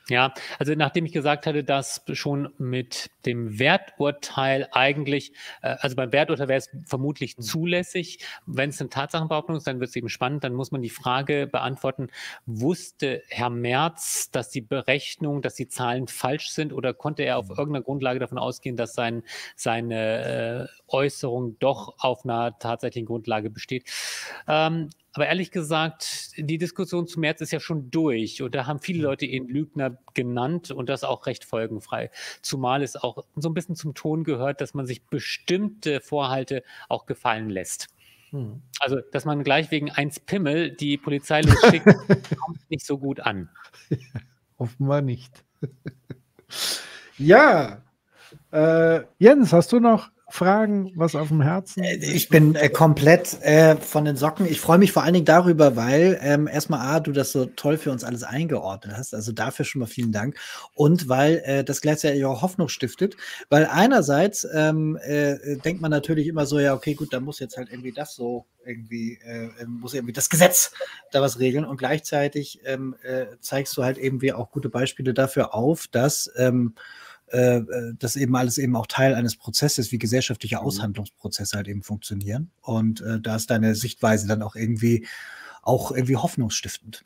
Ja, 0.10 0.34
also 0.60 0.74
nachdem 0.76 1.06
ich 1.06 1.14
gesagt 1.14 1.46
hatte, 1.46 1.64
dass 1.64 2.04
schon 2.12 2.54
mit 2.58 3.10
dem 3.26 3.58
Werturteil 3.58 4.68
eigentlich, 4.74 5.32
äh, 5.62 5.78
also 5.80 5.96
beim 5.96 6.12
Werturteil 6.12 6.50
wäre 6.50 6.58
es 6.58 6.70
vermutlich 6.86 7.38
mhm. 7.38 7.42
zulässig. 7.44 8.20
Wenn 8.46 8.70
es 8.70 8.82
eine 8.82 8.90
Tatsachenbehauptung 8.90 9.56
ist, 9.56 9.66
dann 9.66 9.80
wird 9.80 9.92
es 9.92 9.96
eben 9.96 10.10
spannend. 10.10 10.44
Dann 10.44 10.56
muss 10.56 10.74
man 10.74 10.82
die 10.82 10.90
Frage 10.90 11.48
beantworten, 11.48 12.10
wusste 12.46 13.24
Herr 13.30 13.50
Merz, 13.50 14.30
dass 14.30 14.50
die 14.50 14.60
Berechnung, 14.60 15.42
dass 15.42 15.56
die 15.56 15.70
Zahlen 15.70 16.10
falsch 16.10 16.50
sind 16.50 16.74
oder 16.74 16.94
konnte 16.94 17.24
er 17.24 17.38
auf 17.38 17.48
mhm. 17.48 17.56
irgendeiner 17.56 17.86
Grundlage 17.86 18.20
davon 18.20 18.38
ausgehen, 18.38 18.76
dass 18.76 18.94
sein, 18.94 19.24
seine 19.56 20.68
äh, 20.68 20.94
Äußerung 20.94 21.58
doch 21.60 21.96
auf 22.00 22.26
einer 22.26 22.60
tatsächlichen 22.60 23.06
Grundlage 23.06 23.50
besteht? 23.50 23.90
Ähm, 24.50 24.90
aber 25.14 25.28
ehrlich 25.28 25.52
gesagt, 25.52 26.32
die 26.38 26.58
Diskussion 26.58 27.08
zum 27.08 27.22
März 27.22 27.42
ist 27.42 27.52
ja 27.52 27.60
schon 27.60 27.92
durch 27.92 28.42
und 28.42 28.56
da 28.56 28.66
haben 28.66 28.80
viele 28.80 29.00
mhm. 29.00 29.06
Leute 29.06 29.26
ihn 29.26 29.48
Lügner 29.48 29.98
genannt 30.14 30.72
und 30.72 30.90
das 30.90 31.04
auch 31.04 31.28
recht 31.28 31.46
folgenfrei. 31.46 32.10
Zumal 32.42 32.82
es 32.82 32.96
auch 32.96 33.24
so 33.36 33.50
ein 33.50 33.54
bisschen 33.54 33.76
zum 33.76 33.94
Ton 33.94 34.24
gehört, 34.24 34.60
dass 34.60 34.74
man 34.74 34.86
sich 34.88 35.04
bestimmte 35.06 36.02
Vorhalte 36.02 36.64
auch 36.90 37.06
gefallen 37.06 37.50
lässt. 37.50 37.88
Hm. 38.32 38.64
Also, 38.80 39.00
dass 39.12 39.26
man 39.26 39.44
gleich 39.44 39.70
wegen 39.70 39.92
eins 39.92 40.20
Pimmel 40.20 40.72
die 40.72 40.98
Polizei 40.98 41.42
losschickt, 41.42 41.86
kommt 42.46 42.70
nicht 42.70 42.86
so 42.86 42.98
gut 42.98 43.20
an. 43.20 43.50
offenbar 44.58 45.02
nicht. 45.02 45.44
ja, 47.20 47.84
äh, 48.52 49.02
Jens, 49.20 49.54
hast 49.54 49.72
du 49.72 49.80
noch 49.80 50.10
Fragen, 50.34 50.92
was 50.96 51.14
auf 51.14 51.28
dem 51.28 51.44
Herzen? 51.44 51.84
Äh, 51.84 51.98
ich 51.98 52.28
bin 52.28 52.56
äh, 52.56 52.68
komplett 52.68 53.40
äh, 53.44 53.76
von 53.76 54.04
den 54.04 54.16
Socken. 54.16 54.48
Ich 54.48 54.60
freue 54.60 54.80
mich 54.80 54.92
vor 54.92 55.04
allen 55.04 55.14
Dingen 55.14 55.28
darüber, 55.28 55.76
weil 55.76 56.20
ähm, 56.24 56.48
erstmal 56.48 56.80
A, 56.80 57.00
du 57.00 57.12
das 57.12 57.32
so 57.32 57.46
toll 57.46 57.78
für 57.78 57.92
uns 57.92 58.04
alles 58.04 58.24
eingeordnet 58.24 58.98
hast. 58.98 59.14
Also 59.14 59.32
dafür 59.32 59.64
schon 59.64 59.82
mal 59.82 59.86
vielen 59.86 60.12
Dank. 60.12 60.36
Und 60.74 61.08
weil 61.08 61.44
äh, 61.46 61.64
das 61.64 61.82
gleichzeitig 61.82 62.26
auch 62.26 62.42
Hoffnung 62.42 62.68
stiftet. 62.68 63.16
Weil 63.50 63.68
einerseits 63.68 64.48
ähm, 64.52 64.98
äh, 65.04 65.58
denkt 65.58 65.84
man 65.84 65.92
natürlich 65.92 66.26
immer 66.26 66.48
so, 66.48 66.58
ja, 66.58 66.74
okay, 66.74 66.96
gut, 66.96 67.14
da 67.14 67.20
muss 67.20 67.38
jetzt 67.40 67.56
halt 67.56 67.70
irgendwie 67.70 67.92
das 67.92 68.16
so 68.16 68.48
irgendwie, 68.66 69.20
äh, 69.24 69.50
muss 69.68 69.94
irgendwie 69.94 70.14
das 70.14 70.32
Gesetz 70.32 70.72
da 71.12 71.22
was 71.22 71.38
regeln. 71.38 71.64
Und 71.64 71.78
gleichzeitig 71.78 72.60
ähm, 72.66 72.96
zeigst 73.40 73.78
du 73.78 73.84
halt 73.84 74.00
eben 74.00 74.24
wie 74.24 74.34
auch 74.34 74.50
gute 74.50 74.70
Beispiele 74.70 75.14
dafür 75.14 75.54
auf, 75.54 75.86
dass 75.88 76.32
ähm, 76.38 76.74
äh, 77.34 77.58
äh, 77.58 77.94
das 77.98 78.16
eben 78.16 78.36
alles 78.36 78.60
eben 78.60 78.76
auch 78.76 78.86
Teil 78.86 79.16
eines 79.16 79.36
Prozesses, 79.36 79.92
wie 79.92 79.98
gesellschaftliche 79.98 80.58
mhm. 80.58 80.62
Aushandlungsprozesse 80.62 81.58
halt 81.58 81.68
eben 81.68 81.82
funktionieren. 81.82 82.52
Und 82.62 83.02
äh, 83.02 83.20
da 83.20 83.36
ist 83.36 83.50
deine 83.50 83.74
Sichtweise 83.74 84.28
dann 84.28 84.44
auch 84.44 84.56
irgendwie 84.56 85.08
auch 85.64 85.92
irgendwie 85.92 86.18
hoffnungsstiftend. 86.18 87.04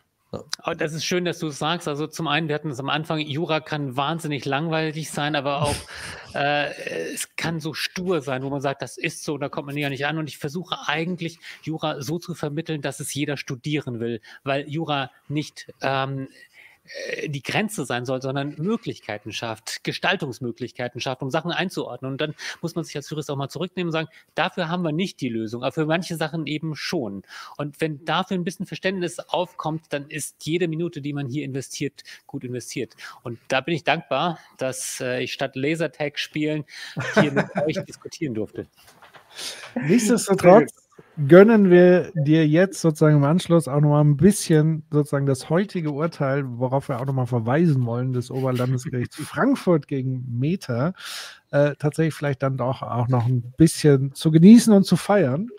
Oh, 0.66 0.74
das 0.78 0.92
ist 0.92 1.06
schön, 1.06 1.24
dass 1.24 1.40
du 1.40 1.48
es 1.48 1.58
sagst. 1.58 1.88
Also 1.88 2.06
zum 2.06 2.28
einen, 2.28 2.50
wir 2.50 2.56
hatten 2.56 2.70
es 2.70 2.80
am 2.82 2.90
Anfang, 2.90 3.20
Jura 3.20 3.62
kann 3.62 3.96
wahnsinnig 3.96 4.44
langweilig 4.44 5.10
sein, 5.10 5.38
aber 5.38 5.62
auch 5.62 5.76
äh, 6.36 7.14
es 7.14 7.36
kann 7.38 7.62
so 7.62 7.74
stur 7.74 8.22
sein, 8.22 8.44
wo 8.44 8.50
man 8.50 8.60
sagt, 8.60 8.82
das 8.82 8.98
ist 8.98 9.24
so, 9.24 9.38
da 9.38 9.48
kommt 9.48 9.68
man 9.68 9.78
ja 9.78 9.90
nicht 9.90 10.06
an. 10.06 10.18
Und 10.18 10.28
ich 10.28 10.38
versuche 10.38 10.76
eigentlich 10.88 11.40
Jura 11.64 12.02
so 12.02 12.20
zu 12.20 12.36
vermitteln, 12.36 12.82
dass 12.82 13.00
es 13.00 13.14
jeder 13.14 13.38
studieren 13.38 14.02
will, 14.02 14.20
weil 14.44 14.68
Jura 14.68 15.12
nicht 15.30 15.74
ähm, 15.82 16.24
äh, 16.24 16.28
die 17.28 17.44
Grenze 17.44 17.86
sein 17.86 18.06
soll, 18.06 18.22
sondern 18.22 18.56
Möglichkeiten 18.58 19.32
schafft, 19.32 19.84
Gestaltungsmöglichkeiten 19.84 21.02
schafft, 21.02 21.22
um 21.22 21.30
Sachen 21.30 21.52
einzuordnen. 21.52 22.14
Und 22.14 22.22
dann 22.22 22.36
muss 22.62 22.76
man 22.76 22.84
sich 22.84 22.96
als 22.96 23.10
Jurist 23.10 23.30
auch 23.30 23.36
mal 23.36 23.50
zurücknehmen 23.50 23.90
und 23.90 23.94
sagen, 23.94 24.10
dafür 24.36 24.70
haben 24.70 24.84
wir 24.84 24.92
nicht 24.92 25.22
die 25.22 25.30
Lösung, 25.30 25.64
aber 25.64 25.72
für 25.72 25.86
manche 25.86 26.16
Sachen 26.16 26.48
eben 26.48 26.76
schon. 26.76 27.24
Und 27.58 27.82
wenn 27.82 28.04
dafür 28.06 28.38
ein 28.38 28.44
bisschen 28.44 28.66
Verständnis 28.66 29.20
aufkommt, 29.20 29.86
dann 29.90 30.10
ist 30.10 30.46
jede 30.46 30.68
Minute, 30.68 31.02
die 31.02 31.14
man 31.14 31.28
hier 31.28 31.44
investiert, 31.44 32.04
gut 32.26 32.44
investiert. 32.44 32.96
Und 33.24 33.40
da 33.48 33.62
bin 33.62 33.76
ich 33.76 33.84
dankbar, 33.84 34.40
dass 34.58 35.02
äh, 35.02 35.24
ich 35.24 35.34
statt 35.34 35.56
Lasertag 35.56 36.20
spielen 36.20 36.66
hier 37.16 37.32
mit 37.32 37.46
euch 37.66 37.84
diskutieren 37.86 38.34
durfte. 38.34 38.68
Nichtsdestotrotz 39.76 40.87
gönnen 41.28 41.70
wir 41.70 42.12
dir 42.14 42.48
jetzt 42.48 42.82
sozusagen 42.82 43.18
im 43.18 43.24
Anschluss 43.24 43.68
auch 43.68 43.82
nochmal 43.82 44.04
ein 44.04 44.18
bisschen 44.18 44.84
sozusagen 44.92 45.26
das 45.26 45.50
heutige 45.50 45.92
Urteil, 45.92 46.44
worauf 46.46 46.90
wir 46.90 47.00
auch 47.00 47.06
nochmal 47.06 47.26
verweisen 47.26 47.86
wollen, 47.86 48.14
des 48.14 48.30
Oberlandesgerichts 48.30 49.16
Frankfurt 49.18 49.88
gegen 49.88 50.26
Meta, 50.30 50.94
äh, 51.52 51.74
tatsächlich 51.80 52.14
vielleicht 52.14 52.44
dann 52.44 52.58
doch 52.58 52.82
auch 52.84 53.08
noch 53.08 53.26
ein 53.26 53.54
bisschen 53.58 54.14
zu 54.14 54.32
genießen 54.32 54.72
und 54.74 54.84
zu 54.84 54.96
feiern. 54.96 55.50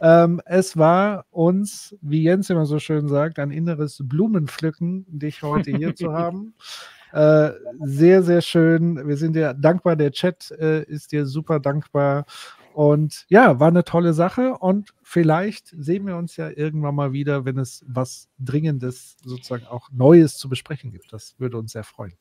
Ähm, 0.00 0.40
es 0.46 0.76
war 0.76 1.26
uns, 1.30 1.96
wie 2.00 2.22
Jens 2.22 2.48
immer 2.48 2.66
so 2.66 2.78
schön 2.78 3.08
sagt, 3.08 3.38
ein 3.38 3.50
inneres 3.50 4.00
Blumenpflücken, 4.02 5.04
dich 5.08 5.42
heute 5.42 5.70
hier 5.70 5.94
zu 5.94 6.12
haben. 6.14 6.54
Äh, 7.12 7.50
sehr, 7.80 8.22
sehr 8.22 8.40
schön. 8.40 9.06
Wir 9.06 9.16
sind 9.16 9.36
dir 9.36 9.54
dankbar. 9.54 9.94
Der 9.94 10.10
Chat 10.10 10.50
äh, 10.50 10.82
ist 10.84 11.12
dir 11.12 11.26
super 11.26 11.60
dankbar. 11.60 12.26
Und 12.74 13.24
ja, 13.28 13.60
war 13.60 13.68
eine 13.68 13.84
tolle 13.84 14.14
Sache 14.14 14.58
und 14.58 14.94
vielleicht 15.00 15.68
sehen 15.68 16.08
wir 16.08 16.16
uns 16.16 16.36
ja 16.36 16.50
irgendwann 16.50 16.96
mal 16.96 17.12
wieder, 17.12 17.44
wenn 17.44 17.56
es 17.56 17.84
was 17.86 18.28
Dringendes, 18.40 19.16
sozusagen 19.22 19.64
auch 19.66 19.90
Neues 19.92 20.38
zu 20.38 20.48
besprechen 20.48 20.90
gibt. 20.90 21.12
Das 21.12 21.38
würde 21.38 21.56
uns 21.56 21.70
sehr 21.70 21.84
freuen. 21.84 22.14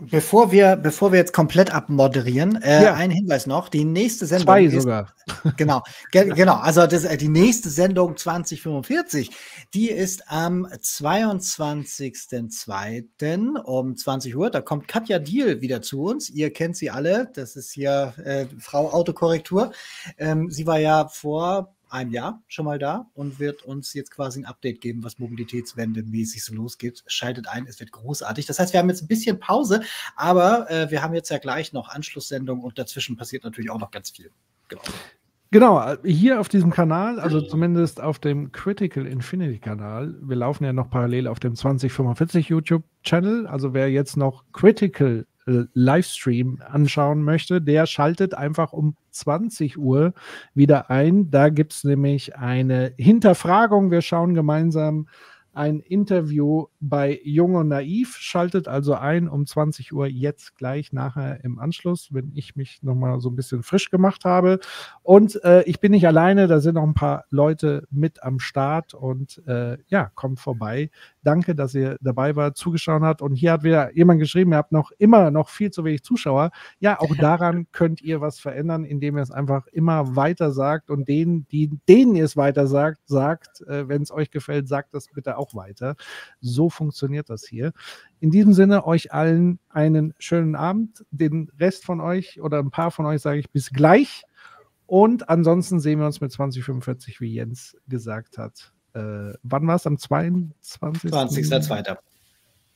Bevor 0.00 0.52
wir, 0.52 0.76
bevor 0.76 1.10
wir 1.12 1.18
jetzt 1.18 1.32
komplett 1.32 1.74
abmoderieren, 1.74 2.62
äh, 2.62 2.84
ja. 2.84 2.94
ein 2.94 3.10
Hinweis 3.10 3.46
noch: 3.46 3.68
Die 3.68 3.84
nächste 3.84 4.26
Sendung. 4.26 4.46
Zwei 4.46 4.62
ist, 4.64 4.82
sogar. 4.82 5.12
Genau, 5.56 5.82
ge 6.10 6.32
genau. 6.34 6.54
Also 6.54 6.84
das, 6.86 7.04
äh, 7.04 7.16
die 7.16 7.28
nächste 7.28 7.70
Sendung 7.70 8.16
2045, 8.16 9.30
die 9.74 9.90
ist 9.90 10.30
am 10.30 10.66
22.02. 10.66 13.60
um 13.60 13.96
20 13.96 14.36
Uhr. 14.36 14.50
Da 14.50 14.60
kommt 14.60 14.86
Katja 14.88 15.18
Diel 15.18 15.60
wieder 15.60 15.82
zu 15.82 16.02
uns. 16.02 16.30
Ihr 16.30 16.52
kennt 16.52 16.76
sie 16.76 16.90
alle. 16.90 17.30
Das 17.34 17.56
ist 17.56 17.72
hier 17.72 18.14
äh, 18.24 18.46
Frau 18.58 18.90
Autokorrektur. 18.90 19.72
Ähm, 20.16 20.50
sie 20.50 20.66
war 20.66 20.78
ja 20.78 21.08
vor 21.08 21.74
einem 21.90 22.12
Jahr 22.12 22.42
schon 22.48 22.64
mal 22.64 22.78
da 22.78 23.10
und 23.14 23.38
wird 23.38 23.62
uns 23.62 23.94
jetzt 23.94 24.10
quasi 24.10 24.40
ein 24.40 24.44
Update 24.44 24.80
geben, 24.80 25.04
was 25.04 25.18
Mobilitätswende 25.18 26.02
mäßig 26.02 26.44
so 26.44 26.54
losgeht. 26.54 27.02
Schaltet 27.06 27.48
ein, 27.48 27.66
es 27.66 27.80
wird 27.80 27.92
großartig. 27.92 28.46
Das 28.46 28.58
heißt, 28.58 28.72
wir 28.72 28.80
haben 28.80 28.88
jetzt 28.88 29.02
ein 29.02 29.08
bisschen 29.08 29.38
Pause, 29.38 29.82
aber 30.16 30.70
äh, 30.70 30.90
wir 30.90 31.02
haben 31.02 31.14
jetzt 31.14 31.30
ja 31.30 31.38
gleich 31.38 31.72
noch 31.72 31.88
Anschlusssendung 31.88 32.62
und 32.62 32.78
dazwischen 32.78 33.16
passiert 33.16 33.44
natürlich 33.44 33.70
auch 33.70 33.80
noch 33.80 33.90
ganz 33.90 34.10
viel. 34.10 34.30
Genau. 34.68 34.82
Genau, 35.50 35.94
hier 36.04 36.40
auf 36.40 36.50
diesem 36.50 36.70
Kanal, 36.70 37.18
also 37.18 37.40
zumindest 37.40 38.02
auf 38.02 38.18
dem 38.18 38.52
Critical 38.52 39.06
Infinity 39.06 39.58
Kanal, 39.58 40.14
wir 40.20 40.36
laufen 40.36 40.64
ja 40.64 40.74
noch 40.74 40.90
parallel 40.90 41.26
auf 41.26 41.40
dem 41.40 41.54
2045 41.54 42.50
YouTube-Channel. 42.50 43.46
Also 43.46 43.72
wer 43.72 43.90
jetzt 43.90 44.18
noch 44.18 44.44
Critical 44.52 45.20
äh, 45.20 45.24
Livestream 45.72 46.60
anschauen 46.66 47.22
möchte, 47.22 47.60
der 47.60 47.86
schaltet 47.86 48.34
einfach 48.34 48.72
um 48.72 48.96
20 49.10 49.78
Uhr 49.78 50.14
wieder 50.54 50.90
ein. 50.90 51.30
Da 51.30 51.48
gibt 51.48 51.72
es 51.72 51.84
nämlich 51.84 52.36
eine 52.36 52.92
Hinterfragung. 52.96 53.90
Wir 53.90 54.02
schauen 54.02 54.34
gemeinsam 54.34 55.06
ein 55.58 55.80
Interview 55.80 56.66
bei 56.78 57.20
Jung 57.24 57.56
und 57.56 57.66
Naiv. 57.66 58.16
Schaltet 58.16 58.68
also 58.68 58.94
ein 58.94 59.28
um 59.28 59.44
20 59.44 59.92
Uhr 59.92 60.06
jetzt 60.06 60.54
gleich 60.54 60.92
nachher 60.92 61.42
im 61.42 61.58
Anschluss, 61.58 62.10
wenn 62.12 62.30
ich 62.36 62.54
mich 62.54 62.80
nochmal 62.84 63.20
so 63.20 63.28
ein 63.28 63.34
bisschen 63.34 63.64
frisch 63.64 63.90
gemacht 63.90 64.24
habe. 64.24 64.60
Und 65.02 65.42
äh, 65.42 65.64
ich 65.64 65.80
bin 65.80 65.90
nicht 65.90 66.06
alleine, 66.06 66.46
da 66.46 66.60
sind 66.60 66.76
noch 66.76 66.84
ein 66.84 66.94
paar 66.94 67.24
Leute 67.30 67.88
mit 67.90 68.22
am 68.22 68.38
Start 68.38 68.94
und 68.94 69.42
äh, 69.48 69.78
ja, 69.88 70.12
kommt 70.14 70.38
vorbei. 70.38 70.90
Danke, 71.22 71.54
dass 71.54 71.74
ihr 71.74 71.96
dabei 72.00 72.36
wart, 72.36 72.56
zugeschaut 72.56 73.02
habt. 73.02 73.22
Und 73.22 73.34
hier 73.34 73.52
hat 73.52 73.62
wieder 73.62 73.94
jemand 73.96 74.20
geschrieben, 74.20 74.52
ihr 74.52 74.58
habt 74.58 74.72
noch 74.72 74.92
immer 74.98 75.30
noch 75.30 75.48
viel 75.48 75.70
zu 75.70 75.84
wenig 75.84 76.02
Zuschauer. 76.02 76.50
Ja, 76.78 77.00
auch 77.00 77.14
daran 77.18 77.66
könnt 77.72 78.00
ihr 78.02 78.20
was 78.20 78.38
verändern, 78.38 78.84
indem 78.84 79.16
ihr 79.16 79.22
es 79.22 79.30
einfach 79.30 79.66
immer 79.68 80.16
weiter 80.16 80.52
sagt 80.52 80.90
und 80.90 81.08
denen, 81.08 81.46
die, 81.48 81.70
denen 81.88 82.16
ihr 82.16 82.24
es 82.24 82.36
weiter 82.36 82.66
sagt, 82.66 83.00
sagt, 83.06 83.62
äh, 83.62 83.88
wenn 83.88 84.02
es 84.02 84.10
euch 84.10 84.30
gefällt, 84.30 84.68
sagt 84.68 84.94
das 84.94 85.08
bitte 85.08 85.38
auch 85.38 85.54
weiter. 85.54 85.96
So 86.40 86.70
funktioniert 86.70 87.30
das 87.30 87.44
hier. 87.44 87.72
In 88.20 88.30
diesem 88.30 88.52
Sinne, 88.52 88.86
euch 88.86 89.12
allen 89.12 89.58
einen 89.68 90.14
schönen 90.18 90.54
Abend. 90.54 91.04
Den 91.10 91.50
Rest 91.58 91.84
von 91.84 92.00
euch 92.00 92.40
oder 92.40 92.58
ein 92.58 92.70
paar 92.70 92.90
von 92.90 93.06
euch 93.06 93.22
sage 93.22 93.40
ich 93.40 93.50
bis 93.50 93.70
gleich. 93.70 94.24
Und 94.86 95.28
ansonsten 95.28 95.80
sehen 95.80 95.98
wir 95.98 96.06
uns 96.06 96.20
mit 96.20 96.32
2045, 96.32 97.20
wie 97.20 97.34
Jens 97.34 97.76
gesagt 97.88 98.38
hat. 98.38 98.72
Äh, 98.98 99.38
wann 99.42 99.66
war 99.66 99.76
es? 99.76 99.86
Am 99.86 99.98
22. 99.98 101.10
20.02. 101.12 101.96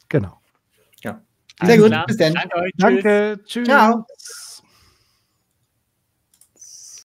Genau. 0.09 0.40
Ja. 1.03 1.20
Sehr 1.65 1.78
gut. 1.78 2.07
Bis 2.07 2.16
dann. 2.16 2.35
Danke. 2.78 3.40
Tschüss. 3.44 3.66
Ciao. 3.66 4.07